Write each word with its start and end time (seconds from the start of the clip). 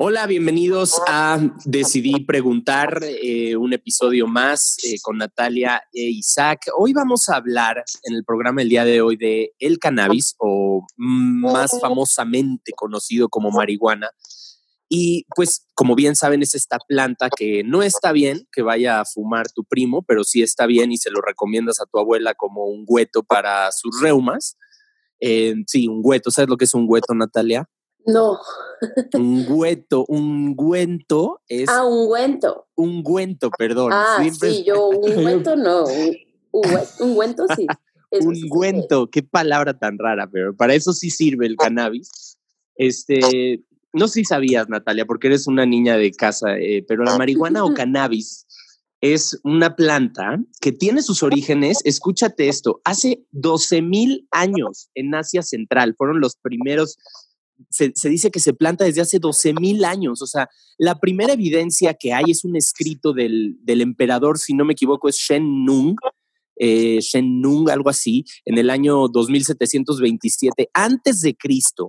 Hola, 0.00 0.28
bienvenidos 0.28 1.02
a 1.08 1.40
Decidí 1.64 2.24
Preguntar, 2.24 3.00
eh, 3.02 3.56
un 3.56 3.72
episodio 3.72 4.28
más 4.28 4.76
eh, 4.84 4.98
con 5.02 5.18
Natalia 5.18 5.82
e 5.92 6.02
Isaac. 6.02 6.66
Hoy 6.76 6.92
vamos 6.92 7.28
a 7.28 7.34
hablar 7.34 7.82
en 8.04 8.14
el 8.14 8.24
programa 8.24 8.62
el 8.62 8.68
día 8.68 8.84
de 8.84 9.00
hoy 9.00 9.16
de 9.16 9.54
el 9.58 9.80
cannabis, 9.80 10.36
o 10.38 10.86
más 10.96 11.80
famosamente 11.80 12.70
conocido 12.76 13.28
como 13.28 13.50
marihuana. 13.50 14.12
Y 14.88 15.26
pues, 15.34 15.66
como 15.74 15.96
bien 15.96 16.14
saben, 16.14 16.42
es 16.42 16.54
esta 16.54 16.78
planta 16.86 17.28
que 17.36 17.64
no 17.64 17.82
está 17.82 18.12
bien 18.12 18.46
que 18.52 18.62
vaya 18.62 19.00
a 19.00 19.04
fumar 19.04 19.50
tu 19.50 19.64
primo, 19.64 20.02
pero 20.02 20.22
sí 20.22 20.42
está 20.42 20.66
bien 20.66 20.92
y 20.92 20.98
se 20.98 21.10
lo 21.10 21.20
recomiendas 21.22 21.80
a 21.80 21.86
tu 21.86 21.98
abuela 21.98 22.34
como 22.34 22.66
un 22.66 22.84
hueto 22.86 23.24
para 23.24 23.72
sus 23.72 24.00
reumas. 24.00 24.56
Eh, 25.18 25.56
sí, 25.66 25.88
un 25.88 26.02
hueto. 26.04 26.30
¿Sabes 26.30 26.48
lo 26.48 26.56
que 26.56 26.66
es 26.66 26.74
un 26.74 26.86
hueto, 26.88 27.14
Natalia? 27.14 27.68
No. 28.08 28.38
Un 29.12 29.44
hueto, 29.48 30.06
un 30.08 30.48
ungüento 30.48 31.42
es. 31.46 31.68
Ah, 31.68 31.84
ungüento. 31.84 32.66
Ungüento, 32.74 33.50
perdón. 33.50 33.92
Ah, 33.92 34.24
sí, 34.40 34.64
yo 34.64 34.88
ungüento 34.88 35.56
no. 35.56 35.84
Un 36.52 36.64
ungüento 37.00 37.44
sí. 37.54 37.66
Ungüento, 38.10 39.10
qué 39.10 39.22
palabra 39.22 39.78
tan 39.78 39.98
rara, 39.98 40.26
pero 40.26 40.56
para 40.56 40.74
eso 40.74 40.94
sí 40.94 41.10
sirve 41.10 41.46
el 41.46 41.56
cannabis. 41.56 42.38
Este, 42.76 43.62
no 43.92 44.08
sé 44.08 44.20
si 44.20 44.24
sabías, 44.24 44.70
Natalia, 44.70 45.04
porque 45.04 45.26
eres 45.26 45.46
una 45.46 45.66
niña 45.66 45.98
de 45.98 46.10
casa, 46.12 46.56
eh, 46.56 46.82
pero 46.88 47.04
la 47.04 47.18
marihuana 47.18 47.64
o 47.64 47.74
cannabis 47.74 48.46
es 49.02 49.38
una 49.44 49.76
planta 49.76 50.38
que 50.62 50.72
tiene 50.72 51.02
sus 51.02 51.22
orígenes, 51.22 51.78
escúchate 51.84 52.48
esto, 52.48 52.80
hace 52.84 53.22
12 53.32 53.82
mil 53.82 54.26
años 54.30 54.88
en 54.94 55.14
Asia 55.14 55.42
Central, 55.42 55.94
fueron 55.96 56.20
los 56.20 56.36
primeros 56.36 56.96
se, 57.70 57.92
dice 58.08 58.30
que 58.30 58.40
se 58.40 58.54
planta 58.54 58.84
desde 58.84 59.00
hace 59.00 59.18
12 59.18 59.54
mil 59.54 59.84
años. 59.84 60.22
O 60.22 60.26
sea, 60.26 60.48
la 60.76 60.98
primera 60.98 61.32
evidencia 61.32 61.94
que 61.94 62.12
hay 62.12 62.30
es 62.30 62.44
un 62.44 62.56
escrito 62.56 63.12
del, 63.12 63.58
emperador, 63.66 64.38
si 64.38 64.54
no 64.54 64.64
me 64.64 64.72
equivoco, 64.72 65.08
es 65.08 65.16
Shen 65.16 65.64
Nung, 65.64 65.96
eh, 66.56 66.98
Shen 67.00 67.40
Nung, 67.40 67.68
algo 67.70 67.90
así, 67.90 68.24
en 68.44 68.58
el 68.58 68.70
año 68.70 69.08
2727 69.08 70.70
antes 70.72 71.20
de 71.20 71.36
Cristo, 71.36 71.88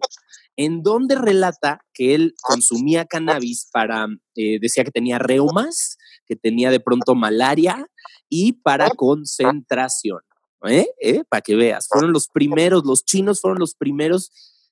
en 0.55 0.83
donde 0.83 1.15
relata 1.15 1.79
que 1.93 2.15
él 2.15 2.33
consumía 2.41 3.05
cannabis 3.05 3.69
para, 3.71 4.07
eh, 4.35 4.59
decía 4.59 4.83
que 4.83 4.91
tenía 4.91 5.19
reumas, 5.19 5.97
que 6.25 6.35
tenía 6.35 6.69
de 6.69 6.79
pronto 6.79 7.15
malaria 7.15 7.87
y 8.27 8.53
para 8.53 8.89
concentración. 8.89 10.19
¿Eh? 10.67 11.23
Para 11.29 11.39
que 11.39 11.55
veas, 11.55 11.87
fueron 11.87 12.11
los 12.11 12.27
primeros, 12.27 12.83
los 12.85 13.05
chinos 13.05 13.39
fueron 13.39 13.59
los 13.59 13.75
primeros 13.75 14.29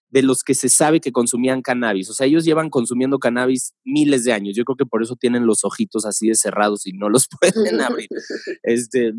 de 0.09 0.23
los 0.23 0.44
que 0.44 0.53
se 0.53 0.69
sabe 0.69 1.00
que 1.00 1.12
consumían 1.12 1.62
cannabis. 1.62 2.09
O 2.09 2.13
sea, 2.13 2.28
ellos 2.28 2.45
llevan 2.45 2.69
consumiendo 2.69 3.19
cannabis 3.19 3.73
miles 3.84 4.23
de 4.23 4.34
años. 4.34 4.56
Yo 4.56 4.63
creo 4.63 4.78
que 4.78 4.85
por 4.85 5.03
eso 5.03 5.16
tienen 5.16 5.45
los 5.45 5.63
ojitos 5.63 6.06
así 6.06 6.28
de 6.28 6.35
cerrados 6.35 6.85
y 6.85 6.94
no 6.94 7.09
los 7.09 7.28
pueden 7.40 7.81
abrir. 7.81 8.07
Este, 8.63 9.13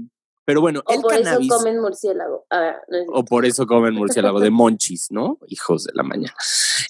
pero 0.49 0.63
bueno, 0.63 0.83
o 0.87 1.01
por 1.03 1.15
eso 1.15 1.39
comen 1.47 1.79
murciélago. 1.79 2.47
Ah, 2.51 2.77
o 3.09 3.23
por 3.23 3.45
eso 3.45 3.67
comen 3.67 3.93
murciélago 3.93 4.41
de 4.41 4.51
monchis, 4.51 5.09
¿no? 5.11 5.39
Hijos 5.47 5.85
de 5.85 5.93
la 5.95 6.03
mañana. 6.03 6.35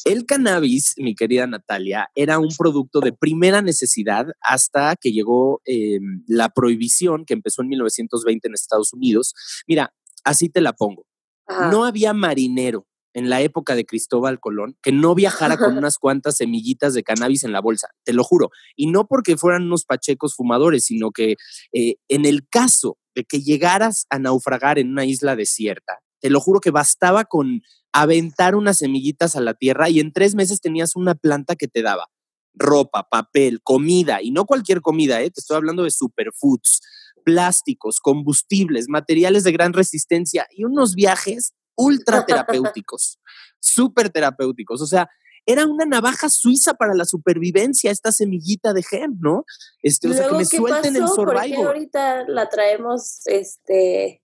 El 0.05 0.27
cannabis, 0.27 0.95
mi 0.97 1.17
querida 1.17 1.47
Natalia, 1.49 2.09
era 2.15 2.39
un 2.39 2.51
producto 2.57 3.01
de 3.01 3.13
primera 3.13 3.61
necesidad 3.61 4.27
hasta 4.41 4.95
que 4.95 5.11
llegó 5.11 5.61
em, 5.65 6.23
la 6.29 6.51
prohibición 6.51 7.25
que 7.25 7.35
empezó 7.35 7.63
en 7.63 7.69
1920 7.71 8.47
en 8.47 8.55
Estados 8.55 8.93
Unidos. 8.93 9.35
Mira, 9.67 9.93
así 10.23 10.49
te 10.49 10.61
la 10.61 10.73
pongo. 10.73 11.05
No 11.49 11.85
había 11.85 12.13
marinero 12.13 12.87
en 13.19 13.29
la 13.29 13.41
época 13.41 13.75
de 13.75 13.85
Cristóbal 13.85 14.41
Colón 14.41 14.77
que 14.83 14.93
no 14.93 15.15
viajara 15.15 15.57
con 15.59 15.77
unas 15.77 15.99
cuantas 15.99 16.37
semillitas 16.37 16.95
de 16.95 17.03
cannabis 17.03 17.45
en 17.45 17.53
la 17.53 17.61
bolsa, 17.61 17.89
te 18.05 18.13
lo 18.13 18.25
juro. 18.25 18.51
Y 18.77 18.87
no 18.87 19.07
porque 19.07 19.37
fueran 19.37 19.65
unos 19.65 19.85
pachecos 19.85 20.35
fumadores, 20.35 20.85
sino 20.85 21.11
que 21.11 21.37
eh, 21.73 21.97
en 22.09 22.25
el 22.25 22.49
caso 22.49 22.97
de 23.15 23.25
que 23.25 23.43
llegaras 23.43 24.07
a 24.11 24.19
naufragar 24.19 24.79
en 24.79 24.91
una 24.91 25.05
isla 25.05 25.37
desierta, 25.37 25.99
te 26.21 26.31
lo 26.31 26.41
juro 26.41 26.61
que 26.61 26.71
bastaba 26.71 27.25
con 27.25 27.63
aventar 27.93 28.55
unas 28.55 28.79
semillitas 28.79 29.37
a 29.37 29.41
la 29.41 29.55
tierra 29.55 29.89
y 29.89 30.01
en 30.01 30.13
tres 30.13 30.35
meses 30.35 30.61
tenías 30.61 30.97
una 30.97 31.15
planta 31.15 31.57
que 31.57 31.69
te 31.69 31.83
daba 31.83 32.07
ropa, 32.55 33.07
papel, 33.09 33.61
comida, 33.63 34.21
y 34.21 34.33
no 34.33 34.45
cualquier 34.45 34.81
comida, 34.81 35.23
¿eh? 35.23 35.31
te 35.31 35.41
estoy 35.41 35.57
hablando 35.57 35.85
de 35.85 35.93
superfoods, 35.93 36.81
plásticos, 37.25 38.01
combustibles, 38.01 38.87
materiales 38.89 39.45
de 39.45 39.53
gran 39.53 39.73
resistencia 39.73 40.47
y 40.51 40.65
unos 40.65 40.95
viajes 40.95 41.55
ultra 41.79 42.27
terapéuticos, 42.27 43.19
súper 43.61 44.11
terapéuticos. 44.11 44.83
O 44.83 44.87
sea, 44.87 45.09
era 45.47 45.65
una 45.65 45.87
navaja 45.87 46.29
suiza 46.29 46.75
para 46.75 46.95
la 46.95 47.07
supervivencia, 47.07 47.91
esta 47.91 48.13
semillita 48.13 48.75
de 48.75 48.83
gem, 48.83 49.17
¿no? 49.19 49.45
Este, 49.83 50.09
o 50.09 50.13
sea, 50.13 50.29
que 50.29 50.35
me 50.35 50.45
suelten 50.45 50.97
el 50.97 51.09
survival. 51.09 51.67
ahorita 51.67 52.25
la 52.29 52.51
traemos 52.51 53.27
este 53.27 54.23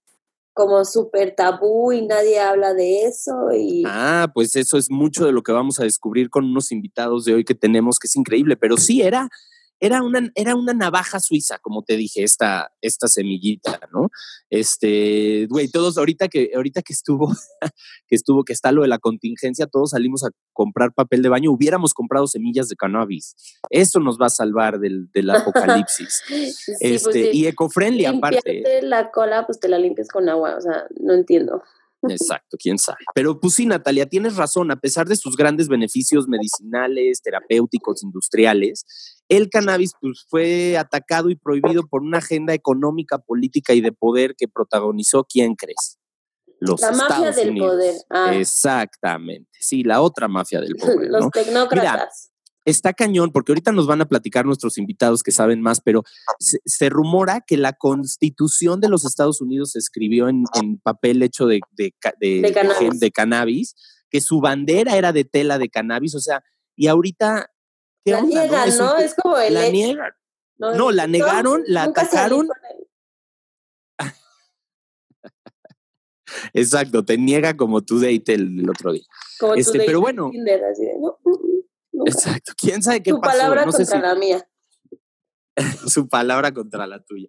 como 0.53 0.84
súper 0.84 1.34
tabú 1.34 1.93
y 1.93 2.06
nadie 2.06 2.38
habla 2.38 2.75
de 2.75 3.06
eso 3.06 3.50
y 3.53 3.82
Ah, 3.87 4.31
pues 4.32 4.54
eso 4.54 4.76
es 4.76 4.88
mucho 4.88 5.25
de 5.26 5.32
lo 5.32 5.43
que 5.43 5.50
vamos 5.50 5.81
a 5.81 5.84
descubrir 5.84 6.31
con 6.31 6.44
unos 6.44 6.70
invitados 6.70 7.25
de 7.25 7.34
hoy 7.34 7.44
que 7.44 7.56
tenemos 7.56 7.98
que 7.98 8.06
es 8.06 8.14
increíble, 8.14 8.56
pero 8.56 8.76
sí 8.76 9.03
era 9.03 9.28
era 9.80 10.02
una, 10.02 10.30
era 10.34 10.54
una 10.54 10.72
navaja 10.72 11.20
suiza, 11.20 11.58
como 11.58 11.82
te 11.82 11.96
dije, 11.96 12.22
esta, 12.22 12.72
esta 12.80 13.08
semillita, 13.08 13.80
¿no? 13.92 14.10
Este, 14.50 15.46
güey, 15.48 15.68
todos 15.68 15.98
ahorita 15.98 16.28
que, 16.28 16.52
ahorita 16.54 16.82
que 16.82 16.92
estuvo, 16.92 17.28
que 18.08 18.14
estuvo, 18.16 18.44
que 18.44 18.52
está 18.52 18.72
lo 18.72 18.82
de 18.82 18.88
la 18.88 18.98
contingencia, 18.98 19.66
todos 19.66 19.90
salimos 19.90 20.24
a 20.24 20.30
comprar 20.52 20.92
papel 20.92 21.22
de 21.22 21.28
baño, 21.28 21.50
hubiéramos 21.50 21.92
comprado 21.92 22.26
semillas 22.26 22.68
de 22.68 22.76
cannabis. 22.76 23.34
Eso 23.70 24.00
nos 24.00 24.18
va 24.18 24.26
a 24.26 24.30
salvar 24.30 24.78
del, 24.78 25.10
del 25.12 25.30
apocalipsis. 25.30 26.22
Pues 26.34 26.76
este, 26.80 27.32
y 27.32 27.46
eco-friendly 27.46 28.04
aparte. 28.04 28.62
la 28.82 29.10
cola, 29.10 29.46
pues 29.46 29.60
te 29.60 29.68
la 29.68 29.78
limpias 29.78 30.08
con 30.08 30.28
agua, 30.28 30.56
o 30.56 30.60
sea, 30.60 30.84
no 31.00 31.14
entiendo. 31.14 31.62
Exacto, 32.10 32.56
quién 32.58 32.78
sabe. 32.78 32.98
Pero 33.14 33.40
pues 33.40 33.54
sí, 33.54 33.66
Natalia, 33.66 34.06
tienes 34.06 34.36
razón, 34.36 34.70
a 34.70 34.80
pesar 34.80 35.06
de 35.06 35.16
sus 35.16 35.36
grandes 35.36 35.68
beneficios 35.68 36.28
medicinales, 36.28 37.22
terapéuticos, 37.22 38.02
industriales, 38.02 38.84
el 39.28 39.48
cannabis 39.48 39.92
pues, 40.00 40.24
fue 40.28 40.76
atacado 40.76 41.30
y 41.30 41.36
prohibido 41.36 41.86
por 41.86 42.02
una 42.02 42.18
agenda 42.18 42.54
económica, 42.54 43.18
política 43.18 43.72
y 43.74 43.80
de 43.80 43.92
poder 43.92 44.34
que 44.36 44.48
protagonizó, 44.48 45.24
¿quién 45.24 45.54
crees? 45.54 45.98
Los 46.60 46.80
la 46.80 46.92
mafia 46.92 47.30
del 47.32 47.56
poder. 47.56 47.94
Ah. 48.10 48.34
Exactamente, 48.34 49.50
sí, 49.60 49.82
la 49.82 50.00
otra 50.00 50.28
mafia 50.28 50.60
del 50.60 50.74
poder. 50.76 51.10
Los 51.10 51.30
tecnócratas 51.30 52.30
está 52.64 52.92
cañón, 52.92 53.30
porque 53.30 53.52
ahorita 53.52 53.72
nos 53.72 53.86
van 53.86 54.00
a 54.00 54.08
platicar 54.08 54.46
nuestros 54.46 54.78
invitados 54.78 55.22
que 55.22 55.32
saben 55.32 55.60
más, 55.60 55.81
pero 55.81 56.02
se, 56.38 56.88
rumora 56.88 57.43
que 57.46 57.56
la 57.56 57.75
constitución 57.75 58.81
de 58.81 58.88
los 58.88 59.04
Estados 59.04 59.40
Unidos 59.40 59.72
se 59.72 59.78
escribió 59.78 60.28
en, 60.28 60.44
papel 60.82 61.22
hecho 61.22 61.46
de, 61.46 61.60
de, 61.72 61.93
de, 62.20 63.10
cannabis. 63.12 63.75
que 64.08 64.20
su 64.20 64.40
bandera 64.40 64.96
era 64.96 65.12
de 65.12 65.25
tela 65.25 65.58
de 65.58 65.69
cannabis, 65.69 66.14
o 66.14 66.20
sea, 66.20 66.43
y 66.76 66.88
ahorita... 66.88 67.50
¿qué 68.04 68.12
la 68.12 68.20
niegan, 68.20 68.78
¿no? 68.78 68.96
Es, 68.96 69.14
como 69.14 69.38
el... 69.38 69.54
La 69.54 69.68
niegan. 69.68 70.12
No, 70.56 70.92
la 70.92 71.06
negaron, 71.06 71.62
la 71.66 71.84
atacaron. 71.84 72.48
Exacto, 76.52 77.04
te 77.04 77.18
niega 77.18 77.56
como 77.56 77.82
tu 77.82 78.00
date 78.00 78.34
el, 78.34 78.68
otro 78.68 78.92
día. 78.92 79.04
Como 79.38 79.54
este, 79.54 79.78
pero 79.84 80.00
bueno. 80.00 80.28
así 80.28 80.86
Exacto. 82.06 82.52
¿Quién 82.56 82.82
sabe 82.82 83.02
qué 83.02 83.10
Su 83.10 83.20
palabra 83.20 83.64
contra 83.64 84.00
la 84.00 84.14
mía. 84.14 84.48
Su 85.86 86.08
palabra 86.08 86.52
contra 86.52 86.86
la 86.86 87.02
tuya. 87.02 87.28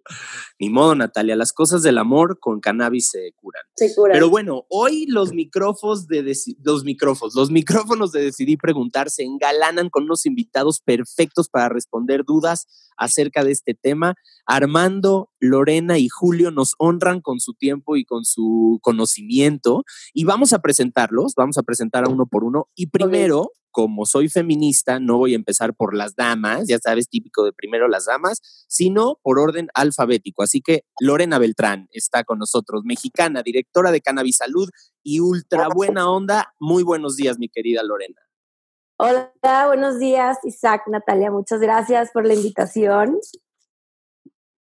Ni 0.58 0.70
modo, 0.70 0.94
Natalia, 0.94 1.36
las 1.36 1.52
cosas 1.52 1.82
del 1.82 1.98
amor 1.98 2.38
con 2.40 2.60
cannabis 2.60 3.10
se 3.10 3.32
curan. 3.36 3.62
Se 3.76 3.94
curan. 3.94 4.14
Pero 4.14 4.30
bueno, 4.30 4.64
hoy 4.68 5.06
los 5.06 5.32
micrófonos 5.32 6.06
de 6.08 6.34
los 6.62 6.84
micrófonos, 6.84 7.34
los 7.34 7.50
micrófonos 7.50 8.12
de 8.12 8.22
Decidí 8.22 8.56
Preguntar 8.56 9.10
se 9.10 9.22
engalanan 9.22 9.90
con 9.90 10.04
unos 10.04 10.26
invitados 10.26 10.80
perfectos 10.80 11.48
para 11.48 11.68
responder 11.68 12.24
dudas 12.24 12.66
acerca 12.96 13.44
de 13.44 13.52
este 13.52 13.74
tema. 13.74 14.14
Armando, 14.46 15.30
Lorena 15.40 15.98
y 15.98 16.08
Julio 16.08 16.50
nos 16.50 16.74
honran 16.78 17.20
con 17.20 17.40
su 17.40 17.54
tiempo 17.54 17.96
y 17.96 18.04
con 18.04 18.24
su 18.24 18.78
conocimiento 18.82 19.84
y 20.12 20.24
vamos 20.24 20.52
a 20.52 20.60
presentarlos, 20.60 21.34
vamos 21.36 21.58
a 21.58 21.62
presentar 21.62 22.04
a 22.04 22.08
uno 22.08 22.26
por 22.26 22.44
uno 22.44 22.68
y 22.74 22.88
primero 22.88 23.52
como 23.76 24.06
soy 24.06 24.30
feminista, 24.30 25.00
no 25.00 25.18
voy 25.18 25.34
a 25.34 25.36
empezar 25.36 25.74
por 25.74 25.94
las 25.94 26.16
damas, 26.16 26.66
ya 26.66 26.78
sabes, 26.78 27.10
típico 27.10 27.44
de 27.44 27.52
primero 27.52 27.88
las 27.88 28.06
damas, 28.06 28.40
sino 28.68 29.18
por 29.22 29.38
orden 29.38 29.68
alfabético. 29.74 30.42
Así 30.42 30.62
que 30.62 30.86
Lorena 30.98 31.38
Beltrán 31.38 31.86
está 31.92 32.24
con 32.24 32.38
nosotros, 32.38 32.84
mexicana, 32.86 33.42
directora 33.42 33.90
de 33.90 34.00
Cannabis 34.00 34.38
Salud 34.38 34.70
y 35.02 35.20
ultra 35.20 35.68
buena 35.68 36.10
onda. 36.10 36.54
Muy 36.58 36.84
buenos 36.84 37.16
días, 37.16 37.38
mi 37.38 37.50
querida 37.50 37.82
Lorena. 37.82 38.22
Hola, 38.96 39.30
buenos 39.66 39.98
días, 39.98 40.38
Isaac, 40.44 40.84
Natalia, 40.86 41.30
muchas 41.30 41.60
gracias 41.60 42.12
por 42.14 42.26
la 42.26 42.32
invitación. 42.32 43.18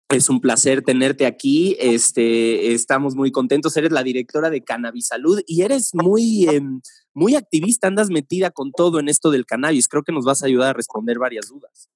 Es 0.09 0.31
un 0.31 0.41
placer 0.41 0.81
tenerte 0.81 1.27
aquí. 1.27 1.77
Este, 1.79 2.73
estamos 2.73 3.15
muy 3.15 3.31
contentos. 3.31 3.77
Eres 3.77 3.93
la 3.93 4.03
directora 4.03 4.49
de 4.49 4.65
Cannabis 4.65 5.09
Salud 5.09 5.43
y 5.47 5.63
eres 5.63 5.95
muy, 5.95 6.47
muy 7.15 7.37
activista. 7.37 7.89
Andas 7.89 8.11
metida 8.11 8.51
con 8.51 8.73
todo 8.73 9.01
en 9.01 9.09
esto 9.09 9.31
del 9.31 9.47
cannabis. 9.47 9.89
Creo 9.89 10.03
que 10.03 10.13
nos 10.13 10.25
vas 10.25 10.43
a 10.43 10.47
ayudar 10.47 10.71
a 10.71 10.73
responder 10.75 11.19
varias 11.19 11.49
dudas. 11.49 11.89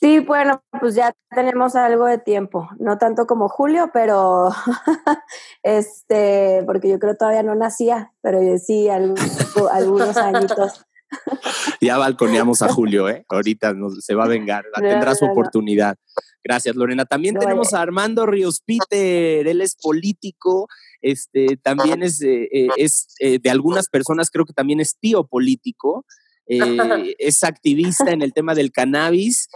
Sí, 0.00 0.20
bueno, 0.20 0.62
pues 0.78 0.94
ya 0.94 1.12
tenemos 1.34 1.74
algo 1.74 2.06
de 2.06 2.18
tiempo, 2.18 2.68
no 2.78 2.98
tanto 2.98 3.26
como 3.26 3.48
Julio, 3.48 3.90
pero 3.92 4.50
este, 5.64 6.62
porque 6.66 6.88
yo 6.88 7.00
creo 7.00 7.16
todavía 7.16 7.42
no 7.42 7.56
nacía, 7.56 8.12
pero 8.20 8.38
sí 8.58 8.88
algunos 9.72 10.16
añitos. 10.16 10.86
Ya 11.80 11.96
balconeamos 11.98 12.62
a 12.62 12.68
Julio, 12.68 13.08
¿eh? 13.08 13.24
Ahorita 13.28 13.74
se 14.00 14.14
va 14.14 14.24
a 14.24 14.28
vengar, 14.28 14.64
tendrá 14.74 15.14
su 15.14 15.24
oportunidad. 15.24 15.96
Gracias, 16.42 16.76
Lorena. 16.76 17.04
También 17.04 17.36
tenemos 17.38 17.74
a 17.74 17.82
Armando 17.82 18.26
Ríos 18.26 18.62
Peter, 18.64 19.46
él 19.46 19.60
es 19.60 19.76
político, 19.76 20.68
este, 21.00 21.56
también 21.56 22.02
es, 22.02 22.22
eh, 22.22 22.68
es 22.76 23.14
eh, 23.20 23.38
de 23.38 23.50
algunas 23.50 23.88
personas, 23.88 24.30
creo 24.30 24.44
que 24.44 24.52
también 24.52 24.80
es 24.80 24.96
tío 24.98 25.26
político. 25.26 26.04
Eh, 26.50 26.58
es 27.18 27.44
activista 27.44 28.10
en 28.10 28.22
el 28.22 28.32
tema 28.32 28.54
del 28.54 28.72
cannabis. 28.72 29.48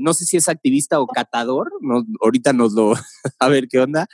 no 0.00 0.12
sé 0.14 0.26
si 0.26 0.36
es 0.36 0.48
activista 0.48 1.00
o 1.00 1.06
catador. 1.06 1.70
ahorita 2.22 2.52
nos 2.52 2.74
lo. 2.74 2.92
a 3.38 3.48
ver 3.48 3.68
qué 3.68 3.78
onda. 3.78 4.06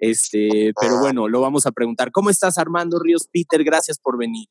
Este, 0.00 0.72
pero 0.80 1.00
bueno, 1.00 1.28
lo 1.28 1.40
vamos 1.40 1.66
a 1.66 1.72
preguntar. 1.72 2.12
¿Cómo 2.12 2.30
estás, 2.30 2.58
Armando 2.58 2.98
Ríos 2.98 3.28
Peter? 3.30 3.64
Gracias 3.64 3.98
por 3.98 4.16
venir. 4.16 4.46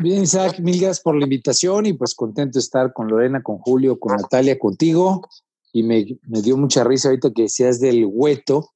Bien, 0.00 0.22
Isaac, 0.22 0.60
mil 0.60 0.78
gracias 0.78 1.00
por 1.00 1.16
la 1.16 1.24
invitación 1.24 1.86
y 1.86 1.92
pues 1.92 2.14
contento 2.14 2.58
de 2.58 2.60
estar 2.60 2.92
con 2.92 3.08
Lorena, 3.08 3.42
con 3.42 3.58
Julio, 3.58 3.98
con 3.98 4.16
Natalia, 4.16 4.56
contigo. 4.56 5.28
Y 5.72 5.82
me, 5.82 6.06
dio 6.22 6.56
mucha 6.56 6.84
risa 6.84 7.08
ahorita 7.08 7.32
que 7.34 7.42
decías 7.42 7.80
del 7.80 8.06
hueto, 8.06 8.70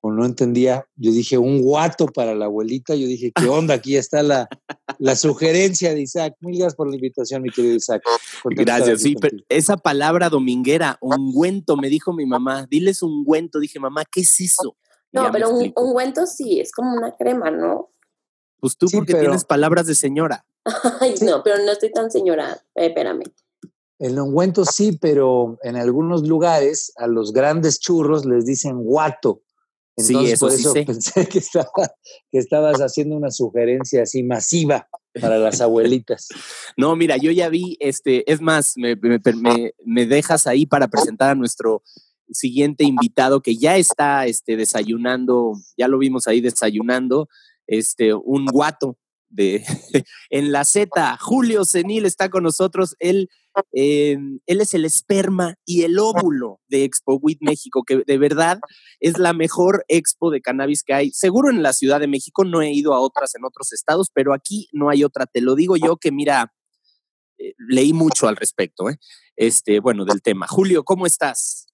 o 0.00 0.12
no 0.12 0.24
entendía, 0.24 0.84
yo 0.96 1.10
dije 1.12 1.38
un 1.38 1.60
guato 1.60 2.06
para 2.06 2.34
la 2.34 2.46
abuelita, 2.46 2.94
yo 2.94 3.06
dije, 3.06 3.32
¿qué 3.34 3.48
onda? 3.48 3.74
Aquí 3.74 3.96
está 3.96 4.22
la, 4.22 4.48
la 4.98 5.16
sugerencia 5.16 5.94
de 5.94 6.02
Isaac. 6.02 6.34
Mil 6.40 6.58
gracias 6.58 6.74
por 6.74 6.88
la 6.88 6.96
invitación, 6.96 7.42
mi 7.42 7.50
querido 7.50 7.74
Isaac. 7.74 8.02
gracias, 8.44 9.02
sí, 9.02 9.14
pero 9.20 9.36
esa 9.48 9.76
palabra 9.76 10.28
dominguera, 10.28 10.98
ungüento, 11.00 11.76
me 11.76 11.88
dijo 11.88 12.12
mi 12.12 12.26
mamá, 12.26 12.66
diles 12.68 13.02
ungüento, 13.02 13.60
dije, 13.60 13.78
mamá, 13.78 14.04
¿qué 14.04 14.22
es 14.22 14.40
eso? 14.40 14.76
No, 15.12 15.30
pero 15.32 15.50
un 15.50 15.72
ungüento 15.74 16.26
sí, 16.26 16.60
es 16.60 16.72
como 16.72 16.94
una 16.94 17.16
crema, 17.16 17.50
¿no? 17.50 17.90
Pues 18.60 18.76
tú 18.76 18.86
porque 18.92 19.14
tienes 19.14 19.44
palabras 19.44 19.86
de 19.86 19.94
señora. 19.94 20.44
Ay, 21.00 21.14
no, 21.22 21.42
pero 21.42 21.58
no 21.64 21.72
estoy 21.72 21.92
tan 21.92 22.10
señora. 22.10 22.60
Eh, 22.74 22.86
espérame. 22.86 23.22
El 23.98 24.18
ungüento 24.18 24.64
sí, 24.64 24.98
pero 25.00 25.58
en 25.62 25.76
algunos 25.76 26.26
lugares 26.26 26.92
a 26.96 27.06
los 27.06 27.32
grandes 27.32 27.80
churros 27.80 28.24
les 28.24 28.44
dicen 28.46 28.82
guato. 28.84 29.42
Entonces, 29.96 30.38
por 30.38 30.52
eso 30.52 30.72
pensé 30.72 31.26
que, 31.26 31.42
que 32.30 32.38
estabas 32.38 32.78
haciendo 32.78 33.16
una 33.16 33.32
sugerencia 33.32 34.02
así 34.02 34.22
masiva 34.22 34.88
para 35.20 35.38
las 35.38 35.60
abuelitas. 35.60 36.28
No, 36.76 36.94
mira, 36.94 37.16
yo 37.16 37.32
ya 37.32 37.48
vi, 37.48 37.76
este, 37.80 38.30
es 38.30 38.40
más, 38.40 38.74
me, 38.76 38.94
me, 38.94 39.20
me, 39.84 40.06
dejas 40.06 40.46
ahí 40.46 40.64
para 40.64 40.86
presentar 40.86 41.30
a 41.30 41.34
nuestro 41.34 41.82
siguiente 42.30 42.84
invitado 42.84 43.40
que 43.40 43.56
ya 43.56 43.76
está 43.76 44.26
este, 44.26 44.56
desayunando, 44.56 45.54
ya 45.76 45.88
lo 45.88 45.98
vimos 45.98 46.26
ahí 46.26 46.40
desayunando, 46.40 47.28
este, 47.66 48.14
un 48.14 48.46
guato 48.46 48.98
de, 49.28 49.64
en 50.30 50.52
la 50.52 50.64
Z. 50.64 51.16
Julio 51.20 51.64
Senil 51.64 52.06
está 52.06 52.28
con 52.28 52.42
nosotros. 52.42 52.96
Él, 52.98 53.28
em, 53.72 54.40
él 54.46 54.60
es 54.60 54.74
el 54.74 54.84
esperma 54.84 55.56
y 55.64 55.82
el 55.82 55.98
óvulo 55.98 56.60
de 56.68 56.84
Expo 56.84 57.18
WIT 57.20 57.38
México, 57.40 57.82
que 57.86 58.02
de 58.06 58.18
verdad 58.18 58.58
es 59.00 59.18
la 59.18 59.32
mejor 59.32 59.84
expo 59.88 60.30
de 60.30 60.40
cannabis 60.40 60.82
que 60.82 60.94
hay. 60.94 61.10
Seguro 61.12 61.50
en 61.50 61.62
la 61.62 61.72
Ciudad 61.72 62.00
de 62.00 62.08
México 62.08 62.44
no 62.44 62.62
he 62.62 62.72
ido 62.72 62.94
a 62.94 63.00
otras 63.00 63.34
en 63.34 63.44
otros 63.44 63.72
estados, 63.72 64.08
pero 64.12 64.34
aquí 64.34 64.68
no 64.72 64.90
hay 64.90 65.04
otra. 65.04 65.26
Te 65.26 65.40
lo 65.40 65.54
digo 65.54 65.76
yo 65.76 65.96
que 65.96 66.12
mira, 66.12 66.52
eh, 67.38 67.54
leí 67.68 67.92
mucho 67.92 68.26
al 68.28 68.36
respecto, 68.36 68.88
¿eh? 68.90 68.98
este, 69.36 69.80
bueno, 69.80 70.04
del 70.04 70.22
tema. 70.22 70.46
Julio, 70.48 70.84
¿cómo 70.84 71.06
estás? 71.06 71.67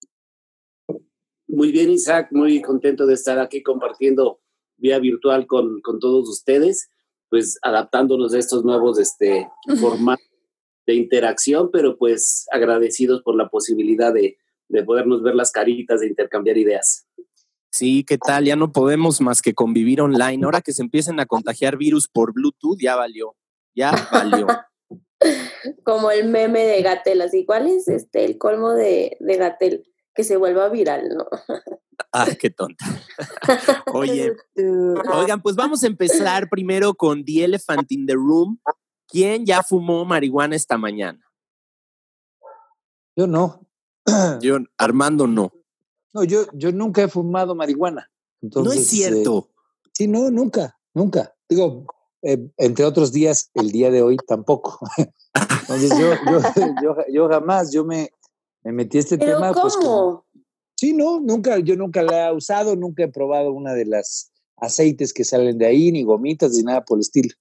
Muy 1.54 1.70
bien, 1.70 1.90
Isaac, 1.90 2.28
muy 2.32 2.60
contento 2.60 3.06
de 3.06 3.14
estar 3.14 3.38
aquí 3.38 3.62
compartiendo 3.62 4.40
vía 4.76 4.98
virtual 4.98 5.46
con, 5.46 5.80
con 5.82 6.00
todos 6.00 6.28
ustedes 6.28 6.90
pues 7.34 7.58
adaptándonos 7.62 8.34
a 8.34 8.38
estos 8.38 8.64
nuevos 8.64 8.98
este, 8.98 9.48
formatos 9.80 10.24
de 10.86 10.94
interacción, 10.94 11.70
pero 11.72 11.96
pues 11.96 12.46
agradecidos 12.52 13.22
por 13.22 13.36
la 13.36 13.48
posibilidad 13.48 14.12
de, 14.12 14.36
de 14.68 14.84
podernos 14.84 15.22
ver 15.22 15.34
las 15.34 15.50
caritas, 15.50 16.00
de 16.00 16.06
intercambiar 16.06 16.58
ideas. 16.58 17.08
Sí, 17.72 18.04
¿qué 18.04 18.18
tal? 18.18 18.44
Ya 18.44 18.54
no 18.54 18.70
podemos 18.70 19.20
más 19.20 19.42
que 19.42 19.52
convivir 19.54 20.00
online. 20.00 20.44
Ahora 20.44 20.60
que 20.60 20.72
se 20.72 20.82
empiecen 20.82 21.18
a 21.18 21.26
contagiar 21.26 21.76
virus 21.76 22.06
por 22.06 22.32
Bluetooth, 22.32 22.78
ya 22.80 22.94
valió. 22.94 23.34
Ya 23.74 23.92
valió. 24.12 24.46
Como 25.84 26.12
el 26.12 26.28
meme 26.28 26.64
de 26.64 26.82
Gatel, 26.82 27.20
así. 27.20 27.44
¿Cuál 27.44 27.66
es 27.66 27.88
este, 27.88 28.24
el 28.24 28.38
colmo 28.38 28.70
de, 28.74 29.16
de 29.18 29.36
Gatel? 29.36 29.84
Que 30.14 30.25
se 30.25 30.37
vuelva 30.37 30.69
viral, 30.69 31.08
¿no? 31.08 31.26
Ah, 32.12 32.28
qué 32.38 32.50
tonta. 32.50 32.84
Oye, 33.93 34.32
oigan, 35.12 35.43
pues 35.43 35.56
vamos 35.56 35.82
a 35.82 35.88
empezar 35.88 36.49
primero 36.49 36.94
con 36.94 37.25
The 37.25 37.44
Elephant 37.44 37.90
in 37.90 38.06
the 38.06 38.14
Room. 38.14 38.61
¿Quién 39.08 39.44
ya 39.44 39.62
fumó 39.62 40.05
marihuana 40.05 40.55
esta 40.56 40.78
mañana? 40.78 41.20
Yo 43.16 43.26
no. 43.26 43.66
Yo, 44.41 44.58
Armando, 44.79 45.27
no. 45.27 45.53
No, 46.12 46.22
yo, 46.22 46.46
yo 46.53 46.70
nunca 46.70 47.03
he 47.03 47.08
fumado 47.08 47.55
marihuana. 47.55 48.10
no 48.41 48.72
es 48.72 48.86
cierto. 48.86 49.50
Eh, 49.50 49.91
sí, 49.93 50.08
no, 50.08 50.31
nunca, 50.31 50.79
nunca. 50.94 51.34
Digo, 51.48 51.86
eh, 52.22 52.50
entre 52.56 52.84
otros 52.84 53.12
días, 53.12 53.50
el 53.55 53.70
día 53.70 53.91
de 53.91 54.03
hoy 54.03 54.17
tampoco. 54.17 54.79
Entonces 55.62 55.91
yo, 55.98 56.12
yo, 56.82 56.96
yo, 57.12 57.29
jamás, 57.29 57.72
yo 57.72 57.84
me, 57.84 58.10
me 58.64 58.72
metí 58.72 58.96
a 58.96 59.00
este 59.00 59.18
tema. 59.18 59.52
Pues, 59.52 59.76
¿cómo? 59.76 60.26
Sí, 60.76 60.92
no, 60.92 61.20
nunca, 61.20 61.58
yo 61.58 61.76
nunca 61.76 62.02
la 62.02 62.28
he 62.28 62.34
usado, 62.34 62.74
nunca 62.74 63.04
he 63.04 63.08
probado 63.08 63.52
una 63.52 63.74
de 63.74 63.84
las 63.84 64.32
aceites 64.56 65.12
que 65.12 65.24
salen 65.24 65.58
de 65.58 65.66
ahí, 65.66 65.92
ni 65.92 66.02
gomitas, 66.02 66.52
ni 66.52 66.62
nada 66.62 66.84
por 66.84 66.98
el 66.98 67.02
estilo. 67.02 67.34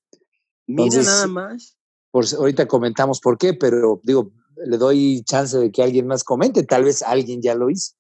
Mira 0.67 1.01
nada 1.01 1.27
más. 1.27 1.77
Por, 2.11 2.25
ahorita 2.37 2.67
comentamos 2.67 3.19
por 3.19 3.37
qué, 3.37 3.53
pero 3.53 3.99
digo, 4.03 4.31
le 4.65 4.77
doy 4.77 5.23
chance 5.23 5.57
de 5.57 5.71
que 5.71 5.81
alguien 5.81 6.05
más 6.05 6.23
comente, 6.23 6.63
tal 6.63 6.83
vez 6.83 7.01
alguien 7.01 7.41
ya 7.41 7.55
lo 7.55 7.69
hizo. 7.69 7.93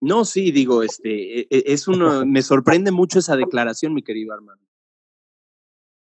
No, 0.00 0.24
sí, 0.24 0.52
digo, 0.52 0.82
este, 0.82 1.40
e, 1.40 1.46
e, 1.50 1.64
es 1.66 1.86
uno, 1.88 2.24
me 2.24 2.42
sorprende 2.42 2.92
mucho 2.92 3.18
esa 3.18 3.36
declaración, 3.36 3.92
mi 3.92 4.02
querido 4.02 4.32
hermano. 4.32 4.62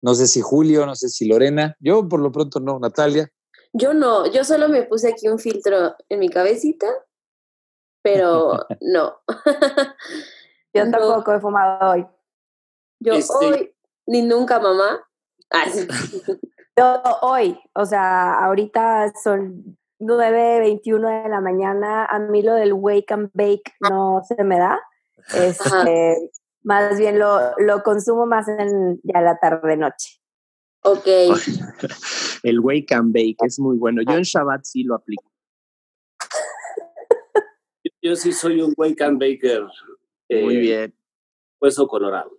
No 0.02 0.14
sé 0.16 0.28
si 0.28 0.42
Julio, 0.42 0.86
no 0.86 0.96
sé 0.96 1.10
si 1.10 1.26
Lorena, 1.26 1.76
yo 1.80 2.08
por 2.08 2.22
lo 2.22 2.32
pronto 2.32 2.60
no, 2.60 2.80
Natalia. 2.80 3.32
Yo 3.74 3.94
no, 3.94 4.26
yo 4.28 4.44
solo 4.44 4.70
me 4.70 4.84
puse 4.84 5.10
aquí 5.10 5.28
un 5.28 5.40
filtro 5.40 5.96
en 6.10 6.20
mi 6.20 6.30
cabecita 6.30 6.88
pero 8.08 8.66
no. 8.82 9.18
Yo 10.74 10.90
tampoco 10.92 11.34
he 11.34 11.40
fumado 11.40 11.92
hoy. 11.92 12.08
Yo 13.00 13.14
este 13.14 13.46
hoy, 13.46 13.76
ni 14.06 14.22
nunca, 14.22 14.60
mamá. 14.60 15.04
Yo 16.78 17.02
hoy, 17.22 17.60
o 17.74 17.86
sea, 17.86 18.34
ahorita 18.46 19.12
son 19.22 19.78
9.21 20.00 21.24
de 21.24 21.30
la 21.30 21.42
mañana. 21.42 22.06
A 22.06 22.20
mí 22.20 22.44
lo 22.44 22.54
del 22.54 22.74
wake 22.74 23.12
and 23.12 23.32
bake 23.34 23.74
no 23.90 24.22
se 24.28 24.44
me 24.44 24.60
da. 24.60 24.80
Este, 25.34 26.32
más 26.62 26.98
bien 26.98 27.18
lo, 27.18 27.58
lo 27.58 27.82
consumo 27.82 28.26
más 28.26 28.48
en 28.48 29.02
ya 29.04 29.22
la 29.22 29.38
tarde-noche. 29.38 30.17
Ok. 30.88 31.06
El 32.44 32.60
wake 32.62 32.94
and 32.94 33.14
bake 33.14 33.36
es 33.46 33.60
muy 33.60 33.78
bueno. 33.78 34.02
Yo 34.08 34.16
en 34.16 34.24
Shabbat 34.24 34.64
sí 34.64 34.84
lo 34.84 34.96
aplico. 34.96 35.30
Yo 38.02 38.16
sí 38.16 38.32
soy 38.32 38.62
un 38.62 38.74
wake 38.78 39.02
and 39.02 39.20
baker. 39.20 39.64
Muy 40.30 40.56
eh, 40.56 40.60
bien. 40.60 40.96
Hueso 41.60 41.88
colorado. 41.88 42.32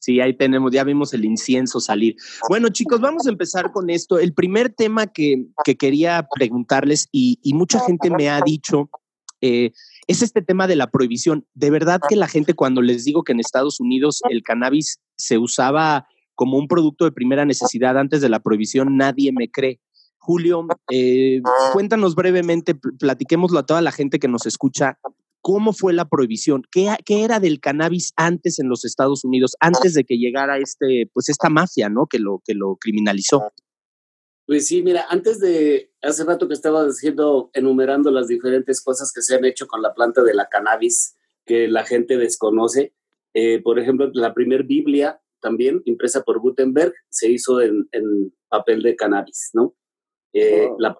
Sí, 0.00 0.20
ahí 0.20 0.36
tenemos, 0.36 0.70
ya 0.70 0.84
vimos 0.84 1.14
el 1.14 1.24
incienso 1.24 1.80
salir. 1.80 2.14
Bueno, 2.48 2.68
chicos, 2.68 3.00
vamos 3.00 3.26
a 3.26 3.30
empezar 3.30 3.72
con 3.72 3.90
esto. 3.90 4.18
El 4.18 4.34
primer 4.34 4.72
tema 4.72 5.06
que, 5.06 5.46
que 5.64 5.76
quería 5.76 6.28
preguntarles, 6.34 7.08
y, 7.10 7.38
y, 7.42 7.54
mucha 7.54 7.80
gente 7.80 8.10
me 8.10 8.28
ha 8.30 8.40
dicho, 8.40 8.90
eh, 9.40 9.72
es 10.06 10.22
este 10.22 10.42
tema 10.42 10.66
de 10.66 10.76
la 10.76 10.90
prohibición. 10.90 11.46
De 11.54 11.70
verdad 11.70 12.00
que 12.08 12.16
la 12.16 12.28
gente 12.28 12.54
cuando 12.54 12.80
les 12.80 13.04
digo 13.04 13.24
que 13.24 13.32
en 13.32 13.40
Estados 13.40 13.80
Unidos 13.80 14.20
el 14.30 14.42
cannabis 14.42 15.00
se 15.16 15.38
usaba 15.38 16.06
como 16.38 16.56
un 16.56 16.68
producto 16.68 17.04
de 17.04 17.10
primera 17.10 17.44
necesidad 17.44 17.98
antes 17.98 18.20
de 18.20 18.28
la 18.28 18.38
prohibición, 18.38 18.96
nadie 18.96 19.32
me 19.32 19.50
cree. 19.50 19.80
Julio, 20.18 20.68
eh, 20.88 21.40
cuéntanos 21.72 22.14
brevemente, 22.14 22.76
platiquémoslo 22.76 23.58
a 23.58 23.66
toda 23.66 23.82
la 23.82 23.90
gente 23.90 24.20
que 24.20 24.28
nos 24.28 24.46
escucha, 24.46 25.00
¿cómo 25.40 25.72
fue 25.72 25.92
la 25.92 26.08
prohibición? 26.08 26.62
¿Qué, 26.70 26.94
¿Qué, 27.04 27.24
era 27.24 27.40
del 27.40 27.58
cannabis 27.58 28.12
antes 28.14 28.60
en 28.60 28.68
los 28.68 28.84
Estados 28.84 29.24
Unidos, 29.24 29.56
antes 29.58 29.94
de 29.94 30.04
que 30.04 30.16
llegara 30.16 30.58
este, 30.58 31.10
pues 31.12 31.28
esta 31.28 31.48
mafia, 31.48 31.88
¿no? 31.88 32.06
Que 32.06 32.20
lo, 32.20 32.40
que 32.44 32.54
lo 32.54 32.76
criminalizó. 32.76 33.50
Pues 34.46 34.68
sí, 34.68 34.84
mira, 34.84 35.06
antes 35.08 35.40
de 35.40 35.90
hace 36.02 36.22
rato 36.22 36.46
que 36.46 36.54
estaba 36.54 36.86
diciendo, 36.86 37.50
enumerando 37.52 38.12
las 38.12 38.28
diferentes 38.28 38.80
cosas 38.80 39.10
que 39.12 39.22
se 39.22 39.34
han 39.34 39.44
hecho 39.44 39.66
con 39.66 39.82
la 39.82 39.92
planta 39.92 40.22
de 40.22 40.34
la 40.34 40.48
cannabis 40.48 41.16
que 41.44 41.66
la 41.66 41.84
gente 41.84 42.16
desconoce. 42.16 42.94
Eh, 43.34 43.60
por 43.60 43.80
ejemplo, 43.80 44.08
la 44.14 44.34
primer 44.34 44.62
Biblia 44.62 45.20
también, 45.40 45.82
impresa 45.84 46.22
por 46.22 46.40
Gutenberg, 46.40 46.94
se 47.08 47.30
hizo 47.30 47.60
en, 47.60 47.88
en 47.92 48.34
papel 48.48 48.82
de 48.82 48.96
cannabis, 48.96 49.50
¿no? 49.52 49.74
Eh, 50.32 50.68
La 50.78 50.98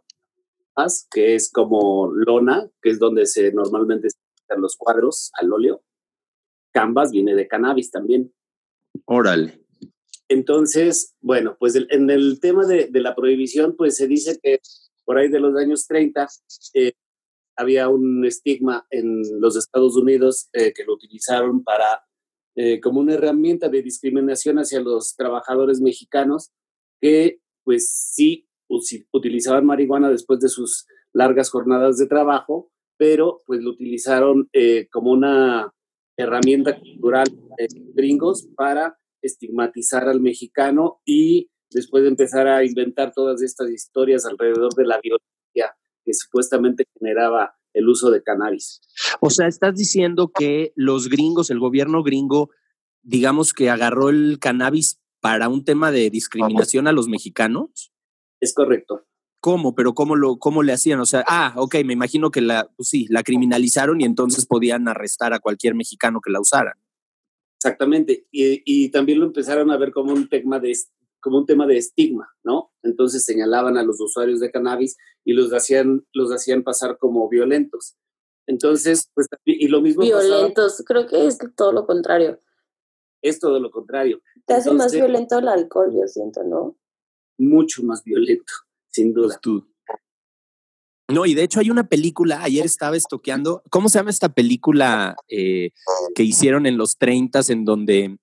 que 1.10 1.34
es 1.34 1.50
como 1.50 2.12
lona, 2.12 2.70
que 2.82 2.90
es 2.90 2.98
donde 2.98 3.26
se 3.26 3.52
normalmente 3.52 4.10
se 4.10 4.16
los 4.56 4.76
cuadros 4.76 5.30
al 5.34 5.52
óleo. 5.52 5.82
Canvas 6.72 7.10
viene 7.10 7.34
de 7.34 7.48
cannabis 7.48 7.90
también. 7.90 8.32
Órale. 9.04 9.64
Entonces, 10.28 11.16
bueno, 11.20 11.56
pues 11.58 11.74
en 11.76 12.10
el 12.10 12.38
tema 12.40 12.66
de, 12.66 12.88
la 12.92 13.14
prohibición, 13.14 13.74
pues 13.76 13.96
se 13.96 14.06
dice 14.06 14.38
que 14.42 14.60
por 15.04 15.18
ahí 15.18 15.28
de 15.28 15.40
los 15.40 15.56
años 15.56 15.86
30 15.86 16.28
eh, 16.74 16.92
había 17.56 17.88
un 17.88 18.24
estigma 18.24 18.86
en 18.90 19.22
los 19.40 19.56
Estados 19.56 19.96
Unidos 19.96 20.48
eh, 20.52 20.72
que 20.74 20.84
lo 20.84 20.94
utilizaron 20.94 21.64
para 21.64 22.04
eh, 22.60 22.80
como 22.80 22.98
una 22.98 23.14
herramienta 23.14 23.68
de 23.68 23.82
discriminación 23.82 24.58
hacia 24.58 24.80
los 24.80 25.14
trabajadores 25.14 25.80
mexicanos 25.80 26.50
que 27.00 27.38
pues 27.62 27.88
sí 27.88 28.48
utilizaban 29.12 29.64
marihuana 29.64 30.10
después 30.10 30.40
de 30.40 30.48
sus 30.48 30.86
largas 31.12 31.50
jornadas 31.50 31.98
de 31.98 32.08
trabajo, 32.08 32.72
pero 32.96 33.38
pues 33.46 33.60
lo 33.62 33.70
utilizaron 33.70 34.50
como 34.90 35.12
una 35.12 35.72
herramienta 36.16 36.78
cultural 36.78 37.28
gringos 37.94 38.48
para 38.56 38.98
estigmatizar 39.22 40.08
al 40.08 40.20
mexicano 40.20 41.00
y 41.04 41.50
después 41.70 42.02
de 42.02 42.08
empezar 42.08 42.48
a 42.48 42.64
inventar 42.64 43.12
todas 43.14 43.40
estas 43.42 43.70
historias 43.70 44.24
alrededor 44.26 44.74
de 44.74 44.84
la 44.84 45.00
violencia 45.00 45.76
que 46.04 46.12
supuestamente 46.14 46.84
generaba 46.98 47.57
el 47.78 47.88
uso 47.88 48.10
de 48.10 48.22
cannabis. 48.22 48.80
O 49.20 49.30
sea, 49.30 49.46
estás 49.46 49.76
diciendo 49.76 50.30
que 50.36 50.72
los 50.74 51.08
gringos, 51.08 51.50
el 51.50 51.58
gobierno 51.58 52.02
gringo, 52.02 52.50
digamos 53.02 53.52
que 53.52 53.70
agarró 53.70 54.10
el 54.10 54.38
cannabis 54.40 55.00
para 55.20 55.48
un 55.48 55.64
tema 55.64 55.90
de 55.90 56.10
discriminación 56.10 56.86
a 56.86 56.92
los 56.92 57.08
mexicanos. 57.08 57.92
Es 58.40 58.54
correcto. 58.54 59.04
¿Cómo? 59.40 59.74
Pero 59.74 59.94
¿cómo, 59.94 60.16
lo, 60.16 60.38
cómo 60.38 60.62
le 60.62 60.72
hacían? 60.72 61.00
O 61.00 61.06
sea, 61.06 61.24
ah, 61.28 61.54
ok, 61.56 61.76
me 61.84 61.92
imagino 61.92 62.30
que 62.30 62.40
la, 62.40 62.68
pues 62.76 62.88
sí, 62.88 63.06
la 63.08 63.22
criminalizaron 63.22 64.00
y 64.00 64.04
entonces 64.04 64.46
podían 64.46 64.88
arrestar 64.88 65.32
a 65.32 65.38
cualquier 65.38 65.74
mexicano 65.74 66.20
que 66.20 66.32
la 66.32 66.40
usara. 66.40 66.76
Exactamente. 67.58 68.26
Y, 68.30 68.88
también 68.90 69.18
lo 69.20 69.26
empezaron 69.26 69.70
a 69.70 69.76
ver 69.76 69.92
como 69.92 70.12
un 70.12 70.28
tema 70.28 70.60
de 70.60 70.70
como 71.28 71.38
un 71.38 71.46
tema 71.46 71.66
de 71.66 71.76
estigma, 71.76 72.34
¿no? 72.42 72.72
Entonces 72.82 73.22
señalaban 73.22 73.76
a 73.76 73.82
los 73.82 74.00
usuarios 74.00 74.40
de 74.40 74.50
cannabis 74.50 74.96
y 75.24 75.34
los 75.34 75.52
hacían, 75.52 76.06
los 76.14 76.32
hacían 76.32 76.62
pasar 76.62 76.96
como 76.96 77.28
violentos. 77.28 77.96
Entonces, 78.46 79.10
pues, 79.14 79.26
y 79.44 79.68
lo 79.68 79.82
mismo. 79.82 80.02
Violentos, 80.02 80.82
creo 80.86 81.06
que 81.06 81.26
es 81.26 81.36
todo 81.54 81.72
lo 81.72 81.86
contrario. 81.86 82.40
Es 83.20 83.40
todo 83.40 83.60
lo 83.60 83.70
contrario. 83.70 84.22
Te 84.46 84.54
hace 84.54 84.72
más 84.72 84.94
violento 84.94 85.38
el 85.38 85.48
alcohol, 85.48 85.92
yo 85.92 86.06
siento, 86.06 86.42
¿no? 86.44 86.78
Mucho 87.36 87.82
más 87.82 88.02
violento, 88.02 88.50
sin 88.90 89.12
duda. 89.12 89.38
Tú. 89.42 89.68
No, 91.10 91.26
y 91.26 91.34
de 91.34 91.42
hecho 91.42 91.60
hay 91.60 91.70
una 91.70 91.88
película, 91.88 92.42
ayer 92.42 92.64
estaba 92.64 92.96
estoqueando, 92.96 93.62
¿cómo 93.70 93.90
se 93.90 93.98
llama 93.98 94.10
esta 94.10 94.30
película 94.30 95.14
eh, 95.28 95.72
que 96.14 96.22
hicieron 96.22 96.64
en 96.64 96.78
los 96.78 96.96
30 96.96 97.40
en 97.48 97.64
donde 97.66 98.18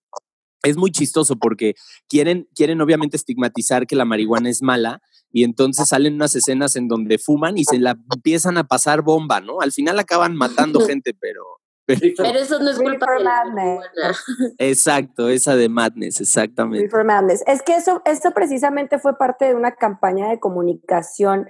es 0.65 0.77
muy 0.77 0.91
chistoso 0.91 1.35
porque 1.35 1.75
quieren, 2.07 2.47
quieren 2.55 2.81
obviamente 2.81 3.17
estigmatizar 3.17 3.87
que 3.87 3.95
la 3.95 4.05
marihuana 4.05 4.49
es 4.49 4.61
mala 4.61 5.01
y 5.31 5.43
entonces 5.43 5.89
salen 5.89 6.15
unas 6.15 6.35
escenas 6.35 6.75
en 6.75 6.87
donde 6.87 7.17
fuman 7.17 7.57
y 7.57 7.65
se 7.65 7.79
la 7.79 7.97
empiezan 8.13 8.57
a 8.57 8.63
pasar 8.65 9.01
bomba, 9.01 9.41
¿no? 9.41 9.61
Al 9.61 9.71
final 9.71 9.99
acaban 9.99 10.35
matando 10.35 10.79
gente, 10.87 11.13
pero... 11.19 11.41
Pero, 11.87 12.39
eso 12.39 12.57
no 12.57 12.71
es 12.71 12.79
culpa 12.79 13.05
de 13.11 13.23
la 13.23 13.43
Exacto, 14.57 15.29
esa 15.29 15.55
de 15.55 15.69
Madness, 15.69 16.19
exactamente. 16.19 16.89
Madness. 17.03 17.43
Es 17.45 17.61
que 17.61 17.75
eso, 17.75 18.01
eso 18.05 18.31
precisamente 18.31 18.97
fue 18.97 19.15
parte 19.19 19.45
de 19.45 19.53
una 19.53 19.75
campaña 19.75 20.29
de 20.29 20.39
comunicación 20.39 21.47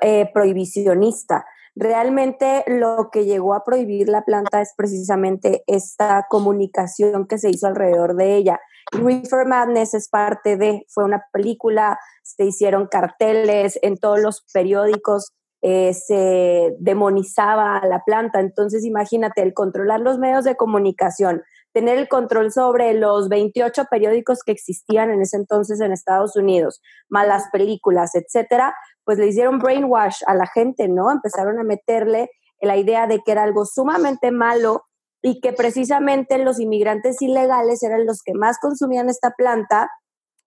eh, 0.00 0.28
prohibicionista. 0.34 1.44
Realmente 1.80 2.64
lo 2.66 3.08
que 3.12 3.24
llegó 3.24 3.54
a 3.54 3.62
prohibir 3.62 4.08
la 4.08 4.24
planta 4.24 4.60
es 4.60 4.74
precisamente 4.76 5.62
esta 5.68 6.26
comunicación 6.28 7.28
que 7.28 7.38
se 7.38 7.50
hizo 7.50 7.68
alrededor 7.68 8.16
de 8.16 8.34
ella. 8.34 8.58
Reefer 8.90 9.46
Madness 9.46 9.94
es 9.94 10.08
parte 10.08 10.56
de, 10.56 10.84
fue 10.88 11.04
una 11.04 11.22
película, 11.32 11.96
se 12.24 12.46
hicieron 12.46 12.88
carteles 12.88 13.78
en 13.82 13.96
todos 13.96 14.18
los 14.18 14.44
periódicos, 14.52 15.32
eh, 15.62 15.94
se 15.94 16.74
demonizaba 16.80 17.78
a 17.78 17.86
la 17.86 18.02
planta. 18.04 18.40
Entonces, 18.40 18.84
imagínate, 18.84 19.42
el 19.42 19.54
controlar 19.54 20.00
los 20.00 20.18
medios 20.18 20.42
de 20.42 20.56
comunicación, 20.56 21.44
tener 21.72 21.98
el 21.98 22.08
control 22.08 22.50
sobre 22.52 22.94
los 22.94 23.28
28 23.28 23.84
periódicos 23.90 24.40
que 24.44 24.52
existían 24.52 25.10
en 25.10 25.22
ese 25.22 25.36
entonces 25.36 25.80
en 25.80 25.92
Estados 25.92 26.36
Unidos, 26.36 26.80
malas 27.08 27.44
películas, 27.52 28.14
etcétera, 28.14 28.74
pues 29.04 29.18
le 29.18 29.28
hicieron 29.28 29.58
brainwash 29.58 30.22
a 30.26 30.34
la 30.34 30.46
gente, 30.46 30.88
¿no? 30.88 31.10
Empezaron 31.10 31.58
a 31.58 31.64
meterle 31.64 32.30
la 32.60 32.76
idea 32.76 33.06
de 33.06 33.20
que 33.20 33.32
era 33.32 33.44
algo 33.44 33.64
sumamente 33.64 34.30
malo 34.30 34.82
y 35.22 35.40
que 35.40 35.52
precisamente 35.52 36.38
los 36.38 36.60
inmigrantes 36.60 37.20
ilegales 37.22 37.82
eran 37.82 38.06
los 38.06 38.22
que 38.22 38.34
más 38.34 38.58
consumían 38.58 39.08
esta 39.08 39.32
planta 39.36 39.90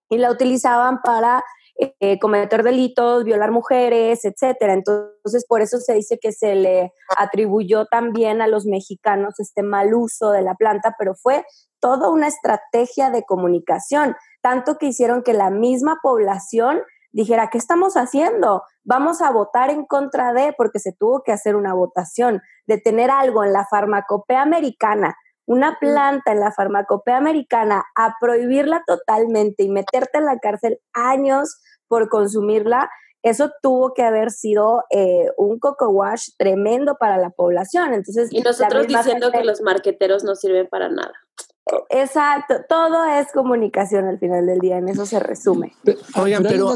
y 0.08 0.18
la 0.18 0.30
utilizaban 0.30 1.00
para 1.02 1.42
eh, 2.00 2.18
cometer 2.18 2.62
delitos, 2.62 3.24
violar 3.24 3.50
mujeres, 3.50 4.24
etcétera. 4.24 4.74
Entonces, 4.74 5.44
por 5.46 5.60
eso 5.62 5.78
se 5.78 5.94
dice 5.94 6.18
que 6.20 6.32
se 6.32 6.54
le 6.54 6.92
atribuyó 7.16 7.86
también 7.86 8.42
a 8.42 8.46
los 8.46 8.66
mexicanos 8.66 9.38
este 9.38 9.62
mal 9.62 9.94
uso 9.94 10.30
de 10.30 10.42
la 10.42 10.54
planta, 10.54 10.94
pero 10.98 11.14
fue 11.14 11.44
toda 11.80 12.10
una 12.10 12.28
estrategia 12.28 13.10
de 13.10 13.24
comunicación, 13.24 14.16
tanto 14.40 14.78
que 14.78 14.86
hicieron 14.86 15.22
que 15.22 15.32
la 15.32 15.50
misma 15.50 15.98
población 16.02 16.80
dijera, 17.12 17.48
¿qué 17.50 17.58
estamos 17.58 17.94
haciendo? 17.94 18.62
Vamos 18.84 19.20
a 19.20 19.30
votar 19.30 19.70
en 19.70 19.84
contra 19.84 20.32
de, 20.32 20.54
porque 20.56 20.78
se 20.78 20.92
tuvo 20.92 21.22
que 21.22 21.32
hacer 21.32 21.56
una 21.56 21.74
votación, 21.74 22.40
de 22.66 22.78
tener 22.78 23.10
algo 23.10 23.44
en 23.44 23.52
la 23.52 23.66
farmacopea 23.66 24.42
americana, 24.42 25.14
una 25.46 25.76
planta 25.80 26.32
en 26.32 26.40
la 26.40 26.52
farmacopea 26.52 27.16
americana, 27.16 27.84
a 27.96 28.14
prohibirla 28.20 28.82
totalmente 28.86 29.64
y 29.64 29.68
meterte 29.68 30.18
en 30.18 30.26
la 30.26 30.38
cárcel 30.38 30.78
años 30.94 31.60
por 31.92 32.08
consumirla, 32.08 32.88
eso 33.22 33.50
tuvo 33.60 33.92
que 33.92 34.02
haber 34.02 34.30
sido 34.30 34.82
eh, 34.88 35.26
un 35.36 35.58
coco 35.58 35.90
wash 35.90 36.30
tremendo 36.38 36.96
para 36.98 37.18
la 37.18 37.28
población. 37.28 37.92
Entonces, 37.92 38.30
y 38.32 38.40
nosotros 38.40 38.86
diciendo 38.86 39.30
que 39.30 39.44
los 39.44 39.60
marqueteros 39.60 40.24
no 40.24 40.34
sirven 40.34 40.68
para 40.68 40.88
nada. 40.88 41.12
Exacto, 41.90 42.54
todo 42.66 43.04
es 43.04 43.30
comunicación 43.30 44.06
al 44.06 44.18
final 44.18 44.46
del 44.46 44.60
día, 44.60 44.78
en 44.78 44.88
eso 44.88 45.04
se 45.04 45.20
resume. 45.20 45.74
Oigan, 46.16 46.42
pero, 46.42 46.74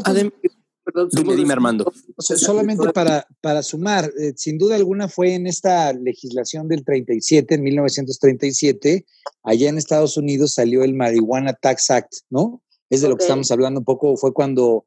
dime, 1.11 1.35
dime, 1.35 1.53
Armando. 1.53 1.91
solamente 2.19 2.93
para, 2.93 3.25
para 3.41 3.63
sumar, 3.63 4.05
eh, 4.19 4.33
sin 4.35 4.59
duda 4.59 4.75
alguna 4.75 5.07
fue 5.07 5.33
en 5.33 5.47
esta 5.47 5.93
legislación 5.93 6.67
del 6.67 6.85
37, 6.85 7.55
en 7.55 7.63
1937, 7.63 9.03
allá 9.41 9.67
en 9.67 9.79
Estados 9.79 10.15
Unidos 10.15 10.53
salió 10.53 10.83
el 10.83 10.93
Marihuana 10.93 11.53
Tax 11.53 11.89
Act, 11.89 12.13
¿no? 12.29 12.61
Es 12.91 13.01
de 13.01 13.09
lo 13.09 13.17
que 13.17 13.23
estamos 13.23 13.51
hablando 13.51 13.81
un 13.81 13.85
poco, 13.85 14.15
fue 14.15 14.33
cuando, 14.33 14.85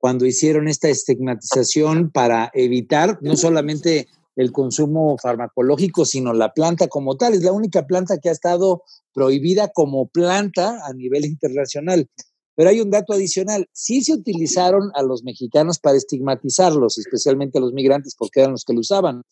cuando 0.00 0.24
hicieron 0.24 0.66
esta 0.66 0.88
estigmatización 0.88 2.10
para 2.10 2.50
evitar 2.54 3.18
no 3.20 3.36
solamente 3.36 4.08
el 4.34 4.50
consumo 4.50 5.18
farmacológico, 5.18 6.06
sino 6.06 6.32
la 6.32 6.54
planta 6.54 6.88
como 6.88 7.16
tal. 7.16 7.34
Es 7.34 7.42
la 7.42 7.52
única 7.52 7.86
planta 7.86 8.16
que 8.18 8.30
ha 8.30 8.32
estado 8.32 8.82
prohibida 9.12 9.68
como 9.68 10.08
planta 10.08 10.78
a 10.86 10.94
nivel 10.94 11.26
internacional. 11.26 12.08
Pero 12.56 12.70
hay 12.70 12.80
un 12.80 12.90
dato 12.90 13.12
adicional. 13.12 13.68
Sí 13.72 14.02
se 14.02 14.14
utilizaron 14.14 14.90
a 14.94 15.02
los 15.02 15.22
mexicanos 15.22 15.78
para 15.78 15.98
estigmatizarlos, 15.98 16.96
especialmente 16.96 17.58
a 17.58 17.60
los 17.60 17.74
migrantes, 17.74 18.14
porque 18.16 18.40
eran 18.40 18.52
los 18.52 18.64
que 18.64 18.72
lo 18.72 18.80
usaban. 18.80 19.22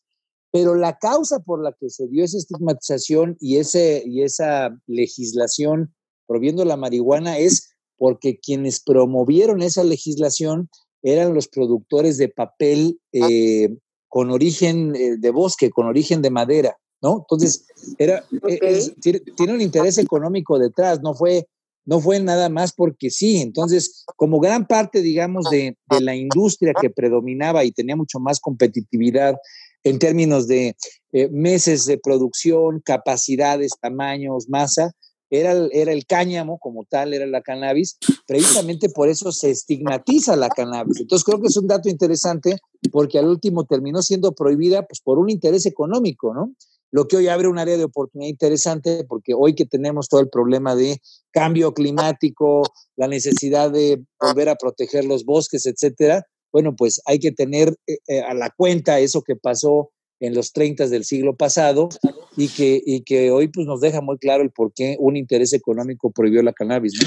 Pero 0.53 0.75
la 0.75 0.99
causa 0.99 1.41
por 1.41 1.63
la 1.63 1.73
que 1.73 1.89
se 1.89 2.09
dio 2.09 2.25
esa 2.25 2.37
estigmatización 2.37 3.39
y, 3.41 3.57
ese, 3.57 4.03
y 4.05 4.23
esa 4.23 4.79
legislación 4.87 5.95
prohibiendo 6.27 6.67
la 6.67 6.77
marihuana 6.77 7.39
es 7.39 7.68
porque 7.99 8.39
quienes 8.39 8.81
promovieron 8.81 9.61
esa 9.61 9.85
legislación 9.85 10.71
eran 11.03 11.35
los 11.35 11.49
productores 11.49 12.17
de 12.17 12.29
papel 12.29 12.99
eh, 13.13 13.69
con 14.09 14.31
origen 14.31 14.97
eh, 14.97 15.17
de 15.19 15.31
bosque, 15.31 15.71
con 15.71 15.87
origen 15.87 16.23
de 16.23 16.31
madera, 16.31 16.77
¿no? 17.03 17.19
Entonces, 17.19 17.67
era, 17.99 18.25
eh, 18.49 18.93
tiene, 19.01 19.53
un 19.53 19.61
interés 19.61 19.99
económico 19.99 20.59
detrás, 20.59 21.01
no 21.03 21.15
fue, 21.15 21.47
no 21.85 22.01
fue 22.01 22.21
nada 22.21 22.49
más 22.49 22.73
porque 22.73 23.11
sí. 23.11 23.41
Entonces, 23.41 24.05
como 24.17 24.41
gran 24.41 24.67
parte, 24.67 25.03
digamos, 25.03 25.49
de, 25.51 25.77
la 26.01 26.17
industria 26.17 26.73
que 26.81 26.91
predominaba 26.91 27.65
y 27.65 27.73
tenía 27.73 27.97
mucho 27.97 28.19
más 28.19 28.41
competitividad 28.41 29.37
en 29.85 29.99
términos 29.99 30.49
de 30.49 30.75
eh, 31.13 31.29
meses 31.31 31.85
de 31.87 31.99
producción, 31.99 32.81
capacidades, 32.85 33.73
tamaños, 33.81 34.49
masa, 34.49 34.93
era 35.31 35.53
el, 35.53 35.71
era 35.73 35.93
el 35.93 36.07
cáñamo 36.07 36.59
como 36.59 36.85
tal, 36.85 37.15
era 37.15 37.27
la 37.27 37.43
cannabis. 37.43 37.99
Precisamente 38.27 38.89
por 38.89 39.09
eso 39.09 39.33
se 39.33 39.51
estigmatiza 39.51 40.37
la 40.37 40.49
cannabis. 40.49 41.01
Entonces 41.01 41.25
creo 41.25 41.41
que 41.41 41.49
es 41.49 41.57
un 41.57 41.67
dato 41.67 41.89
interesante 41.89 42.59
porque 42.93 43.19
al 43.19 43.27
último 43.27 43.65
terminó 43.65 44.03
siendo 44.03 44.33
prohibida 44.33 44.87
pues, 44.87 45.01
por 45.01 45.19
un 45.19 45.31
interés 45.31 45.67
económico, 45.67 46.35
¿no? 46.35 46.55
Lo 46.91 47.07
que 47.07 47.19
hoy 47.19 47.29
abre 47.29 47.49
un 47.49 47.59
área 47.59 47.77
de 47.77 47.85
oportunidad 47.85 48.31
interesante 48.31 49.05
porque 49.07 49.35
hoy 49.35 49.55
que 49.55 49.67
tenemos 49.67 50.09
todo 50.09 50.21
el 50.21 50.31
problema 50.31 50.75
de 50.75 51.01
cambio 51.31 51.75
climático, 51.75 52.63
la 52.97 53.09
necesidad 53.09 53.71
de 53.71 54.03
volver 54.19 54.49
a 54.49 54.57
proteger 54.57 55.05
los 55.05 55.27
bosques, 55.27 55.67
etcétera, 55.67 56.25
bueno, 56.51 56.75
pues 56.77 57.03
hay 57.05 57.19
que 57.19 57.31
tener 57.31 57.77
eh, 57.87 57.99
eh, 58.09 58.21
a 58.21 58.33
la 58.33 58.51
cuenta 58.57 59.01
eso 59.01 59.23
que 59.23 59.37
pasó 59.37 59.91
en 60.21 60.35
los 60.35 60.53
30 60.53 60.89
del 60.89 61.05
siglo 61.05 61.37
pasado 61.37 61.89
y 62.37 62.49
que, 62.49 62.81
y 62.85 63.03
que 63.03 63.31
hoy 63.31 63.49
pues, 63.49 63.67
nos 63.67 63.81
deja 63.81 64.01
muy 64.01 64.19
claro 64.19 64.43
el 64.43 64.51
por 64.51 64.73
qué 64.73 64.97
un 64.99 65.17
interés 65.17 65.53
económico 65.53 66.11
prohibió 66.11 66.43
la 66.43 66.53
cannabis. 66.53 66.99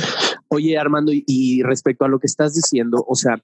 Oye, 0.48 0.78
Armando, 0.78 1.12
y 1.14 1.62
respecto 1.64 2.06
a 2.06 2.08
lo 2.08 2.20
que 2.20 2.28
estás 2.28 2.54
diciendo, 2.54 3.04
o 3.08 3.16
sea, 3.16 3.42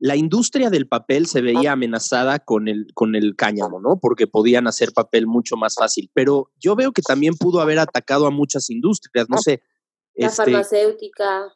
la 0.00 0.16
industria 0.16 0.70
del 0.70 0.86
papel 0.86 1.26
se 1.26 1.40
veía 1.40 1.72
amenazada 1.72 2.38
con 2.38 2.68
el, 2.68 2.86
con 2.94 3.16
el 3.16 3.34
cáñamo, 3.34 3.80
¿no? 3.80 3.98
Porque 3.98 4.26
podían 4.26 4.68
hacer 4.68 4.92
papel 4.92 5.26
mucho 5.26 5.56
más 5.56 5.74
fácil. 5.74 6.10
Pero 6.14 6.50
yo 6.58 6.76
veo 6.76 6.92
que 6.92 7.02
también 7.02 7.34
pudo 7.34 7.60
haber 7.60 7.80
atacado 7.80 8.26
a 8.26 8.30
muchas 8.30 8.70
industrias, 8.70 9.28
no 9.28 9.38
sé. 9.38 9.60
La 10.14 10.28
este, 10.28 10.44
farmacéutica. 10.44 11.52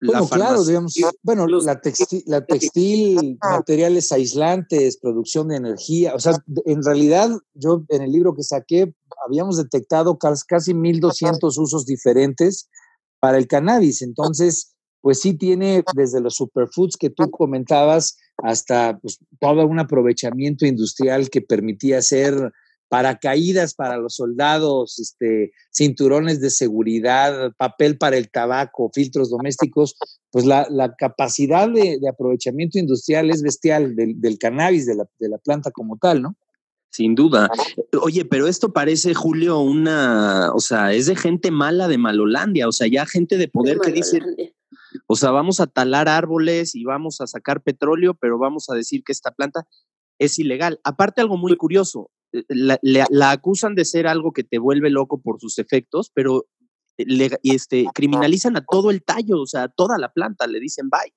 Bueno, 0.00 0.28
claro, 0.28 0.64
digamos, 0.64 0.94
bueno, 1.22 1.46
la 1.46 1.80
textil, 1.80 2.22
la 2.26 2.44
textil, 2.44 3.36
materiales 3.42 4.12
aislantes, 4.12 4.96
producción 4.96 5.48
de 5.48 5.56
energía, 5.56 6.14
o 6.14 6.20
sea, 6.20 6.34
en 6.66 6.84
realidad 6.84 7.30
yo 7.54 7.84
en 7.88 8.02
el 8.02 8.12
libro 8.12 8.34
que 8.34 8.44
saqué 8.44 8.94
habíamos 9.26 9.56
detectado 9.56 10.16
casi 10.46 10.72
1200 10.72 11.58
usos 11.58 11.84
diferentes 11.84 12.68
para 13.18 13.38
el 13.38 13.48
cannabis, 13.48 14.02
entonces, 14.02 14.76
pues 15.00 15.20
sí 15.20 15.34
tiene 15.34 15.82
desde 15.94 16.20
los 16.20 16.34
superfoods 16.34 16.96
que 16.96 17.10
tú 17.10 17.30
comentabas 17.30 18.16
hasta 18.36 18.98
pues, 19.00 19.18
todo 19.40 19.66
un 19.66 19.80
aprovechamiento 19.80 20.64
industrial 20.64 21.28
que 21.28 21.40
permitía 21.40 21.98
hacer 21.98 22.52
paracaídas 22.88 23.74
para 23.74 23.96
los 23.96 24.16
soldados, 24.16 24.98
este, 24.98 25.52
cinturones 25.70 26.40
de 26.40 26.50
seguridad, 26.50 27.52
papel 27.56 27.98
para 27.98 28.16
el 28.16 28.30
tabaco, 28.30 28.90
filtros 28.94 29.30
domésticos, 29.30 29.96
pues 30.30 30.44
la, 30.44 30.66
capacidad 30.98 31.68
de, 31.68 32.00
aprovechamiento 32.08 32.78
industrial 32.78 33.30
es 33.30 33.42
bestial 33.42 33.94
del, 33.94 34.38
cannabis, 34.38 34.86
de 34.86 34.96
la, 34.96 35.04
de 35.18 35.28
la, 35.28 35.38
planta 35.38 35.70
como 35.70 35.96
tal, 35.98 36.22
¿no? 36.22 36.36
Sin 36.90 37.14
duda. 37.14 37.50
Oye, 38.02 38.24
pero 38.24 38.46
esto 38.46 38.72
parece, 38.72 39.12
Julio, 39.12 39.60
una, 39.60 40.50
o 40.54 40.60
sea, 40.60 40.94
es 40.94 41.06
de 41.06 41.16
gente 41.16 41.50
mala 41.50 41.86
de 41.86 41.98
Malolandia, 41.98 42.66
o 42.66 42.72
sea, 42.72 42.86
ya 42.88 43.04
gente 43.04 43.36
de 43.36 43.48
poder 43.48 43.78
que 43.78 43.92
dice, 43.92 44.20
o 45.06 45.14
sea, 45.14 45.30
vamos 45.30 45.60
a 45.60 45.66
talar 45.66 46.08
árboles 46.08 46.74
y 46.74 46.84
vamos 46.84 47.20
a 47.20 47.26
sacar 47.26 47.62
petróleo, 47.62 48.14
pero 48.14 48.38
vamos 48.38 48.70
a 48.70 48.74
decir 48.74 49.04
que 49.04 49.12
esta 49.12 49.32
planta 49.32 49.66
es 50.18 50.38
ilegal. 50.38 50.80
Aparte, 50.82 51.20
algo 51.20 51.36
muy 51.36 51.56
curioso, 51.56 52.10
eh, 52.32 52.44
la, 52.50 53.30
acusan 53.30 53.74
de 53.74 53.84
ser 53.84 54.06
algo 54.06 54.32
que 54.32 54.44
te 54.44 54.58
vuelve 54.58 54.90
loco 54.90 55.20
por 55.20 55.40
sus 55.40 55.58
efectos, 55.58 56.10
pero 56.14 56.46
le, 56.96 57.30
este, 57.42 57.86
criminalizan 57.94 58.56
a 58.56 58.64
todo 58.64 58.90
el 58.90 59.02
tallo, 59.02 59.42
o 59.42 59.46
sea, 59.46 59.64
a 59.64 59.68
toda 59.68 59.98
la 59.98 60.12
planta, 60.12 60.46
le 60.46 60.60
dicen 60.60 60.88
bye. 60.90 61.12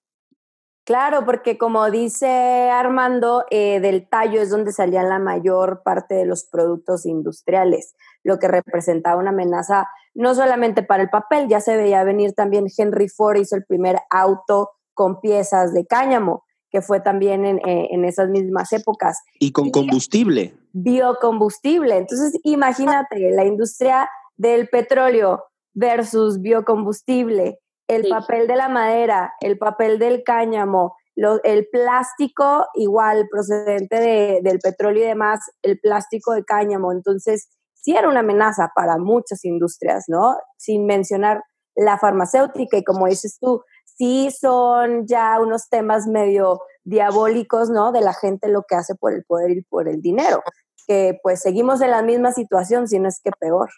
Claro, 0.84 1.26
porque 1.26 1.60
como 1.60 1.92
dice 1.92 2.28
Armando, 2.72 3.46
eh, 3.52 3.80
del 3.80 4.10
tallo 4.10 4.42
es 4.42 4.50
donde 4.50 4.74
salían 4.74 5.10
la 5.10 5.20
mayor 5.20 5.84
parte 5.86 6.16
de 6.16 6.26
los 6.26 6.46
productos 6.46 7.06
industriales, 7.06 7.94
lo 8.24 8.40
que 8.40 8.48
representaba 8.48 9.22
una 9.22 9.30
amenaza 9.30 9.88
no 10.14 10.34
solamente 10.36 10.84
para 10.84 11.04
el 11.04 11.10
papel, 11.10 11.48
ya 11.48 11.62
se 11.62 11.78
veía 11.78 12.04
venir 12.04 12.34
también 12.34 12.66
Henry 12.76 13.08
Ford 13.10 13.38
hizo 13.38 13.56
el 13.56 13.64
primer 13.66 14.00
auto 14.10 14.72
con 14.94 15.22
piezas 15.22 15.74
de 15.74 15.86
cáñamo, 15.86 16.44
que 16.72 16.82
fue 16.82 17.02
también 17.02 17.46
en, 17.46 17.58
eh, 17.68 17.90
en 17.92 18.06
esas 18.06 18.30
mismas 18.30 18.72
épocas. 18.74 19.20
Y 19.40 19.52
con 19.52 19.70
combustible. 19.70 20.56
Biocombustible. 20.74 21.98
Entonces, 21.98 22.40
imagínate 22.44 23.32
la 23.32 23.46
industria 23.46 24.10
del 24.38 24.70
petróleo 24.70 25.44
versus 25.74 26.42
biocombustible, 26.42 27.60
el 27.88 28.08
papel 28.08 28.48
de 28.48 28.56
la 28.56 28.70
madera, 28.70 29.34
el 29.42 29.58
papel 29.58 30.00
del 30.00 30.24
cáñamo, 30.24 30.96
el 31.44 31.68
plástico 31.72 32.66
igual 32.74 33.28
procedente 33.30 34.00
de, 34.00 34.40
del 34.42 34.60
petróleo 34.60 35.04
y 35.04 35.08
demás, 35.08 35.40
el 35.62 35.80
plástico 35.80 36.34
de 36.34 36.44
cáñamo. 36.44 36.92
Entonces, 36.92 37.50
sí 37.74 37.96
era 37.96 38.10
una 38.10 38.22
amenaza 38.22 38.72
para 38.76 38.98
muchas 38.98 39.44
industrias, 39.44 40.06
¿no? 40.08 40.38
Sin 40.58 40.86
mencionar 40.86 41.44
la 41.76 41.98
farmacéutica 41.98 42.78
y 42.78 42.84
como 42.84 43.08
dices 43.08 43.38
tú, 43.40 43.62
sí 43.98 44.30
son 44.32 45.08
ya 45.08 45.40
unos 45.40 45.70
temas 45.70 46.08
medio 46.08 46.62
diabólicos, 46.84 47.70
¿no? 47.70 47.92
De 47.92 48.02
la 48.02 48.14
gente 48.14 48.50
lo 48.50 48.64
que 48.68 48.76
hace 48.76 48.96
por 48.96 49.14
el 49.14 49.24
poder 49.24 49.52
y 49.52 49.62
por 49.62 49.88
el 49.88 50.02
dinero, 50.02 50.42
que 50.88 51.20
pues 51.22 51.42
seguimos 51.42 51.82
en 51.82 51.92
la 51.92 52.02
misma 52.02 52.32
situación, 52.32 52.88
si 52.88 53.00
no 53.00 53.08
es 53.08 53.20
que 53.24 53.32
peor. 53.40 53.70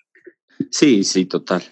Sí, 0.72 1.04
sí, 1.04 1.26
total, 1.26 1.64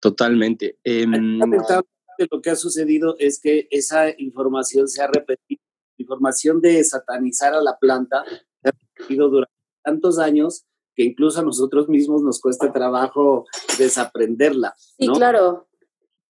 totalmente. 0.00 0.78
Eh, 0.84 1.06
lo 1.06 2.42
que 2.42 2.50
ha 2.50 2.56
sucedido 2.56 3.16
es 3.18 3.40
que 3.40 3.68
esa 3.70 4.08
información 4.18 4.88
se 4.88 5.02
ha 5.02 5.06
repetido, 5.06 5.62
información 5.98 6.60
de 6.60 6.82
satanizar 6.84 7.54
a 7.54 7.60
la 7.60 7.76
planta 7.78 8.24
se 8.62 8.68
ha 8.68 8.72
repetido 8.72 9.28
durante 9.28 9.54
tantos 9.82 10.18
años 10.18 10.64
que 10.94 11.04
incluso 11.04 11.40
a 11.40 11.44
nosotros 11.44 11.88
mismos 11.88 12.22
nos 12.22 12.40
cuesta 12.40 12.72
trabajo 12.72 13.46
desaprenderla. 13.78 14.74
Sí, 14.76 15.06
claro. 15.08 15.68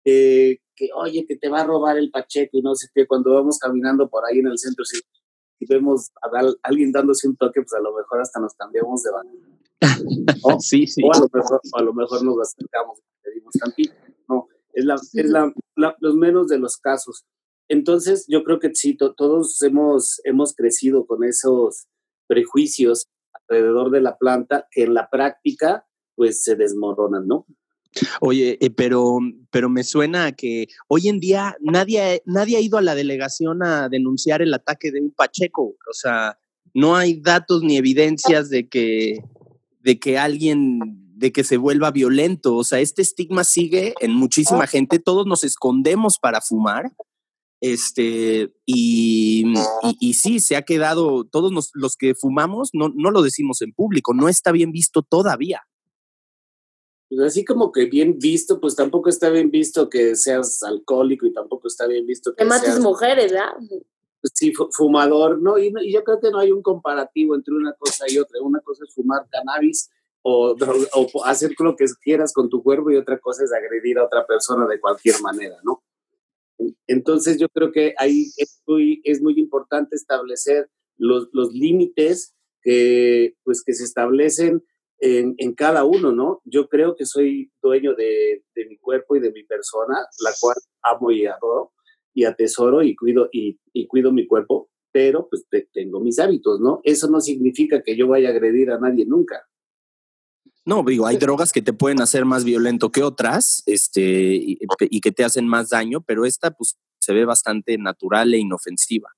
Eh, 0.04 0.58
que, 0.78 0.88
oye, 0.94 1.26
que 1.26 1.36
te 1.36 1.48
va 1.48 1.60
a 1.60 1.66
robar 1.66 1.98
el 1.98 2.10
Pacheco 2.10 2.56
y 2.56 2.62
no 2.62 2.74
sé 2.74 2.88
qué, 2.94 3.06
cuando 3.06 3.34
vamos 3.34 3.58
caminando 3.58 4.08
por 4.08 4.24
ahí 4.24 4.38
en 4.38 4.46
el 4.46 4.58
centro, 4.58 4.84
si, 4.84 5.00
vemos 5.68 6.10
a, 6.22 6.30
alguien 6.62 6.92
dándose 6.92 7.26
un 7.28 7.36
toque, 7.36 7.60
pues 7.62 7.72
a 7.72 7.80
lo 7.80 7.94
mejor 7.96 8.20
hasta 8.20 8.40
nos 8.40 8.54
cambiamos 8.54 9.02
de 9.02 9.10
banda. 9.10 9.32
Sí, 10.60 10.86
sí. 10.86 11.02
O 11.04 11.12
a 11.12 11.18
lo 11.18 11.28
mejor, 11.32 11.60
a 11.72 11.82
lo 11.82 11.92
mejor 11.92 12.22
nos 12.24 12.40
acercamos 12.40 12.98
y 12.98 13.22
pedimos 13.22 13.52
tantito. 13.54 13.94
No, 14.28 14.46
es, 14.72 14.84
la, 14.84 14.94
es 14.94 15.30
la, 15.30 15.52
los 15.98 16.14
menos 16.14 16.48
de 16.48 16.58
los 16.58 16.76
casos. 16.76 17.24
Entonces, 17.68 18.24
yo 18.28 18.44
creo 18.44 18.60
que 18.60 18.74
sí, 18.74 18.96
todos 18.96 19.60
hemos, 19.62 20.20
hemos 20.24 20.54
crecido 20.54 21.06
con 21.06 21.24
esos 21.24 21.86
prejuicios 22.26 23.06
alrededor 23.48 23.90
de 23.90 24.00
la 24.00 24.16
planta 24.16 24.66
que 24.70 24.84
en 24.84 24.94
la 24.94 25.10
práctica, 25.10 25.86
pues 26.14 26.42
se 26.42 26.56
desmoronan, 26.56 27.26
¿no? 27.26 27.46
Oye, 28.20 28.58
eh, 28.60 28.70
pero, 28.70 29.18
pero 29.50 29.68
me 29.68 29.84
suena 29.84 30.32
que 30.32 30.68
hoy 30.88 31.08
en 31.08 31.20
día 31.20 31.56
nadie, 31.60 32.22
nadie 32.26 32.56
ha 32.56 32.60
ido 32.60 32.78
a 32.78 32.82
la 32.82 32.94
delegación 32.94 33.62
a 33.62 33.88
denunciar 33.88 34.42
el 34.42 34.54
ataque 34.54 34.90
de 34.90 35.00
un 35.00 35.10
Pacheco. 35.10 35.76
O 35.88 35.92
sea, 35.92 36.38
no 36.74 36.96
hay 36.96 37.20
datos 37.20 37.62
ni 37.62 37.76
evidencias 37.76 38.50
de 38.50 38.68
que, 38.68 39.18
de 39.80 39.98
que 39.98 40.18
alguien, 40.18 40.80
de 41.16 41.32
que 41.32 41.44
se 41.44 41.56
vuelva 41.56 41.90
violento. 41.90 42.56
O 42.56 42.64
sea, 42.64 42.80
este 42.80 43.02
estigma 43.02 43.44
sigue 43.44 43.94
en 44.00 44.12
muchísima 44.12 44.66
gente. 44.66 44.98
Todos 44.98 45.26
nos 45.26 45.44
escondemos 45.44 46.18
para 46.18 46.40
fumar. 46.40 46.92
Este, 47.60 48.52
y, 48.64 49.52
sí, 50.14 50.38
se 50.38 50.54
ha 50.54 50.62
quedado, 50.62 51.24
todos 51.24 51.72
los 51.74 51.96
que 51.96 52.14
fumamos 52.14 52.70
no, 52.72 52.92
no 52.94 53.10
lo 53.10 53.22
decimos 53.22 53.62
en 53.62 53.72
público, 53.72 54.14
no 54.14 54.28
está 54.28 54.52
bien 54.52 54.70
visto 54.70 55.02
todavía 55.02 55.62
pues 57.08 57.20
así 57.20 57.44
como 57.44 57.72
que 57.72 57.86
bien 57.86 58.18
visto, 58.18 58.60
pues 58.60 58.76
tampoco 58.76 59.08
está 59.08 59.30
bien 59.30 59.50
visto 59.50 59.88
que 59.88 60.14
seas 60.14 60.62
alcohólico 60.62 61.26
y 61.26 61.32
tampoco 61.32 61.68
está 61.68 61.86
bien 61.86 62.06
visto 62.06 62.34
que, 62.34 62.44
que 62.44 62.48
mates 62.48 62.78
mujeres, 62.80 63.32
¿verdad? 63.32 63.54
Pues 64.20 64.32
sí, 64.34 64.52
fumador, 64.72 65.40
¿no? 65.40 65.58
Y, 65.58 65.72
yo 65.90 66.04
creo 66.04 66.20
que 66.20 66.30
no 66.30 66.38
hay 66.38 66.52
un 66.52 66.62
comparativo 66.62 67.34
entre 67.34 67.54
una 67.54 67.72
cosa 67.74 68.04
y 68.08 68.18
otra. 68.18 68.42
Una 68.42 68.60
cosa 68.60 68.84
es 68.86 68.94
fumar 68.94 69.26
cannabis 69.30 69.90
o, 70.22 70.54
o, 70.94 71.24
hacer 71.24 71.52
lo 71.58 71.76
que 71.76 71.86
quieras 72.02 72.32
con 72.32 72.50
tu 72.50 72.62
cuerpo 72.62 72.90
y 72.90 72.96
otra 72.96 73.18
cosa 73.18 73.44
es 73.44 73.52
agredir 73.52 73.98
a 73.98 74.04
otra 74.04 74.26
persona 74.26 74.66
de 74.66 74.80
cualquier 74.80 75.20
manera, 75.22 75.56
¿no? 75.62 75.82
Entonces 76.86 77.38
yo 77.38 77.48
creo 77.48 77.72
que 77.72 77.94
ahí 77.98 78.26
es 78.36 78.60
muy, 78.66 79.00
es 79.04 79.22
muy 79.22 79.38
importante 79.38 79.96
establecer 79.96 80.68
los, 80.96 81.28
los 81.32 81.52
límites 81.52 82.34
que, 82.60 83.36
pues, 83.44 83.62
que 83.62 83.72
se 83.72 83.84
establecen 83.84 84.64
en, 85.00 85.54
cada 85.54 85.84
uno, 85.84 86.12
¿no? 86.12 86.40
Yo 86.44 86.68
creo 86.68 86.96
que 86.96 87.06
soy 87.06 87.50
dueño 87.62 87.94
de, 87.94 88.42
mi 88.68 88.76
cuerpo 88.78 89.16
y 89.16 89.20
de 89.20 89.32
mi 89.32 89.44
persona, 89.44 89.94
la 90.20 90.30
cual 90.40 90.56
amo 90.82 91.10
y 91.10 91.26
adoro 91.26 91.72
y 92.14 92.24
atesoro 92.24 92.82
y 92.82 92.96
cuido, 92.96 93.28
y, 93.32 93.58
cuido 93.86 94.12
mi 94.12 94.26
cuerpo, 94.26 94.70
pero 94.90 95.28
pues 95.28 95.46
tengo 95.72 96.00
mis 96.00 96.18
hábitos, 96.18 96.60
¿no? 96.60 96.80
Eso 96.82 97.08
no 97.08 97.20
significa 97.20 97.82
que 97.82 97.96
yo 97.96 98.08
vaya 98.08 98.28
a 98.28 98.32
agredir 98.32 98.70
a 98.70 98.78
nadie 98.78 99.06
nunca. 99.06 99.46
No, 100.64 100.82
digo, 100.82 101.06
hay 101.06 101.16
drogas 101.16 101.52
que 101.52 101.62
te 101.62 101.72
pueden 101.72 102.00
hacer 102.00 102.24
más 102.24 102.44
violento 102.44 102.90
que 102.90 103.02
otras, 103.02 103.62
este, 103.66 104.02
y, 104.02 104.58
y 104.80 105.00
que 105.00 105.12
te 105.12 105.24
hacen 105.24 105.46
más 105.46 105.70
daño, 105.70 106.02
pero 106.02 106.26
esta, 106.26 106.50
pues, 106.50 106.76
se 106.98 107.14
ve 107.14 107.24
bastante 107.24 107.78
natural 107.78 108.34
e 108.34 108.38
inofensiva. 108.38 109.17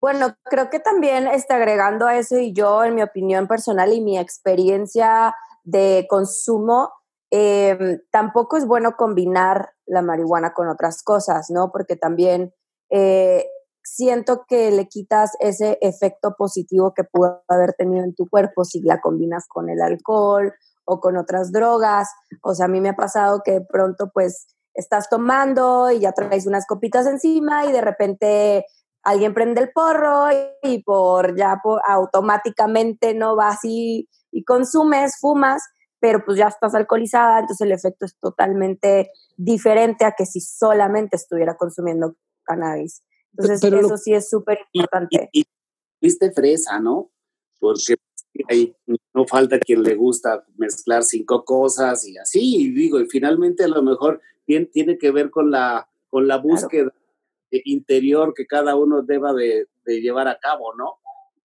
Bueno, 0.00 0.34
creo 0.44 0.70
que 0.70 0.78
también 0.78 1.26
está 1.26 1.56
agregando 1.56 2.06
a 2.06 2.16
eso 2.16 2.36
y 2.38 2.52
yo, 2.52 2.84
en 2.84 2.94
mi 2.94 3.02
opinión 3.02 3.46
personal 3.46 3.92
y 3.92 4.00
mi 4.00 4.18
experiencia 4.18 5.34
de 5.64 6.06
consumo, 6.08 6.92
eh, 7.30 8.00
tampoco 8.10 8.56
es 8.56 8.66
bueno 8.66 8.92
combinar 8.96 9.70
la 9.86 10.02
marihuana 10.02 10.52
con 10.52 10.68
otras 10.68 11.02
cosas, 11.02 11.50
¿no? 11.50 11.72
Porque 11.72 11.96
también 11.96 12.54
eh, 12.90 13.46
siento 13.82 14.44
que 14.48 14.70
le 14.70 14.88
quitas 14.88 15.32
ese 15.40 15.78
efecto 15.80 16.34
positivo 16.36 16.92
que 16.94 17.04
pudo 17.04 17.42
haber 17.48 17.72
tenido 17.74 18.04
en 18.04 18.14
tu 18.14 18.28
cuerpo 18.28 18.64
si 18.64 18.80
la 18.82 19.00
combinas 19.00 19.46
con 19.48 19.70
el 19.70 19.80
alcohol 19.80 20.52
o 20.84 21.00
con 21.00 21.16
otras 21.16 21.52
drogas. 21.52 22.08
O 22.42 22.54
sea, 22.54 22.66
a 22.66 22.68
mí 22.68 22.80
me 22.80 22.90
ha 22.90 22.96
pasado 22.96 23.42
que 23.44 23.60
pronto 23.60 24.10
pues 24.12 24.46
estás 24.74 25.08
tomando 25.08 25.90
y 25.90 26.00
ya 26.00 26.12
traes 26.12 26.46
unas 26.46 26.66
copitas 26.66 27.06
encima 27.06 27.64
y 27.66 27.72
de 27.72 27.80
repente 27.80 28.66
alguien 29.06 29.34
prende 29.34 29.60
el 29.60 29.70
porro 29.70 30.26
y, 30.62 30.82
por 30.82 31.36
ya 31.38 31.60
automáticamente 31.86 33.14
no 33.14 33.36
vas 33.36 33.60
y, 33.62 34.08
y 34.32 34.42
consumes, 34.42 35.18
fumas, 35.20 35.62
pero 36.00 36.24
pues 36.24 36.36
ya 36.36 36.48
estás 36.48 36.74
alcoholizada, 36.74 37.38
entonces 37.38 37.64
el 37.64 37.72
efecto 37.72 38.04
es 38.04 38.16
totalmente 38.20 39.12
diferente 39.36 40.04
a 40.04 40.12
que 40.12 40.26
si 40.26 40.40
solamente 40.40 41.14
estuviera 41.16 41.56
consumiendo 41.56 42.16
cannabis. 42.42 43.04
Entonces 43.30 43.62
eso 43.72 43.96
sí 43.96 44.12
es 44.12 44.28
súper 44.28 44.58
importante. 44.72 45.28
Y, 45.32 45.44
viste 46.00 46.32
fresa, 46.32 46.80
¿no? 46.80 47.10
Porque 47.60 47.94
ahí 48.50 48.74
no 49.14 49.24
falta 49.24 49.60
quien 49.60 49.84
le 49.84 49.94
gusta 49.94 50.44
mezclar 50.56 51.04
cinco 51.04 51.44
cosas 51.44 52.04
y 52.08 52.18
así, 52.18 52.56
y 52.56 52.70
digo, 52.72 52.98
y 52.98 53.06
finalmente 53.06 53.62
a 53.62 53.68
lo 53.68 53.82
mejor 53.82 54.20
tiene, 54.46 54.66
tiene 54.66 54.98
que 54.98 55.12
ver 55.12 55.30
con 55.30 55.52
la, 55.52 55.88
con 56.10 56.26
la 56.26 56.38
búsqueda 56.38 56.92
interior 57.50 58.32
que 58.34 58.46
cada 58.46 58.76
uno 58.76 59.02
deba 59.02 59.32
de, 59.32 59.66
llevar 59.86 60.28
a 60.28 60.38
cabo, 60.38 60.74
¿no? 60.74 60.98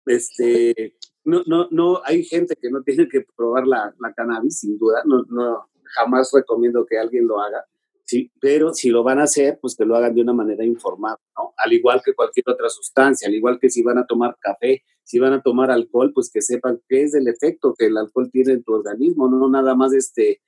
Este, 0.05 0.95
no, 1.23 1.43
no, 1.45 1.67
no, 1.71 2.01
hay 2.05 2.23
gente 2.23 2.55
que 2.55 2.69
no 2.69 2.81
tiene 2.81 3.07
que 3.07 3.25
probar 3.35 3.67
la, 3.67 3.93
la 3.99 4.13
cannabis, 4.13 4.59
sin 4.59 4.77
duda, 4.77 5.03
no, 5.05 5.23
no, 5.29 5.69
jamás 5.95 6.31
recomiendo 6.33 6.85
que 6.85 6.97
alguien 6.97 7.27
lo 7.27 7.39
haga, 7.41 7.65
sí, 8.05 8.31
pero 8.39 8.73
si 8.73 8.89
lo 8.89 9.03
van 9.03 9.19
a 9.19 9.23
hacer, 9.23 9.59
pues 9.61 9.75
que 9.75 9.85
lo 9.85 9.95
hagan 9.95 10.15
de 10.15 10.21
una 10.21 10.33
manera 10.33 10.65
informada, 10.65 11.19
¿no? 11.37 11.53
Al 11.57 11.73
igual 11.73 12.01
que 12.03 12.15
cualquier 12.15 12.49
otra 12.49 12.69
sustancia, 12.69 13.27
al 13.27 13.35
igual 13.35 13.59
que 13.59 13.69
si 13.69 13.83
van 13.83 13.97
a 13.97 14.07
tomar 14.07 14.35
café, 14.39 14.83
si 15.03 15.19
van 15.19 15.33
a 15.33 15.41
tomar 15.41 15.69
alcohol, 15.69 16.11
pues 16.13 16.31
que 16.31 16.41
sepan 16.41 16.81
qué 16.87 17.03
es 17.03 17.13
el 17.13 17.27
efecto 17.27 17.75
que 17.77 17.87
el 17.87 17.97
alcohol 17.97 18.29
tiene 18.31 18.53
en 18.53 18.63
tu 18.63 18.73
organismo, 18.73 19.29
no 19.29 19.49
nada 19.49 19.75
más 19.75 19.93
este, 19.93 20.41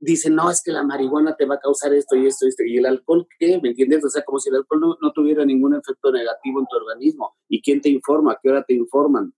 dicen, 0.00 0.34
no, 0.34 0.50
es 0.50 0.62
que 0.62 0.72
la 0.72 0.82
marihuana 0.82 1.36
te 1.36 1.44
va 1.44 1.56
a 1.56 1.60
causar 1.60 1.92
esto 1.94 2.16
y 2.16 2.26
esto 2.26 2.46
y 2.46 2.48
esto. 2.48 2.64
¿Y 2.64 2.76
el 2.78 2.86
alcohol 2.86 3.26
qué? 3.38 3.60
¿Me 3.60 3.70
entiendes? 3.70 4.04
O 4.04 4.08
sea, 4.08 4.22
como 4.24 4.38
si 4.38 4.48
el 4.50 4.56
alcohol 4.56 4.96
no, 5.00 5.12
tuviera 5.12 5.44
ningún 5.44 5.74
efecto 5.74 6.12
negativo 6.12 6.60
en 6.60 6.66
tu 6.66 6.76
organismo. 6.76 7.34
¿Y 7.48 7.60
quién 7.62 7.80
te 7.80 7.88
informa? 7.88 8.32
¿A 8.32 8.38
qué 8.42 8.50
hora 8.50 8.64
te 8.64 8.74
informan? 8.74 9.32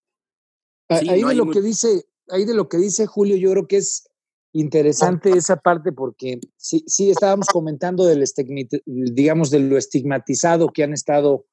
ahí 0.88 1.22
de 1.22 1.34
lo 1.34 1.48
que 1.50 1.60
dice, 1.60 2.04
ahí 2.28 2.44
de 2.44 2.54
lo 2.54 2.68
que 2.68 2.78
dice 2.78 3.06
Julio, 3.06 3.36
yo 3.36 3.52
creo 3.52 3.68
que 3.68 3.76
es 3.76 4.08
interesante 4.52 5.30
esa 5.30 5.56
parte 5.56 5.92
porque 5.92 6.40
sí, 6.56 6.82
sí 6.88 7.10
estábamos 7.10 7.46
comentando 7.46 8.04
del 8.04 8.24
digamos 8.84 9.50
de 9.50 9.60
lo 9.60 9.76
estigmatizado 9.76 10.68
que 10.68 10.82
han 10.82 10.92
estado 10.92 11.46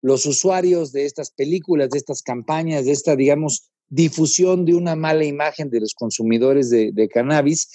los 0.00 0.26
usuarios 0.26 0.92
de 0.92 1.06
estas 1.06 1.32
películas, 1.32 1.90
de 1.90 1.98
estas 1.98 2.22
campañas, 2.22 2.84
de 2.84 2.92
esta, 2.92 3.16
digamos, 3.16 3.70
difusión 3.94 4.64
de 4.64 4.74
una 4.74 4.96
mala 4.96 5.24
imagen 5.24 5.70
de 5.70 5.78
los 5.78 5.94
consumidores 5.94 6.68
de, 6.68 7.08
cannabis, 7.08 7.70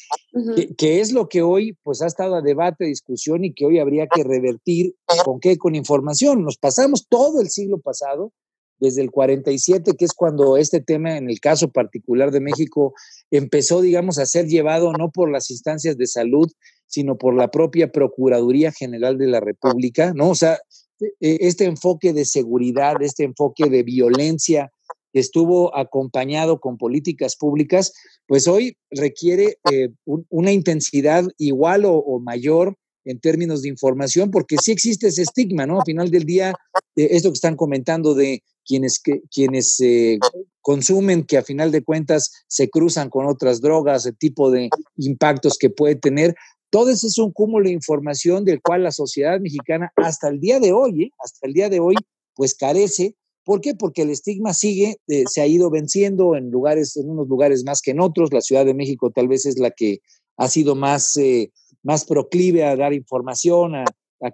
que, 0.77 0.99
es 0.99 1.13
lo 1.13 1.29
que 1.29 1.41
hoy 1.41 1.77
pues 1.81 2.01
ha 2.01 2.07
estado 2.07 2.35
a 2.35 2.41
debate, 2.41 2.85
discusión 2.85 3.45
y 3.45 3.53
que 3.53 3.65
hoy 3.65 3.79
habría 3.79 4.07
que 4.07 4.23
revertir 4.23 4.95
con 5.23 5.39
qué, 5.39 5.57
con 5.57 5.75
información. 5.75 6.43
Nos 6.43 6.57
pasamos 6.57 7.07
todo 7.07 7.39
el 7.39 7.49
siglo 7.49 7.79
pasado, 7.79 8.33
desde 8.79 9.01
el 9.01 9.11
47, 9.11 9.93
que 9.97 10.05
es 10.05 10.13
cuando 10.13 10.57
este 10.57 10.81
tema, 10.81 11.17
en 11.17 11.29
el 11.29 11.39
caso 11.39 11.69
particular 11.69 12.31
de 12.31 12.41
México, 12.41 12.93
empezó, 13.31 13.81
digamos, 13.81 14.19
a 14.19 14.25
ser 14.25 14.47
llevado 14.47 14.91
no 14.93 15.11
por 15.11 15.31
las 15.31 15.49
instancias 15.51 15.97
de 15.97 16.07
salud, 16.07 16.51
sino 16.85 17.17
por 17.17 17.35
la 17.35 17.49
propia 17.49 17.91
Procuraduría 17.91 18.71
General 18.71 19.17
de 19.17 19.27
la 19.27 19.39
República, 19.39 20.13
¿no? 20.13 20.29
O 20.29 20.35
sea, 20.35 20.59
e, 20.99 21.37
este 21.41 21.65
enfoque 21.65 22.13
de 22.13 22.25
seguridad, 22.25 23.01
este 23.01 23.23
enfoque 23.23 23.69
de 23.69 23.83
violencia 23.83 24.71
estuvo 25.13 25.75
acompañado 25.75 26.59
con 26.59 26.77
políticas 26.77 27.35
públicas, 27.35 27.93
pues 28.27 28.47
hoy 28.47 28.77
requiere 28.91 29.57
eh, 29.71 29.89
una 30.05 30.51
intensidad 30.51 31.25
igual 31.37 31.83
o, 31.85 32.19
mayor 32.19 32.75
en 33.05 33.19
términos 33.19 33.61
de 33.61 33.69
información, 33.69 34.29
porque 34.29 34.57
sí 34.61 34.71
existe 34.71 35.07
ese 35.07 35.23
estigma, 35.23 35.65
¿no? 35.65 35.79
Al 35.79 35.85
final 35.85 36.11
del 36.11 36.25
día, 36.25 36.53
esto 36.95 37.29
que 37.29 37.35
están 37.35 37.55
comentando 37.55 38.13
de 38.13 38.43
quienes, 38.65 38.99
que, 38.99 39.21
quienes 39.31 39.79
eh, 39.79 40.19
consumen, 40.61 41.23
que 41.23 41.37
a 41.37 41.43
final 41.43 41.71
de 41.71 41.83
cuentas 41.83 42.31
se 42.47 42.69
cruzan 42.69 43.09
con 43.09 43.25
otras 43.25 43.61
drogas, 43.61 44.05
el 44.05 44.17
tipo 44.17 44.51
de 44.51 44.69
impactos 44.97 45.57
que 45.57 45.71
puede 45.71 45.95
tener, 45.95 46.35
todo 46.69 46.91
eso 46.91 47.07
es 47.07 47.17
un 47.17 47.31
cúmulo 47.31 47.65
de 47.65 47.73
información 47.73 48.45
del 48.45 48.61
cual 48.61 48.83
la 48.83 48.91
sociedad 48.91 49.39
mexicana 49.39 49.91
hasta 49.95 50.27
el 50.27 50.39
día 50.39 50.59
de 50.59 50.71
hoy, 50.71 51.05
¿eh? 51.05 51.11
hasta 51.17 51.47
el 51.47 51.53
día 51.53 51.69
de 51.69 51.79
hoy, 51.79 51.95
pues 52.35 52.53
carece 52.53 53.15
¿Por 53.49 53.61
qué? 53.61 53.73
Porque 53.73 54.03
el 54.03 54.11
estigma 54.11 54.53
sigue, 54.53 54.97
eh, 55.07 55.23
se 55.27 55.41
ha 55.41 55.47
ido 55.47 55.71
venciendo 55.71 56.35
en 56.35 56.51
lugares, 56.51 56.95
en 56.97 57.09
unos 57.09 57.27
lugares 57.27 57.63
más 57.65 57.81
que 57.81 57.89
en 57.89 57.99
otros. 57.99 58.31
La 58.31 58.41
Ciudad 58.41 58.63
de 58.63 58.75
México 58.75 59.09
tal 59.09 59.27
vez 59.27 59.47
es 59.47 59.57
la 59.57 59.71
que 59.71 60.01
ha 60.37 60.47
sido 60.47 60.75
más, 60.75 61.17
eh, 61.17 61.51
más 61.81 62.05
proclive 62.05 62.63
a 62.63 62.75
dar 62.75 62.93
información, 62.93 63.73
a, 63.73 63.85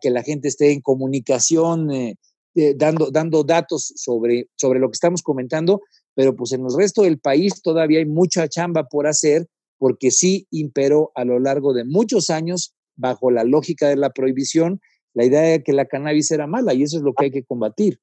que 0.01 0.09
la 0.09 0.21
gente 0.21 0.49
esté 0.49 0.73
en 0.73 0.81
comunicación, 0.81 1.91
eh, 1.93 2.17
dando, 2.75 3.09
dando 3.09 3.45
datos 3.45 3.93
sobre, 3.95 4.49
sobre 4.57 4.81
lo 4.81 4.89
que 4.89 4.95
estamos 4.95 5.21
comentando, 5.23 5.79
pero 6.13 6.35
pues 6.35 6.51
en 6.51 6.65
el 6.65 6.75
resto 6.77 7.03
del 7.03 7.17
país 7.17 7.61
todavía 7.61 7.99
hay 7.99 8.05
mucha 8.05 8.49
chamba 8.49 8.83
por 8.83 9.07
hacer, 9.07 9.47
porque 9.77 10.11
sí 10.11 10.45
imperó 10.51 11.13
a 11.15 11.23
lo 11.23 11.39
largo 11.39 11.71
de 11.71 11.85
muchos 11.85 12.29
años, 12.29 12.73
bajo 12.97 13.31
la 13.31 13.45
lógica 13.45 13.87
de 13.87 13.95
la 13.95 14.09
prohibición, 14.09 14.81
la 15.13 15.23
idea 15.23 15.41
de 15.43 15.63
que 15.63 15.71
la 15.71 15.85
cannabis 15.85 16.31
era 16.31 16.47
mala 16.47 16.73
y 16.73 16.83
eso 16.83 16.97
es 16.97 17.03
lo 17.03 17.13
que 17.13 17.27
hay 17.27 17.31
que 17.31 17.45
combatir. 17.45 18.01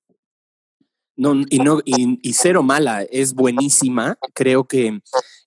No, 1.22 1.36
y, 1.48 1.58
no, 1.58 1.78
y, 1.84 2.32
cero 2.32 2.64
mala, 2.64 3.02
es 3.04 3.32
buenísima. 3.32 4.18
Creo 4.34 4.64
que 4.64 4.98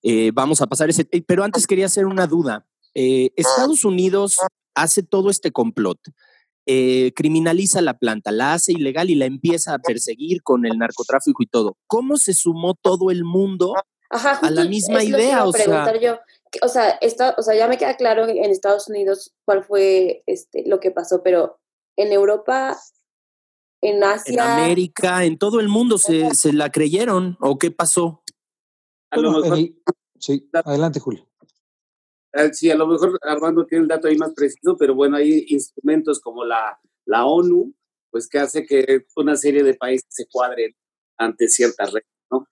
eh, 0.02 0.30
vamos 0.32 0.62
a 0.62 0.66
pasar 0.66 0.88
ese. 0.88 1.04
Pero 1.04 1.44
antes 1.44 1.66
quería 1.66 1.84
hacer 1.84 2.06
una 2.06 2.26
duda. 2.26 2.66
Eh, 2.94 3.30
Estados 3.36 3.84
Unidos 3.84 4.38
hace 4.74 5.02
todo 5.02 5.28
este 5.28 5.52
complot, 5.52 5.98
eh, 6.64 7.12
criminaliza 7.14 7.82
la 7.82 7.98
planta, 7.98 8.32
la 8.32 8.54
hace 8.54 8.72
ilegal 8.72 9.10
y 9.10 9.16
la 9.16 9.26
empieza 9.26 9.74
a 9.74 9.78
perseguir 9.78 10.42
con 10.42 10.64
el 10.64 10.78
narcotráfico 10.78 11.42
y 11.42 11.46
todo. 11.46 11.76
¿Cómo 11.86 12.16
se 12.16 12.32
sumó 12.32 12.72
todo 12.72 13.10
el 13.10 13.24
mundo 13.24 13.74
a 14.08 14.50
la 14.50 14.64
misma 14.64 15.04
idea? 15.04 15.44
o 15.44 15.52
sea, 15.52 16.00
yo. 16.00 16.18
O 16.62 16.68
sea, 16.68 16.98
o 17.36 17.42
sea, 17.42 17.54
ya 17.54 17.68
me 17.68 17.76
queda 17.76 17.98
claro 17.98 18.26
en 18.26 18.50
Estados 18.50 18.88
Unidos 18.88 19.34
cuál 19.44 19.62
fue 19.62 20.22
este, 20.24 20.64
lo 20.66 20.80
que 20.80 20.90
pasó, 20.90 21.22
pero 21.22 21.58
en 21.96 22.12
Europa 22.12 22.78
en 23.80 24.02
Asia. 24.02 24.32
En 24.32 24.40
América, 24.40 25.24
en 25.24 25.38
todo 25.38 25.60
el 25.60 25.68
mundo 25.68 25.98
se, 25.98 26.34
se 26.34 26.52
la 26.52 26.70
creyeron 26.70 27.36
o 27.40 27.58
qué 27.58 27.70
pasó. 27.70 28.22
sí, 30.18 30.48
adelante 30.52 31.00
Julio. 31.00 31.26
Ah, 32.32 32.52
sí, 32.52 32.70
a 32.70 32.76
lo 32.76 32.86
mejor 32.86 33.18
Armando 33.22 33.64
tiene 33.64 33.82
el 33.82 33.88
dato 33.88 34.08
ahí 34.08 34.16
más 34.16 34.32
preciso, 34.34 34.76
pero 34.76 34.94
bueno, 34.94 35.16
hay 35.16 35.46
instrumentos 35.48 36.20
como 36.20 36.44
la, 36.44 36.78
la 37.06 37.24
ONU, 37.24 37.72
pues 38.10 38.28
que 38.28 38.38
hace 38.38 38.66
que 38.66 39.06
una 39.16 39.36
serie 39.36 39.62
de 39.62 39.74
países 39.74 40.06
se 40.10 40.26
cuadren 40.26 40.74
ante 41.16 41.48
ciertas 41.48 41.92
reglas, 41.92 42.12
¿no? 42.30 42.46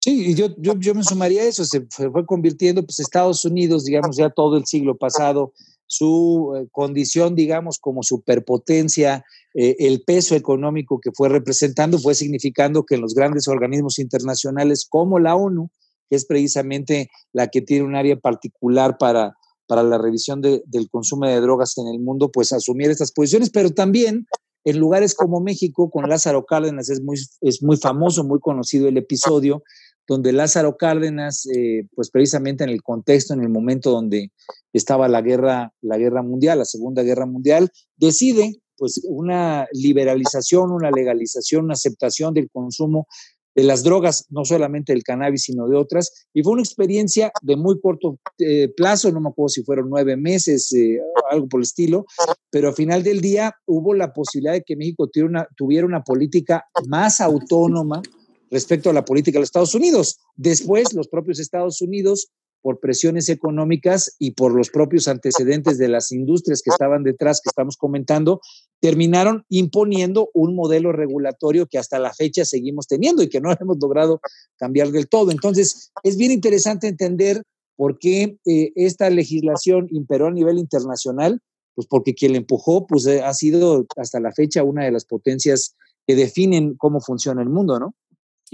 Sí, 0.00 0.30
y 0.30 0.34
yo, 0.34 0.54
yo, 0.58 0.74
yo 0.78 0.94
me 0.94 1.02
sumaría 1.02 1.42
a 1.42 1.46
eso, 1.46 1.64
se 1.64 1.80
fue 1.88 2.26
convirtiendo, 2.26 2.84
pues 2.84 3.00
Estados 3.00 3.44
Unidos, 3.44 3.86
digamos, 3.86 4.16
ya 4.16 4.30
todo 4.30 4.56
el 4.56 4.66
siglo 4.66 4.96
pasado, 4.96 5.52
su 5.86 6.54
eh, 6.56 6.68
condición, 6.72 7.34
digamos, 7.34 7.78
como 7.78 8.02
superpotencia, 8.02 9.24
eh, 9.54 9.76
el 9.78 10.02
peso 10.02 10.34
económico 10.34 11.00
que 11.00 11.10
fue 11.12 11.28
representando, 11.28 11.98
fue 11.98 12.14
significando 12.14 12.84
que 12.84 12.96
en 12.96 13.02
los 13.02 13.14
grandes 13.14 13.48
organismos 13.48 13.98
internacionales 13.98 14.86
como 14.88 15.18
la 15.18 15.36
ONU, 15.36 15.70
que 16.08 16.16
es 16.16 16.24
precisamente 16.24 17.10
la 17.32 17.48
que 17.48 17.60
tiene 17.60 17.84
un 17.84 17.94
área 17.94 18.16
particular 18.16 18.98
para, 18.98 19.34
para 19.66 19.82
la 19.82 19.98
revisión 19.98 20.40
del 20.40 20.88
consumo 20.90 21.26
de 21.26 21.40
drogas 21.40 21.78
en 21.78 21.86
el 21.86 22.00
mundo, 22.00 22.30
pues 22.30 22.52
asumir 22.52 22.90
estas 22.90 23.12
posiciones, 23.12 23.50
pero 23.50 23.70
también 23.70 24.26
en 24.64 24.78
lugares 24.78 25.14
como 25.14 25.40
México, 25.40 25.90
con 25.90 26.08
Lázaro 26.08 26.44
Cárdenas, 26.46 26.88
es 26.88 27.02
muy, 27.02 27.18
es 27.42 27.62
muy 27.62 27.76
famoso, 27.76 28.24
muy 28.24 28.40
conocido 28.40 28.88
el 28.88 28.96
episodio, 28.96 29.62
donde 30.06 30.32
Lázaro 30.32 30.76
Cárdenas, 30.76 31.46
eh, 31.46 31.86
pues 31.94 32.10
precisamente 32.10 32.64
en 32.64 32.70
el 32.70 32.82
contexto, 32.82 33.34
en 33.34 33.42
el 33.42 33.48
momento 33.48 33.90
donde 33.90 34.32
estaba 34.72 35.08
la 35.08 35.22
guerra, 35.22 35.72
la 35.80 35.98
guerra 35.98 36.22
mundial, 36.22 36.58
la 36.58 36.64
Segunda 36.64 37.02
Guerra 37.02 37.26
Mundial, 37.26 37.70
decide 37.96 38.60
pues 38.76 39.00
una 39.08 39.66
liberalización, 39.72 40.72
una 40.72 40.90
legalización, 40.90 41.64
una 41.64 41.74
aceptación 41.74 42.34
del 42.34 42.50
consumo 42.50 43.06
de 43.54 43.62
las 43.62 43.84
drogas, 43.84 44.26
no 44.30 44.44
solamente 44.44 44.92
del 44.92 45.04
cannabis, 45.04 45.44
sino 45.44 45.68
de 45.68 45.76
otras. 45.76 46.26
Y 46.34 46.42
fue 46.42 46.54
una 46.54 46.62
experiencia 46.62 47.30
de 47.42 47.56
muy 47.56 47.80
corto 47.80 48.18
eh, 48.38 48.68
plazo, 48.76 49.12
no 49.12 49.20
me 49.20 49.28
acuerdo 49.28 49.48
si 49.48 49.62
fueron 49.62 49.88
nueve 49.88 50.16
meses, 50.16 50.72
eh, 50.72 51.00
algo 51.30 51.48
por 51.48 51.60
el 51.60 51.64
estilo, 51.64 52.04
pero 52.50 52.68
al 52.68 52.74
final 52.74 53.02
del 53.02 53.20
día 53.20 53.54
hubo 53.66 53.94
la 53.94 54.12
posibilidad 54.12 54.54
de 54.54 54.62
que 54.62 54.76
México 54.76 55.08
tuviera 55.08 55.28
una, 55.28 55.48
tuviera 55.56 55.86
una 55.86 56.02
política 56.02 56.64
más 56.88 57.20
autónoma 57.20 58.02
respecto 58.50 58.90
a 58.90 58.92
la 58.92 59.04
política 59.04 59.36
de 59.36 59.40
los 59.40 59.48
Estados 59.48 59.74
Unidos. 59.74 60.18
Después, 60.36 60.92
los 60.94 61.08
propios 61.08 61.38
Estados 61.38 61.80
Unidos 61.80 62.30
por 62.64 62.80
presiones 62.80 63.28
económicas 63.28 64.16
y 64.18 64.30
por 64.30 64.54
los 64.54 64.70
propios 64.70 65.06
antecedentes 65.06 65.76
de 65.76 65.86
las 65.86 66.10
industrias 66.12 66.62
que 66.62 66.70
estaban 66.70 67.02
detrás, 67.02 67.42
que 67.42 67.50
estamos 67.50 67.76
comentando, 67.76 68.40
terminaron 68.80 69.44
imponiendo 69.50 70.30
un 70.32 70.56
modelo 70.56 70.90
regulatorio 70.90 71.66
que 71.66 71.76
hasta 71.76 71.98
la 71.98 72.14
fecha 72.14 72.46
seguimos 72.46 72.86
teniendo 72.86 73.22
y 73.22 73.28
que 73.28 73.42
no 73.42 73.52
hemos 73.60 73.76
logrado 73.78 74.18
cambiar 74.56 74.92
del 74.92 75.08
todo. 75.08 75.30
Entonces, 75.30 75.92
es 76.04 76.16
bien 76.16 76.32
interesante 76.32 76.88
entender 76.88 77.42
por 77.76 77.98
qué 77.98 78.38
eh, 78.46 78.72
esta 78.76 79.10
legislación 79.10 79.88
imperó 79.90 80.28
a 80.28 80.32
nivel 80.32 80.56
internacional, 80.56 81.42
pues 81.74 81.86
porque 81.86 82.14
quien 82.14 82.32
la 82.32 82.38
empujó, 82.38 82.86
pues 82.86 83.04
eh, 83.04 83.22
ha 83.22 83.34
sido 83.34 83.84
hasta 83.98 84.20
la 84.20 84.32
fecha 84.32 84.64
una 84.64 84.86
de 84.86 84.92
las 84.92 85.04
potencias 85.04 85.76
que 86.06 86.14
definen 86.14 86.76
cómo 86.78 87.02
funciona 87.02 87.42
el 87.42 87.50
mundo, 87.50 87.78
¿no? 87.78 87.94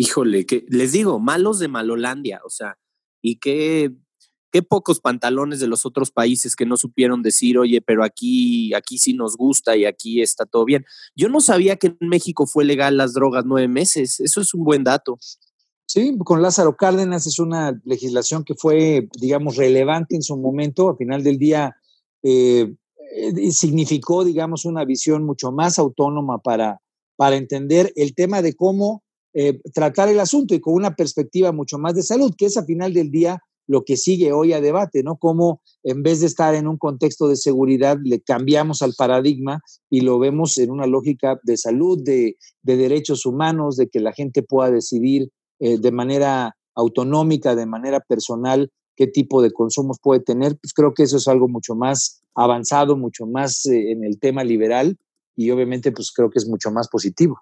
Híjole, 0.01 0.47
que 0.47 0.65
les 0.71 0.93
digo, 0.93 1.21
malos 1.21 1.59
de 1.59 1.69
Malolandia, 1.69 2.41
o 2.47 2.49
sea, 2.49 2.79
y 3.21 3.37
qué, 3.37 3.93
qué 4.51 4.63
pocos 4.63 4.99
pantalones 4.99 5.61
de 5.61 5.67
los 5.67 5.85
otros 5.85 6.11
países 6.11 6.57
que 6.57 6.65
no 6.65 6.79
supieron 6.79 7.21
decir, 7.21 7.59
oye, 7.59 7.83
pero 7.83 8.03
aquí, 8.03 8.73
aquí 8.73 8.97
sí 8.97 9.13
nos 9.13 9.37
gusta 9.37 9.77
y 9.77 9.85
aquí 9.85 10.23
está 10.23 10.47
todo 10.47 10.65
bien. 10.65 10.87
Yo 11.15 11.29
no 11.29 11.43
sabía 11.43 11.77
que 11.77 11.89
en 11.89 12.09
México 12.09 12.47
fue 12.47 12.65
legal 12.65 12.97
las 12.97 13.13
drogas 13.13 13.45
nueve 13.45 13.69
meses. 13.69 14.21
Eso 14.21 14.41
es 14.41 14.55
un 14.55 14.65
buen 14.65 14.85
dato. 14.85 15.19
Sí, 15.85 16.17
con 16.25 16.41
Lázaro 16.41 16.79
Cárdenas 16.79 17.27
es 17.27 17.39
una 17.39 17.79
legislación 17.85 18.43
que 18.43 18.55
fue, 18.55 19.07
digamos, 19.21 19.57
relevante 19.57 20.17
en 20.17 20.23
su 20.23 20.35
momento. 20.39 20.89
Al 20.89 20.97
final 20.97 21.23
del 21.23 21.37
día 21.37 21.77
eh, 22.23 22.75
eh, 23.17 23.53
significó, 23.53 24.25
digamos, 24.25 24.65
una 24.65 24.87
visión 24.87 25.27
mucho 25.27 25.53
más 25.53 25.79
autónoma 25.79 26.39
para, 26.39 26.81
para 27.17 27.37
entender 27.37 27.93
el 27.97 28.15
tema 28.15 28.41
de 28.41 28.55
cómo 28.55 29.05
eh, 29.33 29.61
tratar 29.73 30.09
el 30.09 30.21
asunto 30.21 30.55
y 30.55 30.61
con 30.61 30.75
una 30.75 30.95
perspectiva 30.95 31.53
mucho 31.53 31.79
más 31.79 31.95
de 31.95 32.03
salud, 32.03 32.35
que 32.37 32.47
es 32.47 32.57
a 32.57 32.65
final 32.65 32.93
del 32.93 33.11
día 33.11 33.41
lo 33.71 33.85
que 33.85 33.97
sigue 33.97 34.33
hoy 34.33 34.53
a 34.53 34.61
debate, 34.61 35.05
¿no? 35.05 35.17
Cómo 35.17 35.63
en 35.85 36.03
vez 36.03 36.19
de 36.19 36.27
estar 36.27 36.57
en 36.57 36.67
un 36.67 36.77
contexto 36.77 37.29
de 37.29 37.37
seguridad, 37.37 37.99
le 38.03 38.21
cambiamos 38.21 38.83
al 38.83 38.95
paradigma 38.99 39.61
y 39.89 40.01
lo 40.01 40.19
vemos 40.19 40.59
en 40.59 40.73
una 40.73 40.89
lógica 40.89 41.39
de 41.45 41.57
salud, 41.57 42.03
de, 42.03 42.37
derechos 42.65 43.27
humanos, 43.27 43.77
de 43.77 43.89
que 43.89 44.01
la 44.01 44.13
gente 44.13 44.43
pueda 44.43 44.73
decidir 44.73 45.31
eh, 45.61 45.79
de 45.79 45.93
manera 45.93 46.57
autonómica, 46.75 47.55
de 47.55 47.67
manera 47.67 48.01
personal, 48.01 48.73
qué 48.97 49.07
tipo 49.07 49.41
de 49.41 49.53
consumos 49.53 49.99
puede 50.03 50.21
tener. 50.21 50.59
Pues 50.61 50.73
creo 50.75 50.93
que 50.93 51.05
eso 51.05 51.19
es 51.19 51.29
algo 51.29 51.47
mucho 51.47 51.77
más 51.77 52.23
avanzado, 52.35 52.97
mucho 52.97 53.25
más 53.27 53.65
eh, 53.67 53.93
en 53.93 54.03
el 54.03 54.19
tema 54.19 54.43
liberal 54.43 54.99
y 55.37 55.49
obviamente 55.53 55.93
pues 55.93 56.11
creo 56.11 56.29
que 56.29 56.41
es 56.41 56.49
mucho 56.49 56.73
más 56.73 56.89
positivo 56.89 57.41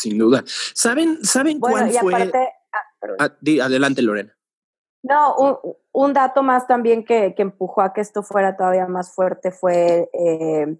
sin 0.00 0.18
duda. 0.18 0.42
¿Saben, 0.74 1.22
¿saben 1.24 1.60
cuál 1.60 1.90
fue? 1.90 2.14
Ah, 2.14 3.18
ah, 3.18 3.36
adelante, 3.62 4.02
Lorena. 4.02 4.34
No, 5.02 5.60
un, 5.92 6.12
dato 6.12 6.42
más 6.42 6.66
también 6.66 7.04
que, 7.04 7.34
empujó 7.38 7.80
a 7.80 7.92
que 7.92 8.00
esto 8.00 8.22
fuera 8.22 8.56
todavía 8.56 8.86
más 8.86 9.14
fuerte 9.14 9.50
fue 9.50 10.10
eh, 10.12 10.78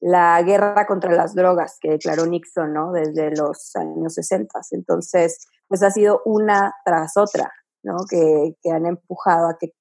la 0.00 0.42
guerra 0.42 0.86
contra 0.86 1.12
las 1.12 1.34
drogas 1.34 1.78
que 1.80 1.92
declaró 1.92 2.26
Nixon, 2.26 2.74
¿no? 2.74 2.92
Desde 2.92 3.34
los 3.34 3.74
años 3.76 4.14
60. 4.14 4.60
Entonces, 4.72 5.46
pues 5.66 5.82
ha 5.82 5.90
sido 5.90 6.20
una 6.26 6.74
tras 6.84 7.16
otra, 7.16 7.50
¿no? 7.82 7.96
Que, 8.08 8.54
que 8.62 8.70
han 8.70 8.84
empujado 8.84 9.48
a 9.48 9.56
que 9.58 9.72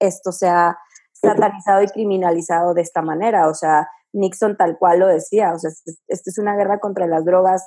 esto 0.00 0.32
sea 0.32 0.76
satanizado 1.12 1.82
y 1.82 1.86
criminalizado 1.86 2.74
de 2.74 2.82
esta 2.82 3.00
manera. 3.00 3.48
O 3.48 3.54
sea, 3.54 3.88
Nixon 4.12 4.56
tal 4.56 4.76
cual 4.78 4.98
lo 4.98 5.06
decía, 5.06 5.52
o 5.54 5.58
sea, 5.58 5.70
esta 6.08 6.30
es 6.30 6.38
una 6.38 6.56
guerra 6.56 6.80
contra 6.80 7.06
las 7.06 7.24
drogas 7.24 7.64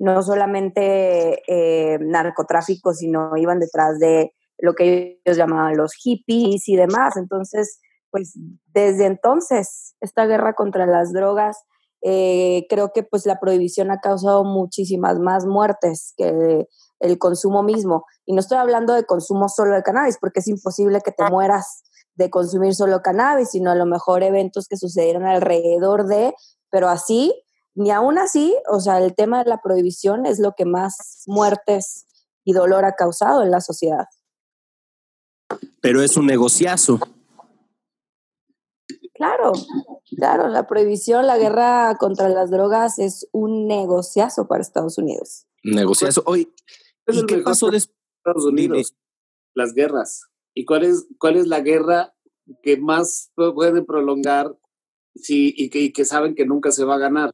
no 0.00 0.22
solamente 0.22 1.42
eh, 1.46 1.98
narcotráfico, 2.00 2.94
sino 2.94 3.36
iban 3.36 3.60
detrás 3.60 3.98
de 3.98 4.32
lo 4.58 4.74
que 4.74 5.20
ellos 5.24 5.36
llamaban 5.36 5.76
los 5.76 5.92
hippies 5.92 6.66
y 6.68 6.76
demás. 6.76 7.18
Entonces, 7.18 7.78
pues 8.10 8.32
desde 8.72 9.04
entonces, 9.04 9.94
esta 10.00 10.24
guerra 10.24 10.54
contra 10.54 10.86
las 10.86 11.12
drogas, 11.12 11.58
eh, 12.02 12.66
creo 12.70 12.92
que 12.94 13.02
pues 13.02 13.26
la 13.26 13.38
prohibición 13.40 13.90
ha 13.90 14.00
causado 14.00 14.42
muchísimas 14.42 15.18
más 15.18 15.44
muertes 15.44 16.14
que 16.16 16.66
el 16.98 17.18
consumo 17.18 17.62
mismo. 17.62 18.06
Y 18.24 18.32
no 18.32 18.40
estoy 18.40 18.56
hablando 18.56 18.94
de 18.94 19.04
consumo 19.04 19.50
solo 19.50 19.74
de 19.74 19.82
cannabis, 19.82 20.16
porque 20.18 20.40
es 20.40 20.48
imposible 20.48 21.02
que 21.02 21.12
te 21.12 21.24
mueras 21.30 21.82
de 22.14 22.30
consumir 22.30 22.74
solo 22.74 23.02
cannabis, 23.02 23.50
sino 23.50 23.70
a 23.70 23.74
lo 23.74 23.84
mejor 23.84 24.22
eventos 24.22 24.66
que 24.66 24.78
sucedieron 24.78 25.26
alrededor 25.26 26.06
de, 26.06 26.34
pero 26.70 26.88
así 26.88 27.34
ni 27.74 27.90
aún 27.90 28.18
así, 28.18 28.54
o 28.68 28.80
sea, 28.80 28.98
el 28.98 29.14
tema 29.14 29.42
de 29.42 29.50
la 29.50 29.60
prohibición 29.62 30.26
es 30.26 30.38
lo 30.38 30.54
que 30.56 30.64
más 30.64 31.22
muertes 31.26 32.06
y 32.44 32.52
dolor 32.52 32.84
ha 32.84 32.94
causado 32.94 33.42
en 33.42 33.50
la 33.50 33.60
sociedad. 33.60 34.06
Pero 35.80 36.02
es 36.02 36.16
un 36.16 36.26
negociazo. 36.26 36.98
Claro, 39.14 39.52
claro, 40.16 40.48
la 40.48 40.66
prohibición, 40.66 41.26
la 41.26 41.36
guerra 41.36 41.96
contra 41.98 42.28
las 42.28 42.50
drogas 42.50 42.98
es 42.98 43.28
un 43.32 43.66
negociazo 43.66 44.46
para 44.48 44.62
Estados 44.62 44.96
Unidos. 44.96 45.46
Negociazo. 45.62 46.22
Hoy, 46.26 46.52
¿y 47.06 47.26
qué 47.26 47.38
pasó 47.38 47.70
de 47.70 47.78
Estados 47.78 48.46
Unidos? 48.46 48.94
Las 49.54 49.74
guerras. 49.74 50.30
¿Y 50.54 50.64
cuál 50.64 50.84
es, 50.84 51.06
cuál 51.18 51.36
es 51.36 51.46
la 51.46 51.60
guerra 51.60 52.14
que 52.62 52.78
más 52.78 53.30
puede 53.34 53.82
prolongar 53.82 54.56
sí, 55.14 55.54
y, 55.56 55.68
que, 55.70 55.80
y 55.80 55.92
que 55.92 56.04
saben 56.04 56.34
que 56.34 56.46
nunca 56.46 56.72
se 56.72 56.84
va 56.84 56.94
a 56.94 56.98
ganar? 56.98 57.32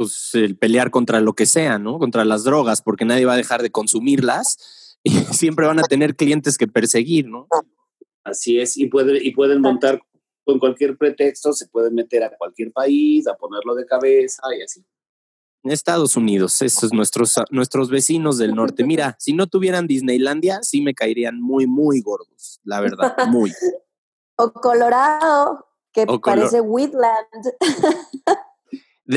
Pues 0.00 0.30
el 0.32 0.56
pelear 0.56 0.90
contra 0.90 1.20
lo 1.20 1.34
que 1.34 1.44
sea, 1.44 1.78
¿no? 1.78 1.98
Contra 1.98 2.24
las 2.24 2.42
drogas, 2.42 2.80
porque 2.80 3.04
nadie 3.04 3.26
va 3.26 3.34
a 3.34 3.36
dejar 3.36 3.60
de 3.60 3.70
consumirlas 3.70 4.96
y 5.02 5.10
siempre 5.10 5.66
van 5.66 5.78
a 5.78 5.82
tener 5.82 6.16
clientes 6.16 6.56
que 6.56 6.66
perseguir, 6.66 7.28
¿no? 7.28 7.46
Así 8.24 8.58
es, 8.58 8.78
y, 8.78 8.86
puede, 8.86 9.22
y 9.22 9.32
pueden 9.32 9.60
montar 9.60 10.00
con 10.46 10.58
cualquier 10.58 10.96
pretexto, 10.96 11.52
se 11.52 11.68
pueden 11.68 11.94
meter 11.94 12.24
a 12.24 12.34
cualquier 12.34 12.72
país, 12.72 13.28
a 13.28 13.34
ponerlo 13.34 13.74
de 13.74 13.84
cabeza 13.84 14.42
y 14.58 14.62
así. 14.62 14.82
Estados 15.64 16.16
Unidos, 16.16 16.62
esos 16.62 16.94
nuestros, 16.94 17.34
nuestros 17.50 17.90
vecinos 17.90 18.38
del 18.38 18.54
norte. 18.54 18.84
Mira, 18.84 19.16
si 19.18 19.34
no 19.34 19.48
tuvieran 19.48 19.86
Disneylandia, 19.86 20.60
sí 20.62 20.80
me 20.80 20.94
caerían 20.94 21.42
muy, 21.42 21.66
muy 21.66 22.00
gordos, 22.00 22.58
la 22.64 22.80
verdad, 22.80 23.14
muy. 23.28 23.52
o 24.36 24.50
Colorado, 24.50 25.66
que 25.92 26.06
parece 26.06 26.62
Wheatland. 26.62 27.52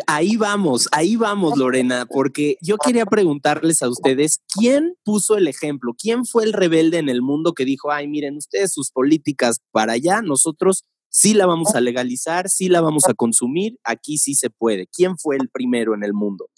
Ahí 0.08 0.38
vamos, 0.38 0.88
ahí 0.92 1.16
vamos, 1.16 1.58
Lorena, 1.58 2.08
porque 2.10 2.58
yo 2.62 2.78
quería 2.78 3.06
preguntarles 3.06 3.84
a 3.84 3.90
ustedes, 3.90 4.42
¿quién 4.52 4.96
puso 5.04 5.38
el 5.38 5.48
ejemplo? 5.48 5.94
¿Quién 5.98 6.26
fue 6.26 6.46
el 6.46 6.54
rebelde 6.54 6.98
en 6.98 7.10
el 7.10 7.22
mundo 7.22 7.54
que 7.54 7.66
dijo, 7.66 7.92
ay, 7.92 8.08
miren, 8.08 8.38
ustedes 8.38 8.74
sus 8.74 8.92
políticas 8.92 9.60
para 9.72 9.94
allá, 9.94 10.22
nosotros 10.22 10.84
sí 11.10 11.36
la 11.36 11.46
vamos 11.46 11.76
a 11.76 11.82
legalizar, 11.82 12.50
sí 12.50 12.70
la 12.70 12.82
vamos 12.82 13.08
a 13.08 13.14
consumir, 13.14 13.78
aquí 13.84 14.18
sí 14.18 14.34
se 14.34 14.50
puede? 14.50 14.88
¿Quién 14.88 15.18
fue 15.18 15.36
el 15.36 15.50
primero 15.50 15.94
en 15.94 16.04
el 16.04 16.14
mundo? 16.14 16.50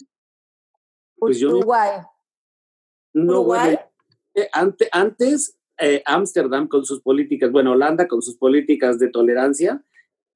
Pues 1.16 1.42
Uruguay. 1.42 2.00
No, 3.12 3.40
Uruguay. 3.40 3.78
Eh, 4.34 4.48
antes, 4.92 5.58
eh, 5.78 6.02
Ámsterdam 6.06 6.68
con 6.68 6.86
sus 6.86 7.02
políticas, 7.02 7.52
bueno, 7.52 7.72
Holanda 7.72 8.08
con 8.08 8.22
sus 8.22 8.36
políticas 8.36 8.98
de 8.98 9.08
tolerancia, 9.08 9.84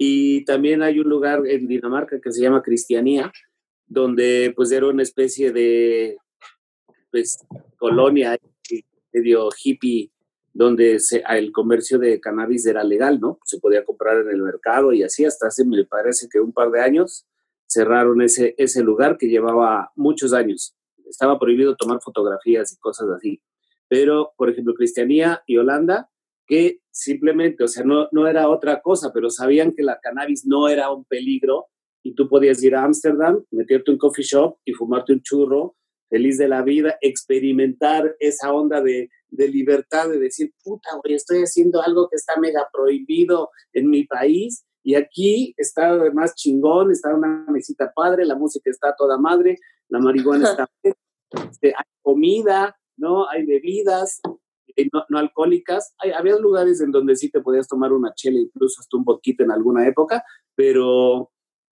y 0.02 0.46
también 0.46 0.82
hay 0.82 0.98
un 0.98 1.10
lugar 1.10 1.42
en 1.46 1.68
Dinamarca 1.68 2.22
que 2.22 2.32
se 2.32 2.40
llama 2.40 2.62
Cristianía, 2.62 3.30
donde 3.86 4.50
pues 4.56 4.72
era 4.72 4.86
una 4.86 5.02
especie 5.02 5.52
de 5.52 6.16
pues, 7.10 7.44
colonia 7.76 8.38
medio 9.12 9.50
hippie, 9.62 10.10
donde 10.54 10.98
el 11.28 11.52
comercio 11.52 11.98
de 11.98 12.18
cannabis 12.18 12.64
era 12.64 12.82
legal, 12.82 13.20
¿no? 13.20 13.40
Se 13.44 13.60
podía 13.60 13.84
comprar 13.84 14.22
en 14.22 14.30
el 14.30 14.40
mercado 14.40 14.94
y 14.94 15.02
así, 15.02 15.26
hasta 15.26 15.48
hace, 15.48 15.66
me 15.66 15.84
parece 15.84 16.30
que 16.32 16.40
un 16.40 16.54
par 16.54 16.70
de 16.70 16.80
años 16.80 17.26
cerraron 17.66 18.22
ese, 18.22 18.54
ese 18.56 18.82
lugar 18.82 19.18
que 19.18 19.28
llevaba 19.28 19.92
muchos 19.96 20.32
años. 20.32 20.74
Estaba 21.10 21.38
prohibido 21.38 21.76
tomar 21.76 22.00
fotografías 22.00 22.72
y 22.72 22.78
cosas 22.78 23.10
así. 23.10 23.42
Pero, 23.86 24.32
por 24.38 24.48
ejemplo, 24.48 24.72
Cristianía 24.72 25.42
y 25.46 25.58
Holanda 25.58 26.08
que 26.50 26.80
simplemente, 26.90 27.62
o 27.62 27.68
sea, 27.68 27.84
no, 27.84 28.08
no 28.10 28.26
era 28.26 28.48
otra 28.48 28.82
cosa, 28.82 29.12
pero 29.14 29.30
sabían 29.30 29.72
que 29.72 29.84
la 29.84 30.00
cannabis 30.02 30.44
no 30.44 30.68
era 30.68 30.92
un 30.92 31.04
peligro 31.04 31.66
y 32.02 32.16
tú 32.16 32.28
podías 32.28 32.60
ir 32.64 32.74
a 32.74 32.82
Ámsterdam, 32.82 33.44
meterte 33.52 33.92
un 33.92 33.98
coffee 33.98 34.24
shop 34.24 34.56
y 34.64 34.72
fumarte 34.72 35.12
un 35.12 35.22
churro, 35.22 35.76
feliz 36.08 36.38
de 36.38 36.48
la 36.48 36.62
vida, 36.62 36.98
experimentar 37.02 38.16
esa 38.18 38.52
onda 38.52 38.82
de, 38.82 39.10
de 39.28 39.48
libertad, 39.48 40.08
de 40.08 40.18
decir, 40.18 40.52
puta, 40.64 40.90
güey, 41.00 41.14
estoy 41.14 41.38
haciendo 41.38 41.82
algo 41.82 42.08
que 42.08 42.16
está 42.16 42.32
mega 42.40 42.66
prohibido 42.72 43.50
en 43.72 43.88
mi 43.88 44.04
país 44.04 44.64
y 44.82 44.96
aquí 44.96 45.54
está 45.56 45.90
además 45.90 46.34
chingón, 46.34 46.90
está 46.90 47.14
una 47.14 47.46
mesita 47.48 47.92
padre, 47.94 48.24
la 48.24 48.34
música 48.34 48.70
está 48.70 48.96
toda 48.98 49.18
madre, 49.18 49.56
la 49.88 50.00
marihuana 50.00 50.50
está... 50.50 50.68
Este, 51.48 51.68
hay 51.68 51.84
comida, 52.02 52.76
¿no? 52.96 53.28
Hay 53.28 53.46
bebidas 53.46 54.20
eh, 54.76 54.88
no, 54.92 55.18
alcohólicas. 55.18 55.94
Hay, 55.98 56.10
había 56.10 56.36
lugares 56.36 56.80
en 56.80 56.90
donde 56.90 57.16
sí 57.16 57.30
te 57.30 57.40
podías 57.40 57.68
tomar 57.68 57.92
una 57.92 58.12
chela, 58.14 58.38
incluso 58.38 58.80
hasta 58.80 58.96
un 58.96 59.04
poquito 59.04 59.44
en 59.44 59.50
alguna 59.50 59.86
época, 59.86 60.24
pero 60.54 61.30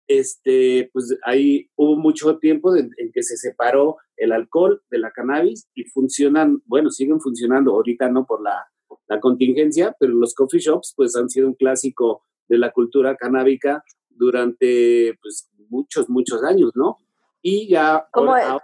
este, 0.08 0.90
pues 0.94 1.18
ahí 1.24 1.70
hubo 1.76 1.98
mucho 1.98 2.38
tiempo 2.38 2.76
en, 2.76 2.92
que 3.14 3.24
se 3.24 3.38
separó 3.38 3.98
el 4.16 4.32
alcohol 4.32 4.82
de 4.90 5.00
la 5.00 5.12
cannabis 5.12 5.68
y 5.76 5.84
funcionan, 5.86 6.62
bueno, 6.66 6.90
siguen 6.90 7.20
funcionando, 7.20 7.72
ahorita 7.74 8.10
no 8.10 8.26
por 8.26 8.42
la, 8.42 8.68
la 9.08 9.20
contingencia, 9.20 9.96
pero 10.00 10.14
los 10.14 10.34
coffee 10.34 10.60
shops 10.60 10.94
pues 10.96 11.16
han 11.16 11.30
sido 11.30 11.48
un 11.48 11.56
clásico 11.56 12.22
de 12.48 12.58
la 12.58 12.72
cultura 12.72 13.16
canábica 13.16 13.84
durante 14.10 15.18
pues 15.22 15.50
muchos, 15.70 16.10
muchos 16.10 16.44
años, 16.44 16.72
¿no? 16.76 16.98
Y 17.42 17.70
ya, 17.70 18.08
ahora, 18.14 18.60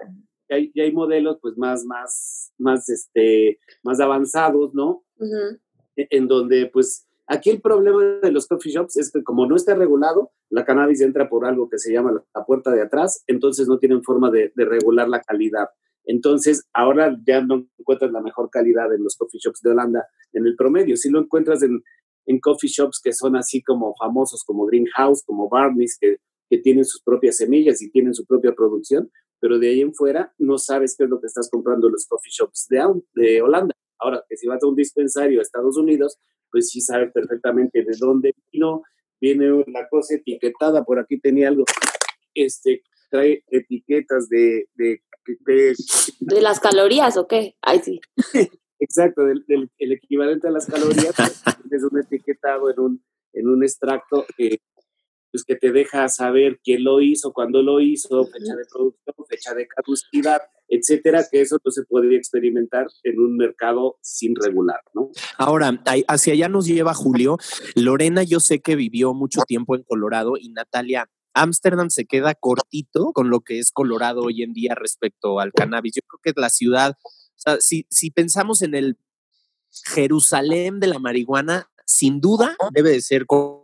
ya, 0.49 0.83
hay, 0.83 0.91
modelos 0.91 1.37
pues 1.41 1.57
más, 1.57 1.85
más, 1.85 2.53
más, 2.57 2.89
este, 2.89 3.59
más 3.83 3.99
avanzados, 3.99 4.73
¿no? 4.73 5.03
E, 5.95 6.07
en 6.09 6.27
donde 6.27 6.69
pues 6.71 7.07
aquí 7.27 7.49
el 7.49 7.61
problema 7.61 8.03
de 8.21 8.31
los 8.31 8.47
coffee 8.47 8.71
shops 8.71 8.97
es 8.97 9.11
que 9.11 9.23
como 9.23 9.45
no 9.45 9.55
está 9.55 9.75
regulado, 9.75 10.31
la 10.49 10.65
cannabis 10.65 11.01
entra 11.01 11.29
por 11.29 11.45
algo 11.45 11.69
que 11.69 11.79
se 11.79 11.93
llama 11.93 12.23
la 12.33 12.45
puerta 12.45 12.71
de 12.71 12.81
atrás, 12.81 13.23
entonces 13.27 13.67
no 13.67 13.79
tienen 13.79 14.03
forma 14.03 14.29
de, 14.31 14.51
de 14.55 14.65
regular 14.65 15.09
la 15.09 15.21
calidad. 15.21 15.69
Entonces, 16.05 16.67
ahora 16.73 17.17
ya 17.25 17.41
no 17.41 17.65
encuentras 17.77 18.11
la 18.11 18.21
mejor 18.21 18.49
calidad 18.49 18.93
en 18.93 19.03
los 19.03 19.15
coffee 19.15 19.39
shops 19.39 19.61
de 19.61 19.71
Holanda 19.71 20.05
en 20.33 20.45
el 20.45 20.55
promedio. 20.55 20.97
Si 20.97 21.09
lo 21.09 21.19
encuentras 21.19 21.63
en, 21.63 21.81
en 22.25 22.39
coffee 22.39 22.69
shops 22.69 22.99
que 23.01 23.13
son 23.13 23.35
así 23.35 23.61
como 23.61 23.95
famosos, 23.95 24.43
como 24.43 24.65
Greenhouse, 24.65 25.23
como 25.25 25.49
Barney's, 25.49 25.97
que, 25.99 26.17
que 26.49 26.57
tienen 26.57 26.85
sus 26.85 27.01
propias 27.01 27.37
semillas 27.37 27.81
y 27.81 27.89
tienen 27.89 28.13
su 28.13 28.25
propia 28.25 28.53
producción, 28.53 29.09
pero 29.43 29.59
de 29.59 29.67
ahí 29.67 29.81
en 29.81 29.93
fuera 29.93 30.33
no 30.37 30.57
sabes 30.57 30.95
qué 30.97 31.03
es 31.03 31.09
lo 31.09 31.19
que 31.19 31.27
estás 31.27 31.49
comprando 31.49 31.87
en 31.87 31.91
los 31.91 32.07
coffee 32.07 32.31
shops 32.31 32.65
de, 32.69 32.79
de 33.13 33.41
Holanda. 33.41 33.75
Ahora, 33.99 34.23
que 34.29 34.37
si 34.37 34.47
vas 34.47 34.63
a 34.63 34.67
un 34.67 34.75
dispensario 34.77 35.39
a 35.39 35.41
Estados 35.41 35.77
Unidos, 35.77 36.17
pues 36.49 36.69
sí 36.69 36.79
sabes 36.79 37.11
perfectamente 37.11 37.83
de 37.83 37.93
dónde 37.99 38.33
vino, 38.53 38.83
viene 39.19 39.49
la 39.67 39.89
cosa 39.89 40.15
etiquetada, 40.15 40.85
por 40.85 40.97
aquí 40.97 41.19
tenía 41.19 41.49
algo, 41.49 41.65
este, 42.33 42.83
trae 43.11 43.43
etiquetas 43.49 44.29
de, 44.29 44.69
de, 44.75 45.01
de, 45.41 46.41
las 46.41 46.61
calorías 46.61 47.17
o 47.17 47.27
qué? 47.27 47.57
Ay, 47.61 47.81
sí. 47.83 47.99
Exacto, 48.79 49.25
del, 49.25 49.43
el 49.77 49.91
equivalente 49.91 50.47
a 50.47 50.51
las 50.51 50.67
calorías 50.67 51.15
es 51.69 51.83
un 51.83 51.99
etiquetado 51.99 52.71
en 52.71 52.79
un, 52.79 53.05
en 53.33 53.49
un 53.49 53.61
extracto 53.61 54.25
que, 54.37 54.61
pues, 55.33 55.43
que 55.43 55.55
te 55.55 55.71
deja 55.71 56.07
saber 56.09 56.59
quién 56.63 56.83
lo 56.83 57.01
hizo, 57.01 57.33
cuándo 57.33 57.63
lo 57.63 57.81
hizo, 57.81 58.23
fecha 58.27 58.55
de 58.55 58.65
producción, 58.71 59.15
fecha 59.27 59.53
de 59.55 59.67
caducidad, 59.67 60.41
etcétera, 60.69 61.25
que 61.29 61.41
eso 61.41 61.57
no 61.65 61.71
se 61.71 61.83
podría 61.85 62.19
experimentar 62.19 62.85
en 63.01 63.19
un 63.19 63.35
mercado 63.35 63.97
sin 64.01 64.35
regular, 64.35 64.79
¿no? 64.93 65.09
Ahora, 65.39 65.81
hacia 66.07 66.33
allá 66.33 66.49
nos 66.49 66.67
lleva 66.67 66.93
Julio. 66.93 67.37
Lorena, 67.73 68.21
yo 68.21 68.39
sé 68.39 68.59
que 68.59 68.75
vivió 68.75 69.15
mucho 69.15 69.41
tiempo 69.47 69.75
en 69.75 69.81
Colorado 69.81 70.35
y 70.39 70.49
Natalia, 70.49 71.09
Ámsterdam 71.33 71.89
se 71.89 72.05
queda 72.05 72.35
cortito 72.35 73.11
con 73.11 73.31
lo 73.31 73.39
que 73.39 73.57
es 73.57 73.71
Colorado 73.71 74.21
hoy 74.21 74.43
en 74.43 74.53
día 74.53 74.75
respecto 74.75 75.39
al 75.39 75.51
cannabis. 75.51 75.93
Yo 75.95 76.01
creo 76.07 76.35
que 76.35 76.39
la 76.39 76.51
ciudad, 76.51 76.95
o 77.03 77.09
sea, 77.37 77.59
si, 77.59 77.87
si 77.89 78.11
pensamos 78.11 78.61
en 78.61 78.75
el 78.75 78.99
Jerusalén 79.85 80.79
de 80.79 80.85
la 80.85 80.99
marihuana, 80.99 81.71
sin 81.85 82.21
duda 82.21 82.55
debe 82.71 82.91
de 82.91 83.01
ser 83.01 83.25
Colorado, 83.25 83.62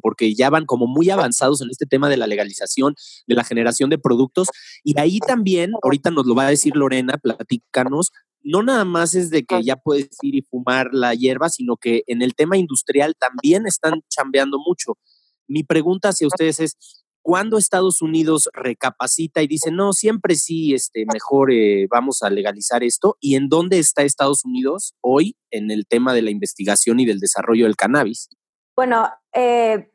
porque 0.00 0.34
ya 0.34 0.50
van 0.50 0.66
como 0.66 0.86
muy 0.86 1.10
avanzados 1.10 1.60
en 1.60 1.70
este 1.70 1.86
tema 1.86 2.08
de 2.08 2.16
la 2.16 2.26
legalización, 2.26 2.94
de 3.26 3.34
la 3.34 3.44
generación 3.44 3.90
de 3.90 3.98
productos. 3.98 4.48
Y 4.84 4.98
ahí 4.98 5.18
también, 5.18 5.72
ahorita 5.82 6.10
nos 6.10 6.26
lo 6.26 6.34
va 6.34 6.46
a 6.46 6.50
decir 6.50 6.76
Lorena, 6.76 7.18
platícanos, 7.18 8.10
no 8.42 8.62
nada 8.62 8.84
más 8.84 9.14
es 9.14 9.30
de 9.30 9.44
que 9.44 9.62
ya 9.62 9.76
puedes 9.76 10.08
ir 10.22 10.34
y 10.34 10.42
fumar 10.42 10.88
la 10.92 11.14
hierba, 11.14 11.48
sino 11.48 11.76
que 11.76 12.02
en 12.06 12.22
el 12.22 12.34
tema 12.34 12.56
industrial 12.56 13.14
también 13.18 13.66
están 13.66 14.00
chambeando 14.08 14.58
mucho. 14.58 14.98
Mi 15.46 15.62
pregunta 15.64 16.10
hacia 16.10 16.26
ustedes 16.26 16.60
es, 16.60 16.76
¿cuándo 17.22 17.58
Estados 17.58 18.00
Unidos 18.00 18.48
recapacita 18.52 19.42
y 19.42 19.46
dice, 19.46 19.70
no, 19.70 19.92
siempre 19.92 20.36
sí, 20.36 20.74
este, 20.74 21.04
mejor 21.12 21.52
eh, 21.52 21.86
vamos 21.90 22.22
a 22.22 22.30
legalizar 22.30 22.82
esto? 22.82 23.16
¿Y 23.20 23.34
en 23.34 23.48
dónde 23.48 23.78
está 23.78 24.02
Estados 24.02 24.44
Unidos 24.44 24.94
hoy 25.02 25.36
en 25.50 25.70
el 25.70 25.86
tema 25.86 26.14
de 26.14 26.22
la 26.22 26.30
investigación 26.30 27.00
y 27.00 27.06
del 27.06 27.20
desarrollo 27.20 27.64
del 27.66 27.76
cannabis? 27.76 28.28
Bueno, 28.76 29.08
eh, 29.32 29.92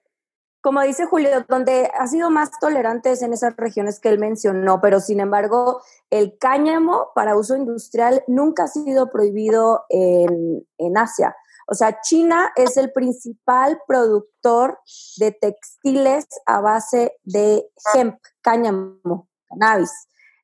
como 0.61 0.81
dice 0.81 1.05
Julio, 1.05 1.29
donde 1.47 1.91
ha 1.95 2.07
sido 2.07 2.31
más 2.31 2.49
tolerantes 2.59 3.21
en 3.21 3.33
esas 3.33 3.55
regiones 3.55 3.99
que 3.99 4.09
él 4.09 4.17
mencionó, 4.17 4.81
pero 4.81 4.99
sin 4.99 5.19
embargo, 5.19 5.81
el 6.09 6.37
cáñamo 6.39 7.09
para 7.13 7.37
uso 7.37 7.55
industrial 7.55 8.23
nunca 8.27 8.63
ha 8.63 8.67
sido 8.67 9.11
prohibido 9.11 9.85
en, 9.89 10.67
en 10.79 10.97
Asia. 10.97 11.35
O 11.67 11.75
sea, 11.75 11.99
China 12.01 12.51
es 12.55 12.77
el 12.77 12.91
principal 12.91 13.79
productor 13.87 14.79
de 15.17 15.31
textiles 15.31 16.25
a 16.45 16.61
base 16.61 17.15
de 17.23 17.67
hemp, 17.93 18.19
cáñamo, 18.41 19.27
cannabis. 19.47 19.91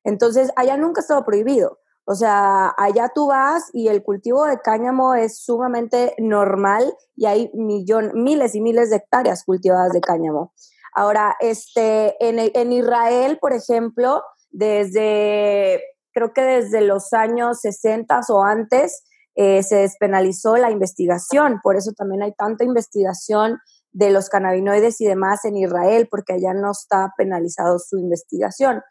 Entonces, 0.04 0.50
allá 0.56 0.76
nunca 0.76 1.00
ha 1.00 1.02
estado 1.02 1.24
prohibido. 1.24 1.78
O 2.04 2.14
sea, 2.14 2.74
allá 2.76 3.10
tú 3.14 3.28
vas 3.28 3.70
y 3.72 3.88
el 3.88 4.02
cultivo 4.02 4.44
de 4.44 4.58
cáñamo 4.60 5.14
es 5.14 5.38
sumamente 5.38 6.14
normal 6.18 6.92
y 7.14 7.26
hay 7.26 7.50
millón, 7.54 8.10
miles 8.14 8.54
y 8.54 8.60
miles 8.60 8.90
de 8.90 8.96
hectáreas 8.96 9.44
cultivadas 9.44 9.92
de 9.92 10.00
cáñamo. 10.00 10.52
Ahora, 10.94 11.36
este, 11.40 12.16
en, 12.26 12.38
en 12.38 12.72
Israel, 12.72 13.38
por 13.40 13.52
ejemplo, 13.52 14.22
desde, 14.50 15.80
creo 16.12 16.32
que 16.32 16.42
desde 16.42 16.80
los 16.80 17.12
años 17.12 17.60
60 17.60 18.20
o 18.28 18.42
antes, 18.42 19.04
eh, 19.34 19.62
se 19.62 19.76
despenalizó 19.76 20.56
la 20.58 20.70
investigación, 20.70 21.60
por 21.62 21.76
eso 21.76 21.92
también 21.92 22.22
hay 22.22 22.34
tanta 22.34 22.64
investigación 22.64 23.58
de 23.90 24.10
los 24.10 24.28
cannabinoides 24.28 25.00
y 25.00 25.06
demás 25.06 25.46
en 25.46 25.56
Israel, 25.56 26.06
porque 26.10 26.34
allá 26.34 26.52
no 26.52 26.72
está 26.72 27.12
penalizado 27.16 27.78
su 27.78 27.98
investigación 27.98 28.82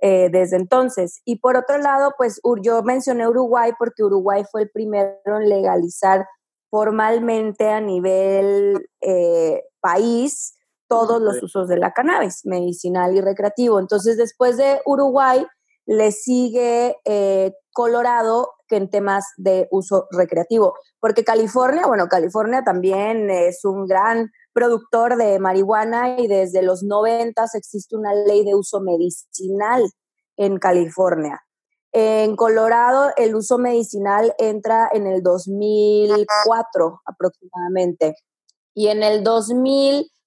eh, 0.00 0.28
desde 0.30 0.56
entonces. 0.56 1.20
Y 1.24 1.40
por 1.40 1.56
otro 1.56 1.78
lado, 1.78 2.12
pues 2.16 2.40
yo 2.62 2.82
mencioné 2.82 3.28
Uruguay 3.28 3.72
porque 3.78 4.04
Uruguay 4.04 4.44
fue 4.50 4.62
el 4.62 4.70
primero 4.70 5.18
en 5.24 5.48
legalizar 5.48 6.26
formalmente 6.70 7.68
a 7.68 7.80
nivel 7.80 8.88
eh, 9.00 9.62
país 9.80 10.54
todos 10.88 11.20
los 11.20 11.42
usos 11.42 11.68
de 11.68 11.76
la 11.76 11.92
cannabis, 11.92 12.42
medicinal 12.44 13.14
y 13.14 13.20
recreativo. 13.20 13.78
Entonces, 13.78 14.16
después 14.16 14.56
de 14.56 14.80
Uruguay, 14.86 15.46
le 15.86 16.12
sigue 16.12 16.96
Colorado 17.72 18.54
que 18.68 18.76
en 18.76 18.90
temas 18.90 19.24
de 19.36 19.68
uso 19.70 20.06
recreativo. 20.10 20.74
Porque 21.00 21.24
California, 21.24 21.86
bueno, 21.86 22.08
California 22.08 22.62
también 22.64 23.30
es 23.30 23.64
un 23.64 23.86
gran 23.86 24.30
productor 24.58 25.16
de 25.16 25.38
marihuana 25.38 26.18
y 26.18 26.26
desde 26.26 26.62
los 26.62 26.82
90 26.82 27.46
existe 27.54 27.94
una 27.94 28.12
ley 28.12 28.44
de 28.44 28.56
uso 28.56 28.80
medicinal 28.80 29.88
en 30.36 30.58
California. 30.58 31.40
En 31.92 32.34
Colorado 32.34 33.12
el 33.16 33.36
uso 33.36 33.58
medicinal 33.58 34.34
entra 34.36 34.88
en 34.92 35.06
el 35.06 35.22
2004 35.22 37.02
aproximadamente 37.04 38.16
y 38.74 38.88
en 38.88 39.04
el 39.04 39.22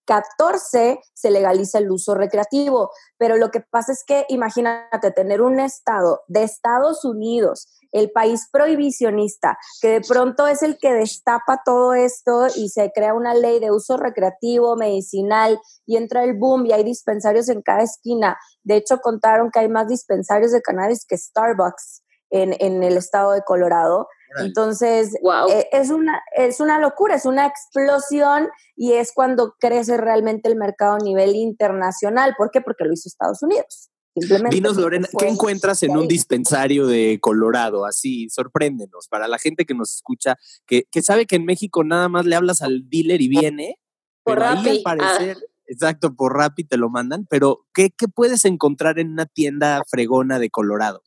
2014 0.08 1.00
se 1.14 1.32
legaliza 1.32 1.80
el 1.80 1.92
uso 1.92 2.16
recreativo, 2.16 2.92
pero 3.18 3.38
lo 3.38 3.52
que 3.52 3.62
pasa 3.62 3.92
es 3.92 4.04
que 4.06 4.26
imagínate 4.30 5.12
tener 5.12 5.42
un 5.42 5.60
estado 5.60 6.22
de 6.28 6.44
Estados 6.44 7.06
Unidos 7.06 7.68
el 7.92 8.12
país 8.12 8.48
prohibicionista, 8.52 9.58
que 9.82 9.90
de 9.90 10.02
pronto 10.02 10.48
es 10.48 10.64
el 10.64 10.78
que 10.78 10.94
destapa 10.94 11.62
todo 11.66 11.94
esto 11.94 12.48
y 12.56 12.70
se 12.70 12.92
crea 12.94 13.14
una 13.14 13.34
ley 13.34 13.60
de 13.60 13.72
uso 13.72 13.98
recreativo, 13.98 14.78
medicinal, 14.78 15.60
y 15.86 15.98
entra 15.98 16.24
el 16.24 16.38
boom 16.38 16.66
y 16.66 16.72
hay 16.72 16.84
dispensarios 16.84 17.50
en 17.50 17.62
cada 17.62 17.84
esquina. 17.84 18.38
De 18.64 18.78
hecho, 18.78 19.00
contaron 19.00 19.52
que 19.52 19.60
hay 19.60 19.68
más 19.68 19.88
dispensarios 19.88 20.52
de 20.52 20.62
cannabis 20.62 21.06
que 21.06 21.18
Starbucks 21.18 22.04
en, 22.30 22.56
en 22.60 22.82
el 22.82 22.96
estado 22.96 23.34
de 23.34 23.42
Colorado. 23.42 24.08
Entonces, 24.38 25.14
eh, 25.16 25.68
es, 25.72 25.90
una, 25.90 26.22
es 26.36 26.60
una 26.60 26.80
locura, 26.80 27.16
es 27.16 27.26
una 27.26 27.46
explosión 27.46 28.50
y 28.76 28.94
es 28.94 29.12
cuando 29.14 29.56
crece 29.60 29.98
realmente 29.98 30.50
el 30.50 30.56
mercado 30.56 30.96
a 30.96 31.04
nivel 31.04 31.36
internacional. 31.36 32.36
¿Por 32.38 32.52
qué? 32.52 32.62
Porque 32.62 32.86
lo 32.86 32.94
hizo 32.94 33.10
Estados 33.10 33.44
Unidos. 33.44 33.90
Dinos, 34.14 34.76
Lorena, 34.76 35.08
¿qué 35.18 35.28
encuentras 35.30 35.84
en 35.84 35.96
un 35.96 36.08
dispensario 36.08 36.86
de 36.86 37.20
Colorado? 37.22 37.86
Así, 37.86 38.30
sorpréndenos. 38.30 39.08
Para 39.08 39.28
la 39.30 39.40
gente 39.40 39.66
que 39.66 39.74
nos 39.74 39.96
escucha, 39.96 40.38
que, 40.66 40.86
sabe 41.02 41.26
que 41.26 41.38
en 41.38 41.46
México 41.46 41.84
nada 41.86 42.10
más 42.10 42.26
le 42.26 42.36
hablas 42.36 42.62
al 42.62 42.90
dealer 42.90 43.22
y 43.22 43.30
viene. 43.30 43.80
Por 44.24 44.36
pero 44.36 44.48
ahí 44.48 44.70
al 44.70 44.78
ah. 44.78 44.82
parecer, 44.84 45.38
exacto, 45.66 46.14
por 46.14 46.36
Rappi 46.36 46.66
te 46.66 46.78
lo 46.78 46.90
mandan. 46.90 47.26
Pero, 47.30 47.66
¿qué, 47.74 47.90
¿qué 47.98 48.08
puedes 48.10 48.44
encontrar 48.44 49.00
en 49.00 49.12
una 49.12 49.26
tienda 49.26 49.82
fregona 49.88 50.40
de 50.40 50.50
Colorado? 50.50 51.04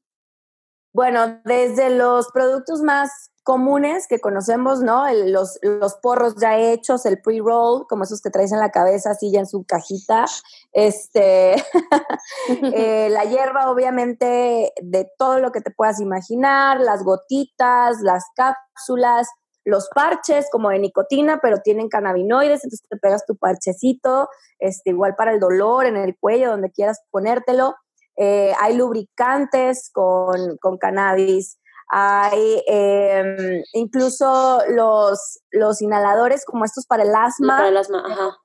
Bueno, 0.95 1.41
desde 1.45 1.91
los 1.91 2.29
productos 2.29 2.81
más 2.81 3.11
comunes 3.43 4.07
que 4.07 4.21
conocemos, 4.21 4.81
¿no? 4.81 5.13
los, 5.13 5.59
los, 5.61 5.97
porros 5.97 6.37
ya 6.37 6.57
hechos, 6.57 7.05
el 7.05 7.21
pre-roll, 7.21 7.87
como 7.89 8.05
esos 8.05 8.23
que 8.23 8.31
traes 8.31 8.53
en 8.53 8.61
la 8.61 8.71
cabeza, 8.71 9.11
así 9.11 9.33
ya 9.33 9.41
en 9.41 9.47
su 9.47 9.65
cajita. 9.65 10.25
Este, 10.73 11.55
eh, 12.49 13.09
la 13.11 13.25
hierba, 13.25 13.73
obviamente, 13.73 14.73
de 14.81 15.11
todo 15.19 15.41
lo 15.41 15.51
que 15.51 15.61
te 15.61 15.73
puedas 15.73 16.01
imaginar, 16.01 16.81
las 16.81 17.03
gotitas, 17.03 18.01
las 18.01 18.25
cápsulas, 18.37 19.29
los 19.65 19.89
parches 19.95 20.47
como 20.53 20.71
de 20.71 20.79
nicotina, 20.79 21.41
pero 21.43 21.59
tienen 21.59 21.89
cannabinoides, 21.89 22.63
entonces 22.63 22.87
te 22.89 22.99
pegas 22.99 23.27
tu 23.27 23.35
parchecito, 23.37 24.29
este, 24.61 24.91
igual 24.91 25.17
para 25.17 25.33
el 25.33 25.41
dolor 25.41 25.87
en 25.87 25.97
el 25.97 26.17
cuello, 26.17 26.51
donde 26.51 26.71
quieras 26.71 27.01
ponértelo. 27.11 27.75
Eh, 28.17 28.53
hay 28.61 28.77
lubricantes 28.77 29.91
con, 29.93 30.57
con 30.59 30.79
cannabis, 30.79 31.59
hay 31.89 32.63
em, 32.67 33.63
incluso 33.73 34.61
los, 34.69 35.41
los 35.51 35.83
inhaladores 35.83 36.45
como 36.45 36.65
estos 36.65 36.87
para 36.87 37.03
el 37.03 37.15
asma. 37.15 37.57
Para 37.57 37.69
el 37.69 37.77
asma, 37.77 38.05
ajá. 38.07 38.37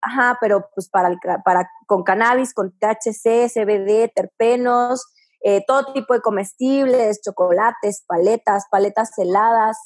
Ajá, 0.00 0.38
pero 0.40 0.68
pues 0.74 0.88
para, 0.88 1.08
el, 1.08 1.18
para 1.44 1.68
con 1.86 2.04
cannabis, 2.04 2.54
con 2.54 2.70
THC, 2.78 3.50
CBD, 3.52 4.12
terpenos, 4.14 5.04
eh, 5.40 5.64
todo 5.66 5.92
tipo 5.92 6.14
de 6.14 6.20
comestibles, 6.20 7.20
chocolates, 7.20 8.04
paletas, 8.06 8.64
paletas 8.70 9.10
heladas, 9.18 9.76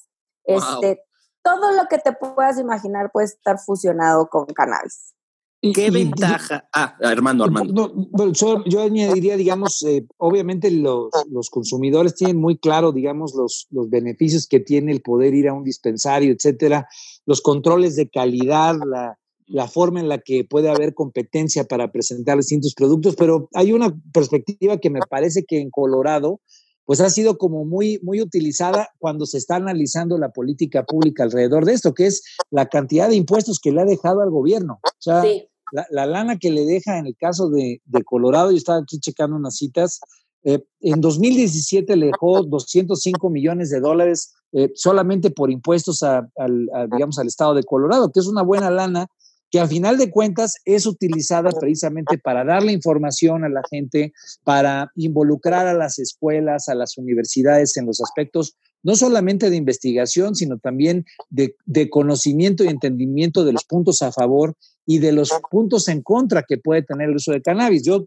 este, 0.45 1.03
todo 1.43 1.72
lo 1.72 1.87
que 1.89 1.99
te 1.99 2.12
puedas 2.12 2.59
imaginar 2.59 3.11
puede 3.11 3.26
estar 3.26 3.59
fusionado 3.59 4.28
con 4.28 4.47
cannabis. 4.47 5.14
¿Qué 5.62 5.92
ventaja? 5.92 6.68
ah, 6.74 6.96
Armando, 7.02 7.44
Armando. 7.44 7.94
yo, 8.32 8.80
añadiría, 8.80 9.36
digamos, 9.36 9.82
eh, 9.84 10.04
obviamente 10.16 10.72
los, 10.72 11.10
los, 11.30 11.50
consumidores 11.50 12.16
tienen 12.16 12.38
muy 12.38 12.58
claro, 12.58 12.90
digamos, 12.90 13.32
los, 13.34 13.68
los 13.70 13.88
beneficios 13.88 14.48
que 14.48 14.58
tiene 14.58 14.90
el 14.90 15.02
poder 15.02 15.34
ir 15.34 15.48
a 15.48 15.52
un 15.52 15.62
dispensario, 15.62 16.32
etcétera, 16.32 16.88
los 17.26 17.40
controles 17.40 17.94
de 17.94 18.08
calidad, 18.08 18.74
la, 18.84 19.18
la 19.46 19.68
forma 19.68 20.00
en 20.00 20.08
la 20.08 20.18
que 20.18 20.44
puede 20.44 20.68
haber 20.68 20.94
competencia 20.94 21.62
para 21.64 21.92
presentar 21.92 22.38
distintos 22.38 22.74
productos, 22.74 23.14
pero 23.14 23.48
hay 23.54 23.72
una 23.72 23.94
perspectiva 24.12 24.78
que 24.78 24.90
me 24.90 25.00
parece 25.08 25.44
que 25.44 25.60
en 25.60 25.70
Colorado, 25.70 26.40
pues 26.84 27.00
ha 27.00 27.08
sido 27.08 27.38
como 27.38 27.64
muy, 27.64 28.00
muy 28.02 28.20
utilizada 28.20 28.88
cuando 28.98 29.26
se 29.26 29.38
está 29.38 29.56
analizando 29.56 30.18
la 30.18 30.30
política 30.30 30.84
pública 30.84 31.22
alrededor 31.22 31.64
de 31.64 31.74
esto, 31.74 31.94
que 31.94 32.06
es 32.06 32.24
la 32.50 32.66
cantidad 32.66 33.08
de 33.08 33.14
impuestos 33.14 33.60
que 33.60 33.70
le 33.70 33.82
ha 33.82 33.84
dejado 33.84 34.22
al 34.22 34.30
gobierno. 34.30 34.80
O 34.82 34.90
sea, 34.98 35.22
la, 35.90 36.06
lana 36.06 36.38
que 36.38 36.50
le 36.50 36.64
deja 36.64 36.98
en 36.98 37.06
el 37.06 37.16
caso 37.16 37.48
de, 37.50 37.80
Colorado, 38.04 38.50
yo 38.50 38.56
estaba 38.56 38.78
aquí 38.78 38.98
checando 39.00 39.36
unas 39.36 39.56
citas, 39.56 40.00
eh, 40.44 40.62
en 40.80 41.00
2017 41.00 41.96
le 41.96 42.06
dejó 42.06 42.42
205 42.42 43.30
millones 43.30 43.70
de 43.70 43.80
dólares 43.80 44.34
eh, 44.52 44.70
solamente 44.74 45.30
por 45.30 45.50
impuestos 45.50 46.02
al, 46.02 46.30
digamos, 46.90 47.18
al 47.18 47.28
estado 47.28 47.54
de 47.54 47.62
Colorado, 47.62 48.10
que 48.10 48.20
es 48.20 48.26
una 48.26 48.42
buena 48.42 48.70
lana 48.70 49.06
que 49.52 49.60
al 49.60 49.68
final 49.68 49.98
de 49.98 50.10
cuentas 50.10 50.54
es 50.64 50.86
utilizada 50.86 51.50
precisamente 51.50 52.16
para 52.16 52.42
darle 52.42 52.72
información 52.72 53.44
a 53.44 53.50
la 53.50 53.60
gente, 53.70 54.14
para 54.44 54.90
involucrar 54.96 55.66
a 55.66 55.74
las 55.74 55.98
escuelas, 55.98 56.70
a 56.70 56.74
las 56.74 56.96
universidades 56.96 57.76
en 57.76 57.84
los 57.84 58.00
aspectos 58.00 58.56
no 58.83 58.97
solamente 58.97 59.51
de 59.51 59.57
investigación, 59.57 60.35
sino 60.35 60.59
también 60.59 61.05
de, 61.30 61.55
conocimiento 61.91 62.64
y 62.64 62.68
entendimiento 62.68 63.45
de 63.45 63.53
los 63.53 63.64
puntos 63.64 64.03
a 64.03 64.12
favor 64.12 64.55
y 64.87 64.99
de 64.99 65.12
los 65.12 65.30
puntos 65.51 65.89
en 65.89 66.03
contra 66.03 66.45
que 66.47 66.59
puede 66.59 66.83
tener 66.83 67.09
el 67.09 67.16
uso 67.16 67.33
de 67.33 67.43
cannabis. 67.43 67.85
Yo 67.85 68.07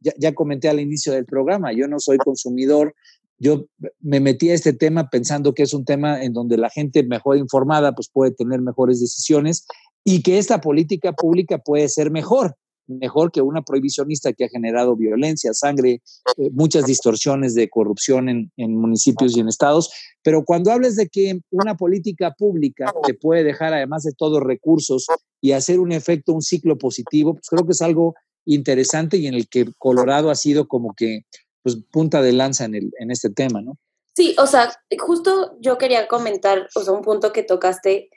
ya, 0.00 0.34
comenté 0.34 0.68
al 0.68 0.80
inicio 0.80 1.12
del 1.12 1.26
programa, 1.26 1.72
yo 1.72 1.88
no 1.88 1.98
soy 1.98 2.18
consumidor, 2.18 2.94
yo 3.38 3.66
me 4.00 4.20
metí 4.20 4.50
a 4.50 4.54
este 4.54 4.72
tema 4.72 5.08
pensando 5.10 5.54
que 5.54 5.64
es 5.64 5.74
un 5.74 5.84
tema 5.84 6.22
en 6.22 6.32
donde 6.32 6.56
la 6.56 6.70
gente 6.70 7.02
mejor 7.02 7.36
informada 7.36 7.92
pues 7.92 8.08
puede 8.08 8.32
tener 8.32 8.60
mejores 8.60 9.00
decisiones 9.00 9.66
y 10.04 10.22
que 10.22 10.38
esta 10.38 10.60
política 10.60 11.12
pública 11.12 11.58
puede 11.58 11.88
ser 11.88 12.10
mejor, 12.10 12.56
mejor 12.98 13.32
que 13.32 13.42
una 13.42 13.62
prohibicionista 13.62 14.32
que 14.32 14.44
ha 14.44 14.48
generado 14.48 14.96
violencia, 14.96 15.52
sangre, 15.54 16.02
eh, 16.38 16.50
muchas 16.52 16.86
distorsiones 16.86 17.54
de 17.54 17.68
corrupción 17.68 18.28
en, 18.28 18.50
municipios 18.56 19.36
y 19.36 19.40
en 19.40 19.48
estados. 19.48 19.90
Pero 20.22 20.44
cuando 20.44 20.70
hables 20.70 20.96
de 20.96 21.08
que 21.08 21.40
una 21.50 21.76
política 21.76 22.34
pública 22.36 22.92
te 23.04 23.14
puede 23.14 23.44
dejar, 23.44 23.74
además 23.74 24.02
de 24.02 24.12
todos 24.12 24.42
recursos, 24.42 25.06
y 25.40 25.52
hacer 25.52 25.80
un 25.80 25.92
efecto, 25.92 26.32
un 26.32 26.42
ciclo 26.42 26.78
positivo, 26.78 27.34
pues 27.34 27.48
creo 27.48 27.66
que 27.66 27.72
es 27.72 27.82
algo 27.82 28.14
interesante 28.44 29.16
y 29.16 29.26
en 29.26 29.34
el 29.34 29.48
que 29.48 29.66
Colorado 29.78 30.30
ha 30.30 30.34
sido 30.34 30.66
como 30.68 30.94
que 30.96 31.22
pues 31.62 31.76
punta 31.90 32.22
de 32.22 32.32
lanza 32.32 32.64
en, 32.64 32.74
el, 32.74 32.90
en 32.98 33.10
este 33.10 33.30
tema, 33.30 33.62
¿no? 33.62 33.78
Sí, 34.14 34.36
o 34.38 34.46
sea, 34.46 34.70
justo 34.98 35.56
yo 35.60 35.78
quería 35.78 36.06
comentar, 36.06 36.68
un 36.88 37.02
punto 37.02 37.32
que 37.32 37.42
tocaste. 37.42 38.10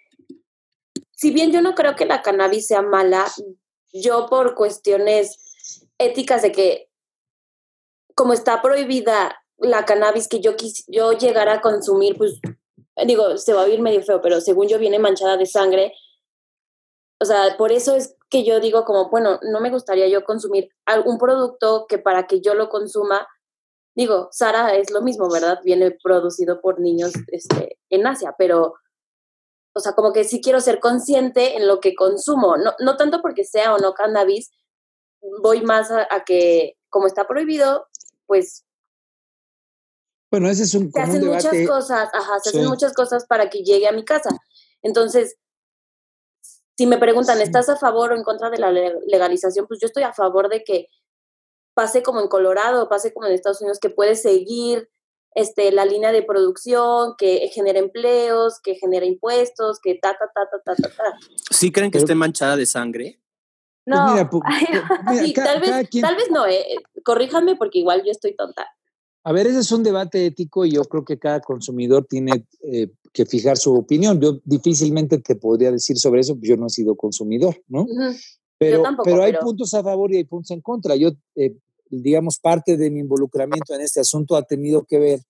Si 1.12 1.32
bien 1.32 1.52
yo 1.52 1.62
no 1.62 1.74
creo 1.74 1.96
que 1.96 2.06
la 2.06 2.22
cannabis 2.22 2.68
sea 2.68 2.82
mala, 2.82 3.26
yo 4.02 4.28
por 4.28 4.56
cuestiones 4.56 5.88
éticas 5.98 6.42
de 6.42 6.52
que 6.52 6.90
como 8.16 8.34
está 8.34 8.62
prohibida 8.62 9.36
la 9.58 9.86
cannabis 9.86 10.28
que 10.28 10.42
yo 10.42 10.56
quis, 10.56 10.86
yo 10.88 11.14
llegara 11.14 11.54
a 11.54 11.62
consumir, 11.62 12.18
pues 12.18 12.40
digo, 13.06 13.38
se 13.38 13.54
va 13.54 13.62
a 13.62 13.66
oír 13.66 13.82
medio 13.82 14.04
feo, 14.04 14.22
pero 14.22 14.42
según 14.42 14.68
yo 14.68 14.80
viene 14.80 15.00
manchada 15.00 15.38
de 15.38 15.46
sangre, 15.46 15.94
o 17.22 17.26
sea, 17.26 17.56
por 17.58 17.72
eso 17.72 17.96
es 17.96 18.16
que 18.30 18.44
yo 18.44 18.60
digo 18.60 18.84
como, 18.84 19.10
bueno, 19.10 19.40
no 19.44 19.62
me 19.62 19.70
gustaría 19.70 20.08
yo 20.08 20.24
consumir 20.24 20.70
algún 20.86 21.18
producto 21.18 21.86
que 21.88 21.98
para 21.98 22.28
que 22.28 22.42
yo 22.42 22.54
lo 22.54 22.70
consuma, 22.70 23.28
digo, 23.96 24.28
Sara 24.32 24.76
es 24.76 24.92
lo 24.92 25.02
mismo, 25.02 25.30
¿verdad? 25.30 25.60
Viene 25.64 25.92
producido 25.92 26.60
por 26.60 26.80
niños 26.80 27.14
este, 27.28 27.80
en 27.90 28.08
Asia, 28.08 28.36
pero, 28.38 28.76
o 29.76 29.80
sea, 29.82 29.94
como 29.94 30.14
que 30.14 30.24
sí 30.24 30.42
quiero 30.42 30.62
ser 30.62 30.80
consciente 30.80 31.58
en 31.58 31.68
lo 31.68 31.82
que 31.82 31.96
consumo, 31.96 32.56
no, 32.56 32.74
no 32.80 32.96
tanto 32.96 33.22
porque 33.22 33.44
sea 33.44 33.74
o 33.74 33.78
no 33.78 33.94
cannabis, 33.94 34.52
voy 35.42 35.62
más 35.62 35.92
a, 35.92 36.08
que, 36.26 36.78
como 36.90 37.08
está 37.08 37.28
prohibido, 37.28 37.88
pues... 38.26 38.66
Bueno, 40.32 40.50
ese 40.50 40.64
es 40.64 40.74
un... 40.76 40.92
Se 40.92 41.02
hacen 41.02 41.26
muchas 41.26 41.68
cosas, 41.68 42.10
ajá, 42.14 42.40
se 42.40 42.50
hacen 42.50 42.66
muchas 42.68 42.94
cosas 42.94 43.26
para 43.26 43.50
que 43.50 43.64
llegue 43.64 43.88
a 43.88 43.92
mi 43.92 44.06
casa. 44.06 44.30
Entonces, 44.82 45.36
si 46.78 46.88
me 46.88 46.98
preguntan, 46.98 47.42
¿estás 47.42 47.68
a 47.68 47.76
favor 47.76 48.14
o 48.14 48.16
en 48.16 48.24
contra 48.24 48.50
de 48.50 48.60
la 48.60 48.72
legalización? 48.72 49.68
Pues 49.68 49.82
yo 49.82 49.88
estoy 49.88 50.04
a 50.04 50.14
favor 50.14 50.50
de 50.50 50.64
que 50.64 50.88
pase 51.74 52.02
como 52.02 52.22
en 52.22 52.30
Colorado, 52.30 52.88
pase 52.88 53.14
como 53.14 53.28
en 53.28 53.34
Estados 53.34 53.60
Unidos, 53.60 53.80
que 53.80 53.90
puede 53.90 54.16
seguir 54.16 54.90
este, 55.36 55.72
la 55.72 55.86
línea 55.86 56.12
de 56.12 56.24
producción, 56.24 57.14
que 57.18 57.50
genera 57.54 57.78
empleos, 57.78 58.60
que 58.64 58.76
genera 58.76 59.06
impuestos, 59.06 59.80
que 59.84 59.96
ta, 59.96 60.14
ta, 60.14 60.32
ta, 60.34 60.50
ta, 60.50 60.60
ta, 60.64 60.76
ta, 60.76 60.90
ta. 60.90 61.04
¿Sí 61.52 61.72
creen 61.72 61.92
que 61.92 62.00
esté 62.00 62.16
manchada 62.16 62.56
de 62.56 62.66
sangre? 62.66 63.20
Pues 63.86 63.98
no, 63.98 64.16
tal, 65.36 65.62
vez, 65.62 65.90
tal 66.02 66.16
vez 66.16 66.32
no, 66.32 66.48
eh, 66.48 66.66
corríjanme 67.04 67.56
porque 67.56 67.80
igual 67.80 68.02
yo 68.04 68.12
estoy 68.12 68.36
tonta. 68.36 68.66
A 69.24 69.32
ver, 69.32 69.48
ese 69.48 69.60
es 69.60 69.72
un 69.72 69.84
debate 69.84 70.26
ético 70.26 70.66
y 70.66 70.72
yo 70.72 70.84
creo 70.84 71.04
que 71.04 71.20
cada 71.20 71.40
consumidor 71.42 72.06
tiene 72.08 72.46
eh, 72.62 72.92
que 73.12 73.26
fijar 73.26 73.58
su 73.58 73.74
opinión. 73.74 74.20
Yo 74.20 74.40
difícilmente 74.44 75.20
te 75.20 75.36
podría 75.36 75.72
decir 75.72 75.98
sobre 75.98 76.22
eso, 76.22 76.38
yo 76.42 76.58
no 76.58 76.68
he 76.68 76.70
sido 76.70 76.96
consumidor, 76.96 77.62
¿no? 77.68 77.86
Pero, 78.58 78.84
pero 79.04 79.24
hay 79.24 79.34
puntos 79.34 79.74
a 79.74 79.84
favor 79.84 80.14
y 80.14 80.18
hay 80.18 80.24
puntos 80.24 80.52
en 80.52 80.62
contra. 80.62 80.96
Yo, 80.96 81.10
eh, 81.36 81.56
digamos, 82.02 82.40
parte 82.40 82.78
de 82.78 82.90
mi 82.90 83.00
involucramiento 83.00 83.74
en 83.74 83.82
este 83.82 84.00
asunto 84.00 84.36
ha 84.36 84.44
tenido 84.44 84.86
que 84.86 85.00
ver 85.00 85.22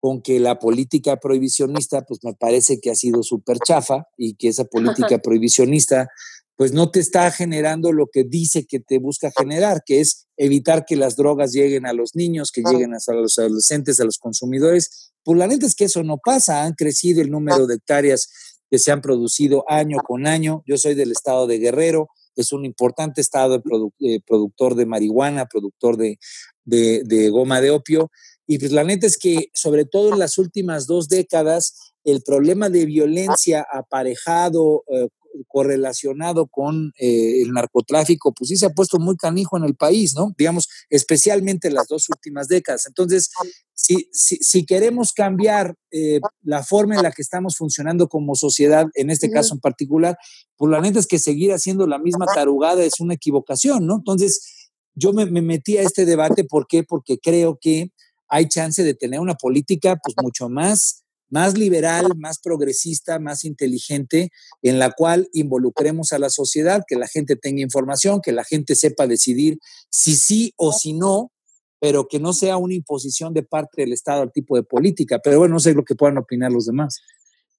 con 0.00 0.22
que 0.22 0.40
la 0.40 0.58
política 0.58 1.16
prohibicionista, 1.16 2.02
pues 2.02 2.20
me 2.22 2.34
parece 2.34 2.80
que 2.80 2.90
ha 2.90 2.94
sido 2.94 3.22
súper 3.22 3.58
chafa 3.58 4.04
y 4.16 4.34
que 4.34 4.48
esa 4.48 4.64
política 4.64 5.18
prohibicionista 5.18 6.08
pues 6.56 6.74
no 6.74 6.90
te 6.90 7.00
está 7.00 7.30
generando 7.30 7.90
lo 7.90 8.08
que 8.12 8.22
dice 8.22 8.66
que 8.66 8.80
te 8.80 8.98
busca 8.98 9.32
generar, 9.34 9.82
que 9.84 10.00
es 10.00 10.26
evitar 10.36 10.84
que 10.84 10.94
las 10.94 11.16
drogas 11.16 11.52
lleguen 11.52 11.86
a 11.86 11.94
los 11.94 12.14
niños, 12.14 12.52
que 12.52 12.62
lleguen 12.62 12.92
a 12.92 12.98
los 13.14 13.38
adolescentes, 13.38 13.98
a 13.98 14.04
los 14.04 14.18
consumidores. 14.18 15.12
Pues 15.24 15.38
la 15.38 15.46
neta 15.46 15.64
es 15.64 15.74
que 15.74 15.84
eso 15.84 16.02
no 16.02 16.18
pasa, 16.22 16.64
han 16.64 16.74
crecido 16.74 17.22
el 17.22 17.30
número 17.30 17.66
de 17.66 17.76
hectáreas 17.76 18.28
que 18.70 18.78
se 18.78 18.92
han 18.92 19.00
producido 19.00 19.64
año 19.68 19.96
con 20.06 20.26
año. 20.26 20.62
Yo 20.66 20.76
soy 20.76 20.94
del 20.94 21.12
estado 21.12 21.46
de 21.46 21.58
Guerrero, 21.58 22.08
es 22.40 22.52
un 22.52 22.64
importante 22.64 23.20
estado 23.20 23.62
de 23.98 24.22
productor 24.26 24.74
de 24.74 24.86
marihuana, 24.86 25.46
productor 25.46 25.96
de, 25.96 26.18
de, 26.64 27.30
goma 27.30 27.60
de 27.60 27.70
opio. 27.70 28.10
Y 28.46 28.58
pues 28.58 28.72
la 28.72 28.84
neta 28.84 29.06
es 29.06 29.16
que, 29.16 29.50
sobre 29.54 29.84
todo 29.84 30.12
en 30.12 30.18
las 30.18 30.38
últimas 30.38 30.86
dos 30.86 31.08
décadas, 31.08 31.92
el 32.04 32.22
problema 32.22 32.68
de 32.68 32.86
violencia 32.86 33.66
aparejado, 33.72 34.84
eh, 34.88 35.08
correlacionado 35.48 36.46
con 36.46 36.92
eh, 36.98 37.42
el 37.42 37.52
narcotráfico, 37.52 38.32
pues 38.32 38.48
sí 38.48 38.56
se 38.56 38.66
ha 38.66 38.70
puesto 38.70 38.98
muy 38.98 39.16
canijo 39.16 39.56
en 39.56 39.64
el 39.64 39.74
país, 39.74 40.14
¿no? 40.14 40.32
Digamos, 40.36 40.68
especialmente 40.88 41.70
las 41.70 41.86
dos 41.88 42.08
últimas 42.08 42.48
décadas. 42.48 42.86
Entonces, 42.86 43.30
si, 43.74 44.08
si, 44.12 44.66
queremos 44.66 45.12
cambiar 45.12 45.74
eh, 45.90 46.20
la 46.42 46.62
forma 46.62 46.96
en 46.96 47.02
la 47.02 47.12
que 47.12 47.22
estamos 47.22 47.56
funcionando 47.56 48.08
como 48.08 48.34
sociedad, 48.34 48.86
en 48.94 49.10
este 49.10 49.30
caso 49.30 49.54
en 49.54 49.60
particular, 49.60 50.16
pues 50.56 50.70
la 50.70 50.80
neta 50.80 50.98
es 50.98 51.06
que 51.06 51.18
seguir 51.18 51.52
haciendo 51.52 51.86
la 51.86 51.98
misma 51.98 52.26
tarugada 52.26 52.84
es 52.84 53.00
una 53.00 53.14
equivocación, 53.14 53.86
¿no? 53.86 53.96
Entonces, 53.96 54.70
yo 54.94 55.12
me, 55.12 55.26
me 55.26 55.42
metí 55.42 55.78
a 55.78 55.82
este 55.82 56.04
debate, 56.04 56.44
¿por 56.44 56.66
qué? 56.66 56.82
Porque 56.82 57.18
creo 57.18 57.58
que 57.60 57.92
hay 58.28 58.48
chance 58.48 58.82
de 58.82 58.94
tener 58.94 59.20
una 59.20 59.34
política 59.34 59.98
pues 60.02 60.14
mucho 60.22 60.48
más 60.48 60.99
más 61.30 61.56
liberal, 61.56 62.08
más 62.16 62.38
progresista, 62.38 63.18
más 63.18 63.44
inteligente, 63.44 64.30
en 64.62 64.78
la 64.78 64.90
cual 64.90 65.28
involucremos 65.32 66.12
a 66.12 66.18
la 66.18 66.28
sociedad, 66.28 66.82
que 66.86 66.96
la 66.96 67.08
gente 67.08 67.36
tenga 67.36 67.62
información, 67.62 68.20
que 68.20 68.32
la 68.32 68.44
gente 68.44 68.74
sepa 68.74 69.06
decidir 69.06 69.58
si 69.88 70.16
sí 70.16 70.52
o 70.56 70.72
si 70.72 70.92
no, 70.92 71.32
pero 71.80 72.08
que 72.08 72.20
no 72.20 72.32
sea 72.32 72.58
una 72.58 72.74
imposición 72.74 73.32
de 73.32 73.42
parte 73.42 73.82
del 73.82 73.92
Estado 73.92 74.22
al 74.22 74.32
tipo 74.32 74.56
de 74.56 74.62
política. 74.62 75.20
Pero 75.22 75.38
bueno, 75.38 75.54
no 75.54 75.60
sé 75.60 75.72
lo 75.72 75.84
que 75.84 75.94
puedan 75.94 76.18
opinar 76.18 76.52
los 76.52 76.66
demás. 76.66 77.00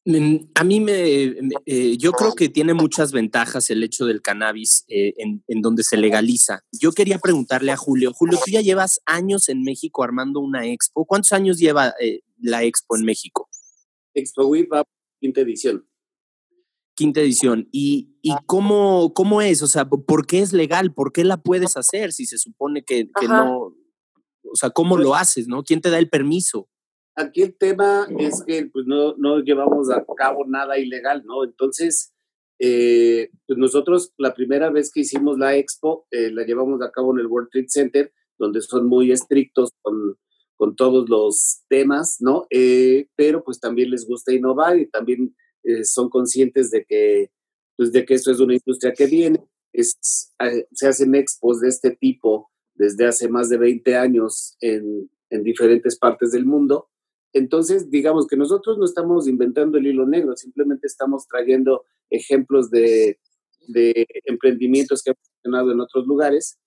Mm, 0.03 0.35
a 0.55 0.63
mí 0.63 0.79
me, 0.79 1.35
eh, 1.65 1.97
yo 1.97 2.11
creo 2.13 2.33
que 2.33 2.49
tiene 2.49 2.73
muchas 2.73 3.11
ventajas 3.11 3.69
el 3.69 3.83
hecho 3.83 4.05
del 4.05 4.23
cannabis 4.23 4.83
eh, 4.87 5.13
en, 5.17 5.61
donde 5.61 5.83
se 5.83 5.95
legaliza. 5.97 6.63
Yo 6.71 6.91
quería 6.91 7.19
preguntarle 7.19 7.71
a 7.71 7.77
Julio, 7.77 8.11
Julio, 8.13 8.39
tú 8.43 8.51
ya 8.51 8.61
llevas 8.61 8.99
años 9.05 9.47
en 9.47 9.63
México 9.63 10.03
armando 10.03 10.39
una 10.39 10.65
expo. 10.65 11.05
¿Cuántos 11.05 11.33
años 11.33 11.59
lleva 11.59 11.93
eh, 11.99 12.21
la 12.39 12.63
expo 12.63 12.95
en 12.95 13.05
México? 13.05 13.47
Expo 14.13 14.45
WIP 14.47 14.71
va 14.73 14.83
quinta 15.19 15.41
edición. 15.41 15.87
Quinta 16.95 17.21
edición. 17.21 17.67
¿Y, 17.71 18.17
y 18.21 18.33
cómo, 18.45 19.13
cómo 19.13 19.41
es? 19.41 19.61
O 19.61 19.67
sea, 19.67 19.85
¿por 19.85 20.27
qué 20.27 20.39
es 20.39 20.53
legal? 20.53 20.93
¿Por 20.93 21.11
qué 21.11 21.23
la 21.23 21.37
puedes 21.37 21.77
hacer 21.77 22.11
si 22.11 22.25
se 22.25 22.37
supone 22.37 22.83
que, 22.83 23.09
que 23.19 23.27
no? 23.27 23.73
O 24.43 24.55
sea, 24.55 24.69
¿cómo 24.71 24.95
pues 24.95 25.05
lo 25.05 25.15
haces? 25.15 25.47
¿No? 25.47 25.63
¿Quién 25.63 25.81
te 25.81 25.89
da 25.89 25.99
el 25.99 26.09
permiso? 26.09 26.67
aquí 27.15 27.41
el 27.41 27.57
tema 27.57 28.07
es 28.19 28.43
que 28.45 28.69
pues, 28.71 28.85
no, 28.85 29.15
no 29.17 29.39
llevamos 29.39 29.89
a 29.91 30.03
cabo 30.15 30.45
nada 30.47 30.77
ilegal, 30.77 31.23
¿no? 31.25 31.43
Entonces, 31.43 32.13
eh, 32.59 33.29
pues 33.47 33.57
nosotros 33.57 34.13
la 34.17 34.33
primera 34.33 34.69
vez 34.69 34.91
que 34.91 35.01
hicimos 35.01 35.37
la 35.37 35.55
expo, 35.55 36.07
eh, 36.11 36.31
la 36.31 36.43
llevamos 36.43 36.81
a 36.81 36.91
cabo 36.91 37.13
en 37.13 37.19
el 37.19 37.27
World 37.27 37.49
Trade 37.51 37.69
Center, 37.69 38.13
donde 38.37 38.61
son 38.61 38.87
muy 38.87 39.11
estrictos 39.11 39.71
con, 39.81 40.17
con 40.61 40.75
todos 40.75 41.09
los 41.09 41.63
temas, 41.69 42.17
¿no? 42.19 42.45
Eh, 42.51 43.07
pero 43.15 43.43
pues 43.43 43.59
también 43.59 43.89
les 43.89 44.05
gusta 44.05 44.31
innovar 44.31 44.77
y 44.77 44.87
también 44.87 45.35
son 45.83 46.09
conscientes 46.09 46.69
de 46.69 46.85
que, 46.85 47.31
pues, 47.75 47.91
de 47.91 48.05
que 48.05 48.13
esto 48.13 48.31
es 48.31 48.39
una 48.39 48.53
industria 48.53 48.93
que 48.93 49.07
viene. 49.07 49.43
Es, 49.73 49.97
se 50.71 50.87
hacen 50.87 51.15
expos 51.15 51.61
de 51.61 51.69
este 51.69 51.91
tipo 51.91 52.51
desde 52.75 53.07
hace 53.07 53.27
más 53.27 53.49
de 53.49 53.57
20 53.57 53.95
años 53.95 54.55
en, 54.61 55.09
en 55.31 55.43
diferentes 55.43 55.97
partes 55.97 56.31
del 56.31 56.45
mundo 56.45 56.91
entonces, 57.33 57.89
digamos 57.89 58.27
que 58.27 58.35
nosotros 58.35 58.77
no 58.77 58.85
estamos 58.85 59.27
inventando 59.27 59.77
el 59.77 59.87
hilo 59.87 60.05
negro, 60.05 60.35
simplemente 60.35 60.87
estamos 60.87 61.27
trayendo 61.27 61.85
ejemplos 62.09 62.69
de, 62.69 63.17
emprendimientos 64.25 65.01
que 65.01 65.11
han 65.11 65.15
funcionado 65.15 65.71
en 65.71 65.79
otros 65.79 66.05
lugares 66.05 66.59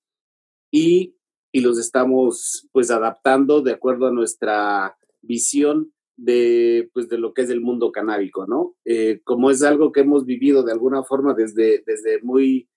y, 0.71 1.17
los 1.61 1.79
estamos 1.79 2.69
pues 2.73 2.91
adaptando 2.91 3.63
de 3.63 3.73
acuerdo 3.73 4.07
a 4.07 4.13
nuestra 4.13 4.97
visión 5.23 5.93
de, 6.17 6.91
pues, 6.93 7.09
de 7.09 7.19
lo 7.19 7.35
que 7.35 7.43
es 7.43 7.51
el 7.51 7.61
mundo 7.61 7.93
canábico, 7.93 8.47
¿no? 8.47 8.77
Eh, 8.85 9.21
como 9.25 9.51
es 9.51 9.63
algo 9.63 9.93
que 9.93 10.01
hemos 10.01 10.25
vivido 10.25 10.63
de 10.63 10.73
alguna 10.73 11.03
forma 11.03 11.35
desde, 11.35 11.83
desde 11.87 12.21
muy 12.23 12.69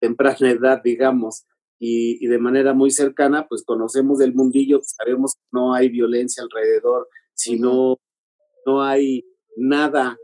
temprana 0.00 0.50
edad, 0.50 0.82
digamos, 0.82 1.44
y, 1.78 2.24
y, 2.24 2.28
de 2.28 2.38
manera 2.38 2.74
muy 2.74 2.90
cercana, 2.90 3.46
pues 3.48 3.64
conocemos 3.64 4.20
el 4.20 4.34
mundillo, 4.34 4.80
sabemos 4.84 5.34
que 5.34 5.40
no 5.52 5.74
hay 5.74 5.88
violencia 5.88 6.42
alrededor, 6.42 7.08
si 7.34 7.58
no, 7.58 7.98
hay 8.80 9.24
nada 9.56 10.16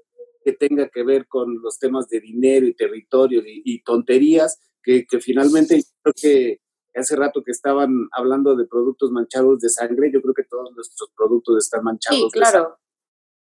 que 0.44 0.52
tenga 0.52 0.88
que 0.88 1.02
ver 1.02 1.26
con 1.26 1.60
los 1.60 1.78
temas 1.78 2.08
de 2.08 2.20
dinero 2.20 2.66
y 2.66 2.74
territorio 2.74 3.42
y, 3.44 3.82
tonterías, 3.82 4.60
que, 4.82 5.04
finalmente 5.20 5.82
creo 6.02 6.14
que 6.20 6.60
hace 6.94 7.16
rato 7.16 7.42
que 7.44 7.52
estaban 7.52 8.08
hablando 8.12 8.56
de 8.56 8.66
productos 8.66 9.10
manchados 9.10 9.60
de 9.60 9.68
sangre, 9.68 10.10
yo 10.12 10.20
creo 10.20 10.34
que 10.34 10.44
todos 10.44 10.72
nuestros 10.74 11.10
productos 11.16 11.64
están 11.64 11.84
manchados 11.84 12.20
sí, 12.20 12.28
claro. 12.32 12.78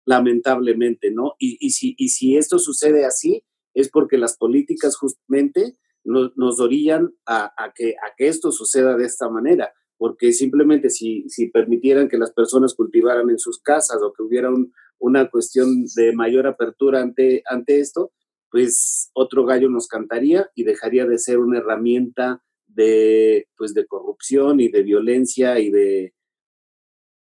lamentablemente, 0.06 1.10
¿no? 1.10 1.34
Y, 1.38 1.56
y, 1.60 1.70
si, 1.70 1.94
y 1.98 2.10
si 2.10 2.36
esto 2.36 2.58
sucede 2.58 3.04
así, 3.04 3.44
es 3.74 3.88
porque 3.90 4.18
las 4.18 4.36
políticas 4.36 4.96
justamente 4.96 5.76
nos, 6.04 6.36
nos 6.36 6.60
orillan 6.60 7.14
a, 7.26 7.52
a, 7.56 7.72
que, 7.72 7.94
a 7.96 8.14
que 8.16 8.28
esto 8.28 8.52
suceda 8.52 8.96
de 8.96 9.06
esta 9.06 9.28
manera 9.28 9.72
porque 10.02 10.32
simplemente 10.32 10.90
si, 10.90 11.28
si 11.28 11.46
permitieran 11.46 12.08
que 12.08 12.18
las 12.18 12.32
personas 12.32 12.74
cultivaran 12.74 13.30
en 13.30 13.38
sus 13.38 13.60
casas 13.62 14.02
o 14.02 14.12
que 14.12 14.24
hubiera 14.24 14.50
una 14.98 15.30
cuestión 15.30 15.84
de 15.94 16.12
mayor 16.12 16.48
apertura 16.48 17.00
ante, 17.00 17.44
ante 17.48 17.78
esto, 17.78 18.10
pues 18.50 19.12
otro 19.14 19.46
gallo 19.46 19.70
nos 19.70 19.86
cantaría 19.86 20.50
y 20.56 20.64
dejaría 20.64 21.06
de 21.06 21.20
ser 21.20 21.38
una 21.38 21.58
herramienta 21.58 22.42
de, 22.74 23.48
pues 23.56 23.74
de 23.74 23.86
corrupción 23.86 24.60
y 24.60 24.68
de 24.68 24.82
violencia 24.82 25.58
y 25.60 25.70
de, 25.70 26.14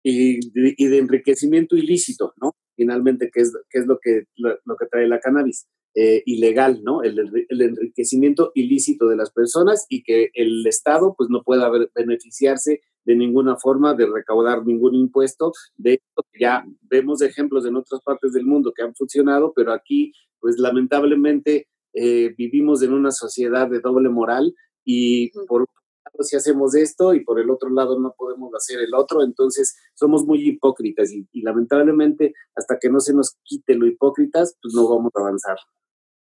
y 0.02 0.40
de, 0.50 0.98
enriquecimiento 0.98 1.76
ilícito, 1.76 2.34
¿no? 2.40 2.54
Finalmente, 2.76 3.30
¿qué 3.32 3.40
es, 3.40 3.52
qué 3.68 3.78
es 3.78 3.86
lo, 3.86 3.98
que, 3.98 4.24
lo 4.36 4.76
que 4.76 4.86
trae 4.86 5.06
la 5.06 5.20
cannabis? 5.20 5.66
Eh, 5.96 6.22
ilegal, 6.24 6.84
¿no? 6.84 7.02
El, 7.02 7.18
el, 7.48 7.60
enriquecimiento 7.60 8.52
ilícito 8.54 9.08
de 9.08 9.16
las 9.16 9.32
personas 9.32 9.86
y 9.88 10.04
que 10.04 10.30
el 10.34 10.64
Estado 10.64 11.16
pues 11.18 11.30
no 11.30 11.42
pueda 11.42 11.68
beneficiarse 11.96 12.80
de 13.04 13.16
ninguna 13.16 13.56
forma 13.56 13.94
de 13.94 14.06
recaudar 14.06 14.64
ningún 14.64 14.94
impuesto. 14.94 15.50
De 15.76 15.94
esto 15.94 16.24
ya 16.38 16.64
vemos 16.82 17.22
ejemplos 17.22 17.66
en 17.66 17.74
otras 17.74 18.00
partes 18.02 18.32
del 18.32 18.46
mundo 18.46 18.72
que 18.72 18.84
han 18.84 18.94
funcionado, 18.94 19.52
pero 19.52 19.72
aquí 19.72 20.12
pues 20.38 20.60
lamentablemente 20.60 21.66
eh, 21.92 22.34
vivimos 22.38 22.84
en 22.84 22.92
una 22.92 23.10
sociedad 23.10 23.68
de 23.68 23.80
doble 23.80 24.10
moral 24.10 24.54
y 24.90 25.30
por 25.46 25.62
un 25.62 25.66
lado 26.04 26.24
si 26.24 26.36
hacemos 26.36 26.74
esto 26.74 27.14
y 27.14 27.24
por 27.24 27.38
el 27.40 27.50
otro 27.50 27.70
lado 27.70 27.98
no 27.98 28.14
podemos 28.16 28.52
hacer 28.54 28.80
el 28.80 28.94
otro, 28.94 29.22
entonces 29.22 29.76
somos 29.94 30.24
muy 30.24 30.48
hipócritas 30.48 31.12
y, 31.12 31.28
y 31.32 31.42
lamentablemente 31.42 32.34
hasta 32.56 32.78
que 32.78 32.90
no 32.90 33.00
se 33.00 33.14
nos 33.14 33.36
quite 33.44 33.74
lo 33.74 33.86
hipócritas, 33.86 34.56
pues 34.62 34.74
no 34.74 34.88
vamos 34.88 35.12
a 35.14 35.20
avanzar. 35.20 35.58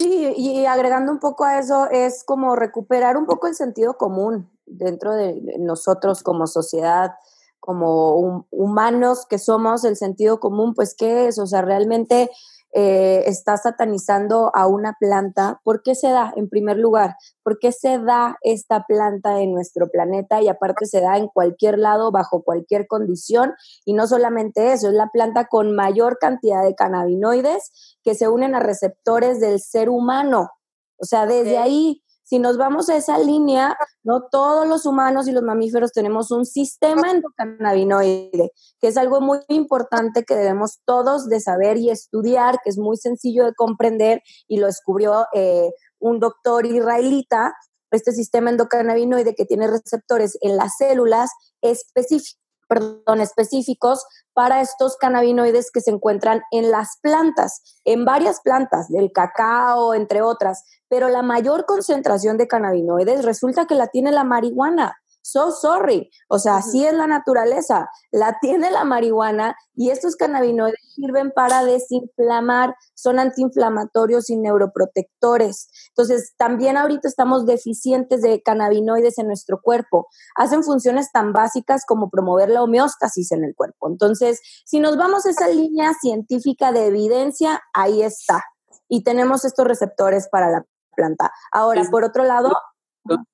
Sí, 0.01 0.35
y 0.37 0.67
agregando 0.67 1.13
un 1.13 1.21
poco 1.21 1.45
a 1.45 1.59
eso, 1.59 1.89
es 1.91 2.25
como 2.25 2.57
recuperar 2.57 3.17
un 3.17 3.27
poco 3.27 3.47
el 3.47 3.55
sentido 3.55 3.97
común 3.97 4.51
dentro 4.67 5.15
de 5.15 5.41
nosotros 5.59 6.23
como 6.23 6.47
sociedad, 6.47 7.13
como 7.61 8.47
humanos 8.51 9.25
que 9.27 9.39
somos, 9.39 9.85
el 9.85 9.97
sentido 9.97 10.41
común, 10.41 10.75
pues, 10.75 10.95
¿qué 10.95 11.29
es? 11.29 11.39
O 11.39 11.47
sea, 11.47 11.63
realmente 11.63 12.31
eh, 12.77 13.23
está 13.27 13.57
satanizando 13.57 14.51
a 14.53 14.67
una 14.67 14.97
planta. 14.99 15.61
¿Por 15.63 15.83
qué 15.83 15.95
se 15.95 16.11
da, 16.11 16.33
en 16.37 16.49
primer 16.49 16.77
lugar? 16.77 17.15
¿Por 17.43 17.59
qué 17.59 17.71
se 17.71 17.99
da 17.99 18.37
esta 18.43 18.85
planta 18.85 19.41
en 19.41 19.55
nuestro 19.55 19.89
planeta 19.89 20.43
y 20.43 20.49
aparte 20.49 20.87
se 20.87 21.01
da 21.01 21.17
en 21.17 21.29
cualquier 21.29 21.79
lado, 21.79 22.11
bajo 22.11 22.43
cualquier 22.43 22.87
condición? 22.87 23.55
Y 23.85 23.93
no 23.95 24.07
solamente 24.07 24.73
eso, 24.73 24.89
es 24.89 24.95
la 24.95 25.09
planta 25.13 25.47
con 25.47 25.75
mayor 25.75 26.19
cantidad 26.19 26.65
de 26.65 26.75
cannabinoides 26.75 27.97
que 28.03 28.15
se 28.15 28.29
unen 28.29 28.55
a 28.55 28.61
receptores 28.61 29.41
del 29.41 29.61
ser 29.61 29.89
humano. 29.89 30.51
O 30.99 31.05
sea, 31.05 31.27
desde 31.27 31.59
ahí 31.59 32.04
si 32.25 32.39
nos 32.39 32.57
vamos 32.57 32.89
a 32.89 32.97
esa 32.97 33.19
línea, 33.19 33.77
no 34.03 34.23
todos 34.31 34.67
los 34.67 34.87
humanos 34.87 35.29
y 35.29 35.33
los 35.33 35.43
mamíferos 35.43 35.93
tenemos 35.93 36.31
un 36.31 36.47
sistema 36.47 37.11
endocannabinoide, 37.11 38.51
que 38.81 38.89
es 38.89 38.97
algo 38.97 39.21
muy 39.21 39.41
importante 39.49 40.25
que 40.25 40.35
debemos 40.35 40.81
todos 40.87 41.29
de 41.29 41.41
saber 41.41 41.77
y 41.77 41.91
estudiar, 41.91 42.59
que 42.65 42.71
es 42.71 42.79
muy 42.79 42.97
sencillo 42.97 43.45
de 43.45 43.55
comprender 43.55 44.23
y 44.49 44.59
lo 44.59 44.67
descubrió 44.67 45.27
eh, 45.35 45.71
un 45.99 46.19
doctor 46.19 46.67
israelita, 46.67 47.55
este 47.91 48.13
sistema 48.13 48.51
endocannabinoide 48.51 49.35
que 49.35 49.45
tiene 49.45 49.69
receptores 49.69 50.37
en 50.41 50.57
las 50.57 50.77
células 50.79 51.31
específicos 51.63 52.44
perdón, 52.69 53.21
específicos 53.21 54.05
para 54.33 54.61
estos 54.61 54.97
cannabinoides 54.97 55.71
que 55.71 55.81
se 55.81 55.91
encuentran 55.91 56.43
en 56.51 56.71
las 56.71 56.99
plantas, 57.03 57.81
en 57.85 58.05
varias 58.05 58.41
plantas, 58.41 58.89
del 58.89 59.13
cacao, 59.13 59.95
entre 59.95 60.23
otras, 60.23 60.65
pero 60.89 61.09
la 61.09 61.23
mayor 61.23 61.67
concentración 61.67 62.37
de 62.37 62.49
cannabinoides 62.49 63.25
resulta 63.25 63.67
que 63.67 63.75
la 63.75 63.89
tiene 63.89 64.13
la 64.13 64.25
marihuana 64.25 64.97
so 65.25 65.51
sorry. 65.51 66.11
O 66.29 66.39
sea, 66.39 66.57
así 66.57 66.85
es 66.85 66.93
la 66.93 67.07
naturaleza. 67.07 67.89
La 68.13 68.39
tiene 68.41 68.71
la 68.71 68.85
marihuana 68.85 69.57
y 69.75 69.91
estos 69.91 70.17
cannabinoides 70.17 70.79
sirven 70.95 71.33
para 71.35 71.65
desinflamar, 71.65 72.77
son 72.95 73.19
antiinflamatorios 73.19 74.31
y 74.31 74.37
neuroprotectores. 74.37 75.69
Entonces, 75.89 76.35
también 76.37 76.77
ahorita 76.77 77.09
estamos 77.09 77.47
deficientes 77.47 78.23
de 78.23 78.43
cannabinoides 78.43 79.19
en 79.19 79.27
nuestro 79.27 79.61
cuerpo. 79.63 80.09
Hacen 80.37 80.63
funciones 80.63 81.11
tan 81.11 81.33
básicas 81.33 81.85
como 81.87 82.11
promover 82.11 82.51
la 82.51 82.63
homeostasis 82.63 83.33
en 83.33 83.45
el 83.45 83.55
cuerpo. 83.55 83.89
Entonces, 83.89 84.41
si 84.67 84.79
nos 84.79 84.97
vamos 84.97 85.27
a 85.27 85.31
esa 85.31 85.49
línea 85.49 85.93
científica 85.95 86.71
de 86.71 86.87
evidencia, 86.87 87.63
ahí 87.73 88.03
está. 88.03 88.45
Y 88.89 89.03
tenemos 89.03 89.45
estos 89.45 89.67
receptores 89.67 90.29
para 90.31 90.51
la 90.51 90.65
planta. 90.95 91.33
Ahora, 91.51 91.83
por 91.91 92.05
otro 92.05 92.25
lado, 92.25 92.53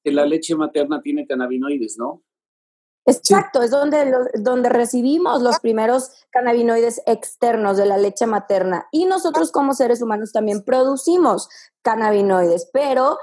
que 0.04 0.12
la 0.12 0.26
leche 0.26 0.54
materna 0.54 1.00
tiene 1.00 1.26
cannabinoides, 1.26 1.96
¿no? 1.98 2.22
Exacto, 3.06 3.62
es 3.62 3.70
donde, 3.70 4.12
donde 4.34 4.68
recibimos 4.68 5.42
los 5.42 5.58
primeros 5.58 6.10
cannabinoides 6.30 7.02
externos 7.06 7.76
de 7.76 7.86
la 7.86 7.96
leche 7.96 8.26
materna. 8.26 8.86
Y 8.92 9.06
nosotros 9.06 9.50
como 9.50 9.74
seres 9.74 10.02
humanos 10.02 10.32
también 10.32 10.62
producimos, 10.62 11.48
cannabinoides, 11.82 12.68
pero 12.72 13.16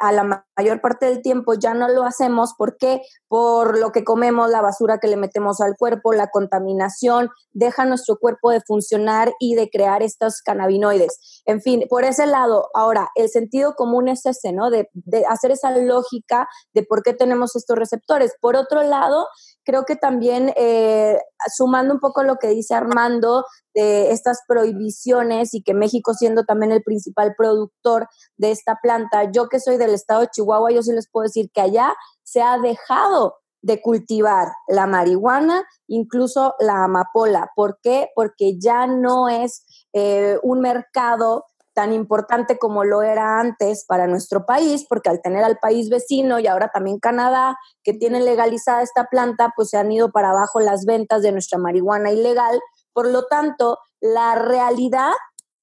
a 0.00 0.12
la 0.12 0.44
mayor 0.56 0.80
parte 0.80 1.06
del 1.06 1.22
tiempo 1.22 1.54
ya 1.54 1.74
no 1.74 1.88
lo 1.88 2.04
hacemos. 2.04 2.54
¿Por 2.56 2.76
qué? 2.76 3.02
Por 3.28 3.78
lo 3.78 3.90
que 3.90 4.04
comemos, 4.04 4.48
la 4.50 4.62
basura 4.62 4.98
que 4.98 5.08
le 5.08 5.16
metemos 5.16 5.60
al 5.60 5.76
cuerpo, 5.76 6.12
la 6.12 6.28
contaminación, 6.28 7.30
deja 7.52 7.84
nuestro 7.84 8.16
cuerpo 8.18 8.50
de 8.50 8.60
funcionar 8.60 9.34
y 9.40 9.54
de 9.54 9.68
crear 9.68 10.02
estos 10.02 10.40
cannabinoides. 10.42 11.42
En 11.46 11.60
fin, 11.60 11.84
por 11.88 12.04
ese 12.04 12.26
lado, 12.26 12.68
ahora, 12.74 13.08
el 13.16 13.28
sentido 13.28 13.74
común 13.74 14.08
es 14.08 14.24
ese, 14.24 14.52
¿no? 14.52 14.70
De, 14.70 14.88
de 14.92 15.26
hacer 15.26 15.50
esa 15.50 15.70
lógica 15.70 16.48
de 16.72 16.84
por 16.84 17.02
qué 17.02 17.12
tenemos 17.12 17.56
estos 17.56 17.76
receptores. 17.76 18.34
Por 18.40 18.56
otro 18.56 18.82
lado, 18.82 19.26
creo 19.66 19.84
que 19.84 19.96
también 19.96 20.52
eh, 20.56 21.18
sumando 21.54 21.92
un 21.92 22.00
poco 22.00 22.22
lo 22.22 22.36
que 22.36 22.48
dice 22.48 22.74
Armando 22.74 23.44
de 23.76 24.10
estas 24.10 24.40
prohibiciones 24.48 25.52
y 25.52 25.62
que 25.62 25.74
México 25.74 26.14
siendo 26.14 26.44
también 26.44 26.72
el 26.72 26.82
principal 26.82 27.34
productor 27.36 28.08
de 28.38 28.50
esta 28.50 28.78
planta, 28.82 29.30
yo 29.30 29.48
que 29.48 29.60
soy 29.60 29.76
del 29.76 29.92
estado 29.94 30.22
de 30.22 30.28
Chihuahua, 30.28 30.72
yo 30.72 30.82
sí 30.82 30.92
les 30.92 31.08
puedo 31.10 31.24
decir 31.24 31.50
que 31.52 31.60
allá 31.60 31.94
se 32.22 32.40
ha 32.40 32.58
dejado 32.58 33.36
de 33.60 33.82
cultivar 33.82 34.48
la 34.66 34.86
marihuana, 34.86 35.66
incluso 35.88 36.54
la 36.58 36.84
amapola. 36.84 37.50
¿Por 37.54 37.78
qué? 37.82 38.08
Porque 38.14 38.58
ya 38.58 38.86
no 38.86 39.28
es 39.28 39.64
eh, 39.92 40.38
un 40.42 40.60
mercado 40.60 41.44
tan 41.74 41.92
importante 41.92 42.58
como 42.58 42.84
lo 42.84 43.02
era 43.02 43.38
antes 43.38 43.84
para 43.86 44.06
nuestro 44.06 44.46
país, 44.46 44.86
porque 44.88 45.10
al 45.10 45.20
tener 45.20 45.44
al 45.44 45.58
país 45.58 45.90
vecino 45.90 46.38
y 46.38 46.46
ahora 46.46 46.70
también 46.72 46.98
Canadá, 46.98 47.58
que 47.84 47.92
tiene 47.92 48.20
legalizada 48.20 48.80
esta 48.80 49.04
planta, 49.10 49.52
pues 49.54 49.68
se 49.68 49.76
han 49.76 49.92
ido 49.92 50.10
para 50.10 50.30
abajo 50.30 50.60
las 50.60 50.86
ventas 50.86 51.20
de 51.20 51.32
nuestra 51.32 51.58
marihuana 51.58 52.10
ilegal. 52.10 52.58
Por 52.96 53.08
lo 53.08 53.26
tanto, 53.26 53.78
la 54.00 54.36
realidad 54.36 55.12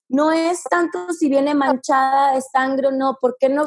no 0.07 0.31
es 0.31 0.61
tanto 0.69 1.11
si 1.13 1.29
viene 1.29 1.55
manchada 1.55 2.35
de 2.35 2.41
sangre 2.43 2.89
o 2.89 2.91
no, 2.91 3.17
porque 3.19 3.49
no 3.49 3.65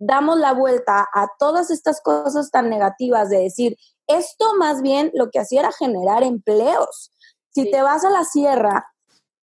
damos 0.00 0.40
la 0.40 0.54
vuelta 0.54 1.06
a 1.14 1.28
todas 1.38 1.70
estas 1.70 2.00
cosas 2.02 2.50
tan 2.50 2.68
negativas 2.68 3.30
de 3.30 3.42
decir, 3.42 3.76
esto 4.08 4.56
más 4.58 4.82
bien 4.82 5.12
lo 5.14 5.30
que 5.30 5.38
hacía 5.38 5.60
era 5.60 5.70
generar 5.70 6.24
empleos. 6.24 7.12
Si 7.50 7.70
te 7.70 7.80
vas 7.80 8.04
a 8.04 8.10
la 8.10 8.24
sierra 8.24 8.86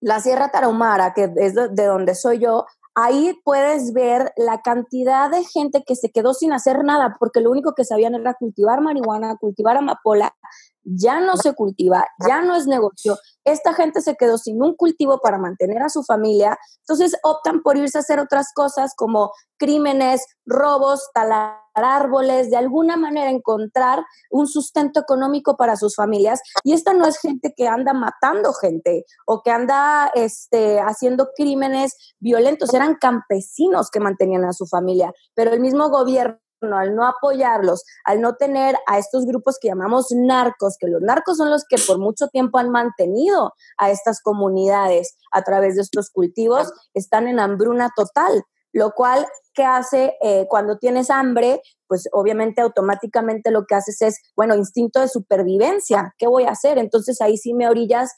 la 0.05 0.21
Sierra 0.21 0.51
Tarahumara, 0.51 1.15
que 1.15 1.33
es 1.37 1.55
de, 1.55 1.87
donde 1.87 2.15
soy 2.15 2.39
yo, 2.39 2.67
ahí 2.95 3.41
puedes 3.43 3.95
ver 3.95 4.35
la 4.37 4.61
cantidad 4.61 5.31
de 5.31 5.43
gente 5.45 5.83
que 5.87 5.97
se 5.97 6.11
quedó 6.11 6.35
sin 6.35 6.53
hacer 6.53 6.85
nada 6.85 7.17
porque 7.19 7.41
lo 7.41 7.51
único 7.51 7.75
que 7.75 7.87
sabían 7.87 8.15
era 8.15 8.35
cultivar 8.35 8.83
marihuana, 8.83 9.37
cultivar 9.41 9.79
amapola, 9.79 10.37
ya 10.85 11.21
no 11.21 11.37
se 11.37 11.55
cultiva, 11.55 12.07
ya 12.29 12.43
no 12.43 12.55
es 12.55 12.67
negocio. 12.67 13.17
Esta 13.45 13.75
gente 13.75 14.01
se 14.01 14.17
quedó 14.17 14.39
sin 14.39 14.63
un 14.63 14.75
cultivo 14.75 15.21
para 15.23 15.39
mantener 15.39 15.83
a 15.83 15.89
su 15.89 16.03
familia, 16.03 16.59
entonces 16.81 17.17
optan 17.23 17.63
por 17.63 17.77
irse 17.77 17.99
a 17.99 18.01
hacer 18.01 18.21
otras 18.21 18.53
cosas 18.55 18.95
como 18.97 19.33
crímenes, 19.59 20.25
robos, 20.47 21.09
talar 21.13 21.65
árboles, 21.75 22.51
de 22.51 22.57
alguna 22.57 22.97
manera 22.97 23.31
encontrar 23.31 24.05
un 24.31 24.47
sustento 24.47 25.01
económico 25.01 25.57
para 25.57 25.77
sus 25.77 25.97
familias. 25.97 26.41
Y 26.63 26.73
esta 26.73 26.95
no 26.95 27.07
es 27.07 27.19
gente 27.19 27.53
que 27.57 27.67
anda 27.67 27.93
matando 27.93 28.53
gente 28.53 29.05
o 29.27 29.43
que 29.43 29.51
anda 29.51 30.11
este, 30.15 30.81
haciendo 30.81 31.31
crímenes 31.37 31.97
violentos, 32.21 32.73
eran 32.75 32.97
campesinos 33.01 33.91
que 33.91 34.01
mantenían 34.01 34.45
a 34.45 34.53
su 34.53 34.67
familia, 34.67 35.13
pero 35.35 35.53
el 35.53 35.61
mismo 35.61 35.89
gobierno 35.91 36.39
al 36.73 36.95
no 36.95 37.07
apoyarlos, 37.07 37.85
al 38.05 38.21
no 38.21 38.37
tener 38.37 38.77
a 38.87 38.99
estos 38.99 39.27
grupos 39.27 39.59
que 39.61 39.69
llamamos 39.69 40.07
narcos, 40.11 40.77
que 40.79 40.89
los 40.89 41.03
narcos 41.03 41.37
son 41.37 41.51
los 41.51 41.65
que 41.69 41.77
por 41.87 41.99
mucho 41.99 42.29
tiempo 42.29 42.59
han 42.59 42.71
mantenido 42.71 43.53
a 43.79 43.91
estas 43.91 44.21
comunidades 44.23 45.17
a 45.33 45.43
través 45.43 45.77
de 45.77 45.83
estos 45.83 46.11
cultivos, 46.11 46.73
están 46.95 47.29
en 47.29 47.41
hambruna 47.41 47.91
total, 47.95 48.45
lo 48.73 48.93
cual 48.93 49.27
¿qué 49.55 49.65
hace 49.65 50.17
eh, 50.21 50.47
cuando 50.49 50.79
tienes 50.79 51.11
hambre? 51.11 51.63
Pues 51.87 52.09
obviamente 52.13 52.61
automáticamente 52.61 53.51
lo 53.51 53.65
que 53.67 53.77
haces 53.77 54.03
es, 54.03 54.19
bueno, 54.37 54.57
instinto 54.57 55.01
de 55.01 55.09
supervivencia, 55.09 56.15
¿qué 56.19 56.27
voy 56.27 56.45
a 56.45 56.51
hacer? 56.51 56.79
Entonces 56.79 57.21
ahí 57.21 57.37
sí 57.37 57.55
me 57.55 57.69
orillas 57.69 58.13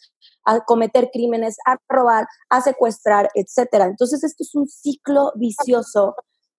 a 0.44 0.60
cometer 0.60 1.10
crímenes, 1.12 1.56
a 1.66 1.76
robar, 1.88 2.26
a 2.48 2.60
secuestrar, 2.62 3.28
etcétera. 3.34 3.84
Entonces 3.84 4.24
esto 4.24 4.42
es 4.42 4.54
un 4.54 4.66
ciclo 4.66 5.32
vicioso 5.36 6.14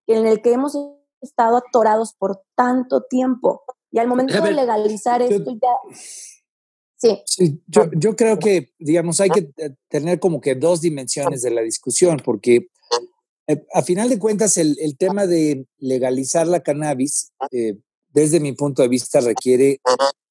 en 0.05 0.27
el 0.27 0.41
que 0.41 0.53
hemos 0.53 0.75
estado 1.21 1.57
atorados 1.57 2.13
por 2.17 2.41
tanto 2.55 3.03
tiempo. 3.03 3.63
Y 3.91 3.99
al 3.99 4.07
momento 4.07 4.41
de 4.41 4.51
legalizar 4.51 5.21
esto 5.21 5.51
ya... 5.61 5.95
Sí. 6.99 7.21
sí 7.25 7.61
yo, 7.67 7.91
yo, 7.95 8.15
creo 8.15 8.39
que, 8.39 8.71
digamos, 8.79 9.21
hay 9.21 9.29
que 9.29 9.51
tener 9.87 10.19
como 10.19 10.41
que 10.41 10.55
dos 10.55 10.81
dimensiones 10.81 11.43
de 11.43 11.51
la 11.51 11.61
discusión, 11.61 12.19
porque 12.25 12.69
eh, 13.47 13.65
a 13.73 13.81
final 13.81 14.09
de 14.09 14.19
cuentas, 14.19 14.57
el, 14.57 14.77
el, 14.79 14.97
tema 14.97 15.25
de 15.25 15.67
legalizar 15.77 16.47
la 16.47 16.61
cannabis, 16.61 17.31
eh, 17.51 17.77
desde 18.09 18.39
mi 18.39 18.51
punto 18.51 18.81
de 18.81 18.89
vista, 18.89 19.21
requiere 19.21 19.79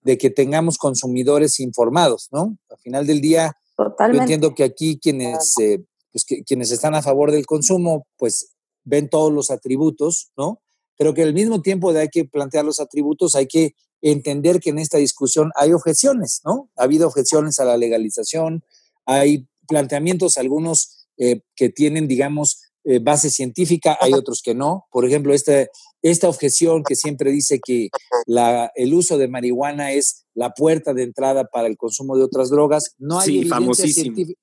de 0.03 0.19
que 0.19 0.29
tengamos 0.29 0.77
consumidores 0.77 1.59
informados, 1.61 2.29
¿no? 2.31 2.59
Al 2.69 2.79
final 2.79 3.07
del 3.07 3.21
día, 3.21 3.57
yo 3.79 4.21
entiendo 4.21 4.55
que 4.55 4.65
aquí 4.65 4.99
quienes, 5.01 5.55
eh, 5.61 5.83
pues 6.13 6.25
quienes 6.47 6.71
están 6.71 6.95
a 6.95 7.03
favor 7.03 7.33
del 7.33 7.47
consumo, 7.47 8.07
pues 8.19 8.55
ven 8.85 9.09
todos 9.09 9.33
los 9.33 9.51
atributos, 9.51 10.31
¿no? 10.37 10.61
Pero 10.99 11.15
que 11.15 11.23
al 11.23 11.35
mismo 11.35 11.63
tiempo 11.63 11.93
de 11.93 12.01
hay 12.01 12.09
que 12.09 12.25
plantear 12.25 12.65
los 12.65 12.81
atributos, 12.81 13.35
hay 13.35 13.47
que 13.47 13.75
entender 14.03 14.61
que 14.61 14.71
en 14.71 14.79
esta 14.79 14.99
discusión 14.99 15.51
hay 15.57 15.73
objeciones, 15.73 16.41
¿no? 16.45 16.71
Ha 16.77 16.85
habido 16.85 17.07
objeciones 17.07 17.59
a 17.59 17.65
la 17.65 17.77
legalización, 17.77 18.65
hay 19.05 19.47
planteamientos, 19.69 20.37
algunos 20.37 21.09
que 21.17 21.71
tienen, 21.71 22.09
digamos, 22.09 22.61
eh, 22.89 23.01
base 23.01 23.31
científica, 23.31 23.99
hay 24.01 24.13
otros 24.13 24.43
que 24.43 24.55
no. 24.55 24.87
Por 24.93 25.05
ejemplo, 25.05 25.35
esta, 25.35 25.67
esta 26.03 26.29
objeción 26.29 26.85
que 26.85 26.95
siempre 26.95 27.33
dice 27.33 27.59
que 27.59 27.89
la, 28.27 28.71
el 28.77 28.95
uso 28.95 29.19
de 29.19 29.27
marihuana 29.27 29.91
es 29.91 30.25
la 30.35 30.55
puerta 30.55 30.95
de 30.95 31.03
entrada 31.03 31.47
para 31.47 31.67
el 31.67 31.77
consumo 31.77 32.17
de 32.17 32.23
otras 32.23 32.49
drogas, 32.49 32.95
no 32.99 33.19
hay, 33.19 33.39
evidencia, 33.39 33.89
científica, 33.89 34.41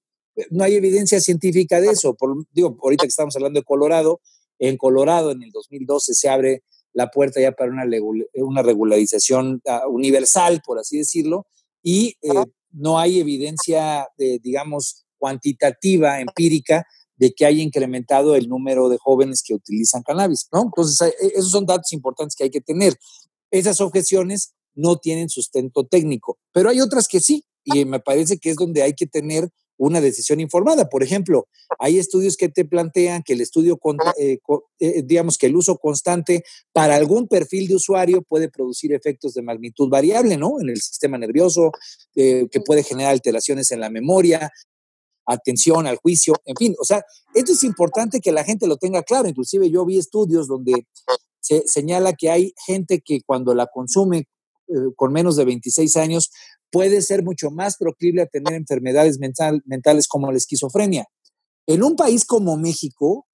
no 0.50 0.64
hay 0.66 0.76
evidencia 0.76 1.22
científica 1.22 1.80
de 1.80 1.92
eso. 1.92 2.16
Por, 2.16 2.36
digo, 2.52 2.78
ahorita 2.84 3.04
que 3.04 3.10
estamos 3.10 3.34
hablando 3.38 3.62
de 3.62 3.64
Colorado, 3.64 4.20
en 4.70 4.78
Colorado 4.78 5.32
en 5.32 5.44
el 5.44 5.52
2012 5.52 6.14
se 6.14 6.30
abre 6.30 6.64
la 6.94 7.10
puerta 7.10 7.42
ya 7.42 7.52
para 7.52 7.72
una, 7.72 7.84
una 8.36 8.62
regularización 8.62 9.62
ah, 9.68 9.88
universal, 9.90 10.62
por 10.66 10.80
así 10.80 10.98
decirlo, 10.98 11.48
y 11.82 12.16
eh, 12.22 12.46
no 12.72 13.00
hay 13.00 13.20
evidencia, 13.20 14.08
de, 14.18 14.40
digamos, 14.42 15.06
cuantitativa, 15.18 16.22
empírica, 16.22 16.86
de 17.18 17.34
que 17.34 17.46
haya 17.46 17.62
incrementado 17.62 18.36
el 18.36 18.48
número 18.48 18.90
de 18.90 18.98
jóvenes 18.98 19.44
que 19.46 19.54
utilizan 19.54 20.04
cannabis, 20.04 20.48
¿no? 20.52 20.64
Entonces, 20.64 21.02
eh, 21.02 21.16
eh, 21.22 21.32
esos 21.36 21.52
son 21.52 21.66
datos 21.66 21.92
importantes 21.94 22.36
que 22.36 22.46
hay 22.46 22.50
que 22.50 22.62
tener. 22.62 22.96
Esas 23.52 23.82
objeciones 23.82 24.54
no 24.76 24.98
tienen 24.98 25.30
sustento 25.30 25.86
técnico, 25.86 26.40
pero 26.52 26.70
hay 26.70 26.80
otras 26.80 27.08
que 27.08 27.20
sí, 27.20 27.44
y 27.66 27.86
me 27.86 28.00
parece 28.00 28.38
que 28.38 28.50
es 28.50 28.56
donde 28.56 28.82
hay 28.82 28.94
que 28.94 29.08
tener 29.08 29.50
una 29.78 30.02
decisión 30.02 30.40
informada. 30.40 30.90
Por 30.90 31.04
ejemplo, 31.04 31.48
hay 31.80 31.98
estudios 31.98 32.38
que 32.38 32.50
te 32.50 32.66
plantean 32.66 33.24
que 33.24 33.34
el 33.34 33.42
estudio, 33.42 33.80
eh, 34.18 34.40
digamos 35.04 35.38
que 35.38 35.48
el 35.48 35.56
uso 35.56 35.78
constante 35.78 36.44
para 36.72 36.96
algún 36.96 37.28
perfil 37.28 37.68
de 37.68 37.76
usuario 37.76 38.22
puede 38.22 38.50
producir 38.50 38.94
efectos 38.94 39.34
de 39.34 39.42
magnitud 39.42 39.90
variable, 39.90 40.38
¿no? 40.38 40.60
En 40.62 40.70
el 40.70 40.78
sistema 40.78 41.18
nervioso, 41.18 41.72
que 42.14 42.62
puede 42.66 42.84
generar 42.84 43.12
alteraciones 43.12 43.72
en 43.72 43.80
la 43.80 43.90
memoria, 43.90 44.52
atención 45.26 45.88
al 45.88 45.98
juicio, 45.98 46.34
en 46.46 46.56
fin, 46.56 46.76
o 46.80 46.86
sea, 46.86 47.04
esto 47.34 47.54
es 47.54 47.64
importante 47.64 48.20
que 48.20 48.32
la 48.32 48.44
gente 48.44 48.68
lo 48.68 48.78
tenga 48.78 49.04
claro, 49.04 49.28
inclusive 49.28 49.70
yo 49.70 49.86
vi 49.86 49.98
estudios 49.98 50.48
donde 50.48 50.88
se 51.40 51.68
señala 51.68 52.14
que 52.14 52.30
hay 52.30 52.54
gente 52.66 53.02
que 53.04 53.22
cuando 53.26 53.54
la 53.54 53.68
consume 53.68 54.28
eh, 54.68 54.94
con 54.96 55.12
menos 55.12 55.36
de 55.36 55.46
26 55.46 55.98
años 55.98 56.32
puede 56.74 57.04
ser 57.04 57.24
mucho 57.24 57.52
más 57.52 57.78
proclive 57.78 58.24
a 58.24 58.26
tener 58.26 58.56
enfermedades 58.56 59.20
mentales 59.20 60.08
como 60.08 60.32
la 60.32 60.38
esquizofrenia. 60.38 61.06
En 61.68 61.84
un 61.84 61.96
país 61.96 62.26
como 62.26 62.58
México, 62.58 63.28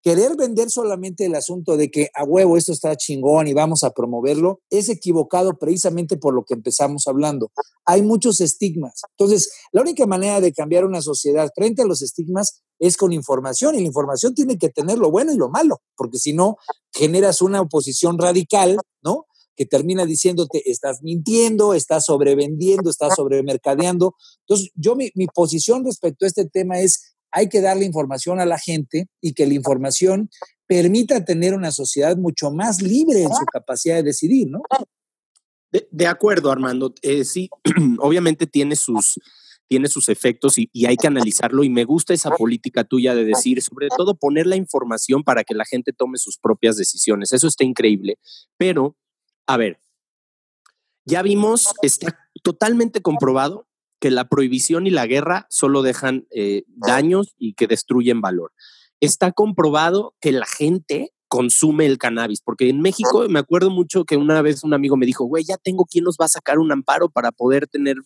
querer 0.00 0.36
vender 0.36 0.70
solamente 0.70 1.26
el 1.26 1.34
asunto 1.34 1.76
de 1.76 1.90
que 1.90 2.10
a 2.14 2.22
huevo 2.22 2.56
esto 2.56 2.72
está 2.72 2.94
chingón 2.94 3.48
y 3.48 3.52
vamos 3.52 3.82
a 3.82 3.90
promoverlo 3.90 4.60
es 4.70 4.88
equivocado 4.90 5.58
precisamente 5.58 6.16
por 6.16 6.34
lo 6.34 6.44
que 6.44 6.54
empezamos 6.54 7.08
hablando. 7.08 7.50
Hay 7.84 8.02
muchos 8.02 8.40
estigmas. 8.40 9.00
Entonces, 9.18 9.50
la 9.72 9.80
única 9.80 10.06
manera 10.06 10.40
de 10.40 10.52
cambiar 10.52 10.84
una 10.84 11.02
sociedad 11.02 11.50
frente 11.52 11.82
a 11.82 11.86
los 11.86 12.00
estigmas 12.00 12.62
es 12.78 12.96
con 12.96 13.12
información 13.12 13.74
y 13.74 13.80
la 13.80 13.88
información 13.88 14.34
tiene 14.34 14.56
que 14.56 14.68
tener 14.68 14.98
lo 14.98 15.10
bueno 15.10 15.32
y 15.32 15.36
lo 15.36 15.48
malo, 15.48 15.80
porque 15.96 16.18
si 16.18 16.32
no, 16.32 16.58
generas 16.92 17.42
una 17.42 17.60
oposición 17.60 18.18
radical, 18.18 18.78
¿no? 19.02 19.26
Que 19.56 19.66
termina 19.66 20.06
diciéndote, 20.06 20.62
estás 20.70 21.02
mintiendo, 21.02 21.74
estás 21.74 22.06
sobrevendiendo, 22.06 22.90
estás 22.90 23.14
sobremercadeando. 23.16 24.14
Entonces, 24.40 24.70
yo 24.74 24.96
mi, 24.96 25.10
mi 25.14 25.26
posición 25.26 25.84
respecto 25.84 26.24
a 26.24 26.28
este 26.28 26.46
tema 26.46 26.80
es, 26.80 27.14
hay 27.30 27.48
que 27.48 27.60
darle 27.60 27.84
información 27.84 28.40
a 28.40 28.46
la 28.46 28.58
gente 28.58 29.08
y 29.20 29.34
que 29.34 29.46
la 29.46 29.54
información 29.54 30.30
permita 30.66 31.24
tener 31.24 31.54
una 31.54 31.72
sociedad 31.72 32.16
mucho 32.16 32.50
más 32.50 32.80
libre 32.80 33.22
en 33.22 33.28
su 33.28 33.44
capacidad 33.46 33.96
de 33.96 34.04
decidir, 34.04 34.48
¿no? 34.48 34.62
De, 35.90 36.06
acuerdo, 36.06 36.52
Armando. 36.52 36.94
Eh, 37.02 37.24
sí, 37.24 37.50
obviamente 37.98 38.46
tiene 38.46 38.76
sus, 38.76 39.18
tiene 39.66 39.88
sus 39.88 40.08
efectos 40.08 40.56
y, 40.56 40.70
y, 40.72 40.86
hay 40.86 40.96
que 40.96 41.08
analizarlo. 41.08 41.64
Y 41.64 41.68
me 41.68 41.84
gusta 41.84 42.14
esa 42.14 42.30
política 42.30 42.84
tuya 42.84 43.14
de 43.16 43.24
decir, 43.24 43.60
sobre 43.60 43.88
todo, 43.88 44.14
poner 44.14 44.46
la 44.46 44.54
información 44.54 45.24
para 45.24 45.42
que 45.42 45.54
la 45.54 45.64
gente 45.64 45.92
tome 45.92 46.18
sus 46.18 46.38
propias 46.38 46.76
decisiones. 46.76 47.32
Eso 47.32 47.48
está 47.48 47.64
increíble. 47.64 48.18
Pero, 48.56 48.96
a 49.46 49.56
ver, 49.56 49.80
ya 51.04 51.22
vimos, 51.22 51.74
está 51.82 52.18
totalmente 52.42 53.02
comprobado 53.02 53.66
que 54.00 54.10
la 54.10 54.28
prohibición 54.28 54.86
y 54.86 54.90
la 54.90 55.06
guerra 55.06 55.46
solo 55.50 55.82
dejan 55.82 56.26
eh, 56.30 56.64
daños 56.66 57.34
y 57.38 57.54
que 57.54 57.66
destruyen 57.66 58.20
valor. 58.20 58.52
Está 59.00 59.32
comprobado 59.32 60.14
que 60.20 60.32
la 60.32 60.46
gente 60.46 61.12
consume 61.28 61.86
el 61.86 61.98
cannabis, 61.98 62.40
porque 62.42 62.68
en 62.68 62.80
México 62.80 63.26
me 63.28 63.38
acuerdo 63.38 63.70
mucho 63.70 64.04
que 64.04 64.16
una 64.16 64.40
vez 64.40 64.62
un 64.62 64.72
amigo 64.72 64.96
me 64.96 65.06
dijo, 65.06 65.24
güey, 65.24 65.44
ya 65.44 65.56
tengo 65.56 65.84
quien 65.84 66.04
nos 66.04 66.16
va 66.20 66.26
a 66.26 66.28
sacar 66.28 66.58
un 66.58 66.70
amparo 66.70 67.08
para 67.08 67.32
poder 67.32 67.66
tener, 67.66 67.96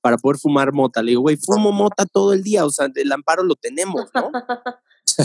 para 0.00 0.16
poder 0.16 0.38
fumar 0.38 0.72
mota. 0.72 1.02
Le 1.02 1.10
digo, 1.10 1.22
güey, 1.22 1.36
fumo 1.36 1.72
mota 1.72 2.06
todo 2.06 2.32
el 2.32 2.42
día, 2.42 2.64
o 2.64 2.70
sea, 2.70 2.88
el 2.94 3.10
amparo 3.10 3.42
lo 3.42 3.56
tenemos, 3.56 4.08
¿no? 4.14 4.30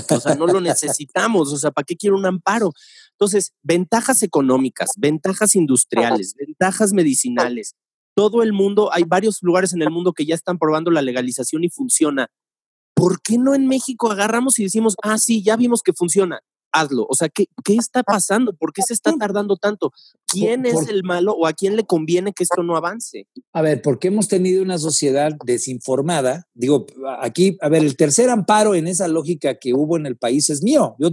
O 0.09 0.19
sea, 0.19 0.33
no 0.33 0.47
lo 0.47 0.59
necesitamos, 0.59 1.51
o 1.53 1.57
sea, 1.57 1.69
¿para 1.69 1.85
qué 1.85 1.95
quiero 1.95 2.15
un 2.15 2.25
amparo? 2.25 2.71
Entonces, 3.19 3.53
ventajas 3.61 4.23
económicas, 4.23 4.89
ventajas 4.97 5.55
industriales, 5.55 6.35
ventajas 6.37 6.93
medicinales. 6.93 7.75
Todo 8.15 8.43
el 8.43 8.53
mundo, 8.53 8.91
hay 8.93 9.03
varios 9.03 9.39
lugares 9.41 9.73
en 9.73 9.81
el 9.81 9.89
mundo 9.89 10.13
que 10.13 10.25
ya 10.25 10.35
están 10.35 10.57
probando 10.57 10.91
la 10.91 11.01
legalización 11.01 11.63
y 11.63 11.69
funciona. 11.69 12.27
¿Por 12.93 13.21
qué 13.21 13.37
no 13.37 13.55
en 13.55 13.67
México 13.67 14.11
agarramos 14.11 14.59
y 14.59 14.63
decimos, 14.63 14.95
ah, 15.01 15.17
sí, 15.17 15.41
ya 15.41 15.55
vimos 15.55 15.81
que 15.81 15.93
funciona? 15.93 16.41
hazlo. 16.73 17.05
O 17.07 17.13
sea, 17.13 17.29
¿qué, 17.29 17.47
¿qué, 17.63 17.75
está 17.75 18.03
pasando? 18.03 18.53
¿Por 18.53 18.73
qué 18.73 18.81
se 18.81 18.93
está 18.93 19.15
tardando 19.17 19.55
tanto? 19.55 19.91
¿Quién 20.27 20.65
es 20.65 20.89
el 20.89 21.03
malo 21.03 21.33
o 21.33 21.47
a 21.47 21.53
quién 21.53 21.75
le 21.75 21.83
conviene 21.83 22.33
que 22.33 22.43
esto 22.43 22.63
no 22.63 22.75
avance? 22.75 23.27
A 23.53 23.61
ver, 23.61 23.81
porque 23.81 24.09
hemos 24.09 24.27
tenido 24.27 24.61
una 24.61 24.77
sociedad 24.79 25.31
desinformada. 25.45 26.47
Digo, 26.53 26.87
aquí, 27.19 27.57
a 27.61 27.69
ver, 27.69 27.83
el 27.83 27.95
tercer 27.95 28.29
amparo 28.29 28.75
en 28.75 28.87
esa 28.87 29.07
lógica 29.07 29.55
que 29.55 29.73
hubo 29.73 29.95
en 29.95 30.07
el 30.07 30.17
país 30.17 30.49
es 30.49 30.63
mío. 30.63 30.95
Yo, 30.99 31.11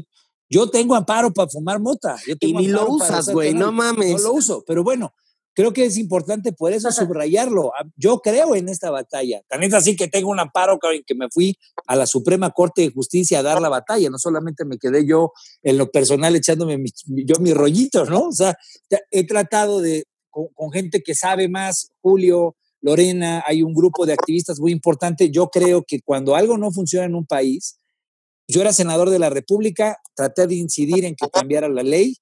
yo 0.50 0.68
tengo 0.68 0.96
amparo 0.96 1.32
para 1.32 1.48
fumar 1.48 1.80
mota. 1.80 2.16
y 2.40 2.52
ni 2.52 2.66
lo 2.66 2.88
usas, 2.88 3.30
güey, 3.30 3.54
no 3.54 3.70
mames. 3.70 4.20
No 4.22 4.28
lo 4.28 4.32
uso, 4.34 4.64
pero 4.66 4.82
bueno, 4.82 5.14
creo 5.54 5.72
que 5.72 5.84
es 5.84 5.96
importante 5.96 6.52
por 6.52 6.72
eso 6.72 6.90
subrayarlo. 6.92 7.72
Ah, 7.78 7.86
yo 7.96 8.18
creo 8.18 8.56
en 8.56 8.68
esta 8.68 8.90
batalla. 8.90 9.42
También 9.48 9.70
es 9.70 9.78
así 9.78 9.94
que 9.94 10.08
tengo 10.08 10.30
un 10.30 10.40
amparo 10.40 10.78
que 11.06 11.14
me 11.14 11.28
fui 11.30 11.56
a 11.86 11.94
la 11.94 12.06
Suprema 12.06 12.50
Corte 12.50 12.82
de 12.82 12.90
Justicia 12.90 13.38
a 13.38 13.42
dar 13.42 13.62
la 13.62 13.68
batalla. 13.68 14.10
No 14.10 14.18
solamente 14.18 14.64
me 14.64 14.76
quedé 14.76 15.06
yo 15.06 15.32
en 15.62 15.78
lo 15.78 15.90
personal 15.90 16.34
echándome 16.34 16.82
yo 17.06 17.36
mis 17.40 17.54
rollitos, 17.54 18.10
¿no? 18.10 18.28
O 18.28 18.32
sea, 18.32 18.56
he 19.12 19.26
tratado 19.26 19.80
de, 19.80 20.04
con, 20.30 20.48
con, 20.54 20.72
gente 20.72 21.02
que 21.02 21.14
sabe 21.14 21.48
más, 21.48 21.92
Julio, 22.00 22.56
Lorena, 22.80 23.44
hay 23.46 23.62
un 23.62 23.74
grupo 23.74 24.04
de 24.04 24.14
activistas 24.14 24.58
muy 24.58 24.72
importante. 24.72 25.30
Yo 25.30 25.48
creo 25.48 25.84
que 25.86 26.00
cuando 26.00 26.34
algo 26.34 26.58
no 26.58 26.72
funciona 26.72 27.06
en 27.06 27.14
un 27.14 27.26
país, 27.26 27.76
yo 28.50 28.60
era 28.60 28.72
senador 28.72 29.10
de 29.10 29.18
la 29.18 29.30
República, 29.30 29.98
traté 30.14 30.46
de 30.46 30.56
incidir 30.56 31.04
en 31.04 31.14
que 31.14 31.28
cambiara 31.28 31.68
la 31.68 31.82
ley, 31.82 32.16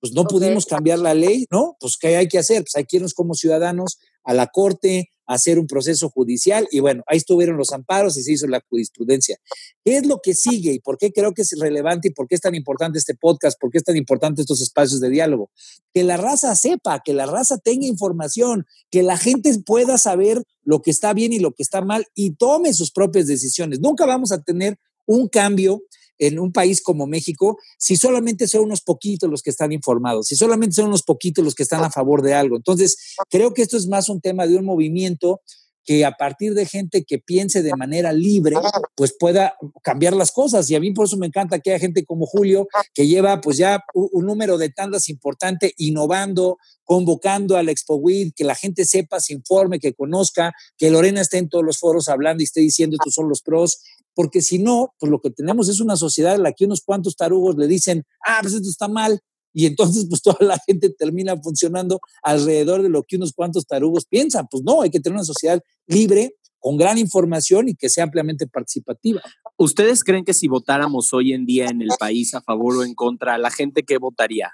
pues 0.00 0.12
no 0.14 0.24
pudimos 0.24 0.66
cambiar 0.66 0.98
la 0.98 1.14
ley, 1.14 1.46
¿no? 1.50 1.76
Pues 1.78 1.96
¿qué 1.96 2.16
hay 2.16 2.26
que 2.26 2.38
hacer? 2.38 2.62
Pues 2.62 2.74
hay 2.74 2.84
que 2.84 2.96
irnos 2.96 3.14
como 3.14 3.34
ciudadanos 3.34 3.98
a 4.24 4.34
la 4.34 4.48
corte, 4.48 5.12
a 5.26 5.34
hacer 5.34 5.60
un 5.60 5.68
proceso 5.68 6.10
judicial 6.10 6.66
y 6.72 6.80
bueno, 6.80 7.04
ahí 7.06 7.18
estuvieron 7.18 7.56
los 7.56 7.72
amparos 7.72 8.16
y 8.16 8.24
se 8.24 8.32
hizo 8.32 8.48
la 8.48 8.60
jurisprudencia. 8.68 9.38
¿Qué 9.84 9.98
es 9.98 10.06
lo 10.06 10.20
que 10.20 10.34
sigue 10.34 10.72
y 10.72 10.80
por 10.80 10.98
qué 10.98 11.12
creo 11.12 11.32
que 11.34 11.42
es 11.42 11.56
relevante 11.56 12.08
y 12.08 12.10
por 12.10 12.26
qué 12.26 12.34
es 12.34 12.40
tan 12.40 12.56
importante 12.56 12.98
este 12.98 13.14
podcast, 13.14 13.58
por 13.60 13.70
qué 13.70 13.78
es 13.78 13.84
tan 13.84 13.96
importante 13.96 14.40
estos 14.40 14.60
espacios 14.60 15.00
de 15.00 15.10
diálogo? 15.10 15.50
Que 15.94 16.02
la 16.02 16.16
raza 16.16 16.54
sepa, 16.56 17.00
que 17.04 17.14
la 17.14 17.26
raza 17.26 17.58
tenga 17.58 17.86
información, 17.86 18.66
que 18.90 19.04
la 19.04 19.16
gente 19.16 19.56
pueda 19.64 19.98
saber 19.98 20.42
lo 20.64 20.82
que 20.82 20.90
está 20.90 21.12
bien 21.12 21.32
y 21.32 21.38
lo 21.38 21.52
que 21.52 21.62
está 21.62 21.80
mal 21.80 22.06
y 22.16 22.34
tome 22.34 22.72
sus 22.74 22.90
propias 22.90 23.28
decisiones. 23.28 23.78
Nunca 23.78 24.04
vamos 24.04 24.32
a 24.32 24.42
tener 24.42 24.78
un 25.06 25.28
cambio 25.28 25.82
en 26.18 26.38
un 26.38 26.52
país 26.52 26.80
como 26.80 27.06
México 27.06 27.58
si 27.78 27.96
solamente 27.96 28.46
son 28.46 28.62
unos 28.62 28.80
poquitos 28.80 29.28
los 29.28 29.42
que 29.42 29.50
están 29.50 29.72
informados, 29.72 30.28
si 30.28 30.36
solamente 30.36 30.76
son 30.76 30.86
unos 30.86 31.02
poquitos 31.02 31.44
los 31.44 31.54
que 31.54 31.64
están 31.64 31.82
a 31.82 31.90
favor 31.90 32.22
de 32.22 32.34
algo. 32.34 32.56
Entonces, 32.56 33.16
creo 33.28 33.52
que 33.54 33.62
esto 33.62 33.76
es 33.76 33.88
más 33.88 34.08
un 34.08 34.20
tema 34.20 34.46
de 34.46 34.56
un 34.56 34.64
movimiento 34.64 35.40
que 35.84 36.04
a 36.04 36.12
partir 36.12 36.54
de 36.54 36.66
gente 36.66 37.04
que 37.04 37.18
piense 37.18 37.62
de 37.62 37.74
manera 37.74 38.12
libre, 38.12 38.56
pues 38.94 39.14
pueda 39.18 39.54
cambiar 39.82 40.14
las 40.14 40.30
cosas. 40.32 40.70
Y 40.70 40.74
a 40.74 40.80
mí 40.80 40.92
por 40.92 41.06
eso 41.06 41.16
me 41.16 41.26
encanta 41.26 41.58
que 41.58 41.70
haya 41.70 41.80
gente 41.80 42.04
como 42.04 42.26
Julio, 42.26 42.68
que 42.94 43.06
lleva 43.06 43.40
pues 43.40 43.56
ya 43.56 43.82
un, 43.94 44.26
número 44.26 44.58
de 44.58 44.70
tandas 44.70 45.08
importante, 45.08 45.74
innovando, 45.78 46.58
convocando 46.84 47.56
al 47.56 47.68
Expo 47.68 47.96
WID, 47.96 48.32
que 48.36 48.44
la 48.44 48.54
gente 48.54 48.84
sepa, 48.84 49.20
se 49.20 49.32
informe, 49.32 49.80
que 49.80 49.94
conozca, 49.94 50.52
que 50.76 50.90
Lorena 50.90 51.20
esté 51.20 51.38
en 51.38 51.48
todos 51.48 51.64
los 51.64 51.78
foros 51.78 52.08
hablando 52.08 52.42
y 52.42 52.44
esté 52.44 52.60
diciendo 52.60 52.96
estos 52.98 53.14
son 53.14 53.28
los 53.28 53.42
pros, 53.42 53.80
porque 54.14 54.42
si 54.42 54.58
no, 54.58 54.94
pues 54.98 55.10
lo 55.10 55.20
que 55.20 55.30
tenemos 55.30 55.68
es 55.68 55.80
una 55.80 55.96
sociedad 55.96 56.34
en 56.34 56.42
la 56.42 56.52
que 56.52 56.66
unos 56.66 56.82
cuantos 56.82 57.16
tarugos 57.16 57.56
le 57.56 57.66
dicen, 57.66 58.04
ah, 58.26 58.38
pues 58.42 58.54
esto 58.54 58.68
está 58.68 58.88
mal, 58.88 59.20
y 59.52 59.66
entonces 59.66 60.06
pues 60.08 60.22
toda 60.22 60.38
la 60.40 60.58
gente 60.66 60.90
termina 60.90 61.36
funcionando 61.40 62.00
alrededor 62.22 62.82
de 62.82 62.88
lo 62.88 63.02
que 63.02 63.16
unos 63.16 63.32
cuantos 63.32 63.66
tarugos 63.66 64.06
piensan. 64.06 64.46
Pues 64.50 64.62
no, 64.62 64.82
hay 64.82 64.90
que 64.90 65.00
tener 65.00 65.16
una 65.16 65.24
sociedad 65.24 65.60
libre, 65.86 66.36
con 66.58 66.76
gran 66.76 66.96
información 66.96 67.68
y 67.68 67.74
que 67.74 67.88
sea 67.88 68.04
ampliamente 68.04 68.46
participativa. 68.46 69.20
¿Ustedes 69.56 70.04
creen 70.04 70.24
que 70.24 70.32
si 70.32 70.46
votáramos 70.46 71.12
hoy 71.12 71.32
en 71.32 71.44
día 71.44 71.66
en 71.66 71.82
el 71.82 71.88
país 71.98 72.34
a 72.34 72.40
favor 72.40 72.76
o 72.76 72.84
en 72.84 72.94
contra, 72.94 73.36
la 73.36 73.50
gente 73.50 73.82
qué 73.82 73.98
votaría? 73.98 74.52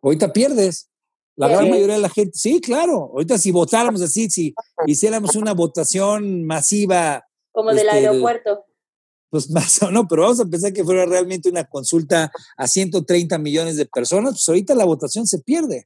Ahorita 0.00 0.32
pierdes. 0.32 0.88
La 1.36 1.48
gran 1.48 1.68
mayoría 1.68 1.96
de 1.96 2.00
la 2.00 2.08
gente, 2.08 2.32
sí, 2.38 2.60
claro. 2.60 3.10
Ahorita 3.12 3.36
si 3.36 3.50
votáramos 3.50 4.00
así, 4.00 4.30
si 4.30 4.54
hiciéramos 4.86 5.36
una 5.36 5.52
votación 5.52 6.44
masiva. 6.44 7.26
Como 7.52 7.70
del 7.70 7.80
este, 7.80 7.90
aeropuerto 7.90 8.64
pues 9.32 9.50
más 9.50 9.82
o 9.82 9.90
no, 9.90 10.06
pero 10.06 10.22
vamos 10.22 10.38
a 10.40 10.44
pensar 10.44 10.72
que 10.72 10.84
fuera 10.84 11.06
realmente 11.06 11.48
una 11.48 11.64
consulta 11.64 12.30
a 12.56 12.68
130 12.68 13.38
millones 13.38 13.76
de 13.76 13.86
personas, 13.86 14.34
pues 14.34 14.48
ahorita 14.48 14.74
la 14.74 14.84
votación 14.84 15.26
se 15.26 15.40
pierde. 15.40 15.84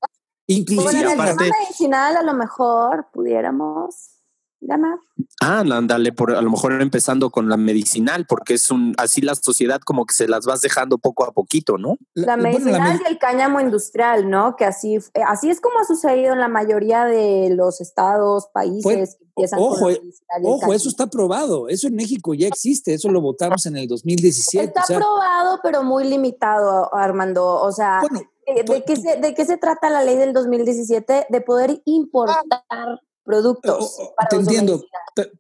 Inclusive 0.49 1.05
bueno, 1.05 1.23
en 1.23 1.41
el 1.41 1.51
medicinal 1.51 2.17
a 2.17 2.23
lo 2.23 2.35
mejor 2.35 3.07
pudiéramos 3.13 4.16
ganar. 4.61 4.99
Ah, 5.41 5.61
ándale, 5.61 6.13
por 6.13 6.35
a 6.35 6.41
lo 6.41 6.51
mejor 6.51 6.81
empezando 6.81 7.31
con 7.31 7.49
la 7.49 7.57
medicinal, 7.57 8.27
porque 8.27 8.55
es 8.55 8.71
un 8.71 8.95
así 8.99 9.21
la 9.21 9.35
sociedad 9.35 9.81
como 9.81 10.07
que 10.07 10.15
se 10.15 10.29
las 10.29 10.47
vas 10.47 10.61
dejando 10.61 10.99
poco 10.99 11.25
a 11.25 11.33
poquito, 11.33 11.79
¿no? 11.79 11.97
La, 12.15 12.37
medicinal 12.37 13.01
y 13.03 13.09
el 13.09 13.19
cáñamo 13.19 13.61
industrial, 13.61 14.29
¿no? 14.31 14.57
Que 14.57 14.65
así, 14.65 14.99
así 15.27 15.51
es 15.51 15.61
como 15.61 15.79
ha 15.79 15.85
sucedido 15.85 16.33
en 16.33 16.41
la 16.41 16.49
mayoría 16.49 17.05
de 17.05 17.51
los 17.55 17.81
estados, 17.81 18.49
países 18.53 18.83
pues, 18.83 19.17
que 19.17 19.25
empiezan 19.25 19.59
ojo, 19.61 19.91
eh, 19.91 20.01
ojo, 20.43 20.73
eso 20.73 20.89
está 20.89 21.07
probado, 21.07 21.69
eso 21.69 21.89
en 21.89 21.97
México 21.97 22.35
ya 22.35 22.49
existe, 22.49 22.95
eso 22.95 23.11
lo 23.11 23.21
votamos 23.21 23.67
en 23.67 23.77
el 23.77 23.89
2017. 23.89 24.67
Está 24.67 24.83
probado, 24.87 25.61
pero 25.63 25.83
muy 25.83 26.05
limitado, 26.05 26.95
Armando. 26.95 27.61
O 27.61 27.73
sea, 27.73 28.01
¿de, 28.11 28.65
pues, 28.65 28.83
qué 28.87 28.97
se, 28.97 29.17
¿de 29.17 29.35
qué 29.35 29.45
se 29.45 29.57
trata 29.59 29.91
la 29.91 30.03
ley 30.03 30.17
del 30.17 30.33
2017? 30.33 31.27
De 31.29 31.41
poder 31.41 31.83
importar 31.85 33.01
productos. 33.27 33.97
te 34.31 34.37
entiendo, 34.37 34.85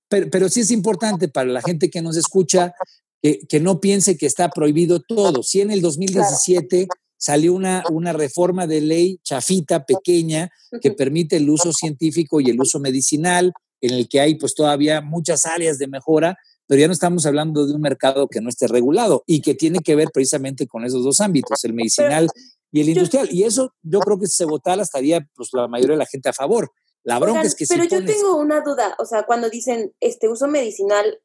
pero, 0.09 0.29
pero, 0.31 0.49
sí 0.49 0.61
es 0.61 0.71
importante 0.71 1.29
para 1.29 1.49
la 1.49 1.63
gente 1.63 1.89
que 1.89 2.03
nos 2.03 2.17
escucha 2.17 2.75
que, 3.23 3.41
que 3.49 3.61
no 3.61 3.81
piense 3.81 4.19
que 4.19 4.27
está 4.27 4.51
prohibido 4.51 5.01
todo. 5.01 5.43
Si 5.43 5.61
en 5.61 5.71
el 5.71 5.81
2017 5.81 6.89
salió 7.17 7.55
una, 7.55 7.85
una 7.91 8.13
reforma 8.13 8.67
de 8.67 8.81
ley 8.81 9.21
chafita, 9.23 9.87
pequeña, 9.87 10.51
que 10.81 10.91
permite 10.91 11.37
el 11.37 11.49
uso 11.49 11.73
científico 11.73 12.41
y 12.41 12.51
el 12.51 12.61
uso 12.61 12.79
medicinal, 12.81 13.53
en 13.81 13.95
el 13.95 14.09
que 14.09 14.21
hay 14.21 14.35
pues 14.35 14.55
todavía 14.55 15.01
muchas 15.01 15.47
áreas 15.47 15.79
de 15.79 15.87
mejora, 15.87 16.37
pero 16.67 16.81
ya 16.81 16.87
no 16.87 16.93
estamos 16.93 17.25
hablando 17.27 17.67
de 17.67 17.75
un 17.75 17.81
mercado 17.81 18.29
que 18.29 18.41
no 18.41 18.49
esté 18.49 18.67
regulado 18.67 19.23
y 19.27 19.41
que 19.41 19.55
tiene 19.55 19.81
que 19.81 19.95
ver 19.95 20.09
precisamente 20.13 20.67
con 20.67 20.85
esos 20.85 21.05
dos 21.05 21.21
ámbitos, 21.21 21.65
el 21.65 21.75
medicinal 21.75 22.29
y 22.73 22.81
el 22.81 22.89
industrial. 22.89 23.29
Y 23.31 23.45
eso 23.45 23.73
yo 23.83 24.01
creo 24.01 24.19
que 24.19 24.27
si 24.27 24.37
se 24.37 24.45
votara 24.45 24.83
estaría 24.83 25.27
pues 25.35 25.51
la 25.53 25.69
mayoría 25.69 25.95
de 25.95 26.01
la 26.01 26.07
gente 26.07 26.29
a 26.29 26.33
favor. 26.33 26.71
La 27.07 27.21
bronca 27.21 27.43
es 27.43 27.55
que 27.55 27.67
Pero 27.69 27.85
yo 27.85 28.05
tengo 28.05 28.37
una 28.37 28.63
duda, 28.63 28.97
o 28.99 29.05
sea, 29.05 29.23
cuando 29.23 29.49
dicen 29.49 29.95
este 30.01 30.29
uso 30.29 30.49
medicinal, 30.49 31.21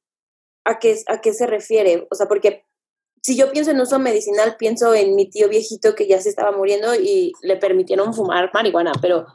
¿a 0.64 0.78
qué, 0.78 0.96
¿a 1.08 1.22
qué 1.22 1.34
se 1.34 1.48
refiere? 1.48 2.08
O 2.12 2.16
sea, 2.16 2.28
porque 2.28 2.68
si 3.24 3.36
yo 3.36 3.52
pienso 3.52 3.72
en 3.72 3.82
uso 3.82 3.98
medicinal, 3.98 4.58
pienso 4.58 4.94
en 4.94 5.16
mi 5.16 5.28
tío 5.28 5.50
viejito 5.50 5.96
que 5.96 6.08
ya 6.08 6.22
se 6.22 6.30
estaba 6.30 6.56
muriendo 6.56 6.94
y 6.94 7.32
le 7.42 7.58
permitieron 7.58 8.14
fumar 8.14 8.52
marihuana, 8.54 8.92
pero 9.02 9.26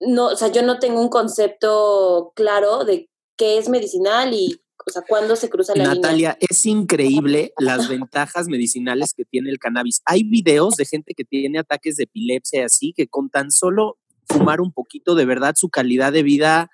no, 0.00 0.28
o 0.28 0.36
sea, 0.36 0.48
yo 0.48 0.62
no 0.62 0.78
tengo 0.78 0.98
un 0.98 1.10
concepto 1.10 2.32
claro 2.34 2.86
de 2.86 3.10
qué 3.36 3.58
es 3.58 3.68
medicinal 3.68 4.32
y, 4.32 4.58
o 4.86 4.90
sea, 4.90 5.02
cuándo 5.06 5.36
se 5.36 5.50
cruza 5.50 5.74
la 5.74 5.84
línea. 5.84 5.94
Natalia, 5.96 6.38
es 6.40 6.64
increíble 6.64 7.52
las 7.58 7.90
ventajas 7.90 8.46
medicinales 8.48 9.12
que 9.14 9.26
tiene 9.26 9.50
el 9.50 9.58
cannabis. 9.58 10.00
Hay 10.06 10.22
videos 10.22 10.76
de 10.76 10.86
gente 10.86 11.12
que 11.14 11.24
tiene 11.24 11.58
ataques 11.58 11.96
de 11.96 12.04
epilepsia 12.04 12.60
y 12.60 12.64
así, 12.64 12.94
que 12.96 13.08
con 13.08 13.28
tan 13.28 13.50
solo 13.50 13.98
fumar 14.38 14.60
un 14.60 14.72
poquito, 14.72 15.14
de 15.14 15.24
verdad 15.24 15.54
su 15.56 15.68
calidad 15.70 16.12
de 16.12 16.22
vida, 16.22 16.70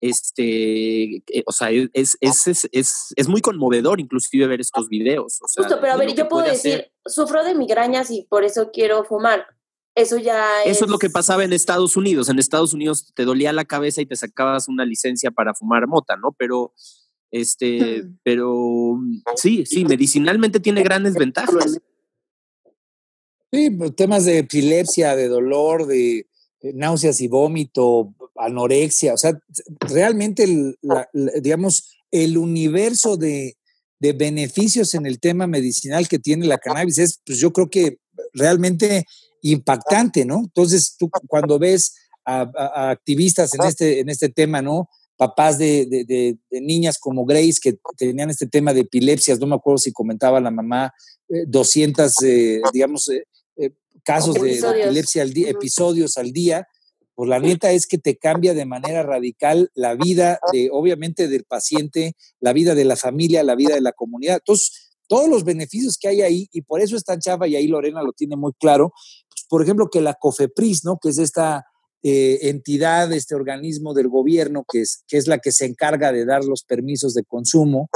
este, 0.00 1.16
eh, 1.16 1.42
o 1.46 1.52
sea, 1.52 1.70
es, 1.70 2.16
es, 2.20 2.68
es, 2.72 3.12
es, 3.14 3.28
muy 3.28 3.42
conmovedor 3.42 4.00
inclusive 4.00 4.46
ver 4.46 4.60
estos 4.60 4.88
videos. 4.88 5.38
Justo, 5.40 5.78
pero 5.80 5.92
a 5.92 5.96
ver, 5.96 6.14
yo 6.14 6.28
puedo 6.28 6.46
decir, 6.46 6.90
sufro 7.04 7.44
de 7.44 7.54
migrañas 7.54 8.10
y 8.10 8.22
por 8.22 8.44
eso 8.44 8.70
quiero 8.72 9.04
fumar. 9.04 9.44
eso 9.94 10.16
ya 10.16 10.62
Eso 10.64 10.86
es 10.86 10.90
lo 10.90 10.98
que 10.98 11.10
pasaba 11.10 11.44
en 11.44 11.52
Estados 11.52 11.96
Unidos. 11.96 12.30
En 12.30 12.38
Estados 12.38 12.72
Unidos 12.72 13.12
te 13.14 13.24
dolía 13.24 13.52
la 13.52 13.66
cabeza 13.66 14.00
y 14.00 14.06
te 14.06 14.16
sacabas 14.16 14.68
una 14.68 14.86
licencia 14.86 15.30
para 15.30 15.54
fumar 15.54 15.86
mota, 15.86 16.16
¿no? 16.16 16.34
Pero, 16.38 16.72
este, 17.30 18.04
pero 18.22 18.98
sí, 19.36 19.66
sí, 19.66 19.84
medicinalmente 19.84 20.60
tiene 20.60 20.82
grandes 20.82 21.14
ventajas. 21.14 21.78
Sí, 23.52 23.70
pues, 23.70 23.94
temas 23.96 24.24
de 24.24 24.38
epilepsia, 24.38 25.14
de 25.14 25.28
dolor, 25.28 25.86
de 25.86 26.29
náuseas 26.62 27.20
y 27.20 27.28
vómito, 27.28 28.14
anorexia, 28.36 29.14
o 29.14 29.16
sea, 29.16 29.38
realmente, 29.80 30.44
el, 30.44 30.76
digamos, 31.42 31.90
el 32.10 32.38
universo 32.38 33.16
de, 33.16 33.56
de 33.98 34.12
beneficios 34.12 34.94
en 34.94 35.06
el 35.06 35.20
tema 35.20 35.46
medicinal 35.46 36.08
que 36.08 36.18
tiene 36.18 36.46
la 36.46 36.58
cannabis 36.58 36.98
es, 36.98 37.20
pues 37.24 37.38
yo 37.38 37.52
creo 37.52 37.68
que 37.68 37.98
realmente 38.32 39.04
impactante, 39.42 40.24
¿no? 40.24 40.40
Entonces, 40.40 40.96
tú 40.98 41.10
cuando 41.28 41.58
ves 41.58 41.94
a, 42.24 42.90
activistas 42.90 43.54
en 43.54 43.62
este, 43.66 44.00
en 44.00 44.08
este 44.08 44.28
tema, 44.28 44.62
¿no? 44.62 44.88
Papás 45.16 45.58
de, 45.58 45.86
de, 45.86 46.38
niñas 46.60 46.98
como 46.98 47.26
Grace 47.26 47.58
que 47.62 47.78
tenían 47.96 48.30
este 48.30 48.46
tema 48.46 48.72
de 48.72 48.80
epilepsias, 48.80 49.38
no 49.38 49.46
me 49.46 49.56
acuerdo 49.56 49.78
si 49.78 49.92
comentaba 49.92 50.40
la 50.40 50.50
mamá, 50.50 50.92
200, 51.46 52.22
eh, 52.22 52.56
eh, 52.56 52.60
digamos, 52.72 53.08
eh, 53.10 53.24
casos 54.00 54.34
de, 54.34 54.58
epilepsia 54.58 55.22
al 55.22 55.32
día, 55.32 55.50
episodios 55.50 56.16
al 56.16 56.32
día, 56.32 56.66
pues 57.14 57.28
la 57.28 57.38
neta 57.38 57.70
es 57.72 57.86
que 57.86 57.98
te 57.98 58.16
cambia 58.16 58.54
de 58.54 58.64
manera 58.64 59.02
radical 59.02 59.70
la 59.74 59.94
vida 59.94 60.40
de, 60.52 60.70
obviamente, 60.72 61.28
del 61.28 61.44
paciente, 61.44 62.14
la 62.40 62.52
vida 62.52 62.74
de 62.74 62.84
la 62.84 62.96
familia, 62.96 63.42
la 63.42 63.56
vida 63.56 63.74
de 63.74 63.82
la 63.82 63.92
comunidad. 63.92 64.36
Entonces, 64.36 64.90
todos 65.06 65.28
los 65.28 65.44
beneficios 65.44 65.98
que 65.98 66.08
hay 66.08 66.22
ahí, 66.22 66.48
y 66.52 66.62
por 66.62 66.80
eso 66.80 66.96
está 66.96 67.18
chava, 67.18 67.46
y 67.46 67.56
ahí 67.56 67.66
Lorena 67.66 68.02
lo 68.02 68.12
tiene 68.12 68.36
muy 68.36 68.52
claro, 68.58 68.92
pues, 69.28 69.44
por 69.48 69.62
ejemplo, 69.62 69.90
que 69.90 70.00
la 70.00 70.14
COFEPRIS, 70.14 70.84
¿no? 70.84 70.98
Que 70.98 71.10
es 71.10 71.18
esta 71.18 71.66
eh, 72.02 72.38
entidad, 72.48 73.12
este 73.12 73.34
organismo 73.34 73.92
del 73.92 74.08
gobierno, 74.08 74.64
que 74.66 74.80
es, 74.80 75.04
que 75.06 75.18
es 75.18 75.26
la 75.26 75.38
que 75.38 75.52
se 75.52 75.66
encarga 75.66 76.12
de 76.12 76.24
dar 76.24 76.44
los 76.44 76.62
permisos 76.62 77.12
de 77.12 77.24
consumo 77.24 77.90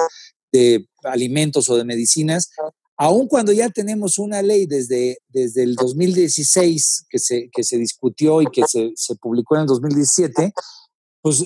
de 0.53 0.87
alimentos 1.03 1.69
o 1.69 1.77
de 1.77 1.85
medicinas, 1.85 2.51
aun 2.97 3.27
cuando 3.29 3.53
ya 3.53 3.71
tenemos 3.71 4.19
una 4.19 4.43
ley 4.43 4.67
desde, 4.67 5.19
desde 5.29 5.63
el 5.65 5.75
2016 5.75 7.07
que 7.09 7.19
se, 7.19 7.51
que 7.53 7.65
se 7.65 7.79
discutió 7.79 8.41
y 8.43 8.47
que 8.47 8.63
se, 8.69 8.93
se 8.95 9.17
publicó 9.17 9.57
en 9.57 9.63
el 9.63 9.67
2017, 9.67 10.53
pues 11.21 11.45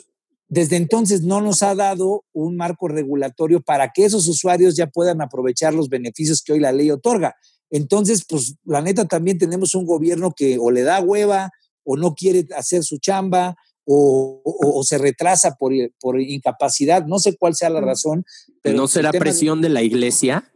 desde 0.49 0.77
entonces 0.77 1.23
no 1.23 1.41
nos 1.41 1.63
ha 1.63 1.75
dado 1.75 2.25
un 2.33 2.57
marco 2.57 2.89
regulatorio 2.89 3.61
para 3.61 3.91
que 3.93 4.05
esos 4.05 4.27
usuarios 4.29 4.77
ya 4.77 4.87
puedan 4.87 5.21
aprovechar 5.21 5.75
los 5.75 5.89
beneficios 5.89 6.43
que 6.43 6.55
hoy 6.55 6.61
la 6.61 6.73
ley 6.73 6.91
otorga. 6.91 7.35
Entonces, 7.71 8.25
pues 8.27 8.55
la 8.65 8.81
neta 8.81 9.05
también 9.07 9.39
tenemos 9.39 9.75
un 9.75 9.85
gobierno 9.85 10.33
que 10.35 10.59
o 10.59 10.71
le 10.71 10.83
da 10.83 11.01
hueva 11.01 11.51
o 11.85 11.97
no 11.97 12.15
quiere 12.15 12.47
hacer 12.57 12.83
su 12.83 12.99
chamba 12.99 13.57
o, 13.85 14.43
o, 14.45 14.85
se 14.85 14.99
retrasa 14.99 15.57
por, 15.59 15.73
por, 16.01 16.21
incapacidad. 16.21 17.07
No 17.07 17.19
sé 17.19 17.37
cuál 17.39 17.55
sea 17.55 17.71
la 17.71 17.81
razón. 17.81 18.25
Pero 18.63 18.77
¿No 18.77 18.87
será 18.87 19.13
presión 19.13 19.63
de 19.63 19.71
la 19.71 19.83
iglesia? 19.83 20.51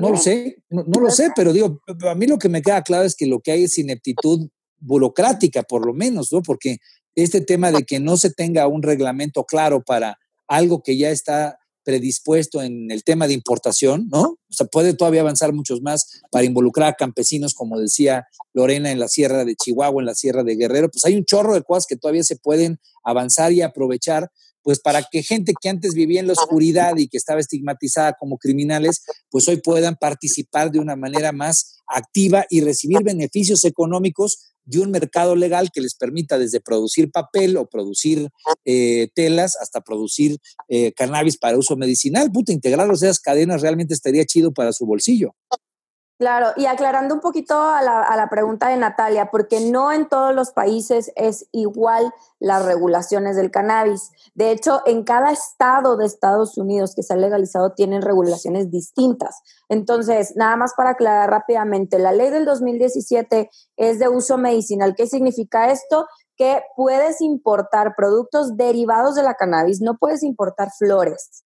No 0.00 0.10
lo 0.10 0.16
sé, 0.16 0.62
no, 0.70 0.84
lo 0.84 1.10
sé, 1.10 1.30
pero 1.36 1.52
digo, 1.52 1.80
a 2.08 2.14
mí 2.14 2.26
lo 2.26 2.38
que 2.38 2.48
me 2.48 2.62
queda 2.62 2.82
claro 2.82 3.04
es 3.04 3.14
que 3.14 3.26
lo 3.26 3.40
que 3.40 3.52
hay 3.52 3.64
es 3.64 3.76
ineptitud 3.78 4.48
burocrática, 4.78 5.62
por 5.62 5.84
lo 5.84 5.92
menos, 5.92 6.32
¿no? 6.32 6.42
Porque 6.42 6.78
este 7.14 7.40
tema 7.40 7.70
de 7.72 7.82
que 7.82 8.00
no 8.00 8.16
se 8.16 8.30
tenga 8.30 8.66
un 8.66 8.82
reglamento 8.82 9.44
claro 9.44 9.82
para 9.82 10.18
algo 10.46 10.82
que 10.82 10.96
ya 10.96 11.10
está 11.10 11.58
predispuesto 11.88 12.62
en 12.62 12.90
el 12.90 13.02
tema 13.02 13.26
de 13.26 13.32
importación, 13.32 14.08
¿no? 14.10 14.20
O 14.20 14.38
sea, 14.50 14.66
puede 14.66 14.92
todavía 14.92 15.22
avanzar 15.22 15.54
muchos 15.54 15.80
más 15.80 16.20
para 16.30 16.44
involucrar 16.44 16.88
a 16.88 16.92
campesinos, 16.92 17.54
como 17.54 17.80
decía 17.80 18.26
Lorena, 18.52 18.90
en 18.92 18.98
la 19.00 19.08
Sierra 19.08 19.46
de 19.46 19.56
Chihuahua, 19.56 20.02
en 20.02 20.06
la 20.06 20.14
Sierra 20.14 20.42
de 20.44 20.56
Guerrero. 20.56 20.90
Pues 20.90 21.06
hay 21.06 21.16
un 21.16 21.24
chorro 21.24 21.54
de 21.54 21.62
cosas 21.62 21.86
que 21.86 21.96
todavía 21.96 22.22
se 22.24 22.36
pueden 22.36 22.78
avanzar 23.04 23.52
y 23.52 23.62
aprovechar, 23.62 24.30
pues 24.68 24.80
para 24.80 25.02
que 25.02 25.22
gente 25.22 25.54
que 25.58 25.70
antes 25.70 25.94
vivía 25.94 26.20
en 26.20 26.26
la 26.26 26.34
oscuridad 26.34 26.94
y 26.98 27.08
que 27.08 27.16
estaba 27.16 27.40
estigmatizada 27.40 28.12
como 28.20 28.36
criminales, 28.36 29.02
pues 29.30 29.48
hoy 29.48 29.62
puedan 29.62 29.96
participar 29.96 30.70
de 30.70 30.78
una 30.78 30.94
manera 30.94 31.32
más 31.32 31.80
activa 31.86 32.44
y 32.50 32.60
recibir 32.60 33.02
beneficios 33.02 33.64
económicos 33.64 34.52
de 34.66 34.80
un 34.80 34.90
mercado 34.90 35.36
legal 35.36 35.70
que 35.72 35.80
les 35.80 35.94
permita 35.94 36.36
desde 36.36 36.60
producir 36.60 37.10
papel 37.10 37.56
o 37.56 37.64
producir 37.64 38.28
eh, 38.66 39.08
telas 39.14 39.56
hasta 39.56 39.80
producir 39.80 40.36
eh, 40.68 40.92
cannabis 40.92 41.38
para 41.38 41.56
uso 41.56 41.74
medicinal. 41.74 42.30
Puta, 42.30 42.52
integrarlos 42.52 43.02
esas 43.02 43.20
cadenas 43.20 43.62
realmente 43.62 43.94
estaría 43.94 44.26
chido 44.26 44.52
para 44.52 44.74
su 44.74 44.84
bolsillo. 44.84 45.34
Claro, 46.18 46.48
y 46.56 46.66
aclarando 46.66 47.14
un 47.14 47.20
poquito 47.20 47.54
a 47.62 47.80
la, 47.80 48.28
pregunta 48.28 48.68
de 48.68 48.76
Natalia, 48.76 49.30
porque 49.30 49.60
no 49.60 49.92
en 49.92 50.08
todos 50.08 50.34
los 50.34 50.50
países 50.50 51.12
es 51.14 51.46
igual 51.52 52.12
las 52.40 52.66
regulaciones 52.66 53.36
del 53.36 53.52
cannabis. 53.52 54.10
De 54.34 54.50
hecho, 54.50 54.82
en 54.84 55.04
cada 55.04 55.30
estado 55.30 55.96
de 55.96 56.06
Estados 56.06 56.58
Unidos 56.58 56.96
que 56.96 57.04
se 57.04 57.14
ha 57.14 57.16
legalizado 57.16 57.72
tienen 57.72 58.02
regulaciones 58.02 58.68
distintas. 58.68 59.42
Entonces, 59.68 60.34
nada 60.34 60.56
más 60.56 60.74
para 60.76 60.90
aclarar 60.90 61.30
rápidamente, 61.30 62.00
la 62.00 62.10
ley 62.10 62.30
del 62.30 62.46
2017 62.46 63.48
es 63.76 64.00
de 64.00 64.08
uso 64.08 64.38
medicinal. 64.38 64.96
¿Qué 64.96 65.06
significa 65.06 65.70
esto? 65.70 66.08
Que 66.36 66.62
puedes 66.76 67.20
importar 67.20 67.94
productos 67.96 68.56
derivados 68.56 69.14
de 69.14 69.22
la 69.22 69.34
cannabis, 69.34 69.80
no 69.80 69.98
puedes 69.98 70.24
importar 70.24 70.70
flores 70.76 71.44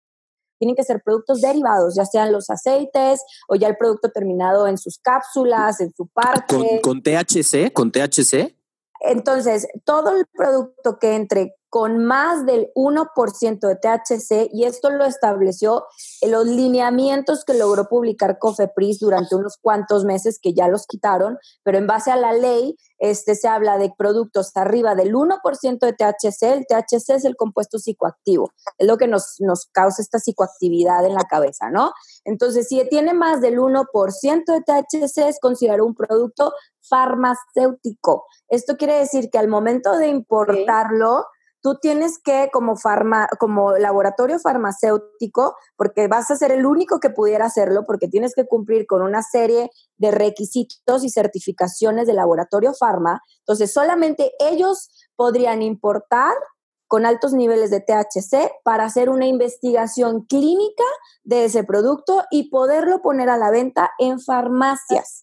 tienen 0.58 0.76
que 0.76 0.84
ser 0.84 1.02
productos 1.04 1.40
derivados, 1.40 1.94
ya 1.96 2.04
sean 2.04 2.32
los 2.32 2.50
aceites 2.50 3.22
o 3.48 3.56
ya 3.56 3.68
el 3.68 3.76
producto 3.76 4.10
terminado 4.10 4.66
en 4.66 4.78
sus 4.78 4.98
cápsulas, 4.98 5.80
en 5.80 5.92
su 5.94 6.06
parte. 6.06 6.80
¿Con, 6.82 7.00
con 7.00 7.02
THC? 7.02 7.72
¿Con 7.72 7.90
THC? 7.90 8.54
Entonces, 9.00 9.66
todo 9.84 10.16
el 10.16 10.26
producto 10.32 10.98
que 10.98 11.14
entre 11.14 11.54
con 11.74 12.04
más 12.04 12.46
del 12.46 12.70
1% 12.76 13.58
de 13.58 13.74
THC 13.74 14.48
y 14.52 14.62
esto 14.62 14.90
lo 14.90 15.04
estableció 15.04 15.86
en 16.20 16.30
los 16.30 16.46
lineamientos 16.46 17.44
que 17.44 17.52
logró 17.52 17.88
publicar 17.88 18.38
Cofepris 18.38 19.00
durante 19.00 19.34
unos 19.34 19.56
cuantos 19.60 20.04
meses 20.04 20.38
que 20.40 20.54
ya 20.54 20.68
los 20.68 20.86
quitaron, 20.86 21.36
pero 21.64 21.78
en 21.78 21.88
base 21.88 22.12
a 22.12 22.16
la 22.16 22.32
ley 22.32 22.76
este, 22.98 23.34
se 23.34 23.48
habla 23.48 23.76
de 23.76 23.92
productos 23.98 24.56
arriba 24.56 24.94
del 24.94 25.14
1% 25.14 25.78
de 25.80 25.92
THC. 25.92 26.42
El 26.44 26.64
THC 26.64 27.10
es 27.10 27.24
el 27.24 27.34
compuesto 27.34 27.80
psicoactivo, 27.80 28.52
es 28.78 28.86
lo 28.86 28.96
que 28.96 29.08
nos, 29.08 29.34
nos 29.40 29.66
causa 29.72 30.00
esta 30.00 30.20
psicoactividad 30.20 31.04
en 31.04 31.14
la 31.14 31.24
cabeza, 31.24 31.70
¿no? 31.70 31.92
Entonces, 32.24 32.68
si 32.68 32.88
tiene 32.88 33.14
más 33.14 33.40
del 33.40 33.58
1% 33.58 34.44
de 34.46 34.60
THC 34.60 35.28
es 35.28 35.40
considerado 35.40 35.84
un 35.84 35.96
producto 35.96 36.52
farmacéutico. 36.88 38.26
Esto 38.48 38.76
quiere 38.76 38.98
decir 38.98 39.28
que 39.30 39.38
al 39.38 39.48
momento 39.48 39.96
de 39.96 40.06
importarlo, 40.06 41.24
tú 41.64 41.78
tienes 41.80 42.18
que, 42.22 42.50
como, 42.52 42.76
farma, 42.76 43.26
como 43.40 43.72
laboratorio 43.78 44.38
farmacéutico, 44.38 45.56
porque 45.76 46.08
vas 46.08 46.30
a 46.30 46.36
ser 46.36 46.52
el 46.52 46.66
único 46.66 47.00
que 47.00 47.08
pudiera 47.08 47.46
hacerlo, 47.46 47.84
porque 47.86 48.06
tienes 48.06 48.34
que 48.34 48.46
cumplir 48.46 48.86
con 48.86 49.00
una 49.00 49.22
serie 49.22 49.70
de 49.96 50.10
requisitos 50.10 51.02
y 51.02 51.08
certificaciones 51.08 52.06
de 52.06 52.12
laboratorio 52.12 52.74
farma, 52.74 53.22
entonces 53.38 53.72
solamente 53.72 54.32
ellos 54.40 54.90
podrían 55.16 55.62
importar 55.62 56.34
con 56.86 57.06
altos 57.06 57.32
niveles 57.32 57.70
de 57.70 57.80
THC 57.80 58.52
para 58.62 58.84
hacer 58.84 59.08
una 59.08 59.26
investigación 59.26 60.26
clínica 60.26 60.84
de 61.22 61.46
ese 61.46 61.64
producto 61.64 62.24
y 62.30 62.50
poderlo 62.50 63.00
poner 63.00 63.30
a 63.30 63.38
la 63.38 63.50
venta 63.50 63.90
en 63.98 64.20
farmacias. 64.20 65.20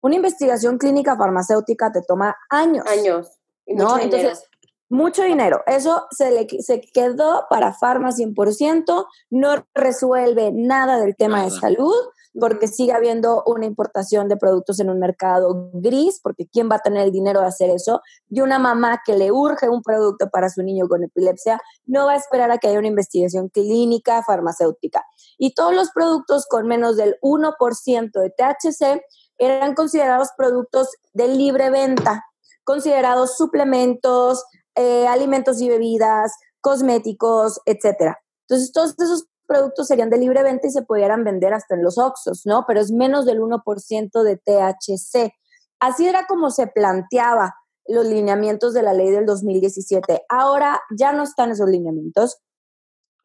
Una 0.00 0.16
investigación 0.16 0.78
clínica 0.78 1.18
farmacéutica 1.18 1.92
te 1.92 2.00
toma 2.00 2.34
años. 2.48 2.86
Años. 2.86 3.42
¿no? 3.66 3.98
Entonces, 3.98 4.44
mucho 4.92 5.22
dinero. 5.22 5.62
Eso 5.66 6.06
se, 6.10 6.30
le, 6.30 6.46
se 6.62 6.82
quedó 6.82 7.46
para 7.48 7.72
Farma 7.72 8.10
100%, 8.10 9.06
no 9.30 9.66
resuelve 9.74 10.52
nada 10.52 11.00
del 11.00 11.16
tema 11.16 11.44
de 11.44 11.50
salud, 11.50 11.94
porque 12.38 12.68
sigue 12.68 12.92
habiendo 12.92 13.42
una 13.46 13.64
importación 13.64 14.28
de 14.28 14.36
productos 14.36 14.80
en 14.80 14.90
un 14.90 14.98
mercado 14.98 15.70
gris, 15.72 16.20
porque 16.22 16.46
¿quién 16.46 16.70
va 16.70 16.76
a 16.76 16.80
tener 16.80 17.04
el 17.04 17.12
dinero 17.12 17.40
de 17.40 17.46
hacer 17.46 17.70
eso? 17.70 18.02
Y 18.28 18.40
una 18.42 18.58
mamá 18.58 19.00
que 19.04 19.16
le 19.16 19.32
urge 19.32 19.68
un 19.68 19.82
producto 19.82 20.28
para 20.28 20.50
su 20.50 20.62
niño 20.62 20.86
con 20.88 21.02
epilepsia 21.02 21.58
no 21.86 22.06
va 22.06 22.12
a 22.12 22.16
esperar 22.16 22.50
a 22.50 22.58
que 22.58 22.68
haya 22.68 22.78
una 22.78 22.88
investigación 22.88 23.48
clínica 23.48 24.22
farmacéutica. 24.22 25.04
Y 25.38 25.54
todos 25.54 25.74
los 25.74 25.90
productos 25.90 26.46
con 26.46 26.66
menos 26.66 26.96
del 26.96 27.16
1% 27.22 28.10
de 28.12 28.30
THC 28.30 29.02
eran 29.38 29.74
considerados 29.74 30.28
productos 30.36 30.88
de 31.14 31.28
libre 31.28 31.70
venta, 31.70 32.24
considerados 32.64 33.36
suplementos, 33.36 34.44
eh, 34.74 35.06
alimentos 35.06 35.60
y 35.60 35.68
bebidas, 35.68 36.32
cosméticos, 36.60 37.60
etcétera. 37.66 38.18
Entonces, 38.48 38.72
todos 38.72 38.94
esos 38.98 39.26
productos 39.46 39.86
serían 39.86 40.10
de 40.10 40.18
libre 40.18 40.42
venta 40.42 40.66
y 40.66 40.70
se 40.70 40.82
pudieran 40.82 41.24
vender 41.24 41.52
hasta 41.52 41.74
en 41.74 41.82
los 41.82 41.98
Oxos, 41.98 42.42
¿no? 42.44 42.64
Pero 42.66 42.80
es 42.80 42.90
menos 42.90 43.26
del 43.26 43.40
1% 43.40 44.22
de 44.22 44.36
THC. 44.36 45.32
Así 45.80 46.06
era 46.06 46.26
como 46.26 46.50
se 46.50 46.68
planteaba 46.68 47.54
los 47.86 48.06
lineamientos 48.06 48.72
de 48.72 48.82
la 48.82 48.94
ley 48.94 49.10
del 49.10 49.26
2017. 49.26 50.22
Ahora 50.28 50.80
ya 50.96 51.12
no 51.12 51.24
están 51.24 51.50
esos 51.50 51.68
lineamientos. 51.68 52.38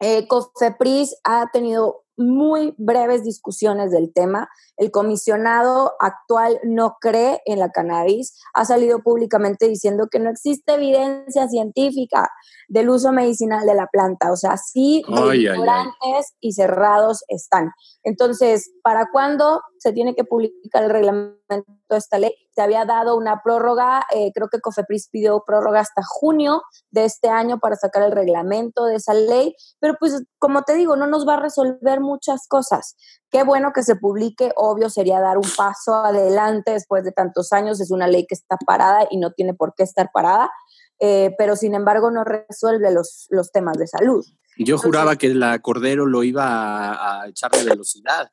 Eh, 0.00 0.26
Cofepris 0.28 1.16
ha 1.24 1.50
tenido 1.52 2.04
muy 2.18 2.74
breves 2.76 3.24
discusiones 3.24 3.90
del 3.90 4.12
tema. 4.12 4.48
El 4.76 4.90
comisionado 4.90 5.94
actual 6.00 6.60
no 6.64 6.96
cree 7.00 7.40
en 7.46 7.58
la 7.58 7.70
cannabis, 7.70 8.38
ha 8.54 8.64
salido 8.64 9.02
públicamente 9.02 9.68
diciendo 9.68 10.08
que 10.10 10.18
no 10.18 10.30
existe 10.30 10.74
evidencia 10.74 11.48
científica 11.48 12.30
del 12.68 12.90
uso 12.90 13.12
medicinal 13.12 13.66
de 13.66 13.74
la 13.74 13.86
planta, 13.86 14.30
o 14.30 14.36
sea, 14.36 14.56
sí, 14.56 15.02
ignorantes 15.34 16.34
y 16.40 16.52
cerrados 16.52 17.24
están. 17.28 17.72
Entonces, 18.02 18.70
¿para 18.82 19.08
cuándo 19.10 19.62
se 19.78 19.92
tiene 19.92 20.14
que 20.14 20.24
publicar 20.24 20.84
el 20.84 20.90
reglamento 20.90 21.37
esta 21.90 22.18
ley? 22.18 22.34
Se 22.54 22.62
había 22.62 22.84
dado 22.84 23.16
una 23.16 23.42
prórroga, 23.42 24.04
eh, 24.14 24.32
creo 24.34 24.48
que 24.48 24.60
COFEPRIS 24.60 25.08
pidió 25.10 25.42
prórroga 25.46 25.80
hasta 25.80 26.02
junio 26.04 26.62
de 26.90 27.04
este 27.04 27.28
año 27.28 27.58
para 27.58 27.76
sacar 27.76 28.02
el 28.02 28.12
reglamento 28.12 28.84
de 28.86 28.96
esa 28.96 29.14
ley, 29.14 29.54
pero 29.80 29.94
pues 29.98 30.22
como 30.38 30.62
te 30.62 30.74
digo, 30.74 30.96
no 30.96 31.06
nos 31.06 31.26
va 31.26 31.34
a 31.34 31.40
resolver 31.40 32.00
muchas 32.00 32.46
cosas. 32.48 32.96
Qué 33.30 33.42
bueno 33.44 33.72
que 33.74 33.82
se 33.82 33.96
publique, 33.96 34.52
obvio 34.56 34.90
sería 34.90 35.20
dar 35.20 35.36
un 35.36 35.50
paso 35.56 35.94
adelante 35.94 36.72
después 36.72 37.04
de 37.04 37.12
tantos 37.12 37.52
años, 37.52 37.80
es 37.80 37.90
una 37.90 38.06
ley 38.06 38.26
que 38.26 38.34
está 38.34 38.56
parada 38.66 39.06
y 39.10 39.18
no 39.18 39.32
tiene 39.32 39.54
por 39.54 39.74
qué 39.74 39.82
estar 39.82 40.10
parada, 40.12 40.50
eh, 41.00 41.34
pero 41.38 41.56
sin 41.56 41.74
embargo 41.74 42.10
no 42.10 42.24
resuelve 42.24 42.90
los, 42.90 43.26
los 43.30 43.52
temas 43.52 43.78
de 43.78 43.86
salud. 43.86 44.24
Yo 44.56 44.76
juraba 44.76 45.14
que 45.14 45.28
la 45.28 45.60
Cordero 45.60 46.06
lo 46.06 46.24
iba 46.24 46.44
a, 46.44 47.22
a 47.22 47.28
echarle 47.28 47.62
velocidad. 47.62 48.32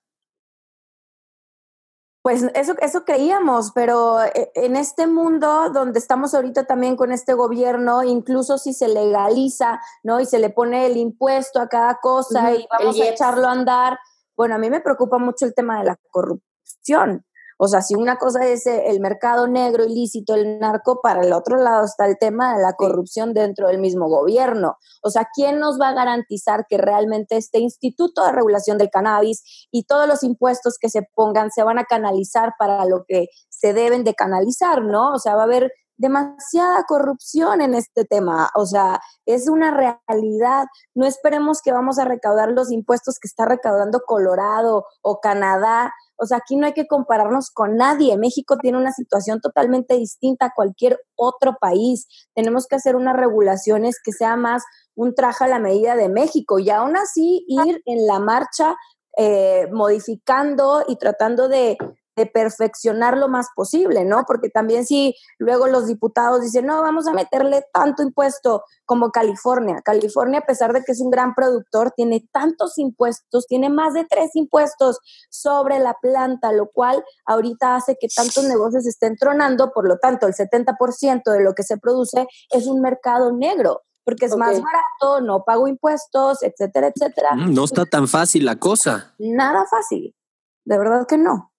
Pues 2.26 2.42
eso, 2.56 2.74
eso 2.82 3.06
creíamos, 3.06 3.72
pero 3.76 4.20
eh, 4.24 4.52
en 4.56 4.76
este 4.76 5.06
mundo 5.06 5.70
donde 5.70 6.00
estamos 6.00 6.34
ahorita 6.34 6.64
también 6.64 6.96
con 6.96 7.12
este 7.12 7.36
gobierno, 7.36 8.02
incluso 8.02 8.58
si 8.58 8.74
se 8.74 8.88
legaliza, 8.88 9.80
¿no? 10.02 10.20
Y 10.20 10.26
se 10.26 10.40
le 10.40 10.50
pone 10.50 10.88
el 10.88 10.98
impuesto 10.98 11.60
a 11.60 11.70
cada 11.70 12.00
cosa 12.02 12.52
y 12.56 12.68
vamos 12.68 13.00
a 13.00 13.10
echarlo 13.10 13.48
a 13.48 13.52
andar, 13.52 14.00
bueno, 14.36 14.56
a 14.56 14.58
mí 14.58 14.72
me 14.72 14.82
preocupa 14.82 15.20
mucho 15.20 15.46
el 15.46 15.54
tema 15.54 15.78
de 15.78 15.86
la 15.86 15.98
corrupción. 16.10 17.24
O 17.58 17.68
sea, 17.68 17.82
si 17.82 17.96
una 17.96 18.18
cosa 18.18 18.46
es 18.46 18.68
eh, 18.68 18.86
el 18.88 19.00
mercado 19.00 19.48
negro 19.48 19.86
ilícito, 19.86 20.36
el 20.36 20.60
narco, 20.60 21.00
para 21.02 21.22
el 21.22 21.32
otro 21.32 21.58
lado 21.58 21.86
está 21.86 22.06
el 22.06 22.18
tema 22.18 22.56
de 22.56 22.62
la 22.62 22.74
corrupción 22.74 23.34
dentro 23.34 23.68
del 23.68 23.80
mismo 23.80 24.08
gobierno. 24.10 24.78
O 25.02 25.10
sea, 25.10 25.28
¿quién 25.34 25.60
nos 25.60 25.80
va 25.80 25.90
a 25.90 25.94
garantizar 25.94 26.66
que 26.68 26.78
realmente 26.78 27.38
este 27.38 27.60
Instituto 27.60 28.26
de 28.26 28.34
Regulación 28.34 28.78
del 28.78 28.90
Cannabis 28.90 29.68
y 29.72 29.86
todos 29.86 30.08
los 30.08 30.24
impuestos 30.24 30.78
que 30.80 30.90
se 30.90 31.04
pongan 31.14 31.50
se 31.52 31.64
van 31.64 31.80
a 31.80 31.86
canalizar 31.86 32.54
para 32.60 32.86
lo 32.86 33.06
que 33.08 33.28
se 33.50 33.74
deben 33.74 34.04
de 34.04 34.16
canalizar, 34.16 34.84
¿no? 34.84 35.14
O 35.14 35.20
sea, 35.20 35.36
va 35.36 35.42
a 35.42 35.46
haber 35.46 35.72
demasiada 35.98 36.84
corrupción 36.88 37.62
en 37.62 37.74
este 37.74 38.06
tema. 38.06 38.50
O 38.56 38.66
sea, 38.66 39.00
es 39.26 39.48
una 39.50 39.72
realidad. 39.72 40.66
No 40.94 41.06
esperemos 41.06 41.62
que 41.62 41.72
vamos 41.72 42.00
a 42.00 42.06
recaudar 42.06 42.52
los 42.52 42.72
impuestos 42.72 43.20
que 43.20 43.28
está 43.28 43.46
recaudando 43.46 44.02
Colorado 44.06 44.86
o 45.02 45.20
Canadá 45.20 45.94
o 46.18 46.26
sea, 46.26 46.38
aquí 46.38 46.56
no 46.56 46.66
hay 46.66 46.74
que 46.74 46.88
compararnos 46.88 47.50
con 47.52 47.76
nadie. 47.76 48.18
México 48.18 48.58
tiene 48.58 48.78
una 48.78 48.92
situación 48.92 49.42
totalmente 49.42 49.96
distinta 49.96 50.48
a 50.48 50.54
cualquier 50.56 51.00
otro 51.16 51.58
país. 51.60 52.08
Tenemos 52.34 52.68
que 52.68 52.76
hacer 52.76 52.96
unas 52.96 53.16
regulaciones 53.16 54.00
que 54.04 54.12
sea 54.12 54.36
más 54.36 54.64
un 54.96 55.14
traje 55.14 55.44
a 55.44 55.48
la 55.48 55.60
medida 55.60 55.96
de 55.96 56.10
México 56.10 56.60
y 56.60 56.70
aún 56.70 56.96
así 56.96 57.46
ir 57.48 57.82
en 57.86 58.08
la 58.08 58.20
marcha 58.20 58.76
eh, 59.18 59.68
modificando 59.72 60.84
y 60.88 60.96
tratando 60.98 61.50
de, 61.50 61.78
de 62.16 62.26
perfeccionar 62.26 63.18
lo 63.18 63.28
más 63.28 63.48
posible, 63.56 64.06
¿no? 64.06 64.24
Porque 64.26 64.50
también 64.50 64.86
si 64.86 65.16
luego 65.38 65.68
los 65.68 65.88
diputados 65.88 66.42
dicen, 66.42 66.66
no, 66.66 66.82
vamos 66.82 67.08
a 67.08 67.14
meterle 67.14 67.64
tanto 67.74 68.04
impuesto 68.04 68.64
como 68.86 69.12
California. 69.12 69.82
California, 69.84 70.40
a 70.40 70.46
pesar 70.46 70.74
de 70.74 70.84
que 70.84 70.94
es 70.94 71.02
un 71.02 71.10
gran 71.10 71.36
productor, 71.36 71.92
tiene 71.92 72.28
tantos 72.32 72.78
impuestos, 72.78 73.48
tiene 73.48 73.70
más 73.70 73.94
de 73.94 74.06
tres 74.06 74.36
impuestos 74.36 75.00
sobre 75.30 75.80
la 75.80 75.96
planta, 76.02 76.52
lo 76.52 76.70
cual 76.72 77.04
ahorita 77.26 77.76
hace 77.76 77.98
que 78.00 78.08
tantos 78.08 78.46
negocios 78.46 78.86
estén 78.86 79.16
tronando, 79.18 79.72
por 79.72 79.88
lo 79.88 79.98
tanto, 79.98 80.28
el 80.28 80.34
70% 80.34 81.32
de 81.32 81.44
lo 81.44 81.54
que 81.54 81.64
se 81.64 81.78
produce 81.78 82.28
es 82.52 82.68
un 82.68 82.82
mercado 82.82 83.32
negro 83.32 83.82
porque 84.06 84.26
es 84.26 84.38
más 84.38 84.62
barato, 84.62 85.22
no 85.22 85.44
pago 85.44 85.68
impuestos, 85.68 86.44
etcétera, 86.44 86.92
etcétera. 86.96 87.36
Mm, 87.36 87.56
no 87.56 87.66
está 87.66 87.86
tan 87.86 88.08
fácil 88.08 88.46
la 88.46 88.56
cosa. 88.58 89.16
Nada 89.18 89.66
fácil, 89.66 90.16
de 90.64 90.78
verdad 90.78 91.08
que 91.08 91.18
no. 91.18 91.52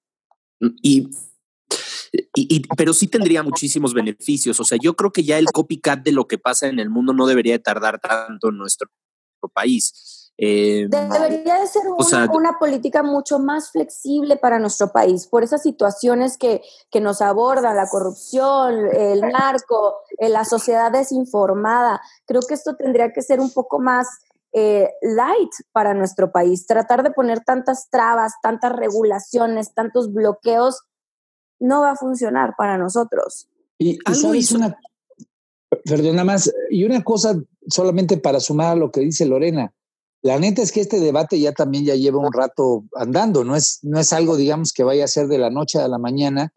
Y, 0.61 1.11
y, 2.35 2.61
pero 2.77 2.93
sí 2.93 3.09
tendría 3.09 3.43
muchísimos 3.43 3.95
beneficios. 3.95 4.59
O 4.61 4.65
sea, 4.65 4.79
yo 4.81 4.95
creo 4.95 5.13
que 5.13 5.25
ya 5.25 5.39
el 5.39 5.47
copycat 5.47 6.03
de 6.03 6.13
lo 6.13 6.27
que 6.27 6.39
pasa 6.39 6.67
en 6.69 6.79
el 6.79 6.91
mundo 6.91 7.13
no 7.13 7.27
debería 7.27 7.63
tardar 7.63 8.01
tanto 8.01 8.49
en 8.49 8.59
nuestro 8.59 8.89
país. 9.53 10.27
Eh, 10.39 10.87
debería 10.91 11.61
de 11.61 11.67
ser 11.67 11.85
una, 12.31 12.59
política 12.59 13.03
mucho 13.03 13.39
más 13.39 13.71
flexible 13.71 14.37
para 14.37 14.59
nuestro 14.59 14.93
país 14.93 15.27
por 15.27 15.43
esas 15.43 15.63
situaciones 15.63 16.37
que, 16.37 16.61
que 16.91 17.01
nos 17.01 17.23
abordan, 17.23 17.75
la 17.75 17.89
corrupción, 17.89 18.75
el 18.93 19.21
narco, 19.21 19.95
eh, 20.19 20.29
la 20.29 20.45
sociedad 20.45 20.93
desinformada. 20.93 22.03
Creo 22.27 22.43
que 22.43 22.53
esto 22.53 22.77
tendría 22.77 23.13
que 23.13 23.23
ser 23.23 23.41
un 23.41 23.51
poco 23.51 23.79
más 23.81 24.09
eh, 24.59 24.89
light 25.03 25.51
para 25.71 25.93
nuestro 25.93 26.33
país. 26.33 26.67
Tratar 26.67 27.03
de 27.03 27.11
poner 27.11 27.45
tantas 27.45 27.91
trabas, 27.91 28.33
tantas 28.43 28.73
regulaciones, 28.73 29.75
tantos 29.75 30.15
bloqueos, 30.15 30.81
no 31.61 31.83
va 31.83 31.91
a 31.91 31.97
funcionar 31.97 32.55
para 32.57 32.79
nosotros. 32.79 33.49
Y, 33.79 33.99
sabes 34.15 34.53
una, 34.53 34.75
perdona 35.85 36.25
más, 36.25 36.51
y 36.71 36.85
una 36.85 37.05
cosa 37.05 37.39
solamente 37.69 38.17
para 38.17 38.41
sumar 38.41 38.69
a 38.69 38.77
lo 38.77 38.91
que 38.91 39.01
dice 39.01 39.27
Lorena. 39.27 39.75
La 40.23 40.39
neta 40.39 40.63
es 40.63 40.73
que 40.73 40.81
este 40.81 41.01
debate 41.01 41.39
ya 41.39 41.53
también 41.53 41.85
ya 41.85 41.95
lleva 41.95 42.19
un 42.19 42.33
rato 42.33 42.85
andando, 42.95 43.45
no 43.45 43.57
es, 43.57 43.81
no 43.83 44.01
es 44.01 44.11
algo, 44.15 44.37
digamos, 44.37 44.73
que 44.73 44.85
vaya 44.85 45.05
a 45.05 45.09
ser 45.09 45.29
de 45.29 45.37
la 45.37 45.51
noche 45.51 45.79
a 45.81 45.89
la 45.89 45.99
mañana, 45.99 46.51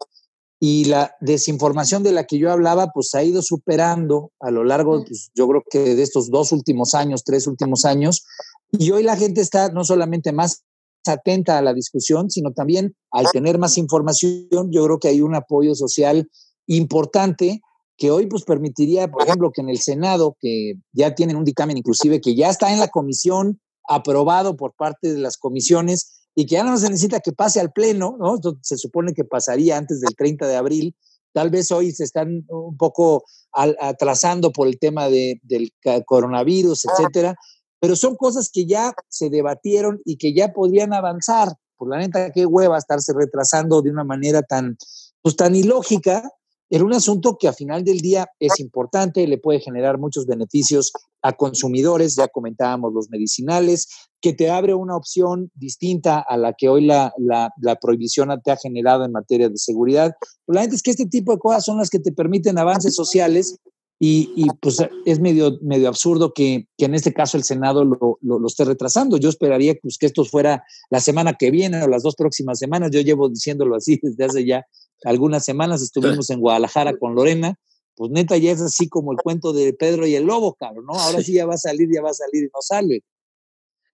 y 0.62 0.84
la 0.84 1.16
desinformación 1.22 2.02
de 2.02 2.12
la 2.12 2.24
que 2.24 2.38
yo 2.38 2.52
hablaba, 2.52 2.90
pues 2.92 3.14
ha 3.14 3.24
ido 3.24 3.40
superando 3.40 4.30
a 4.40 4.50
lo 4.50 4.62
largo, 4.62 5.02
pues, 5.06 5.30
yo 5.34 5.48
creo 5.48 5.62
que 5.68 5.94
de 5.94 6.02
estos 6.02 6.30
dos 6.30 6.52
últimos 6.52 6.92
años, 6.92 7.24
tres 7.24 7.46
últimos 7.46 7.86
años, 7.86 8.26
y 8.70 8.90
hoy 8.90 9.02
la 9.02 9.16
gente 9.16 9.40
está 9.40 9.70
no 9.70 9.84
solamente 9.84 10.32
más 10.32 10.62
atenta 11.06 11.56
a 11.56 11.62
la 11.62 11.72
discusión, 11.72 12.30
sino 12.30 12.52
también 12.52 12.94
al 13.10 13.24
tener 13.32 13.58
más 13.58 13.78
información, 13.78 14.70
yo 14.70 14.84
creo 14.84 14.98
que 14.98 15.08
hay 15.08 15.22
un 15.22 15.34
apoyo 15.34 15.74
social 15.74 16.28
importante 16.66 17.62
que 17.96 18.10
hoy 18.10 18.26
pues 18.26 18.44
permitiría, 18.44 19.08
por 19.10 19.22
ejemplo, 19.22 19.50
que 19.52 19.62
en 19.62 19.70
el 19.70 19.78
Senado, 19.78 20.36
que 20.40 20.74
ya 20.92 21.14
tienen 21.14 21.36
un 21.36 21.44
dictamen 21.44 21.78
inclusive 21.78 22.20
que 22.20 22.34
ya 22.34 22.50
está 22.50 22.70
en 22.70 22.80
la 22.80 22.88
comisión 22.88 23.60
aprobado 23.88 24.56
por 24.56 24.74
parte 24.74 25.12
de 25.12 25.18
las 25.18 25.38
comisiones, 25.38 26.19
y 26.34 26.46
que 26.46 26.54
ya 26.54 26.64
no 26.64 26.76
se 26.78 26.88
necesita 26.88 27.20
que 27.20 27.32
pase 27.32 27.60
al 27.60 27.72
Pleno, 27.72 28.16
¿no? 28.18 28.38
se 28.62 28.76
supone 28.76 29.12
que 29.14 29.24
pasaría 29.24 29.76
antes 29.76 30.00
del 30.00 30.14
30 30.14 30.46
de 30.46 30.56
abril. 30.56 30.96
Tal 31.32 31.50
vez 31.50 31.70
hoy 31.70 31.92
se 31.92 32.04
están 32.04 32.44
un 32.48 32.76
poco 32.76 33.24
atrasando 33.52 34.52
por 34.52 34.66
el 34.66 34.78
tema 34.78 35.08
de, 35.08 35.40
del 35.42 35.72
coronavirus, 36.06 36.86
etcétera, 36.86 37.36
pero 37.80 37.96
son 37.96 38.16
cosas 38.16 38.50
que 38.52 38.66
ya 38.66 38.92
se 39.08 39.30
debatieron 39.30 40.00
y 40.04 40.16
que 40.16 40.34
ya 40.34 40.52
podrían 40.52 40.92
avanzar. 40.92 41.48
Por 41.76 41.88
la 41.88 41.98
neta, 41.98 42.30
qué 42.30 42.46
hueva 42.46 42.78
estarse 42.78 43.12
retrasando 43.16 43.80
de 43.80 43.90
una 43.90 44.04
manera 44.04 44.42
tan, 44.42 44.76
pues, 45.22 45.36
tan 45.36 45.54
ilógica 45.54 46.30
era 46.70 46.84
un 46.84 46.94
asunto 46.94 47.36
que 47.36 47.48
a 47.48 47.52
final 47.52 47.82
del 47.82 47.98
día 47.98 48.28
es 48.38 48.60
importante, 48.60 49.26
le 49.26 49.38
puede 49.38 49.58
generar 49.58 49.98
muchos 49.98 50.24
beneficios 50.24 50.92
a 51.22 51.32
consumidores, 51.32 52.16
ya 52.16 52.28
comentábamos 52.28 52.92
los 52.92 53.10
medicinales, 53.10 53.88
que 54.20 54.32
te 54.32 54.50
abre 54.50 54.74
una 54.74 54.96
opción 54.96 55.50
distinta 55.54 56.20
a 56.20 56.36
la 56.36 56.52
que 56.52 56.68
hoy 56.68 56.84
la, 56.84 57.12
la, 57.18 57.76
prohibición 57.80 58.28
te 58.44 58.50
ha 58.50 58.56
generado 58.56 59.04
en 59.04 59.12
materia 59.12 59.48
de 59.48 59.56
seguridad. 59.56 60.12
La 60.46 60.62
gente 60.62 60.76
es 60.76 60.82
que 60.82 60.90
este 60.90 61.06
tipo 61.06 61.32
de 61.32 61.38
cosas 61.38 61.64
son 61.64 61.78
las 61.78 61.90
que 61.90 61.98
te 61.98 62.12
permiten 62.12 62.58
avances 62.58 62.94
sociales 62.94 63.58
y, 63.98 64.32
y 64.34 64.46
pues 64.60 64.78
es 65.04 65.20
medio, 65.20 65.58
medio 65.62 65.88
absurdo 65.88 66.32
que, 66.32 66.66
que, 66.76 66.86
en 66.86 66.94
este 66.94 67.12
caso 67.12 67.36
el 67.36 67.44
Senado 67.44 67.84
lo, 67.84 68.18
lo, 68.20 68.46
esté 68.46 68.64
retrasando. 68.64 69.18
Yo 69.18 69.28
esperaría 69.28 69.74
pues, 69.80 69.98
que 69.98 70.06
esto 70.06 70.24
fuera 70.24 70.64
la 70.90 71.00
semana 71.00 71.34
que 71.34 71.50
viene 71.50 71.82
o 71.82 71.88
las 71.88 72.02
dos 72.02 72.14
próximas 72.14 72.58
semanas. 72.58 72.90
Yo 72.92 73.00
llevo 73.00 73.28
diciéndolo 73.28 73.76
así 73.76 73.98
desde 74.02 74.24
hace 74.24 74.46
ya 74.46 74.66
algunas 75.04 75.44
semanas 75.44 75.82
estuvimos 75.82 76.30
en 76.30 76.40
Guadalajara 76.40 76.96
con 76.98 77.14
Lorena, 77.14 77.56
pues 78.00 78.10
neta 78.12 78.38
ya 78.38 78.50
es 78.50 78.62
así 78.62 78.88
como 78.88 79.12
el 79.12 79.18
cuento 79.18 79.52
de 79.52 79.74
Pedro 79.74 80.06
y 80.06 80.14
el 80.14 80.24
Lobo, 80.24 80.54
cabrón, 80.54 80.86
¿no? 80.86 80.94
Ahora 80.94 81.22
sí 81.22 81.34
ya 81.34 81.44
va 81.44 81.52
a 81.52 81.58
salir, 81.58 81.86
ya 81.92 82.00
va 82.00 82.08
a 82.08 82.14
salir 82.14 82.44
y 82.44 82.46
no 82.46 82.62
sale. 82.62 83.04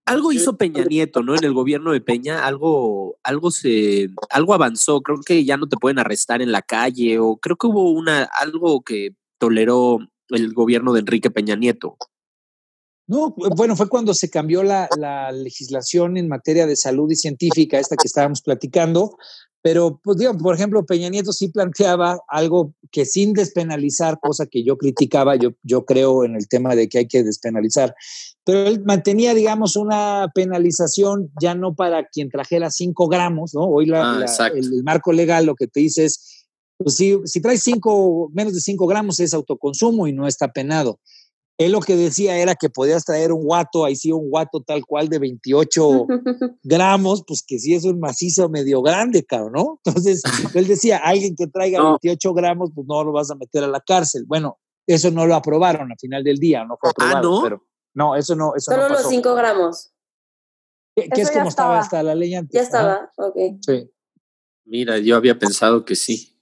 Algo 0.04 0.30
hizo 0.30 0.56
Peña 0.56 0.84
Nieto, 0.84 1.24
¿no? 1.24 1.34
En 1.34 1.42
el 1.42 1.52
gobierno 1.52 1.90
de 1.90 2.00
Peña, 2.00 2.46
algo, 2.46 3.16
algo 3.24 3.50
se, 3.50 4.08
algo 4.30 4.54
avanzó. 4.54 5.00
Creo 5.00 5.18
que 5.26 5.44
ya 5.44 5.56
no 5.56 5.68
te 5.68 5.76
pueden 5.76 5.98
arrestar 5.98 6.40
en 6.40 6.52
la 6.52 6.62
calle, 6.62 7.18
o 7.18 7.36
creo 7.38 7.56
que 7.56 7.66
hubo 7.66 7.90
una, 7.90 8.22
algo 8.22 8.80
que 8.82 9.10
toleró 9.38 9.98
el 10.28 10.54
gobierno 10.54 10.92
de 10.92 11.00
Enrique 11.00 11.32
Peña 11.32 11.56
Nieto. 11.56 11.96
No, 13.08 13.34
bueno, 13.56 13.76
fue 13.76 13.88
cuando 13.88 14.14
se 14.14 14.30
cambió 14.30 14.62
la, 14.62 14.88
la, 14.98 15.30
legislación 15.30 16.16
en 16.16 16.28
materia 16.28 16.66
de 16.66 16.74
salud 16.74 17.10
y 17.10 17.16
científica, 17.16 17.78
esta 17.78 17.96
que 17.96 18.08
estábamos 18.08 18.42
platicando, 18.42 19.16
pero, 19.66 20.00
pues, 20.04 20.18
digo, 20.18 20.32
por 20.38 20.54
ejemplo, 20.54 20.86
Peña 20.86 21.08
Nieto 21.08 21.32
sí 21.32 21.48
planteaba 21.48 22.20
algo 22.28 22.72
que 22.92 23.04
sin 23.04 23.32
despenalizar, 23.32 24.20
cosa 24.20 24.46
que 24.46 24.62
yo 24.62 24.78
criticaba, 24.78 25.34
yo, 25.34 25.54
yo 25.64 25.84
creo 25.84 26.24
en 26.24 26.36
el 26.36 26.46
tema 26.46 26.76
de 26.76 26.88
que 26.88 26.98
hay 26.98 27.08
que 27.08 27.24
despenalizar, 27.24 27.92
pero 28.44 28.68
él 28.68 28.84
mantenía, 28.84 29.34
digamos, 29.34 29.74
una 29.74 30.30
penalización 30.32 31.32
ya 31.42 31.56
no 31.56 31.74
para 31.74 32.06
quien 32.06 32.30
trajera 32.30 32.70
5 32.70 33.08
gramos, 33.08 33.54
¿no? 33.54 33.62
Hoy 33.62 33.86
la, 33.86 34.24
Ah, 34.38 34.46
el, 34.54 34.72
el 34.72 34.84
marco 34.84 35.12
legal 35.12 35.46
lo 35.46 35.56
que 35.56 35.66
te 35.66 35.80
dice 35.80 36.04
es, 36.04 36.46
pues 36.78 36.94
si, 36.94 37.16
si 37.24 37.40
traes 37.40 37.60
cinco, 37.64 38.30
menos 38.34 38.54
de 38.54 38.60
5 38.60 38.86
gramos 38.86 39.18
es 39.18 39.34
autoconsumo 39.34 40.06
y 40.06 40.12
no 40.12 40.28
está 40.28 40.52
penado. 40.52 41.00
Él 41.58 41.72
lo 41.72 41.80
que 41.80 41.96
decía 41.96 42.36
era 42.36 42.54
que 42.54 42.68
podías 42.68 43.04
traer 43.06 43.32
un 43.32 43.42
guato, 43.42 43.84
ahí 43.86 43.96
sí 43.96 44.12
un 44.12 44.28
guato 44.28 44.60
tal 44.60 44.84
cual 44.84 45.08
de 45.08 45.18
28 45.18 46.06
gramos, 46.62 47.24
pues 47.26 47.42
que 47.46 47.58
sí 47.58 47.74
es 47.74 47.84
un 47.84 47.98
macizo 47.98 48.48
medio 48.50 48.82
grande, 48.82 49.24
cabrón, 49.24 49.52
¿no? 49.54 49.80
Entonces, 49.84 50.22
él 50.54 50.66
decía, 50.66 50.98
alguien 50.98 51.34
que 51.34 51.46
traiga 51.46 51.78
No. 51.78 51.98
28 52.02 52.34
gramos, 52.34 52.70
pues 52.74 52.86
no 52.86 53.02
lo 53.04 53.12
vas 53.12 53.30
a 53.30 53.34
meter 53.36 53.64
a 53.64 53.68
la 53.68 53.80
cárcel. 53.80 54.24
Bueno, 54.26 54.58
eso 54.86 55.10
no 55.10 55.26
lo 55.26 55.34
aprobaron 55.34 55.90
al 55.90 55.98
final 55.98 56.22
del 56.22 56.36
día, 56.38 56.64
no 56.64 56.76
fue 56.78 56.90
Ah, 56.90 56.92
aprobado. 56.92 57.30
¿no? 57.36 57.42
Pero, 57.42 57.62
no, 57.94 58.16
eso 58.16 58.34
no, 58.36 58.54
eso 58.54 58.72
Solo 58.72 58.82
no 58.82 58.88
los 58.90 58.98
pasó. 58.98 59.10
5 59.10 59.34
gramos. 59.34 59.92
Que, 60.94 61.08
que 61.08 61.22
es 61.22 61.30
como 61.30 61.48
estaba 61.48 61.78
hasta 61.78 62.02
la 62.02 62.14
ley 62.14 62.34
antes. 62.34 62.52
Ya 62.54 62.62
estaba, 62.62 63.10
ok. 63.16 63.36
Sí. 63.60 63.90
Mira, 64.66 64.98
yo 64.98 65.16
había 65.16 65.38
pensado 65.38 65.84
que 65.84 65.94
sí. 65.96 66.38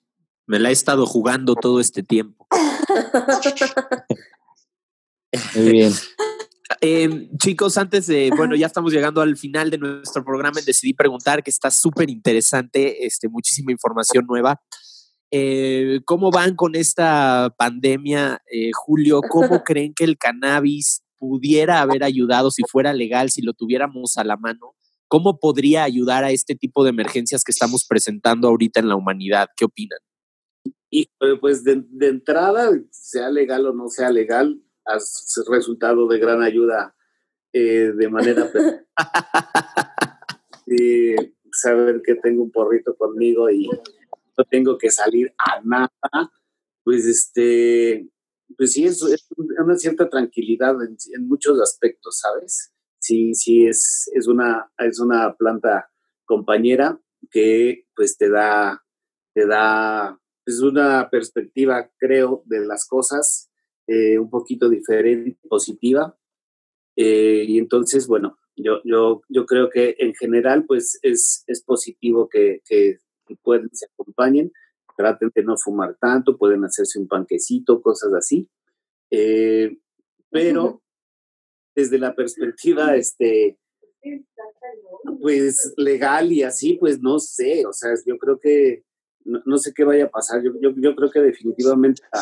Me 0.46 0.58
la 0.58 0.70
he 0.70 0.72
estado 0.72 1.06
jugando 1.06 1.54
todo 1.54 1.78
este 1.80 2.02
tiempo. 2.02 2.46
Muy 5.54 5.72
bien. 5.72 5.92
Eh, 6.80 7.28
chicos, 7.38 7.76
antes 7.76 8.06
de, 8.06 8.30
bueno, 8.36 8.56
ya 8.56 8.66
estamos 8.66 8.92
llegando 8.92 9.20
al 9.20 9.36
final 9.36 9.70
de 9.70 9.78
nuestro 9.78 10.24
programa 10.24 10.60
en 10.60 10.64
Decidí 10.64 10.94
Preguntar, 10.94 11.42
que 11.42 11.50
está 11.50 11.70
súper 11.70 12.08
interesante, 12.10 13.06
este, 13.06 13.28
muchísima 13.28 13.70
información 13.70 14.24
nueva. 14.26 14.60
Eh, 15.30 16.00
¿Cómo 16.04 16.30
van 16.30 16.56
con 16.56 16.74
esta 16.74 17.54
pandemia, 17.58 18.40
eh, 18.50 18.70
Julio? 18.72 19.20
¿Cómo 19.20 19.62
creen 19.64 19.92
que 19.94 20.04
el 20.04 20.16
cannabis 20.16 21.02
pudiera 21.18 21.80
haber 21.80 22.02
ayudado 22.02 22.50
si 22.50 22.62
fuera 22.70 22.92
legal, 22.92 23.30
si 23.30 23.42
lo 23.42 23.52
tuviéramos 23.52 24.16
a 24.16 24.24
la 24.24 24.36
mano? 24.36 24.74
¿Cómo 25.08 25.38
podría 25.38 25.84
ayudar 25.84 26.24
a 26.24 26.30
este 26.30 26.54
tipo 26.54 26.82
de 26.82 26.90
emergencias 26.90 27.44
que 27.44 27.52
estamos 27.52 27.84
presentando 27.86 28.48
ahorita 28.48 28.80
en 28.80 28.88
la 28.88 28.96
humanidad? 28.96 29.48
¿Qué 29.56 29.64
opinan? 29.66 29.98
Y 30.90 31.08
pues 31.40 31.64
de, 31.64 31.84
de 31.88 32.08
entrada, 32.08 32.70
sea 32.90 33.28
legal 33.28 33.66
o 33.66 33.72
no 33.72 33.88
sea 33.88 34.10
legal, 34.10 34.60
has 34.84 35.42
resultado 35.48 36.06
de 36.08 36.18
gran 36.18 36.42
ayuda 36.42 36.94
eh, 37.52 37.92
de 37.94 38.08
manera 38.08 38.50
y 40.66 41.14
saber 41.52 42.02
que 42.04 42.16
tengo 42.16 42.42
un 42.42 42.50
porrito 42.50 42.96
conmigo 42.96 43.48
y 43.50 43.68
no 44.36 44.44
tengo 44.50 44.76
que 44.76 44.90
salir 44.90 45.32
a 45.38 45.60
nada, 45.62 46.32
pues 46.82 47.06
este, 47.06 48.08
pues 48.56 48.72
sí, 48.72 48.84
es, 48.84 49.00
es 49.02 49.26
una 49.36 49.76
cierta 49.76 50.08
tranquilidad 50.08 50.74
en, 50.82 50.96
en 51.14 51.28
muchos 51.28 51.60
aspectos, 51.60 52.18
¿sabes? 52.18 52.72
Sí, 52.98 53.34
sí, 53.34 53.66
es, 53.66 54.10
es, 54.14 54.26
una, 54.26 54.70
es 54.78 54.98
una 54.98 55.34
planta 55.36 55.90
compañera 56.24 57.00
que 57.30 57.86
pues 57.94 58.16
te 58.16 58.30
da, 58.30 58.82
te 59.34 59.46
da 59.46 60.18
pues, 60.44 60.60
una 60.60 61.08
perspectiva, 61.10 61.90
creo, 61.98 62.42
de 62.46 62.66
las 62.66 62.86
cosas 62.86 63.50
eh, 63.86 64.18
un 64.18 64.30
poquito 64.30 64.68
diferente, 64.68 65.38
positiva. 65.48 66.16
Eh, 66.96 67.44
y 67.48 67.58
entonces, 67.58 68.06
bueno, 68.06 68.38
yo, 68.56 68.80
yo, 68.84 69.22
yo 69.28 69.46
creo 69.46 69.68
que 69.68 69.96
en 69.98 70.14
general, 70.14 70.64
pues 70.66 70.98
es, 71.02 71.44
es 71.46 71.62
positivo 71.62 72.28
que, 72.28 72.62
que, 72.64 72.98
que 73.26 73.36
pueden, 73.36 73.68
se 73.72 73.86
acompañen, 73.86 74.52
traten 74.96 75.30
de 75.34 75.42
no 75.42 75.56
fumar 75.56 75.96
tanto, 76.00 76.38
pueden 76.38 76.64
hacerse 76.64 76.98
un 76.98 77.08
panquecito, 77.08 77.82
cosas 77.82 78.12
así. 78.14 78.48
Eh, 79.10 79.76
pero 80.30 80.82
desde 81.74 81.98
la 81.98 82.14
perspectiva, 82.14 82.94
este, 82.96 83.58
pues 85.20 85.74
legal 85.76 86.32
y 86.32 86.42
así, 86.42 86.74
pues 86.74 87.00
no 87.00 87.18
sé, 87.18 87.66
o 87.66 87.72
sea, 87.72 87.90
yo 88.06 88.18
creo 88.18 88.38
que 88.38 88.84
no, 89.24 89.42
no 89.44 89.58
sé 89.58 89.72
qué 89.74 89.84
vaya 89.84 90.04
a 90.04 90.10
pasar, 90.10 90.42
yo, 90.42 90.52
yo, 90.60 90.72
yo 90.76 90.94
creo 90.94 91.10
que 91.10 91.20
definitivamente 91.20 92.02
la, 92.12 92.20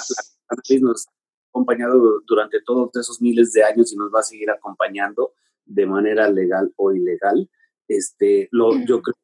la 0.50 0.80
nos 0.80 1.06
acompañado 1.52 2.20
durante 2.26 2.60
todos 2.62 2.90
esos 2.96 3.20
miles 3.20 3.52
de 3.52 3.62
años 3.62 3.92
y 3.92 3.96
nos 3.96 4.10
va 4.12 4.20
a 4.20 4.24
seguir 4.24 4.50
acompañando 4.50 5.34
de 5.66 5.86
manera 5.86 6.30
legal 6.30 6.72
o 6.76 6.92
ilegal. 6.92 7.48
Este, 7.86 8.48
lo, 8.50 8.72
yo 8.86 9.02
creo 9.02 9.14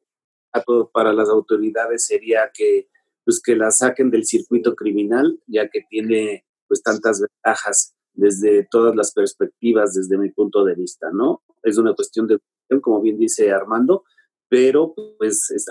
que 0.53 0.89
para 0.93 1.11
las 1.11 1.29
autoridades 1.29 2.05
sería 2.05 2.51
que, 2.53 2.87
pues, 3.25 3.41
que 3.43 3.55
la 3.55 3.71
saquen 3.71 4.11
del 4.11 4.25
circuito 4.25 4.75
criminal, 4.75 5.39
ya 5.47 5.69
que 5.69 5.81
tiene 5.89 6.45
pues 6.67 6.83
tantas 6.83 7.19
ventajas 7.19 7.95
desde 8.13 8.67
todas 8.69 8.95
las 8.95 9.11
perspectivas, 9.11 9.93
desde 9.93 10.17
mi 10.17 10.29
punto 10.29 10.63
de 10.63 10.75
vista, 10.75 11.09
¿no? 11.11 11.41
Es 11.63 11.77
una 11.77 11.95
cuestión 11.95 12.27
de, 12.27 12.39
como 12.81 13.01
bien 13.01 13.17
dice 13.17 13.51
Armando, 13.51 14.03
pero 14.49 14.93
pues 15.17 15.49
es, 15.49 15.65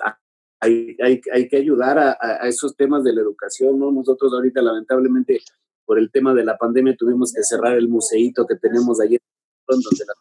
hay, 0.60 0.96
hay, 1.00 1.20
hay, 1.32 1.48
que 1.48 1.56
ayudar 1.56 1.98
a, 1.98 2.16
a, 2.20 2.48
esos 2.48 2.74
temas 2.74 3.04
de 3.04 3.12
la 3.12 3.20
educación, 3.20 3.78
¿no? 3.78 3.92
Nosotros 3.92 4.32
ahorita 4.32 4.60
lamentablemente 4.60 5.40
por 5.88 5.98
el 5.98 6.10
tema 6.12 6.34
de 6.34 6.44
la 6.44 6.58
pandemia 6.58 6.94
tuvimos 6.98 7.32
que 7.32 7.42
cerrar 7.42 7.74
el 7.74 7.88
museito 7.88 8.46
que 8.46 8.56
tenemos 8.56 9.00
ayer, 9.00 9.22
donde 9.66 9.86
la, 10.06 10.12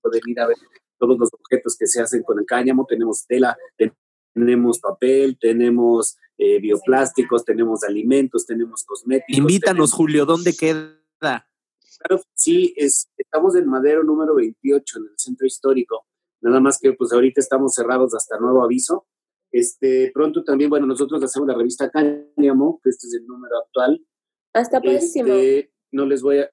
pueden 0.00 0.22
ir 0.24 0.40
a 0.40 0.46
ver 0.46 0.56
todos 0.96 1.18
los 1.18 1.28
objetos 1.34 1.76
que 1.78 1.86
se 1.86 2.00
hacen 2.00 2.22
con 2.22 2.38
el 2.38 2.46
cáñamo, 2.46 2.86
tenemos 2.88 3.26
tela, 3.26 3.54
tenemos 4.32 4.78
papel, 4.78 5.36
tenemos 5.38 6.16
eh, 6.38 6.58
bioplásticos, 6.58 7.44
tenemos 7.44 7.84
alimentos, 7.84 8.46
tenemos 8.46 8.82
cosméticos. 8.82 9.36
Invítanos, 9.36 9.90
tenemos... 9.90 9.92
Julio, 9.92 10.24
¿dónde 10.24 10.56
queda? 10.56 10.96
Claro, 11.18 12.22
sí, 12.32 12.72
es, 12.78 13.10
estamos 13.18 13.54
en 13.56 13.66
Madero 13.66 14.02
número 14.02 14.34
28, 14.34 14.98
en 15.00 15.04
el 15.04 15.18
centro 15.18 15.46
histórico. 15.46 16.06
Nada 16.40 16.60
más 16.60 16.78
que 16.80 16.94
pues 16.94 17.12
ahorita 17.12 17.42
estamos 17.42 17.74
cerrados 17.74 18.14
hasta 18.14 18.38
nuevo 18.38 18.64
aviso. 18.64 19.06
Este, 19.52 20.10
pronto 20.14 20.44
también, 20.44 20.70
bueno, 20.70 20.86
nosotros 20.86 21.22
hacemos 21.22 21.46
la 21.46 21.56
revista 21.56 21.90
Cáñamo, 21.90 22.80
que 22.82 22.88
este 22.88 23.06
es 23.06 23.14
el 23.20 23.26
número 23.26 23.58
actual. 23.58 24.02
Hasta 24.52 24.80
padrísimo. 24.80 25.34
Este, 25.34 25.72
no 25.92 26.06
les 26.06 26.22
voy 26.22 26.38
a 26.38 26.50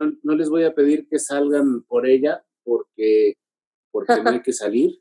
no, 0.00 0.12
no, 0.22 0.34
les 0.34 0.48
voy 0.48 0.64
a 0.64 0.74
pedir 0.74 1.06
que 1.08 1.18
salgan 1.18 1.82
por 1.82 2.06
ella 2.06 2.42
porque, 2.64 3.34
porque 3.90 4.22
no 4.22 4.30
hay 4.30 4.40
que 4.42 4.52
salir, 4.52 4.98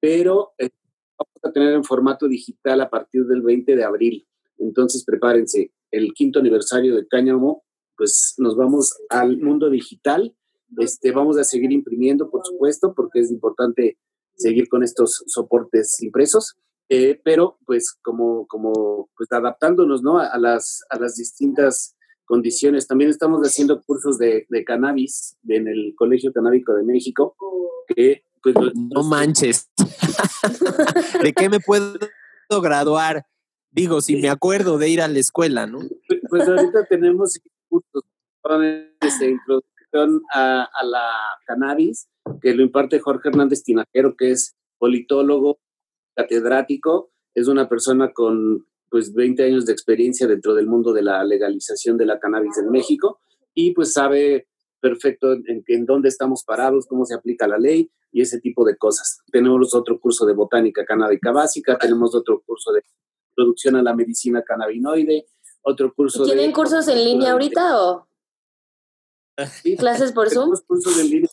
pero 0.00 0.52
eh, 0.58 0.70
vamos 1.16 1.40
a 1.44 1.52
tener 1.52 1.74
en 1.74 1.84
formato 1.84 2.26
digital 2.26 2.80
a 2.80 2.90
partir 2.90 3.24
del 3.26 3.42
20 3.42 3.76
de 3.76 3.84
abril. 3.84 4.26
Entonces 4.58 5.04
prepárense, 5.04 5.72
el 5.90 6.12
quinto 6.14 6.40
aniversario 6.40 6.96
de 6.96 7.06
Cáñamo, 7.06 7.64
pues 7.96 8.34
nos 8.38 8.56
vamos 8.56 8.96
al 9.08 9.38
mundo 9.38 9.70
digital. 9.70 10.34
Este, 10.78 11.12
vamos 11.12 11.36
a 11.38 11.44
seguir 11.44 11.72
imprimiendo, 11.72 12.30
por 12.30 12.46
supuesto, 12.46 12.94
porque 12.94 13.20
es 13.20 13.30
importante 13.30 13.98
seguir 14.36 14.68
con 14.68 14.82
estos 14.82 15.22
soportes 15.26 16.00
impresos, 16.02 16.56
eh, 16.90 17.20
pero 17.22 17.58
pues 17.66 17.96
como, 18.02 18.48
como 18.48 19.08
pues 19.16 19.30
adaptándonos 19.30 20.02
¿no? 20.02 20.18
a, 20.18 20.26
a, 20.26 20.38
las, 20.38 20.82
a 20.90 20.98
las 20.98 21.14
distintas 21.14 21.96
condiciones. 22.24 22.88
También 22.88 23.10
estamos 23.10 23.40
haciendo 23.42 23.80
cursos 23.82 24.18
de, 24.18 24.46
de 24.48 24.64
cannabis 24.64 25.36
en 25.48 25.68
el 25.68 25.94
Colegio 25.96 26.32
Canábico 26.32 26.74
de 26.74 26.82
México, 26.82 27.36
que 27.86 28.24
pues... 28.42 28.56
No 28.74 29.04
manches. 29.04 29.70
¿De 31.22 31.32
qué 31.32 31.48
me 31.48 31.60
puedo 31.60 31.96
graduar? 32.62 33.24
Digo, 33.70 34.00
si 34.00 34.16
me 34.16 34.28
acuerdo 34.28 34.78
de 34.78 34.88
ir 34.88 35.00
a 35.00 35.08
la 35.08 35.20
escuela, 35.20 35.66
¿no? 35.68 35.78
Pues, 36.08 36.20
pues 36.28 36.48
ahorita 36.48 36.86
tenemos 36.88 37.38
cursos 37.68 38.02
de 39.20 39.30
introducción 39.30 40.22
a, 40.34 40.68
a, 40.72 40.84
la 40.84 41.08
cannabis, 41.46 42.08
que 42.40 42.54
lo 42.54 42.62
imparte 42.62 42.98
Jorge 42.98 43.28
Hernández 43.28 43.62
Tinajero, 43.62 44.16
que 44.16 44.32
es 44.32 44.56
politólogo, 44.78 45.60
catedrático, 46.14 47.10
es 47.34 47.48
una 47.48 47.68
persona 47.68 48.12
con 48.12 48.66
pues 48.90 49.14
20 49.14 49.44
años 49.44 49.66
de 49.66 49.72
experiencia 49.72 50.26
dentro 50.26 50.54
del 50.54 50.66
mundo 50.66 50.92
de 50.92 51.02
la 51.02 51.22
legalización 51.24 51.96
de 51.96 52.06
la 52.06 52.18
cannabis 52.18 52.58
en 52.58 52.70
México 52.70 53.20
y 53.54 53.72
pues 53.72 53.92
sabe 53.92 54.48
perfecto 54.80 55.32
en, 55.32 55.62
en 55.66 55.86
dónde 55.86 56.08
estamos 56.08 56.42
parados, 56.44 56.86
cómo 56.86 57.04
se 57.04 57.14
aplica 57.14 57.46
la 57.46 57.58
ley 57.58 57.90
y 58.12 58.22
ese 58.22 58.40
tipo 58.40 58.64
de 58.64 58.76
cosas. 58.76 59.20
Tenemos 59.30 59.74
otro 59.74 60.00
curso 60.00 60.26
de 60.26 60.34
botánica 60.34 60.84
canábica 60.84 61.30
básica, 61.30 61.78
tenemos 61.78 62.14
otro 62.14 62.42
curso 62.44 62.72
de 62.72 62.82
introducción 63.30 63.76
a 63.76 63.82
la 63.82 63.94
medicina 63.94 64.42
cannabinoide, 64.42 65.26
otro 65.62 65.92
curso 65.94 66.24
¿Tienen 66.24 66.48
de... 66.48 66.52
cursos 66.52 66.88
en 66.88 67.04
línea 67.04 67.32
ahorita 67.32 67.80
o 67.80 68.08
sí, 69.62 69.76
clases 69.76 70.12
por 70.12 70.30
Zoom? 70.30 70.52
cursos 70.66 70.98
en 70.98 71.10
línea 71.10 71.30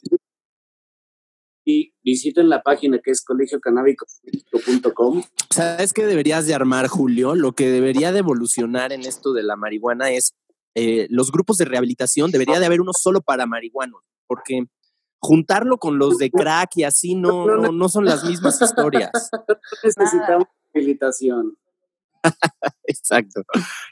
y 1.68 1.94
visiten 2.02 2.48
la 2.48 2.64
página 2.64 3.00
que 3.04 3.12
es 3.12 3.22
colegiocanábico.com. 3.26 5.24
¿Sabes 5.50 5.92
qué 5.92 6.06
deberías 6.06 6.48
de 6.48 6.56
armar, 6.56 6.88
Julio? 6.88 7.36
Lo 7.36 7.52
que 7.52 7.70
debería 7.70 8.14
de 8.14 8.20
evolucionar 8.20 8.94
en 8.94 9.02
esto 9.02 9.34
de 9.34 9.44
la 9.44 9.58
marihuana 9.58 10.10
es 10.12 10.34
eh, 10.76 11.08
los 11.10 11.30
grupos 11.30 11.58
de 11.58 11.66
rehabilitación, 11.66 12.32
debería 12.32 12.62
de 12.62 12.68
haber 12.68 12.80
uno 12.80 12.94
solo 12.94 13.20
para 13.20 13.46
marihuanos. 13.46 14.02
porque 14.28 14.64
juntarlo 15.20 15.78
con 15.78 15.98
los 15.98 16.18
de 16.18 16.30
crack 16.30 16.78
y 16.78 16.84
así 16.84 17.16
no, 17.16 17.48
no, 17.48 17.72
no 17.72 17.90
son 17.90 18.06
las 18.06 18.24
mismas 18.24 18.62
historias. 18.62 19.12
Necesitamos 19.84 20.48
habilitación. 20.74 21.58
Exacto. 22.84 23.42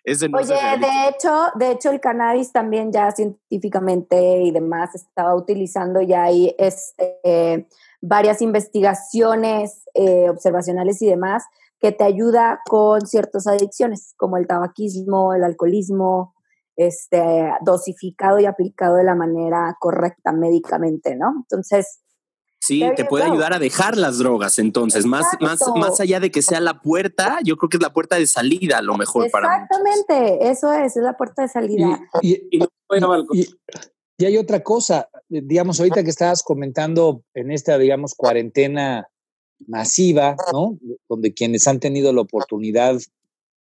Ese 0.04 0.30
no 0.30 0.38
Oye, 0.38 0.56
de 0.80 1.10
hecho, 1.10 1.48
de 1.56 1.72
hecho 1.72 1.92
el 1.92 2.00
cannabis 2.00 2.52
también 2.52 2.92
ya 2.92 3.12
científicamente 3.12 4.42
y 4.42 4.52
demás 4.52 4.96
estaba 4.96 5.36
utilizando 5.36 6.02
ya 6.02 6.24
hay 6.24 6.56
este, 6.58 7.20
eh, 7.24 7.68
varias 8.02 8.42
investigaciones 8.42 9.84
eh, 9.94 10.30
observacionales 10.30 11.02
y 11.02 11.08
demás 11.08 11.44
que 11.80 11.92
te 11.92 12.04
ayuda 12.04 12.62
con 12.66 13.02
ciertas 13.06 13.48
adicciones 13.48 14.14
como 14.18 14.38
el 14.38 14.48
tabaquismo, 14.48 15.34
el 15.34 15.44
alcoholismo, 15.44 16.34
este, 16.78 17.52
dosificado 17.62 18.40
y 18.40 18.46
aplicado 18.46 18.96
de 18.96 19.04
la 19.04 19.16
manera 19.16 19.76
correcta 19.80 20.32
médicamente, 20.32 21.16
¿no? 21.16 21.34
Entonces, 21.38 22.02
Sí, 22.66 22.84
te 22.96 23.06
puede 23.06 23.26
go. 23.26 23.34
ayudar 23.34 23.54
a 23.54 23.60
dejar 23.60 23.98
las 23.98 24.18
drogas, 24.18 24.58
entonces, 24.60 25.06
más, 25.06 25.26
más, 25.40 25.60
más 25.76 26.00
allá 26.00 26.20
de 26.20 26.32
que 26.32 26.42
sea 26.42 26.60
la 26.60 26.82
puerta, 26.82 27.40
yo 27.44 27.58
creo 27.58 27.70
que 27.70 27.78
es 27.78 27.84
la 27.84 27.94
puerta 27.94 28.18
de 28.18 28.28
salida 28.28 28.80
a 28.80 28.82
lo 28.82 28.98
mejor 28.98 29.30
para 29.30 29.48
exactamente, 29.48 30.50
eso 30.50 30.74
es, 30.74 30.98
es 30.98 31.04
la 31.04 31.16
puerta 31.16 31.44
de 31.44 31.48
salida. 31.50 32.00
Y, 32.22 32.42
y- 32.52 32.68
hay 34.26 34.38
otra 34.38 34.64
cosa, 34.64 35.10
digamos, 35.28 35.80
ahorita 35.80 36.04
que 36.04 36.10
estabas 36.10 36.42
comentando 36.42 37.24
en 37.34 37.52
esta, 37.52 37.78
digamos, 37.78 38.16
cuarentena 38.16 39.10
masiva, 39.68 40.36
¿no? 40.54 40.78
Donde 41.10 41.34
quienes 41.34 41.68
han 41.68 41.80
tenido 41.80 42.14
la 42.14 42.22
oportunidad 42.22 42.98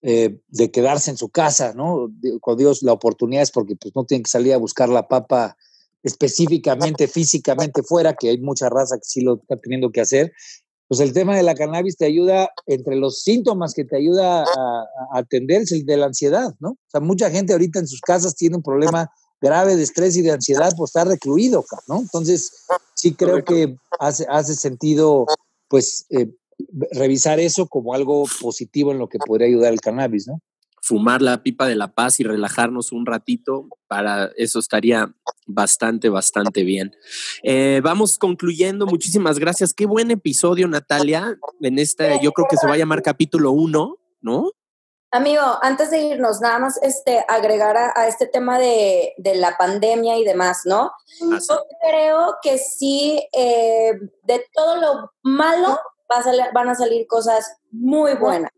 eh, 0.01 0.39
de 0.49 0.71
quedarse 0.71 1.09
en 1.09 1.17
su 1.17 1.29
casa, 1.29 1.73
¿no? 1.73 2.09
Digo, 2.19 2.39
Con 2.39 2.57
Dios, 2.57 2.83
la 2.83 2.93
oportunidad 2.93 3.43
es 3.43 3.51
porque 3.51 3.75
pues, 3.75 3.95
no 3.95 4.05
tienen 4.05 4.23
que 4.23 4.29
salir 4.29 4.53
a 4.53 4.57
buscar 4.57 4.87
la 4.87 5.07
papa 5.07 5.57
específicamente, 6.05 7.07
físicamente 7.07 7.81
fuera, 7.83 8.13
que 8.13 8.29
hay 8.29 8.39
mucha 8.39 8.69
raza 8.69 8.95
que 8.95 9.03
sí 9.03 9.21
lo 9.21 9.35
está 9.41 9.57
teniendo 9.57 9.91
que 9.91 10.01
hacer. 10.01 10.31
Pues 10.87 11.01
el 11.01 11.13
tema 11.13 11.35
de 11.35 11.41
la 11.41 11.55
cannabis 11.55 11.97
te 11.97 12.05
ayuda, 12.05 12.47
entre 12.67 12.95
los 12.95 13.23
síntomas 13.23 13.73
que 13.73 13.85
te 13.85 13.97
ayuda 13.97 14.43
a, 14.43 14.85
a 15.13 15.19
atender 15.19 15.63
es 15.63 15.71
el 15.71 15.83
de 15.83 15.97
la 15.97 16.05
ansiedad, 16.05 16.53
¿no? 16.59 16.69
O 16.69 16.89
sea, 16.89 17.01
mucha 17.01 17.31
gente 17.31 17.53
ahorita 17.53 17.79
en 17.79 17.87
sus 17.87 18.01
casas 18.01 18.35
tiene 18.35 18.55
un 18.55 18.61
problema 18.61 19.09
grave 19.41 19.75
de 19.75 19.81
estrés 19.83 20.15
y 20.15 20.21
de 20.21 20.31
ansiedad 20.31 20.71
por 20.77 20.87
estar 20.87 21.07
recluido, 21.07 21.65
¿no? 21.87 22.01
Entonces, 22.01 22.51
sí 22.93 23.15
creo 23.15 23.43
que 23.43 23.75
hace, 23.99 24.27
hace 24.29 24.55
sentido, 24.55 25.25
pues, 25.67 26.05
eh, 26.11 26.31
revisar 26.91 27.39
eso 27.39 27.65
como 27.67 27.95
algo 27.95 28.25
positivo 28.39 28.91
en 28.91 28.99
lo 28.99 29.09
que 29.09 29.17
podría 29.17 29.47
ayudar 29.47 29.73
el 29.73 29.81
cannabis, 29.81 30.27
¿no? 30.27 30.39
Fumar 30.87 31.19
la 31.23 31.41
pipa 31.41 31.65
de 31.65 31.73
la 31.75 31.95
paz 31.95 32.19
y 32.19 32.23
relajarnos 32.23 32.91
un 32.91 33.07
ratito, 33.07 33.67
para 33.87 34.29
eso 34.37 34.59
estaría 34.59 35.11
bastante, 35.47 36.09
bastante 36.09 36.63
bien. 36.63 36.95
Eh, 37.41 37.81
vamos 37.83 38.19
concluyendo, 38.19 38.85
muchísimas 38.85 39.39
gracias. 39.39 39.73
Qué 39.73 39.87
buen 39.87 40.11
episodio, 40.11 40.67
Natalia. 40.67 41.39
En 41.59 41.79
este, 41.79 42.19
yo 42.21 42.31
creo 42.33 42.47
que 42.47 42.57
se 42.57 42.67
va 42.67 42.75
a 42.75 42.77
llamar 42.77 43.01
capítulo 43.01 43.51
uno, 43.51 43.97
¿no? 44.21 44.51
Amigo, 45.09 45.41
antes 45.63 45.89
de 45.89 46.03
irnos, 46.03 46.39
nada 46.41 46.59
más 46.59 46.77
este, 46.83 47.23
agregar 47.27 47.77
a, 47.77 47.93
a 47.95 48.07
este 48.07 48.27
tema 48.27 48.59
de, 48.59 49.13
de 49.17 49.35
la 49.35 49.57
pandemia 49.57 50.19
y 50.19 50.23
demás, 50.23 50.61
¿no? 50.65 50.91
Así. 51.33 51.47
Yo 51.49 51.63
creo 51.89 52.35
que 52.43 52.59
sí, 52.59 53.25
eh, 53.33 53.93
de 54.23 54.45
todo 54.53 54.75
lo 54.79 55.11
malo 55.23 55.79
va 56.11 56.17
a 56.19 56.23
sal- 56.23 56.51
van 56.53 56.69
a 56.69 56.75
salir 56.75 57.07
cosas 57.07 57.57
muy 57.71 58.13
buenas. 58.15 58.51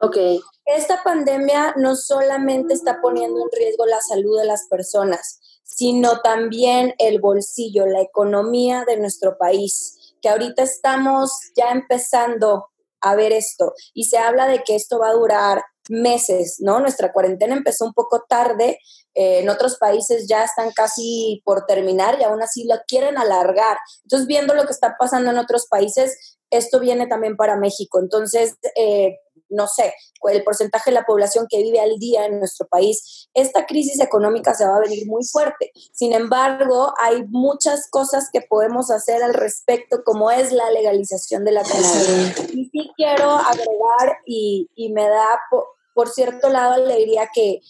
Ok. 0.00 0.16
Esta 0.66 1.02
pandemia 1.02 1.74
no 1.76 1.94
solamente 1.94 2.74
está 2.74 3.00
poniendo 3.02 3.40
en 3.40 3.48
riesgo 3.52 3.86
la 3.86 4.00
salud 4.00 4.38
de 4.38 4.46
las 4.46 4.66
personas, 4.68 5.40
sino 5.62 6.20
también 6.20 6.94
el 6.98 7.20
bolsillo, 7.20 7.86
la 7.86 8.00
economía 8.00 8.84
de 8.86 8.98
nuestro 8.98 9.36
país, 9.36 10.14
que 10.22 10.28
ahorita 10.28 10.62
estamos 10.62 11.32
ya 11.54 11.70
empezando 11.70 12.68
a 13.00 13.14
ver 13.14 13.32
esto 13.32 13.74
y 13.92 14.04
se 14.04 14.16
habla 14.16 14.46
de 14.46 14.62
que 14.62 14.74
esto 14.74 14.98
va 14.98 15.08
a 15.08 15.14
durar 15.14 15.62
meses, 15.90 16.56
¿no? 16.60 16.80
Nuestra 16.80 17.12
cuarentena 17.12 17.54
empezó 17.54 17.84
un 17.84 17.92
poco 17.92 18.24
tarde, 18.26 18.78
eh, 19.14 19.40
en 19.40 19.50
otros 19.50 19.76
países 19.76 20.26
ya 20.26 20.42
están 20.42 20.72
casi 20.72 21.42
por 21.44 21.66
terminar 21.66 22.18
y 22.18 22.24
aún 22.24 22.42
así 22.42 22.64
lo 22.66 22.76
quieren 22.88 23.18
alargar. 23.18 23.76
Entonces, 24.04 24.26
viendo 24.26 24.54
lo 24.54 24.64
que 24.64 24.72
está 24.72 24.96
pasando 24.98 25.30
en 25.30 25.38
otros 25.38 25.66
países, 25.66 26.38
esto 26.50 26.80
viene 26.80 27.06
también 27.06 27.36
para 27.36 27.56
México. 27.56 28.00
Entonces, 28.00 28.54
eh, 28.76 29.18
no 29.54 29.66
sé, 29.66 29.94
el 30.30 30.42
porcentaje 30.42 30.90
de 30.90 30.94
la 30.94 31.04
población 31.04 31.46
que 31.48 31.62
vive 31.62 31.80
al 31.80 31.96
día 31.98 32.26
en 32.26 32.38
nuestro 32.38 32.66
país, 32.66 33.28
esta 33.34 33.66
crisis 33.66 34.00
económica 34.00 34.54
se 34.54 34.66
va 34.66 34.76
a 34.76 34.80
venir 34.80 35.06
muy 35.06 35.24
fuerte. 35.24 35.70
Sin 35.92 36.12
embargo, 36.12 36.92
hay 37.00 37.24
muchas 37.28 37.88
cosas 37.90 38.28
que 38.32 38.40
podemos 38.40 38.90
hacer 38.90 39.22
al 39.22 39.34
respecto, 39.34 40.02
como 40.04 40.30
es 40.30 40.52
la 40.52 40.70
legalización 40.70 41.44
de 41.44 41.52
la 41.52 41.62
cannabis. 41.62 42.54
Y 42.54 42.70
sí 42.70 42.90
quiero 42.96 43.30
agregar, 43.30 44.18
y, 44.26 44.68
y 44.74 44.92
me 44.92 45.08
da, 45.08 45.26
por, 45.50 45.64
por 45.94 46.08
cierto 46.10 46.48
lado, 46.48 46.74
alegría 46.74 47.28
que 47.32 47.50
eh, 47.50 47.62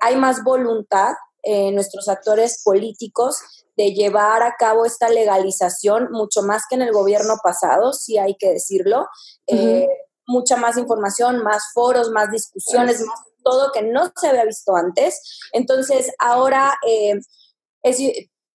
hay 0.00 0.16
más 0.16 0.42
voluntad 0.44 1.14
en 1.44 1.74
nuestros 1.74 2.08
actores 2.08 2.62
políticos 2.62 3.38
de 3.76 3.94
llevar 3.94 4.42
a 4.42 4.54
cabo 4.58 4.84
esta 4.84 5.08
legalización, 5.08 6.08
mucho 6.12 6.42
más 6.42 6.64
que 6.68 6.76
en 6.76 6.82
el 6.82 6.92
gobierno 6.92 7.34
pasado, 7.42 7.92
sí 7.92 8.18
hay 8.18 8.36
que 8.36 8.50
decirlo. 8.50 9.06
Eh, 9.46 9.88
mucha 10.26 10.56
más 10.56 10.76
información, 10.76 11.42
más 11.42 11.72
foros, 11.74 12.10
más 12.10 12.30
discusiones, 12.30 13.00
más 13.00 13.20
todo 13.42 13.72
que 13.72 13.82
no 13.82 14.12
se 14.16 14.28
había 14.28 14.44
visto 14.44 14.74
antes. 14.74 15.40
Entonces, 15.52 16.12
ahora 16.18 16.74
eh, 16.86 17.20
es, 17.82 17.98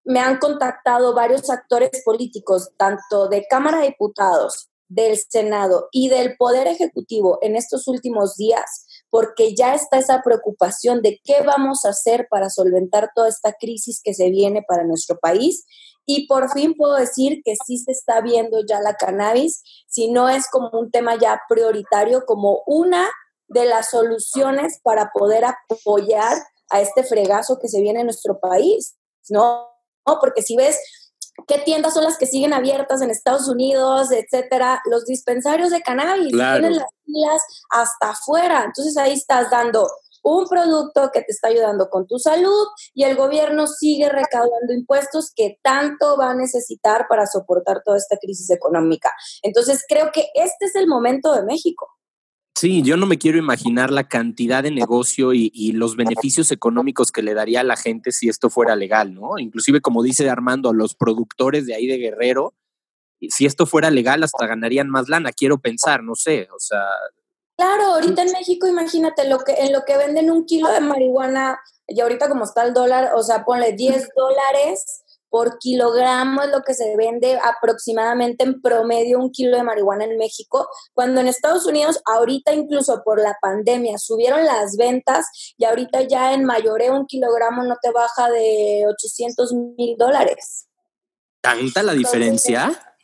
me 0.03 0.19
han 0.19 0.37
contactado 0.37 1.13
varios 1.13 1.49
actores 1.49 1.89
políticos, 2.03 2.71
tanto 2.77 3.27
de 3.27 3.45
Cámara 3.49 3.79
de 3.79 3.87
Diputados, 3.87 4.69
del 4.89 5.17
Senado 5.17 5.89
y 5.91 6.07
del 6.07 6.37
Poder 6.37 6.67
Ejecutivo 6.67 7.39
en 7.41 7.57
estos 7.57 7.87
últimos 7.89 8.37
días, 8.37 8.85
porque 9.09 9.53
ya 9.53 9.75
está 9.75 9.97
esa 9.97 10.21
preocupación 10.23 11.01
de 11.01 11.19
qué 11.23 11.41
vamos 11.45 11.83
a 11.83 11.89
hacer 11.89 12.27
para 12.29 12.49
solventar 12.49 13.11
toda 13.13 13.27
esta 13.27 13.53
crisis 13.53 13.99
que 14.01 14.13
se 14.13 14.29
viene 14.29 14.63
para 14.65 14.85
nuestro 14.85 15.19
país. 15.19 15.65
Y 16.09 16.25
por 16.25 16.49
fin 16.51 16.73
puedo 16.73 16.95
decir 16.95 17.41
que 17.43 17.55
sí 17.65 17.77
se 17.77 17.91
está 17.91 18.21
viendo 18.21 18.59
ya 18.67 18.79
la 18.79 18.95
cannabis, 18.95 19.61
si 19.87 20.09
no 20.09 20.29
es 20.29 20.47
como 20.49 20.69
un 20.71 20.89
tema 20.89 21.15
ya 21.19 21.41
prioritario, 21.49 22.25
como 22.25 22.63
una 22.65 23.07
de 23.49 23.65
las 23.65 23.89
soluciones 23.91 24.79
para 24.81 25.11
poder 25.13 25.43
apoyar 25.45 26.37
a 26.69 26.81
este 26.81 27.03
fregazo 27.03 27.59
que 27.59 27.67
se 27.67 27.81
viene 27.81 27.99
en 27.99 28.05
nuestro 28.07 28.39
país, 28.39 28.95
¿no? 29.29 29.67
¿No? 30.07 30.19
Porque 30.21 30.41
si 30.41 30.55
ves 30.55 30.79
qué 31.45 31.59
tiendas 31.59 31.93
son 31.93 32.05
las 32.05 32.17
que 32.17 32.25
siguen 32.25 32.53
abiertas 32.53 33.01
en 33.01 33.09
Estados 33.09 33.47
Unidos, 33.49 34.09
etcétera, 34.11 34.81
los 34.85 35.05
dispensarios 35.05 35.71
de 35.71 35.81
cannabis 35.81 36.31
Claro. 36.31 36.61
tienen 36.61 36.77
las 36.77 36.89
filas 37.05 37.41
hasta 37.69 38.11
afuera. 38.11 38.63
Entonces 38.65 38.97
ahí 38.97 39.13
estás 39.13 39.49
dando 39.51 39.87
un 40.27 40.47
producto 40.47 41.09
que 41.13 41.21
te 41.21 41.31
está 41.31 41.47
ayudando 41.47 41.89
con 41.89 42.05
tu 42.05 42.19
salud 42.19 42.67
y 42.93 43.03
el 43.03 43.15
gobierno 43.15 43.67
sigue 43.67 44.09
recaudando 44.09 44.73
impuestos 44.73 45.31
que 45.35 45.57
tanto 45.63 46.17
va 46.17 46.31
a 46.31 46.35
necesitar 46.35 47.05
para 47.07 47.25
soportar 47.25 47.81
toda 47.83 47.97
esta 47.97 48.17
crisis 48.17 48.49
económica. 48.49 49.11
Entonces 49.41 49.83
creo 49.87 50.11
que 50.11 50.25
este 50.35 50.65
es 50.65 50.75
el 50.75 50.87
momento 50.87 51.33
de 51.33 51.43
México. 51.43 51.87
Sí, 52.57 52.81
yo 52.81 52.97
no 52.97 53.05
me 53.05 53.19
quiero 53.19 53.37
imaginar 53.37 53.91
la 53.91 54.07
cantidad 54.07 54.63
de 54.63 54.71
negocio 54.71 55.31
y, 55.31 55.71
los 55.73 55.95
beneficios 55.95 56.51
económicos 56.51 57.11
que 57.11 57.21
le 57.21 57.35
daría 57.35 57.61
a 57.61 57.63
la 57.63 57.77
gente 57.77 58.11
si 58.11 58.29
esto 58.29 58.49
fuera 58.49 58.75
legal, 58.75 59.13
¿no? 59.13 59.37
Inclusive, 59.37 59.79
como 59.79 60.01
dice 60.01 60.27
Armando, 60.27 60.71
a 60.71 60.73
los 60.73 60.95
productores 60.95 61.67
de 61.67 61.75
ahí 61.75 61.85
de 61.85 61.99
Guerrero, 61.99 62.55
si 63.29 63.45
esto 63.45 63.67
fuera 63.67 63.91
legal, 63.91 64.23
hasta 64.23 64.47
ganarían 64.47 64.89
más 64.89 65.07
lana, 65.07 65.31
quiero 65.31 65.59
pensar, 65.59 66.03
no 66.03 66.15
sé, 66.15 66.47
o 66.51 66.59
sea... 66.59 66.83
Claro, 67.57 67.95
ahorita 67.95 68.21
en 68.21 68.31
México, 68.33 68.67
imagínate, 68.67 69.27
lo 69.27 69.39
que, 69.39 69.53
en 69.53 69.73
lo 69.73 69.83
que 69.83 69.97
venden 69.97 70.29
un 70.29 70.45
kilo 70.45 70.69
de 70.69 70.79
marihuana, 70.79 71.59
y 71.87 71.99
ahorita 71.99 72.29
como 72.29 72.43
está 72.43 72.63
el 72.63 72.73
dólar, 72.73 73.13
o 73.15 73.23
sea, 73.23 73.43
ponle 73.45 73.73
10 73.73 74.09
dólares 74.15 75.03
por 75.29 75.57
kilogramo 75.57 76.43
es 76.43 76.49
lo 76.49 76.61
que 76.61 76.73
se 76.73 76.95
vende 76.95 77.37
aproximadamente 77.43 78.43
en 78.43 78.61
promedio 78.61 79.19
un 79.19 79.31
kilo 79.31 79.57
de 79.57 79.63
marihuana 79.63 80.05
en 80.05 80.17
México, 80.17 80.67
cuando 80.93 81.19
en 81.19 81.27
Estados 81.27 81.65
Unidos 81.65 81.99
ahorita 82.05 82.53
incluso 82.53 83.01
por 83.03 83.21
la 83.21 83.35
pandemia 83.41 83.97
subieron 83.97 84.45
las 84.45 84.77
ventas 84.77 85.25
y 85.57 85.65
ahorita 85.65 86.03
ya 86.03 86.33
en 86.33 86.45
mayoreo 86.45 86.95
un 86.95 87.07
kilogramo 87.07 87.63
no 87.63 87.75
te 87.81 87.91
baja 87.91 88.29
de 88.29 88.85
800 88.87 89.53
mil 89.77 89.97
dólares. 89.97 90.67
¿Tanta 91.41 91.83
la 91.83 91.93
diferencia? 91.93 92.96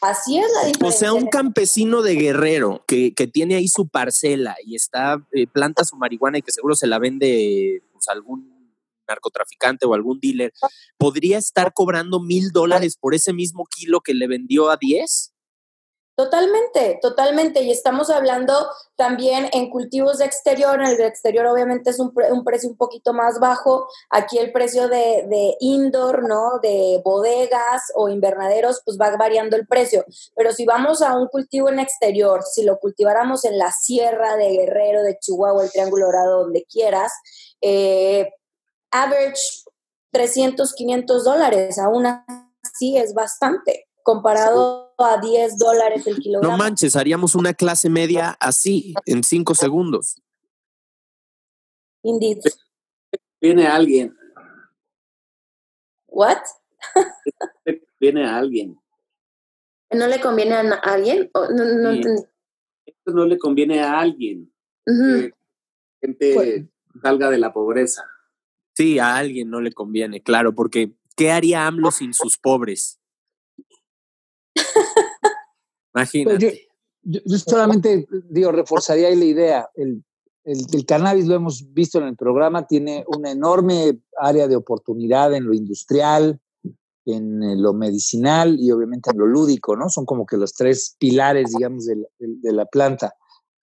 Así 0.00 0.38
es 0.38 0.46
la 0.54 0.68
diferencia. 0.68 0.88
O 0.88 0.92
sea, 0.92 1.12
un 1.12 1.26
campesino 1.26 2.02
de 2.02 2.14
guerrero 2.14 2.84
que, 2.86 3.14
que 3.14 3.26
tiene 3.26 3.56
ahí 3.56 3.68
su 3.68 3.88
parcela 3.88 4.56
y 4.64 4.76
está, 4.76 5.24
eh, 5.32 5.46
planta 5.46 5.84
su 5.84 5.96
marihuana 5.96 6.38
y 6.38 6.42
que 6.42 6.52
seguro 6.52 6.74
se 6.74 6.86
la 6.86 6.98
vende 6.98 7.82
pues, 7.92 8.08
algún 8.08 8.58
narcotraficante 9.08 9.86
o 9.86 9.94
algún 9.94 10.20
dealer, 10.20 10.52
¿podría 10.98 11.38
estar 11.38 11.72
cobrando 11.72 12.20
mil 12.20 12.50
dólares 12.52 12.96
por 12.96 13.14
ese 13.14 13.32
mismo 13.32 13.64
kilo 13.64 14.00
que 14.00 14.14
le 14.14 14.28
vendió 14.28 14.70
a 14.70 14.76
10? 14.76 15.32
Totalmente, 16.18 16.98
totalmente. 17.00 17.62
Y 17.62 17.70
estamos 17.70 18.10
hablando 18.10 18.52
también 18.96 19.48
en 19.52 19.70
cultivos 19.70 20.18
de 20.18 20.24
exterior. 20.24 20.80
En 20.80 20.88
el 20.88 21.00
exterior 21.02 21.46
obviamente 21.46 21.90
es 21.90 22.00
un, 22.00 22.12
precio 22.12 22.68
un 22.68 22.76
poquito 22.76 23.12
más 23.12 23.38
bajo. 23.38 23.86
Aquí 24.10 24.36
el 24.36 24.50
precio 24.50 24.88
de, 24.88 25.28
de, 25.28 25.56
indoor, 25.60 26.24
¿no? 26.28 26.58
De 26.60 27.00
bodegas 27.04 27.92
o 27.94 28.08
invernaderos, 28.08 28.82
pues 28.84 28.98
va 29.00 29.16
variando 29.16 29.54
el 29.54 29.68
precio. 29.68 30.04
Pero 30.34 30.50
si 30.50 30.64
vamos 30.64 31.02
a 31.02 31.16
un 31.16 31.28
cultivo 31.28 31.68
en 31.68 31.78
exterior, 31.78 32.42
si 32.42 32.64
lo 32.64 32.80
cultiváramos 32.80 33.44
en 33.44 33.56
la 33.56 33.70
sierra 33.70 34.36
de 34.36 34.50
Guerrero, 34.50 35.04
de 35.04 35.20
Chihuahua, 35.20 35.62
el 35.62 35.70
Triángulo 35.70 36.06
Dorado, 36.06 36.42
donde 36.42 36.64
quieras, 36.64 37.12
eh, 37.60 38.28
average 38.90 39.62
300, 40.10 40.74
500 40.74 41.22
dólares. 41.22 41.78
Aún 41.78 42.06
así 42.06 42.96
es 42.98 43.14
bastante 43.14 43.86
comparado 44.02 44.87
a 45.04 45.20
10 45.20 45.58
dólares 45.58 46.06
el 46.06 46.18
kilogramo. 46.18 46.52
No 46.52 46.58
manches, 46.58 46.96
haríamos 46.96 47.34
una 47.34 47.54
clase 47.54 47.88
media 47.88 48.36
así, 48.40 48.94
en 49.06 49.22
5 49.22 49.54
segundos. 49.54 50.20
Indeed. 52.02 52.40
Viene 53.40 53.66
alguien. 53.66 54.16
¿What? 56.06 56.38
Viene 58.00 58.26
a 58.26 58.38
alguien. 58.38 58.80
¿No 59.90 60.06
le 60.06 60.20
conviene 60.20 60.54
a 60.54 60.60
alguien? 60.60 61.30
No, 61.34 61.48
no, 61.48 61.90
Esto 61.90 63.12
no 63.12 63.24
le 63.24 63.38
conviene 63.38 63.80
a 63.80 63.98
alguien. 63.98 64.52
Que 64.84 65.32
gente 66.00 66.34
pues 66.34 66.64
salga 67.02 67.30
de 67.30 67.38
la 67.38 67.52
pobreza. 67.52 68.04
Sí, 68.74 68.98
a 68.98 69.16
alguien 69.16 69.50
no 69.50 69.60
le 69.60 69.72
conviene, 69.72 70.22
claro, 70.22 70.54
porque 70.54 70.92
¿qué 71.16 71.32
haría 71.32 71.66
AMLO 71.66 71.90
sin 71.90 72.14
sus 72.14 72.38
pobres? 72.38 72.97
Imagínate. 75.94 76.68
yo, 77.02 77.20
solamente 77.38 78.06
digo, 78.30 78.52
reforzaría 78.52 79.08
ahí 79.08 79.16
la 79.16 79.24
idea. 79.24 79.70
El, 79.74 80.04
el, 80.44 80.86
cannabis, 80.86 81.26
lo 81.26 81.34
hemos 81.34 81.72
visto 81.72 81.98
en 81.98 82.04
el 82.06 82.16
programa, 82.16 82.66
tiene 82.66 83.04
una 83.16 83.30
enorme 83.30 83.98
área 84.18 84.48
de 84.48 84.56
oportunidad 84.56 85.34
en 85.34 85.44
lo 85.44 85.54
industrial, 85.54 86.40
en 87.04 87.42
eh, 87.42 87.56
lo 87.56 87.72
medicinal 87.72 88.58
y 88.58 88.70
obviamente 88.70 89.10
en 89.10 89.18
lo 89.18 89.26
lúdico, 89.26 89.76
¿no? 89.76 89.88
Son 89.88 90.04
como 90.04 90.26
que 90.26 90.36
los 90.36 90.54
tres 90.54 90.96
pilares, 90.98 91.52
digamos, 91.56 91.86
de 91.86 91.96
de 92.18 92.52
la 92.52 92.66
planta. 92.66 93.14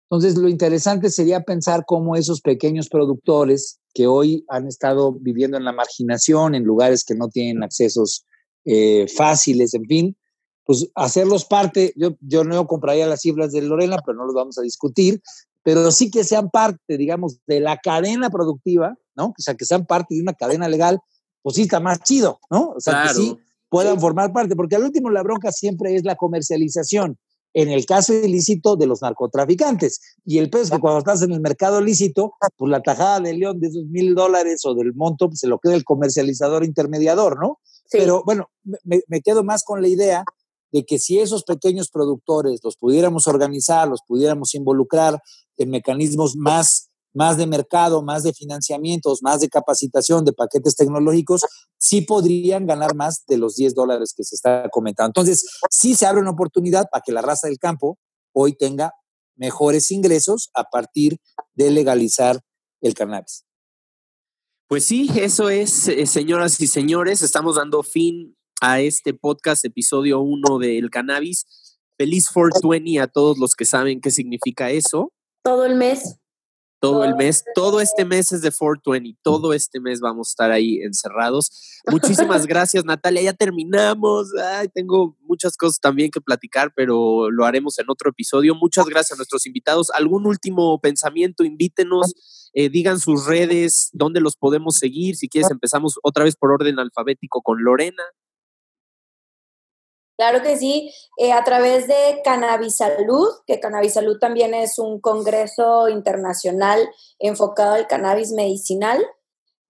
Entonces, 0.10 0.38
lo 0.38 0.48
interesante 0.48 1.10
sería 1.10 1.42
pensar 1.42 1.84
cómo 1.86 2.16
esos 2.16 2.42
pequeños 2.42 2.90
productores 2.90 3.80
que 3.94 4.06
hoy 4.08 4.46
han 4.50 4.68
estado 4.68 5.14
viviendo 5.14 5.58
en 5.58 5.64
la 5.64 5.72
marginación, 5.72 6.54
en 6.54 6.64
lugares 6.64 7.04
que 7.04 7.16
no 7.16 7.30
tienen 7.30 7.64
accesos 7.64 8.26
eh, 8.66 9.08
fáciles, 9.16 9.74
en 9.74 9.86
fin, 9.86 10.18
pues 10.66 10.88
hacerlos 10.96 11.46
parte, 11.46 11.94
yo, 11.96 12.18
yo 12.22 12.44
no 12.44 12.66
compraría 12.68 13.06
las 13.08 13.22
cifras 13.22 13.52
de 13.52 13.62
Lorena, 13.62 13.98
pero 14.06 14.18
no 14.18 14.26
los 14.26 14.34
vamos 14.34 14.58
a 14.58 14.62
discutir, 14.62 15.22
pero 15.64 15.92
sí 15.92 16.12
que 16.12 16.24
sean 16.24 16.50
parte, 16.50 16.98
digamos, 16.98 17.40
de 17.48 17.60
la 17.60 17.78
cadena 17.78 18.30
productiva, 18.30 18.98
¿no? 19.16 19.28
O 19.28 19.34
sea, 19.38 19.56
que 19.56 19.66
sean 19.66 19.86
parte 19.86 20.16
de 20.16 20.22
una 20.22 20.34
cadena 20.34 20.68
legal, 20.68 21.00
pues 21.42 21.56
sí 21.56 21.64
está 21.64 21.80
más 21.80 22.02
chido, 22.02 22.40
¿no? 22.50 22.74
O 22.76 22.80
sea, 22.80 23.04
que 23.04 23.14
sí 23.14 23.38
puedan 23.70 24.00
formar 24.00 24.34
parte, 24.34 24.56
porque 24.56 24.76
al 24.76 24.84
último 24.84 25.10
la 25.10 25.24
bronca 25.24 25.52
siempre 25.52 25.96
es 25.96 26.04
la 26.04 26.16
comercialización. 26.16 27.18
En 27.54 27.70
el 27.70 27.86
caso 27.86 28.14
ilícito 28.14 28.76
de 28.76 28.86
los 28.86 29.02
narcotraficantes. 29.02 30.02
Y 30.26 30.40
el 30.40 30.50
es 30.54 30.70
que 30.70 30.80
cuando 30.80 31.00
estás 31.00 31.22
en 31.22 31.32
el 31.32 31.40
mercado 31.40 31.80
lícito, 31.80 32.34
pues 32.58 32.70
la 32.70 32.82
tajada 32.82 33.22
de 33.22 33.34
león 33.34 33.60
de 33.60 33.68
esos 33.68 33.86
mil 33.86 34.14
dólares 34.14 34.62
o 34.66 34.76
del 34.76 34.94
monto, 34.94 35.30
pues 35.30 35.40
se 35.40 35.48
lo 35.48 35.60
queda 35.60 35.76
el 35.76 35.86
comercializador 35.86 36.66
intermediador, 36.66 37.40
¿no? 37.40 37.60
Pero 37.90 38.24
bueno, 38.26 38.50
me, 38.84 39.02
me, 39.08 39.22
quedo 39.22 39.44
más 39.44 39.64
con 39.64 39.82
la 39.82 39.88
idea 39.88 40.26
de 40.72 40.84
que 40.84 41.00
si 41.00 41.20
esos 41.20 41.44
pequeños 41.44 41.90
productores 41.90 42.60
los 42.64 42.76
pudiéramos 42.76 43.28
organizar, 43.28 43.88
los 43.88 44.02
pudiéramos 44.08 44.56
involucrar 44.56 45.20
en 45.58 45.70
mecanismos 45.70 46.36
más, 46.36 46.90
más 47.14 47.38
de 47.38 47.48
mercado, 47.48 48.04
más 48.04 48.24
de 48.24 48.34
financiamientos, 48.34 49.22
más 49.22 49.40
de 49.40 49.50
capacitación, 49.50 50.26
de 50.26 50.34
paquetes 50.34 50.76
tecnológicos, 50.76 51.42
sí 51.78 52.02
podrían 52.02 52.66
ganar 52.66 52.96
más 52.96 53.24
de 53.28 53.38
los 53.38 53.56
10 53.56 53.74
dólares 53.74 54.14
que 54.16 54.24
se 54.24 54.36
está 54.36 54.70
comentando. 54.70 55.10
Entonces, 55.10 55.46
sí 55.70 55.96
se 55.96 56.06
abre 56.06 56.22
una 56.22 56.32
oportunidad 56.32 56.88
para 56.92 57.02
que 57.06 57.12
la 57.12 57.22
raza 57.22 57.48
del 57.48 57.58
campo 57.58 57.98
hoy 58.34 58.54
tenga 58.54 58.92
mejores 59.36 59.92
ingresos 59.92 60.50
a 60.54 60.66
partir 60.66 61.20
de 61.54 61.72
legalizar 61.72 62.42
el 62.82 62.94
cannabis. 62.94 63.46
Pues 64.68 64.86
sí, 64.86 65.10
eso 65.16 65.50
es, 65.50 65.88
eh, 65.88 66.08
señoras 66.08 66.60
y 66.60 66.68
señores, 66.68 67.22
estamos 67.22 67.56
dando 67.56 67.84
fin 67.84 68.36
a 68.62 68.80
este 68.80 69.14
podcast, 69.14 69.66
episodio 69.66 70.20
1 70.20 70.60
del 70.60 70.90
cannabis. 70.90 71.46
Feliz 71.98 72.30
420 72.30 73.00
a 73.00 73.08
todos 73.08 73.38
los 73.38 73.56
que 73.56 73.66
saben 73.66 74.02
qué 74.02 74.12
significa 74.12 74.70
eso. 74.70 75.12
Todo 75.44 75.66
el 75.66 75.76
mes. 75.76 76.20
Todo 76.82 77.04
el 77.04 77.16
mes, 77.16 77.44
todo 77.56 77.82
este 77.82 78.06
mes 78.06 78.32
es 78.32 78.42
de 78.42 78.52
420, 78.52 79.18
todo 79.24 79.54
este 79.54 79.80
mes 79.80 80.02
vamos 80.02 80.28
a 80.28 80.32
estar 80.32 80.52
ahí 80.52 80.82
encerrados. 80.84 81.82
Muchísimas 81.90 82.46
gracias, 82.48 82.86
Natalia. 82.86 83.24
Ya 83.24 83.34
terminamos. 83.34 84.28
Ay, 84.36 84.68
tengo 84.68 85.18
muchas 85.22 85.58
cosas 85.58 85.80
también 85.80 86.12
que 86.12 86.22
platicar, 86.22 86.74
pero 86.76 87.32
lo 87.32 87.46
haremos 87.46 87.80
en 87.80 87.90
otro 87.90 88.12
episodio. 88.12 88.54
Muchas 88.54 88.86
gracias 88.86 89.14
a 89.14 89.16
nuestros 89.16 89.48
invitados. 89.48 89.90
¿Algún 89.92 90.28
último 90.28 90.80
pensamiento? 90.80 91.44
Invítenos, 91.44 92.52
eh, 92.54 92.70
digan 92.70 93.00
sus 93.00 93.26
redes, 93.26 93.90
dónde 93.94 94.20
los 94.20 94.36
podemos 94.36 94.76
seguir. 94.78 95.16
Si 95.16 95.28
quieres, 95.28 95.50
empezamos 95.50 95.98
otra 96.04 96.26
vez 96.26 96.36
por 96.36 96.52
orden 96.52 96.78
alfabético 96.78 97.42
con 97.42 97.64
Lorena. 97.64 98.04
Claro 100.18 100.42
que 100.42 100.56
sí, 100.56 100.94
eh, 101.18 101.34
a 101.34 101.44
través 101.44 101.88
de 101.88 102.22
Salud, 102.70 103.28
que 103.46 103.60
Salud 103.90 104.18
también 104.20 104.54
es 104.54 104.80
un 104.80 105.02
congreso 105.02 105.90
internacional 105.90 106.90
enfocado 107.20 107.74
al 107.74 107.88
cannabis 107.88 108.32
medicinal. 108.32 109.06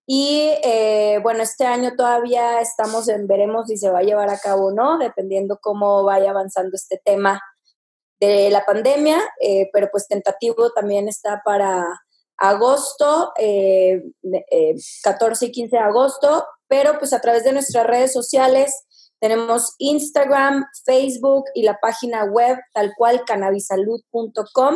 Y 0.06 0.52
eh, 0.64 1.20
bueno, 1.24 1.42
este 1.42 1.66
año 1.66 1.96
todavía 1.96 2.62
estamos 2.62 3.10
en, 3.10 3.26
veremos 3.26 3.68
si 3.68 3.78
se 3.78 3.90
va 3.90 4.00
a 4.00 4.04
llevar 4.04 4.30
a 4.30 4.38
cabo 4.38 4.68
o 4.68 4.72
no, 4.72 5.00
dependiendo 5.00 5.58
cómo 5.60 6.04
vaya 6.04 6.30
avanzando 6.30 6.76
este 6.76 7.02
tema 7.04 7.42
de 8.20 8.52
la 8.52 8.66
pandemia, 8.66 9.18
eh, 9.42 9.70
pero 9.74 9.90
pues 9.92 10.08
tentativo 10.08 10.72
también 10.74 11.08
está 11.08 11.42
para 11.44 11.88
agosto, 12.38 13.34
14 15.04 15.46
y 15.46 15.52
15 15.52 15.76
de 15.76 15.82
agosto, 15.82 16.46
pero 16.68 17.00
pues 17.00 17.14
a 17.14 17.22
través 17.22 17.44
de 17.44 17.54
nuestras 17.54 17.88
redes 17.88 18.14
sociales 18.14 18.85
tenemos 19.20 19.76
Instagram, 19.80 20.66
Facebook 20.86 21.46
y 21.54 21.64
la 21.64 21.80
página 21.80 22.26
web 22.26 22.58
tal 22.74 22.94
cual 22.98 23.24
cannabisalud.com, 23.26 24.76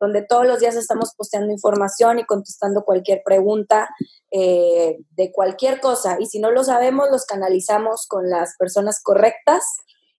donde 0.00 0.22
todos 0.22 0.46
los 0.46 0.60
días 0.60 0.76
estamos 0.76 1.14
posteando 1.16 1.52
información 1.52 2.18
y 2.18 2.24
contestando 2.24 2.84
cualquier 2.84 3.22
pregunta 3.24 3.88
eh, 4.30 4.98
de 5.10 5.32
cualquier 5.32 5.80
cosa. 5.80 6.16
Y 6.20 6.26
si 6.26 6.38
no 6.38 6.50
lo 6.50 6.64
sabemos, 6.64 7.08
los 7.10 7.24
canalizamos 7.24 8.06
con 8.06 8.28
las 8.30 8.56
personas 8.58 9.00
correctas. 9.02 9.64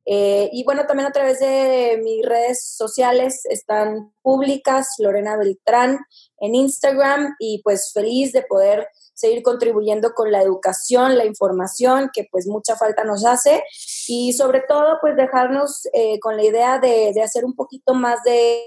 Eh, 0.06 0.50
y 0.52 0.64
bueno, 0.64 0.88
también 0.88 1.08
a 1.08 1.12
través 1.12 1.40
de 1.40 2.02
mis 2.04 2.26
redes 2.26 2.66
sociales 2.76 3.41
están 3.46 4.12
públicas, 4.24 4.96
Lorena 4.98 5.38
Beltrán 5.38 6.00
en 6.40 6.56
Instagram 6.56 7.36
y 7.38 7.62
pues 7.64 7.91
feliz 7.94 8.32
de 8.32 8.41
poder 8.41 8.88
seguir 9.20 9.44
contribuyendo 9.44 10.14
con 10.14 10.32
la 10.32 10.41
educación, 10.41 11.18
la 11.18 11.26
información, 11.26 12.10
que 12.14 12.26
pues 12.32 12.48
mucha 12.48 12.78
falta 12.78 13.04
nos 13.04 13.26
hace, 13.26 13.64
y 14.08 14.32
sobre 14.32 14.62
todo 14.62 14.98
pues 15.02 15.18
dejarnos 15.18 15.88
eh, 15.91 16.20
con 16.22 16.38
la 16.38 16.44
idea 16.44 16.80
de, 16.80 17.14
hacer 17.22 17.44
un 17.44 17.54
poquito 17.54 17.94
más 17.94 18.24
de, 18.24 18.64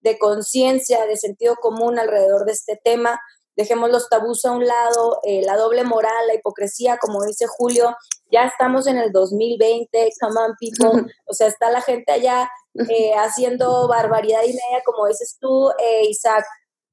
de, 0.00 0.18
conciencia, 0.18 1.06
de 1.06 1.16
sentido 1.16 1.54
común 1.54 2.00
alrededor 2.00 2.46
de 2.46 2.52
este 2.52 2.80
tema. 2.82 3.20
Dejemos 3.56 3.90
los 3.90 4.08
tabús 4.08 4.44
a 4.44 4.50
un 4.50 4.66
lado, 4.66 5.20
eh, 5.22 5.42
la 5.44 5.56
doble 5.56 5.84
moral, 5.84 6.26
la 6.26 6.34
hipocresía, 6.34 6.98
como 6.98 7.24
dice 7.24 7.46
Julio, 7.46 7.96
ya 8.32 8.46
estamos 8.46 8.88
en 8.88 8.98
el 8.98 9.12
2020, 9.12 10.10
come 10.20 10.40
on 10.40 10.54
people, 10.58 11.12
o 11.26 11.32
sea, 11.32 11.46
está 11.46 11.70
la 11.70 11.80
gente 11.80 12.10
allá 12.10 12.50
eh, 12.88 13.12
haciendo 13.16 13.86
barbaridad 13.86 14.42
y 14.42 14.48
media, 14.48 14.82
como 14.84 15.06
dices 15.06 15.38
tú, 15.40 15.70
Isaac, 16.08 16.44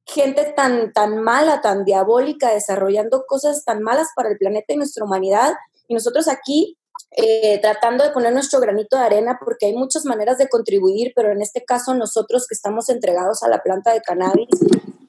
gente 0.05 0.53
tan, 0.55 0.93
tan 0.93 1.21
mala, 1.21 1.61
tan 1.61 1.85
diabólica, 1.85 2.53
desarrollando 2.53 3.25
cosas 3.27 3.63
tan 3.65 3.81
malas 3.81 4.09
para 4.15 4.29
el 4.29 4.37
planeta 4.37 4.73
y 4.73 4.77
nuestra 4.77 5.05
humanidad. 5.05 5.53
Y 5.87 5.93
nosotros 5.93 6.27
aquí 6.27 6.77
eh, 7.17 7.59
tratando 7.61 8.03
de 8.03 8.11
poner 8.11 8.33
nuestro 8.33 8.59
granito 8.59 8.97
de 8.97 9.03
arena, 9.03 9.37
porque 9.43 9.65
hay 9.65 9.73
muchas 9.73 10.05
maneras 10.05 10.37
de 10.37 10.47
contribuir, 10.47 11.11
pero 11.15 11.31
en 11.31 11.41
este 11.41 11.65
caso 11.65 11.93
nosotros 11.93 12.47
que 12.47 12.55
estamos 12.55 12.89
entregados 12.89 13.43
a 13.43 13.49
la 13.49 13.61
planta 13.61 13.91
de 13.91 14.01
cannabis, 14.01 14.47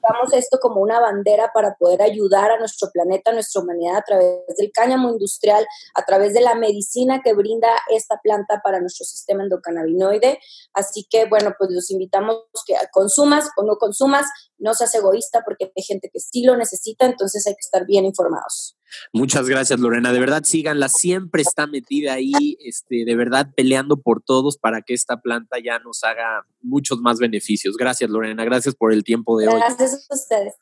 usamos 0.03 0.33
esto 0.33 0.59
como 0.59 0.81
una 0.81 0.99
bandera 0.99 1.51
para 1.53 1.75
poder 1.75 2.01
ayudar 2.01 2.51
a 2.51 2.59
nuestro 2.59 2.89
planeta, 2.91 3.31
a 3.31 3.33
nuestra 3.33 3.61
humanidad 3.61 3.97
a 3.97 4.01
través 4.01 4.41
del 4.57 4.71
cáñamo 4.73 5.11
industrial, 5.11 5.65
a 5.93 6.03
través 6.03 6.33
de 6.33 6.41
la 6.41 6.55
medicina 6.55 7.21
que 7.23 7.33
brinda 7.33 7.69
esta 7.89 8.19
planta 8.21 8.61
para 8.61 8.81
nuestro 8.81 9.05
sistema 9.05 9.43
endocannabinoide. 9.43 10.39
Así 10.73 11.07
que, 11.09 11.25
bueno, 11.25 11.53
pues 11.57 11.71
los 11.71 11.89
invitamos 11.89 12.43
que 12.65 12.75
consumas 12.91 13.49
o 13.55 13.63
no 13.63 13.77
consumas, 13.77 14.25
no 14.63 14.73
seas 14.73 14.95
egoísta 14.95 15.43
porque 15.45 15.71
hay 15.75 15.83
gente 15.83 16.09
que 16.11 16.19
sí 16.19 16.43
lo 16.43 16.57
necesita, 16.57 17.05
entonces 17.05 17.45
hay 17.45 17.53
que 17.53 17.61
estar 17.61 17.85
bien 17.85 18.05
informados. 18.05 18.77
Muchas 19.11 19.49
gracias, 19.49 19.79
Lorena. 19.79 20.11
De 20.13 20.19
verdad, 20.19 20.43
síganla. 20.43 20.87
Siempre 20.89 21.41
está 21.41 21.67
metida 21.67 22.13
ahí, 22.13 22.57
este, 22.59 23.05
de 23.05 23.15
verdad, 23.15 23.49
peleando 23.55 23.97
por 23.97 24.21
todos 24.21 24.57
para 24.57 24.81
que 24.81 24.93
esta 24.93 25.21
planta 25.21 25.57
ya 25.63 25.79
nos 25.79 26.03
haga 26.03 26.45
muchos 26.61 26.99
más 26.99 27.19
beneficios. 27.19 27.75
Gracias, 27.77 28.09
Lorena. 28.09 28.45
Gracias 28.45 28.75
por 28.75 28.93
el 28.93 29.03
tiempo 29.03 29.37
de 29.37 29.47
hoy. 29.47 29.55
Gracias 29.55 30.07
a 30.09 30.15
ustedes. 30.15 30.53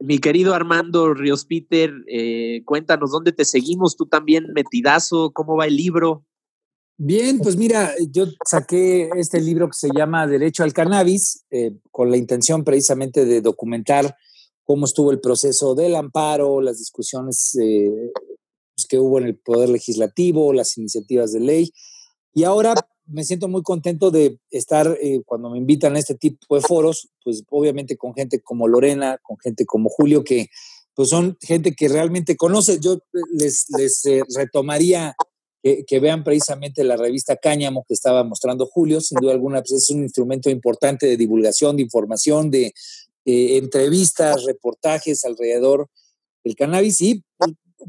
Mi 0.00 0.18
querido 0.18 0.54
Armando 0.54 1.14
Ríos 1.14 1.44
Peter, 1.44 1.92
eh, 2.08 2.62
cuéntanos 2.64 3.10
dónde 3.10 3.32
te 3.32 3.44
seguimos, 3.44 3.96
tú 3.96 4.06
también 4.06 4.52
metidazo, 4.52 5.30
cómo 5.32 5.56
va 5.56 5.66
el 5.66 5.76
libro. 5.76 6.24
Bien, 6.96 7.40
pues 7.40 7.56
mira, 7.56 7.92
yo 8.12 8.26
saqué 8.46 9.10
este 9.16 9.40
libro 9.40 9.66
que 9.66 9.76
se 9.76 9.88
llama 9.92 10.28
Derecho 10.28 10.62
al 10.62 10.72
Cannabis, 10.72 11.44
eh, 11.50 11.72
con 11.90 12.08
la 12.08 12.16
intención 12.16 12.62
precisamente 12.62 13.24
de 13.24 13.40
documentar 13.40 14.16
cómo 14.62 14.84
estuvo 14.84 15.10
el 15.10 15.20
proceso 15.20 15.74
del 15.74 15.96
amparo, 15.96 16.60
las 16.60 16.78
discusiones 16.78 17.58
eh, 17.60 18.12
pues, 18.76 18.86
que 18.86 19.00
hubo 19.00 19.18
en 19.18 19.24
el 19.24 19.36
Poder 19.36 19.70
Legislativo, 19.70 20.52
las 20.52 20.78
iniciativas 20.78 21.32
de 21.32 21.40
ley. 21.40 21.72
Y 22.32 22.44
ahora 22.44 22.74
me 23.06 23.24
siento 23.24 23.48
muy 23.48 23.62
contento 23.62 24.12
de 24.12 24.38
estar, 24.50 24.96
eh, 25.02 25.20
cuando 25.26 25.50
me 25.50 25.58
invitan 25.58 25.96
a 25.96 25.98
este 25.98 26.14
tipo 26.14 26.54
de 26.54 26.60
foros, 26.60 27.08
pues 27.24 27.42
obviamente 27.50 27.96
con 27.96 28.14
gente 28.14 28.40
como 28.40 28.68
Lorena, 28.68 29.18
con 29.20 29.36
gente 29.38 29.66
como 29.66 29.88
Julio, 29.88 30.22
que 30.22 30.48
pues 30.94 31.08
son 31.08 31.36
gente 31.40 31.74
que 31.74 31.88
realmente 31.88 32.36
conoce. 32.36 32.78
Yo 32.78 33.00
les, 33.32 33.66
les 33.76 34.04
retomaría 34.36 35.16
que, 35.86 35.98
vean 35.98 36.24
precisamente 36.24 36.84
la 36.84 36.96
revista 36.96 37.36
Cáñamo 37.36 37.84
que 37.88 37.94
estaba 37.94 38.22
mostrando 38.22 38.66
Julio. 38.66 39.00
Sin 39.00 39.18
duda 39.18 39.32
alguna, 39.32 39.62
pues 39.62 39.82
es 39.82 39.90
un 39.90 40.02
instrumento 40.02 40.50
importante 40.50 41.06
de 41.06 41.16
divulgación, 41.16 41.76
de 41.76 41.82
información, 41.82 42.50
de 42.50 42.74
eh, 43.24 43.56
entrevistas, 43.56 44.44
reportajes 44.44 45.24
alrededor 45.24 45.88
del 46.44 46.54
cannabis. 46.54 47.00
Y 47.00 47.24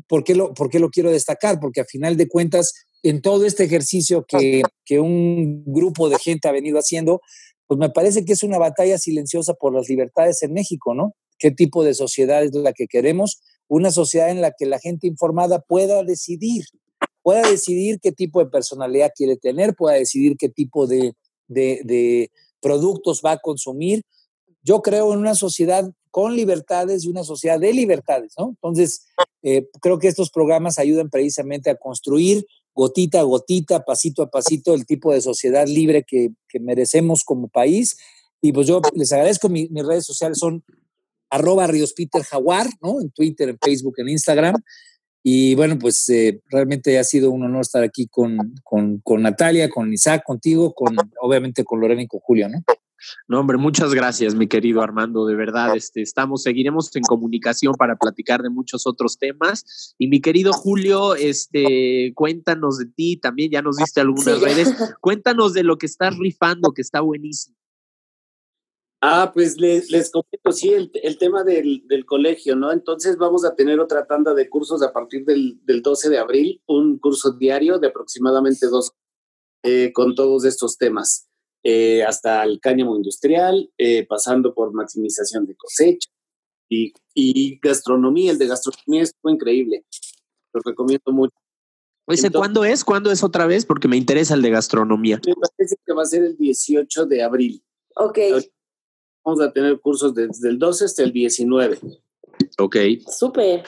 ¿por 0.07 0.23
qué, 0.23 0.35
lo, 0.35 0.53
¿por 0.53 0.69
qué 0.69 0.79
lo 0.79 0.89
quiero 0.89 1.11
destacar? 1.11 1.59
Porque 1.59 1.81
a 1.81 1.85
final 1.85 2.15
de 2.15 2.29
cuentas, 2.29 2.73
en 3.03 3.21
todo 3.21 3.45
este 3.45 3.65
ejercicio 3.65 4.25
que, 4.25 4.61
que 4.85 5.01
un 5.01 5.65
grupo 5.65 6.07
de 6.07 6.17
gente 6.17 6.47
ha 6.47 6.53
venido 6.53 6.79
haciendo, 6.79 7.19
pues 7.67 7.77
me 7.77 7.89
parece 7.89 8.23
que 8.23 8.33
es 8.33 8.43
una 8.43 8.57
batalla 8.57 8.97
silenciosa 8.97 9.53
por 9.53 9.75
las 9.75 9.89
libertades 9.89 10.41
en 10.43 10.53
México, 10.53 10.93
¿no? 10.93 11.13
¿Qué 11.39 11.51
tipo 11.51 11.83
de 11.83 11.93
sociedad 11.93 12.41
es 12.41 12.53
la 12.53 12.71
que 12.71 12.87
queremos? 12.87 13.41
Una 13.67 13.91
sociedad 13.91 14.29
en 14.29 14.39
la 14.39 14.53
que 14.57 14.65
la 14.65 14.79
gente 14.79 15.07
informada 15.07 15.59
pueda 15.59 16.03
decidir 16.03 16.63
pueda 17.25 17.49
decidir 17.49 17.99
qué 17.99 18.11
tipo 18.11 18.37
de 18.37 18.51
personalidad 18.51 19.11
quiere 19.15 19.35
tener, 19.35 19.73
pueda 19.73 19.95
decidir 19.95 20.37
qué 20.37 20.47
tipo 20.47 20.85
de, 20.85 21.15
productos 22.61 23.23
va 23.25 23.31
a 23.31 23.39
consumir. 23.39 24.03
Yo 24.61 24.83
creo 24.83 25.11
en 25.11 25.17
una 25.17 25.33
sociedad 25.33 25.91
con 26.11 26.35
libertades 26.35 27.03
y 27.03 27.07
una 27.07 27.23
sociedad 27.23 27.59
de 27.59 27.73
libertades, 27.73 28.35
¿no? 28.37 28.49
Entonces, 28.49 29.07
eh, 29.41 29.67
creo 29.81 29.97
que 29.97 30.07
estos 30.07 30.29
programas 30.29 30.77
ayudan 30.77 31.09
precisamente 31.09 31.71
a 31.71 31.77
construir 31.77 32.45
gotita 32.75 33.21
a 33.21 33.23
gotita, 33.23 33.83
pasito 33.83 34.21
a 34.21 34.29
pasito, 34.29 34.75
el 34.75 34.85
tipo 34.85 35.11
de 35.11 35.21
sociedad 35.21 35.65
libre 35.65 36.03
que, 36.03 36.29
merecemos 36.59 37.23
como 37.23 37.47
país. 37.47 37.97
Y 38.39 38.51
pues 38.51 38.67
yo 38.67 38.81
les 38.93 39.11
agradezco, 39.11 39.49
mis 39.49 39.71
redes 39.83 40.05
sociales 40.05 40.37
son 40.37 40.63
arroba 41.31 41.65
Ríos 41.65 41.93
Peter 41.93 42.21
Jaguar, 42.21 42.67
¿no? 42.81 43.01
En 43.01 43.09
Twitter, 43.09 43.49
en 43.49 43.57
Facebook, 43.59 43.95
en 43.97 44.09
Instagram. 44.09 44.55
Y 45.27 45.55
bueno, 45.55 45.79
pues 45.79 46.07
eh, 46.09 46.39
realmente 46.51 46.99
ha 46.99 47.03
sido 47.03 47.31
un 47.31 47.41
honor 47.41 47.61
estar 47.61 47.83
aquí 47.83 48.05
con, 48.05 48.37
con, 48.63 48.99
con, 48.99 49.23
Natalia, 49.23 49.71
con 49.71 49.91
Isaac, 49.91 50.21
contigo, 50.23 50.71
con 50.75 50.95
obviamente 51.19 51.63
con 51.63 51.81
Lorena 51.81 52.03
y 52.03 52.07
con 52.07 52.19
Julio, 52.19 52.47
¿no? 52.47 52.63
No, 53.27 53.39
hombre, 53.39 53.57
muchas 53.57 53.91
gracias, 53.95 54.35
mi 54.35 54.45
querido 54.45 54.83
Armando, 54.83 55.25
de 55.25 55.33
verdad, 55.33 55.75
este, 55.75 56.03
estamos, 56.03 56.43
seguiremos 56.43 56.95
en 56.95 57.01
comunicación 57.01 57.73
para 57.73 57.95
platicar 57.95 58.43
de 58.43 58.51
muchos 58.51 58.85
otros 58.85 59.17
temas. 59.17 59.95
Y 59.97 60.09
mi 60.09 60.21
querido 60.21 60.53
Julio, 60.53 61.15
este, 61.15 62.13
cuéntanos 62.13 62.77
de 62.77 62.85
ti, 62.85 63.17
también 63.17 63.49
ya 63.49 63.63
nos 63.63 63.77
diste 63.77 64.01
algunas 64.01 64.39
redes, 64.41 64.75
cuéntanos 65.01 65.53
de 65.53 65.63
lo 65.63 65.79
que 65.79 65.87
estás 65.87 66.15
rifando, 66.19 66.71
que 66.71 66.83
está 66.83 67.01
buenísimo. 67.01 67.57
Ah, 69.07 69.31
pues 69.31 69.59
les, 69.59 69.91
les 69.91 70.09
comento, 70.09 70.51
sí, 70.51 70.73
el, 70.73 71.17
tema 71.19 71.43
del, 71.43 71.83
colegio, 72.07 72.55
¿no? 72.55 72.71
Entonces 72.71 73.17
vamos 73.17 73.45
a 73.45 73.53
tener 73.53 73.79
otra 73.79 74.07
tanda 74.07 74.33
de 74.33 74.49
cursos 74.49 74.81
a 74.81 74.91
partir 74.91 75.25
del, 75.25 75.59
12 75.63 76.09
de 76.09 76.17
abril, 76.17 76.63
un 76.65 76.97
curso 76.97 77.33
diario 77.33 77.77
de 77.77 77.89
aproximadamente 77.89 78.65
dos 78.65 78.93
eh, 79.61 79.93
con 79.93 80.15
todos 80.15 80.43
estos 80.43 80.79
temas, 80.79 81.27
eh, 81.63 82.03
hasta 82.03 82.43
el 82.45 82.59
cáñamo 82.59 82.95
industrial, 82.95 83.71
eh, 83.77 84.07
pasando 84.07 84.55
por 84.55 84.73
maximización 84.73 85.45
de 85.45 85.55
cosecha 85.55 86.09
y, 86.67 86.91
y, 87.13 87.59
gastronomía. 87.59 88.31
El 88.31 88.39
de 88.39 88.47
gastronomía 88.47 89.03
estuvo 89.03 89.31
increíble, 89.31 89.85
lo 90.51 90.61
recomiendo 90.65 91.11
mucho. 91.11 91.35
Oye, 92.07 92.31
¿cuándo 92.31 92.65
es? 92.65 92.83
¿Cuándo 92.83 93.11
es 93.11 93.23
otra 93.23 93.45
vez? 93.45 93.67
Porque 93.67 93.87
me 93.87 93.97
interesa 93.97 94.33
el 94.33 94.41
de 94.41 94.49
gastronomía. 94.49 95.21
Me 95.27 95.35
parece 95.35 95.75
que 95.85 95.93
va 95.93 96.01
a 96.01 96.05
ser 96.05 96.23
el 96.23 96.37
18 96.37 97.05
de 97.05 97.21
abril. 97.21 97.63
Ok. 97.97 98.17
Vamos 99.25 99.41
a 99.41 99.51
tener 99.51 99.79
cursos 99.79 100.13
desde 100.13 100.49
el 100.49 100.59
12 100.59 100.85
hasta 100.85 101.03
el 101.03 101.11
19. 101.11 101.79
Ok. 102.59 102.75
Súper. 103.07 103.63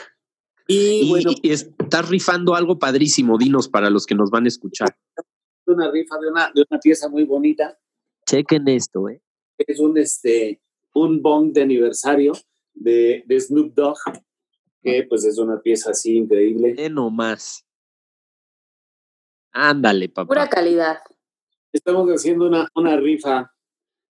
Y, 0.68 1.10
bueno. 1.10 1.32
Y 1.42 1.52
estás 1.52 2.08
rifando 2.08 2.54
algo 2.54 2.78
padrísimo, 2.78 3.40
dinos 3.40 3.68
para 3.68 3.90
los 3.90 4.06
que 4.06 4.14
nos 4.14 4.30
van 4.30 4.46
a 4.46 4.50
escuchar. 4.50 4.96
Una 5.66 5.90
rifa 5.90 6.20
de 6.20 6.30
una, 6.30 6.52
de 6.54 6.64
una 6.70 6.80
pieza 6.80 7.10
muy 7.10 7.24
bonita. 7.24 7.76
Chequen 8.28 8.68
esto, 8.68 9.10
¿eh? 9.10 9.20
Es 9.58 9.80
un, 9.80 9.98
este, 9.98 10.62
un 10.94 11.24
bong 11.24 11.54
de 11.54 11.64
aniversario 11.64 12.34
de, 12.76 13.24
de 13.26 13.40
Snoop 13.40 13.74
Dogg, 13.74 13.98
que 14.84 15.08
pues 15.10 15.26
es 15.26 15.40
una 15.40 15.60
pieza 15.60 15.90
así 15.90 16.18
increíble. 16.18 16.76
De 16.76 16.90
más. 16.90 17.66
Ándale, 19.52 20.10
papá. 20.10 20.28
Pura 20.28 20.50
calidad. 20.50 21.00
Estamos 21.74 22.08
haciendo 22.10 22.46
una, 22.46 22.70
una 22.76 22.96
rifa 22.98 23.52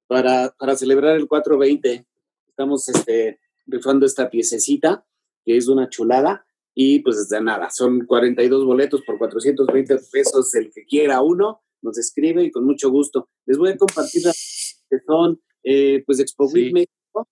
para, 0.07 0.55
para 0.57 0.75
celebrar 0.75 1.15
el 1.15 1.27
420. 1.27 2.05
Estamos 2.47 2.87
este, 2.89 3.39
rifando 3.65 4.05
esta 4.05 4.29
piececita, 4.29 5.05
que 5.45 5.57
es 5.57 5.67
una 5.67 5.89
chulada, 5.89 6.45
y 6.73 6.99
pues 6.99 7.27
de 7.29 7.41
nada, 7.41 7.69
son 7.69 8.05
42 8.05 8.65
boletos 8.65 9.01
por 9.01 9.17
420 9.17 9.97
pesos, 10.11 10.53
el 10.55 10.71
que 10.71 10.85
quiera 10.85 11.21
uno, 11.21 11.61
nos 11.81 11.97
escribe 11.97 12.43
y 12.43 12.51
con 12.51 12.65
mucho 12.65 12.89
gusto. 12.89 13.29
Les 13.45 13.57
voy 13.57 13.71
a 13.71 13.77
compartir 13.77 14.23
las 14.23 14.83
que 14.89 14.97
son, 15.05 15.41
eh, 15.63 16.03
pues, 16.05 16.19
Expo 16.19 16.49
México, 16.51 17.27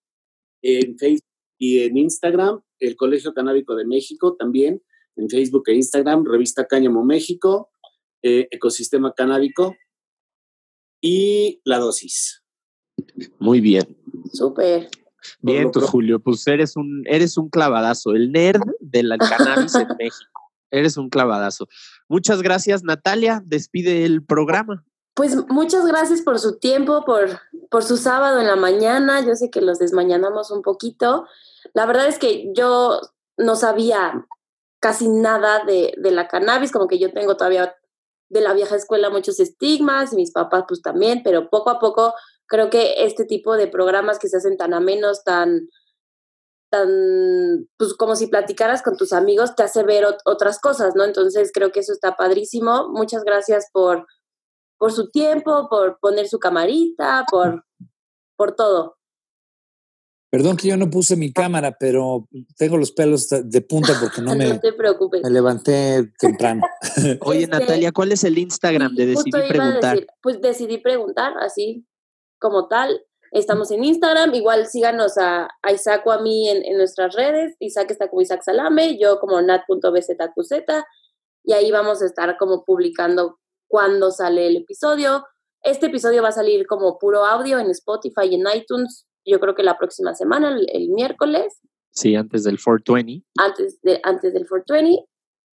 en 0.62 0.98
Facebook 0.98 1.30
y 1.60 1.80
en 1.80 1.98
Instagram, 1.98 2.62
el 2.80 2.96
Colegio 2.96 3.34
Canábico 3.34 3.76
de 3.76 3.86
México 3.86 4.36
también, 4.36 4.82
en 5.16 5.30
Facebook 5.30 5.64
e 5.68 5.76
Instagram, 5.76 6.26
Revista 6.26 6.66
Cáñamo 6.66 7.06
México, 7.06 7.70
eh, 8.22 8.48
Ecosistema 8.52 9.14
Canábico 9.14 9.76
y 11.02 11.62
La 11.64 11.78
Dosis. 11.78 12.45
Muy 13.40 13.62
bien. 13.62 13.98
Súper. 14.32 14.90
Bien, 15.42 15.72
tú, 15.72 15.82
Julio, 15.82 16.20
pues 16.20 16.46
eres 16.48 16.76
un, 16.76 17.04
eres 17.06 17.38
un 17.38 17.50
clavadazo, 17.50 18.12
el 18.12 18.32
nerd 18.32 18.62
de 18.80 19.04
la 19.04 19.18
cannabis 19.18 19.76
en 19.76 19.88
México. 19.98 20.32
Eres 20.72 20.98
un 20.98 21.10
clavadazo. 21.10 21.68
Muchas 22.08 22.42
gracias, 22.42 22.84
Natalia. 22.84 23.42
Despide 23.46 24.06
el 24.06 24.24
programa. 24.24 24.84
Pues 25.14 25.38
muchas 25.48 25.86
gracias 25.86 26.22
por 26.22 26.40
su 26.40 26.60
tiempo, 26.60 27.06
por, 27.06 27.40
por 27.70 27.84
su 27.84 27.96
sábado 27.96 28.42
en 28.42 28.48
la 28.48 28.58
mañana. 28.58 29.26
Yo 29.26 29.36
sé 29.36 29.50
que 29.50 29.62
los 29.62 29.80
desmañanamos 29.80 30.52
un 30.52 30.62
poquito. 30.62 31.26
La 31.74 31.86
verdad 31.86 32.08
es 32.08 32.20
que 32.20 32.52
yo 32.54 33.00
no 33.38 33.56
sabía 33.56 34.28
casi 34.82 35.08
nada 35.08 35.64
de, 35.64 35.94
de 35.98 36.12
la 36.12 36.28
cannabis, 36.28 36.72
como 36.72 36.88
que 36.88 37.00
yo 37.00 37.14
tengo 37.14 37.38
todavía 37.38 37.74
de 38.30 38.42
la 38.42 38.54
vieja 38.54 38.76
escuela 38.76 39.10
muchos 39.10 39.40
estigmas, 39.40 40.12
y 40.12 40.18
mis 40.18 40.32
papás 40.32 40.66
pues 40.68 40.82
también, 40.82 41.22
pero 41.24 41.50
poco 41.50 41.70
a 41.70 41.80
poco 41.80 42.14
creo 42.48 42.70
que 42.70 43.06
este 43.06 43.26
tipo 43.26 43.58
de 43.58 43.68
programas 43.68 44.20
que 44.20 44.28
se 44.28 44.38
hacen 44.38 44.58
tan 44.58 44.74
amenos, 44.74 45.24
tan, 45.24 45.70
tan, 46.70 47.68
pues 47.78 47.94
como 47.94 48.16
si 48.16 48.28
platicaras 48.28 48.82
con 48.82 48.98
tus 48.98 49.14
amigos, 49.14 49.56
te 49.56 49.64
hace 49.64 49.84
ver 49.84 50.06
otras 50.26 50.60
cosas, 50.60 50.96
¿no? 50.96 51.04
Entonces 51.04 51.52
creo 51.54 51.72
que 51.72 51.80
eso 51.80 51.94
está 51.94 52.16
padrísimo. 52.16 52.90
Muchas 52.90 53.24
gracias 53.24 53.68
por, 53.72 54.06
por 54.78 54.92
su 54.92 55.10
tiempo, 55.10 55.68
por 55.70 56.00
poner 56.00 56.28
su 56.28 56.40
camarita, 56.40 57.26
por, 57.30 57.66
por 58.36 58.56
todo. 58.56 58.98
Perdón 60.32 60.58
que 60.58 60.68
yo 60.68 60.76
no 60.76 60.90
puse 60.90 61.16
mi 61.16 61.32
cámara, 61.32 61.78
pero 61.80 62.28
tengo 62.58 62.76
los 62.76 62.92
pelos 62.92 63.30
de 63.30 63.62
punta 63.62 63.94
porque 64.02 64.22
no 64.22 64.36
me, 64.36 64.60
te 64.60 64.74
preocupes. 64.74 65.22
me 65.24 65.30
levanté 65.30 66.12
temprano. 66.20 66.62
Oye, 67.22 67.44
este, 67.44 67.58
Natalia, 67.58 67.94
¿cuál 67.94 68.12
es 68.12 68.24
el 68.26 68.38
Instagram 68.38 68.94
de 68.96 69.06
Decidí 69.06 69.32
Preguntar? 69.32 70.06
pues 70.22 70.42
decidí 70.42 70.80
preguntar, 70.80 71.36
así 71.40 71.86
como 72.46 72.68
tal. 72.68 73.04
Estamos 73.32 73.72
en 73.72 73.84
Instagram, 73.84 74.36
igual 74.36 74.68
síganos 74.68 75.18
a, 75.18 75.50
Isaac 75.74 76.06
o 76.06 76.12
a 76.12 76.22
mí 76.22 76.48
en, 76.48 76.78
nuestras 76.78 77.16
redes. 77.16 77.56
Isaac 77.60 77.90
está 77.90 78.08
como 78.08 78.22
Isaac 78.22 78.44
Salame, 78.44 79.00
yo 79.00 79.20
como 79.20 79.42
nat.bzqz 79.42 80.84
y 81.44 81.54
ahí 81.54 81.72
vamos 81.72 82.04
a 82.04 82.06
estar 82.06 82.38
como 82.38 82.64
publicando 82.64 83.40
cuando 83.68 84.12
sale 84.12 84.46
el 84.46 84.58
episodio. 84.58 85.26
Este 85.64 85.88
episodio 85.88 86.22
va 86.22 86.30
a 86.30 86.34
salir 86.34 86.68
como 86.68 87.00
puro 87.00 87.26
audio 87.26 87.58
en 87.58 87.72
Spotify 87.72 88.28
y 88.30 88.36
en 88.36 88.46
iTunes 88.56 89.08
yo 89.26 89.40
creo 89.40 89.56
que 89.56 89.64
la 89.64 89.80
próxima 89.80 90.14
semana, 90.14 90.50
el, 90.50 90.68
el 90.72 90.90
miércoles, 90.90 91.62
Sí, 91.96 92.14
antes 92.14 92.44
del 92.44 92.60
420. 92.62 93.26
antes, 93.38 93.82
de, 93.82 94.02
antes 94.04 94.34
del 94.34 94.48
420. 94.48 95.08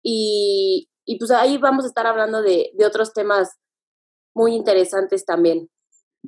Y, 0.05 0.89
y 1.05 1.19
pues 1.19 1.31
ahí 1.31 1.57
vamos 1.59 1.85
a 1.85 1.89
estar 1.89 2.07
hablando 2.07 2.43
de, 2.43 2.71
de 2.75 2.87
otros 2.87 3.13
temas 3.13 3.57
muy 4.35 4.55
interesantes 4.55 5.25
también. 5.25 5.69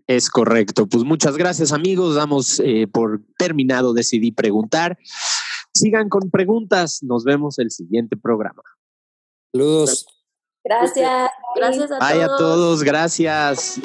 Es 0.07 0.31
correcto. 0.31 0.87
Pues 0.87 1.05
muchas 1.05 1.37
gracias, 1.37 1.73
amigos. 1.73 2.15
Damos 2.15 2.61
eh, 2.61 2.87
por 2.87 3.21
terminado, 3.37 3.93
decidí 3.93 4.33
preguntar. 4.33 4.99
Sigan 5.73 6.09
con 6.09 6.31
preguntas. 6.31 7.03
Nos 7.03 7.25
vemos 7.25 7.59
el 7.59 7.71
siguiente 7.71 8.17
programa. 8.17 8.63
Saludos. 9.53 10.07
Gracias. 10.65 11.31
Gracias 11.57 11.91
a 11.91 11.99
Bye 11.99 12.23
a 12.23 12.27
todos. 12.27 12.39
todos. 12.39 12.83
Gracias. 12.83 13.81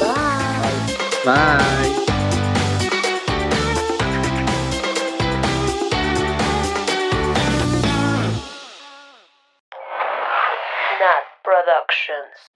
Bye. 0.00 1.24
Bye. 1.24 2.08
Productions. 11.48 12.47